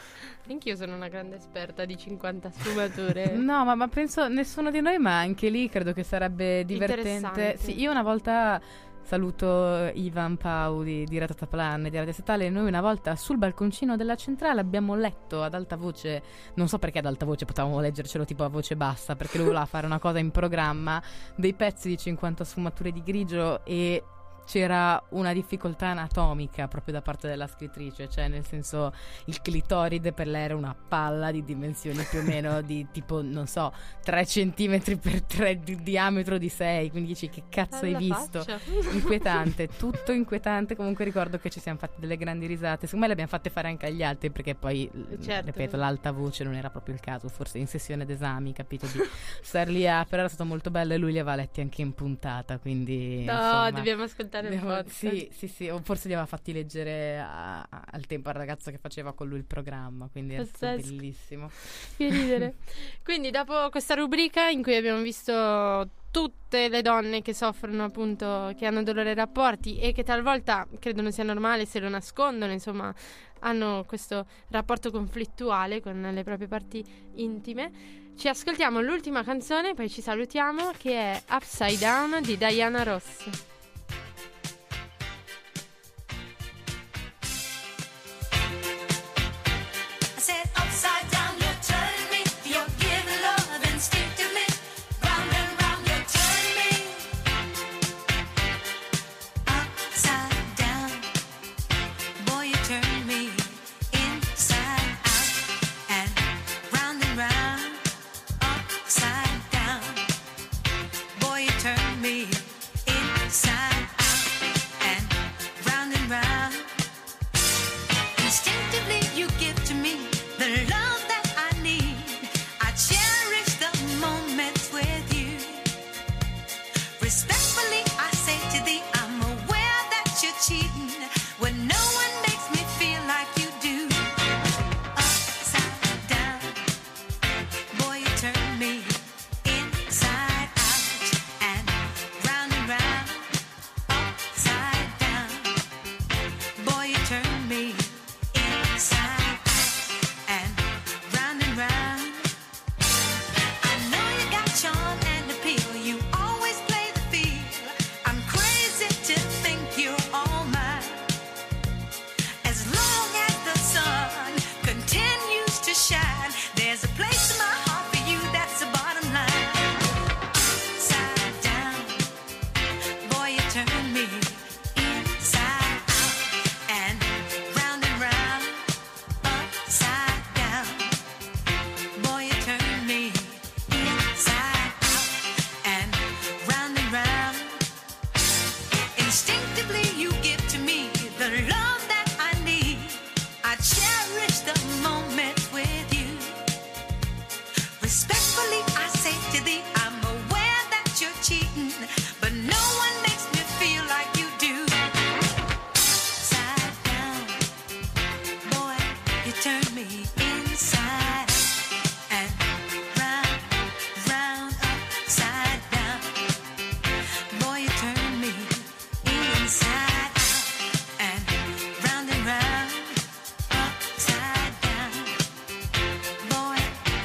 Anch'io 0.49 0.75
sono 0.75 0.95
una 0.95 1.09
grande 1.09 1.35
esperta 1.35 1.85
di 1.85 1.95
50 1.95 2.49
sfumature. 2.49 3.33
No, 3.49 3.63
ma, 3.65 3.75
ma 3.75 3.87
penso 3.87 4.27
nessuno 4.27 4.71
di 4.71 4.81
noi, 4.81 4.97
ma 4.97 5.19
anche 5.19 5.49
lì 5.49 5.69
credo 5.69 5.93
che 5.93 6.03
sarebbe 6.03 6.65
divertente. 6.65 7.55
Sì, 7.57 7.79
io 7.79 7.91
una 7.91 8.01
volta 8.01 8.59
saluto 9.01 9.89
Ivan 9.93 10.37
Pau 10.37 10.83
di, 10.83 11.03
di 11.05 11.17
Ratataplan 11.17 11.85
e 11.85 11.89
di 11.89 11.97
Radio 11.97 12.13
Statale. 12.13 12.49
Noi 12.49 12.67
una 12.67 12.81
volta 12.81 13.15
sul 13.15 13.37
balconcino 13.37 13.95
della 13.95 14.15
centrale 14.15 14.59
abbiamo 14.59 14.95
letto 14.95 15.41
ad 15.41 15.53
alta 15.53 15.75
voce, 15.75 16.21
non 16.55 16.67
so 16.67 16.77
perché 16.77 16.99
ad 16.99 17.05
alta 17.05 17.25
voce, 17.25 17.45
potevamo 17.45 17.79
leggercelo 17.79 18.25
tipo 18.25 18.43
a 18.43 18.49
voce 18.49 18.75
bassa, 18.75 19.15
perché 19.15 19.37
lui 19.37 19.47
voleva 19.47 19.65
fare 19.65 19.85
una 19.85 19.99
cosa 19.99 20.19
in 20.19 20.31
programma, 20.31 21.01
dei 21.35 21.53
pezzi 21.53 21.89
di 21.89 21.97
50 21.97 22.43
sfumature 22.43 22.91
di 22.91 23.01
grigio 23.03 23.63
e 23.65 24.03
c'era 24.49 24.99
una 25.09 25.31
difficoltà 25.31 25.89
anatomica 25.89 26.67
proprio 26.67 26.95
da 26.95 27.03
parte 27.03 27.27
della 27.27 27.45
scrittrice, 27.45 28.09
cioè 28.09 28.27
nel 28.27 28.43
senso 28.43 28.91
il 29.25 29.39
clitoride 29.43 30.11
per 30.11 30.25
lei 30.25 30.41
era 30.45 30.55
una 30.55 30.75
palla 30.75 31.29
di 31.31 31.43
dimensioni 31.45 32.01
più 32.09 32.17
o 32.17 32.23
meno 32.23 32.61
di 32.63 32.87
tipo, 32.91 33.21
non 33.21 33.45
so, 33.45 33.71
3 34.03 34.25
centimetri 34.25 34.97
per 34.97 35.21
3 35.21 35.59
di 35.59 35.75
diametro 35.83 36.39
di 36.39 36.49
6, 36.49 36.89
quindi 36.89 37.09
dici 37.09 37.29
che 37.29 37.43
cazzo 37.47 37.85
hai 37.85 37.89
Alla 37.93 37.99
visto? 37.99 38.39
faccia. 38.43 38.59
Inquietante, 38.91 39.67
tutto 39.77 40.11
inquietante, 40.11 40.75
comunque 40.75 41.05
ricordo 41.05 41.37
che 41.37 41.51
ci 41.51 41.59
siamo 41.59 41.77
fatti 41.77 41.99
delle 41.99 42.17
grandi 42.17 42.47
risate, 42.47 42.87
secondo 42.87 43.01
me 43.01 43.07
le 43.07 43.11
abbiamo 43.13 43.29
fatte 43.29 43.51
fare 43.51 43.67
anche 43.67 43.85
agli 43.85 44.01
altri 44.01 44.31
perché 44.31 44.55
poi, 44.55 44.89
l- 44.91 45.21
Certo. 45.21 45.45
ripeto, 45.45 45.77
l'alta 45.77 46.11
voce 46.11 46.43
non 46.43 46.55
era 46.55 46.71
proprio 46.71 46.95
il 46.95 47.01
caso, 47.01 47.27
forse 47.27 47.59
in 47.59 47.67
sessione 47.67 48.03
d'esami, 48.03 48.51
capito, 48.51 48.87
di 48.87 48.99
star 49.43 49.67
lì 49.67 49.87
a, 49.87 50.05
però 50.05 50.21
era 50.23 50.27
stato 50.27 50.45
molto 50.45 50.71
bello 50.71 50.93
e 50.93 50.97
lui 50.97 51.11
li 51.11 51.19
aveva 51.19 51.35
letti 51.35 51.61
anche 51.61 51.83
in 51.83 51.93
puntata, 51.93 52.57
quindi... 52.57 53.25
No, 53.25 53.33
insomma, 53.33 53.71
dobbiamo 53.71 54.03
ascoltare 54.03 54.38
il 54.47 54.55
Devo- 54.59 54.67
podcast. 54.73 54.95
Sì, 54.97 55.29
sì, 55.31 55.47
sì, 55.47 55.67
o 55.69 55.79
forse 55.83 56.07
li 56.07 56.13
aveva 56.13 56.27
fatti 56.27 56.53
leggere 56.53 57.19
a- 57.19 57.59
a- 57.61 57.83
al 57.91 58.05
tempo 58.05 58.29
al 58.29 58.35
ragazzo 58.35 58.71
che 58.71 58.77
faceva 58.77 59.13
con 59.13 59.27
lui 59.27 59.37
il 59.37 59.45
programma, 59.45 60.07
quindi 60.11 60.35
è 60.35 60.45
stato 60.45 60.75
Pazzesco. 60.77 60.95
bellissimo. 60.95 61.49
Che 61.97 62.09
ridere. 62.09 62.55
Quindi, 63.03 63.31
dopo 63.31 63.69
questa 63.69 63.93
rubrica 63.95 64.47
in 64.47 64.61
cui 64.63 64.75
abbiamo 64.75 65.01
visto 65.01 65.89
tutte 66.11 66.69
le 66.69 66.81
donne 66.81 67.21
che 67.21 67.33
soffrono, 67.33 67.83
appunto, 67.83 68.53
che 68.57 68.65
hanno 68.65 68.81
dolore 68.83 69.09
ai 69.09 69.15
rapporti 69.15 69.79
e 69.79 69.91
che 69.93 70.03
talvolta 70.03 70.67
credono 70.79 71.11
sia 71.11 71.23
normale 71.23 71.65
se 71.65 71.79
lo 71.79 71.89
nascondono, 71.89 72.51
insomma, 72.51 72.93
hanno 73.41 73.83
questo 73.87 74.25
rapporto 74.49 74.89
conflittuale 74.91 75.81
con 75.81 76.01
le 76.01 76.23
proprie 76.23 76.47
parti 76.47 76.83
intime. 77.15 77.71
Ci 78.17 78.27
ascoltiamo 78.27 78.81
l'ultima 78.81 79.23
canzone, 79.23 79.73
poi 79.75 79.89
ci 79.89 80.01
salutiamo, 80.01 80.71
che 80.77 80.91
è 80.93 81.21
Upside 81.31 81.77
Down 81.77 82.21
di 82.21 82.37
Diana 82.37 82.83
Ross. 82.83 83.29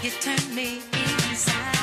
You 0.04 0.10
turn 0.20 0.54
me 0.54 0.82
inside. 1.30 1.73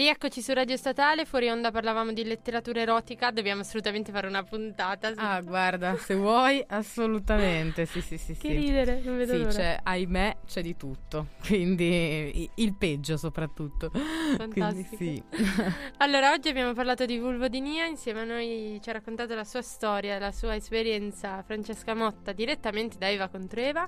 Rieccoci 0.00 0.40
su 0.40 0.54
Radio 0.54 0.78
Statale, 0.78 1.26
fuori 1.26 1.50
onda 1.50 1.70
parlavamo 1.70 2.14
di 2.14 2.24
letteratura 2.24 2.80
erotica, 2.80 3.30
dobbiamo 3.30 3.60
assolutamente 3.60 4.10
fare 4.12 4.28
una 4.28 4.42
puntata. 4.42 5.12
Ah, 5.16 5.42
guarda, 5.42 5.94
se 5.98 6.14
vuoi, 6.14 6.64
assolutamente. 6.68 7.84
Sì, 7.84 8.00
sì, 8.00 8.16
sì. 8.16 8.32
che 8.32 8.48
sì. 8.48 8.56
ridere, 8.56 9.02
non 9.04 9.18
vedo 9.18 9.32
Sì, 9.32 9.38
l'ora. 9.40 9.50
c'è, 9.50 9.78
ahimè, 9.82 10.36
c'è 10.46 10.62
di 10.62 10.74
tutto. 10.74 11.26
Quindi 11.46 12.44
i- 12.44 12.50
il 12.54 12.74
peggio 12.76 13.18
soprattutto. 13.18 13.90
Quindi 13.90 14.36
Fantastico. 14.38 14.96
sì. 14.96 15.22
Allora, 15.98 16.32
oggi 16.32 16.48
abbiamo 16.48 16.72
parlato 16.72 17.04
di 17.04 17.18
vulvodinia, 17.18 17.84
insieme 17.84 18.20
a 18.22 18.24
noi 18.24 18.80
ci 18.82 18.88
ha 18.88 18.94
raccontato 18.94 19.34
la 19.34 19.44
sua 19.44 19.60
storia, 19.60 20.18
la 20.18 20.32
sua 20.32 20.54
esperienza 20.54 21.42
Francesca 21.42 21.92
Motta 21.94 22.32
direttamente 22.32 22.96
da 22.96 23.10
Eva 23.10 23.28
contro 23.28 23.60
Eva. 23.60 23.86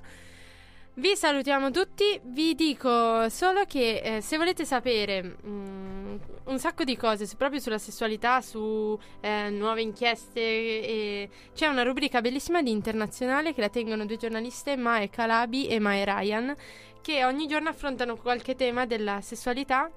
Vi 0.95 1.15
salutiamo 1.15 1.71
tutti, 1.71 2.19
vi 2.25 2.53
dico 2.53 3.27
solo 3.29 3.63
che 3.65 3.97
eh, 4.03 4.21
se 4.21 4.37
volete 4.37 4.63
sapere 4.63 5.37
mm, 5.43 6.15
un 6.45 6.59
sacco 6.59 6.83
di 6.83 6.95
cose 6.95 7.25
su- 7.25 7.35
proprio 7.35 7.59
sulla 7.59 7.79
sessualità, 7.79 8.41
su 8.41 8.95
eh, 9.21 9.49
nuove 9.49 9.81
inchieste, 9.81 10.39
e- 10.39 11.29
c'è 11.55 11.65
una 11.65 11.81
rubrica 11.81 12.21
bellissima 12.21 12.61
di 12.61 12.69
internazionale 12.69 13.55
che 13.55 13.61
la 13.61 13.69
tengono 13.69 14.05
due 14.05 14.17
giornaliste, 14.17 14.75
Mae 14.75 15.09
Calabi 15.09 15.65
e 15.67 15.79
Mae 15.79 16.05
Ryan, 16.05 16.55
che 17.01 17.25
ogni 17.25 17.47
giorno 17.47 17.69
affrontano 17.69 18.15
qualche 18.15 18.53
tema 18.53 18.85
della 18.85 19.19
sessualità 19.21 19.89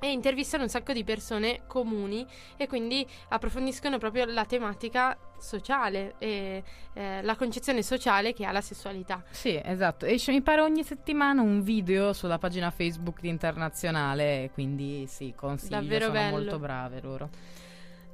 e 0.00 0.10
intervistano 0.10 0.62
un 0.62 0.68
sacco 0.68 0.92
di 0.92 1.04
persone 1.04 1.62
comuni 1.66 2.26
e 2.56 2.66
quindi 2.66 3.06
approfondiscono 3.28 3.98
proprio 3.98 4.24
la 4.26 4.44
tematica 4.44 5.16
sociale 5.38 6.14
e 6.18 6.62
eh, 6.94 7.22
la 7.22 7.36
concezione 7.36 7.82
sociale 7.82 8.32
che 8.32 8.44
ha 8.44 8.52
la 8.52 8.60
sessualità. 8.60 9.22
Sì, 9.30 9.60
esatto. 9.62 10.06
Esce 10.06 10.32
mi 10.32 10.42
pare 10.42 10.60
ogni 10.60 10.82
settimana 10.82 11.42
un 11.42 11.62
video 11.62 12.12
sulla 12.12 12.38
pagina 12.38 12.70
Facebook 12.70 13.20
di 13.20 13.28
Internazionale, 13.28 14.50
quindi 14.52 15.06
sì, 15.06 15.32
consiglio, 15.36 15.76
Davvero 15.80 16.06
sono 16.06 16.12
bello. 16.12 16.36
molto 16.36 16.58
brave 16.58 17.00
loro. 17.00 17.28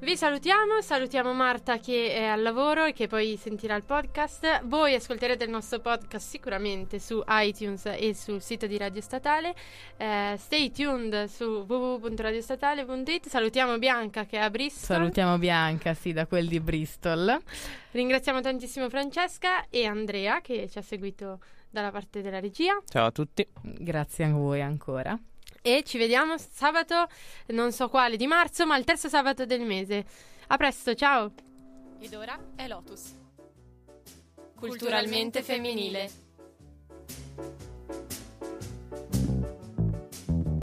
Vi 0.03 0.17
salutiamo, 0.17 0.83
salutiamo 0.83 1.33
Marta 1.33 1.79
che 1.79 2.13
è 2.13 2.25
al 2.25 2.43
lavoro 2.43 2.87
e 2.87 2.93
che 2.93 3.07
poi 3.07 3.37
sentirà 3.37 3.77
il 3.77 3.85
podcast. 3.85 4.65
Voi 4.65 4.97
ascolterete 4.97 5.45
il 5.45 5.51
nostro 5.51 5.79
podcast 5.79 6.29
sicuramente 6.29 6.99
su 6.99 7.23
iTunes 7.29 7.87
e 7.87 8.13
sul 8.13 8.43
sito 8.43 8.67
di 8.67 8.77
Radio 8.77 9.01
Statale. 9.01 9.55
Eh, 9.97 10.35
stay 10.39 10.73
tuned 10.73 11.27
su 11.27 11.45
www.radiostatale.it. 11.45 13.29
Salutiamo 13.29 13.79
Bianca 13.79 14.27
che 14.27 14.39
è 14.39 14.41
a 14.41 14.51
Bristol. 14.51 14.97
Salutiamo 14.97 15.39
Bianca, 15.39 15.95
sì, 15.95 16.13
da 16.13 16.27
quel 16.27 16.49
di 16.49 16.59
Bristol. 16.59 17.41
Ringraziamo 17.93 18.41
tantissimo 18.41 18.89
Francesca 18.89 19.69
e 19.71 19.87
Andrea 19.87 20.41
che 20.41 20.69
ci 20.69 20.79
ha 20.79 20.83
seguito 20.83 21.39
dalla 21.71 21.93
parte 21.93 22.23
della 22.23 22.41
regia. 22.41 22.77
Ciao 22.89 23.07
a 23.07 23.13
tutti. 23.13 23.47
Grazie 23.63 24.25
a 24.25 24.33
voi 24.33 24.63
ancora 24.63 25.17
e 25.63 25.83
ci 25.85 25.97
vediamo 25.97 26.37
sabato, 26.37 27.09
non 27.47 27.73
so 27.73 27.89
quale 27.89 28.17
di 28.17 28.27
marzo, 28.27 28.67
ma 28.67 28.77
il 28.77 28.85
terzo 28.85 29.09
sabato 29.09 29.47
del 29.47 29.63
mese. 29.63 30.05
A 30.49 30.57
presto, 30.57 30.95
ciao! 30.95 31.33
Ed 31.99 32.13
ora 32.15 32.39
è 32.57 32.67
Lotus. 32.67 33.15
Culturalmente 34.57 35.43
femminile. 35.43 36.11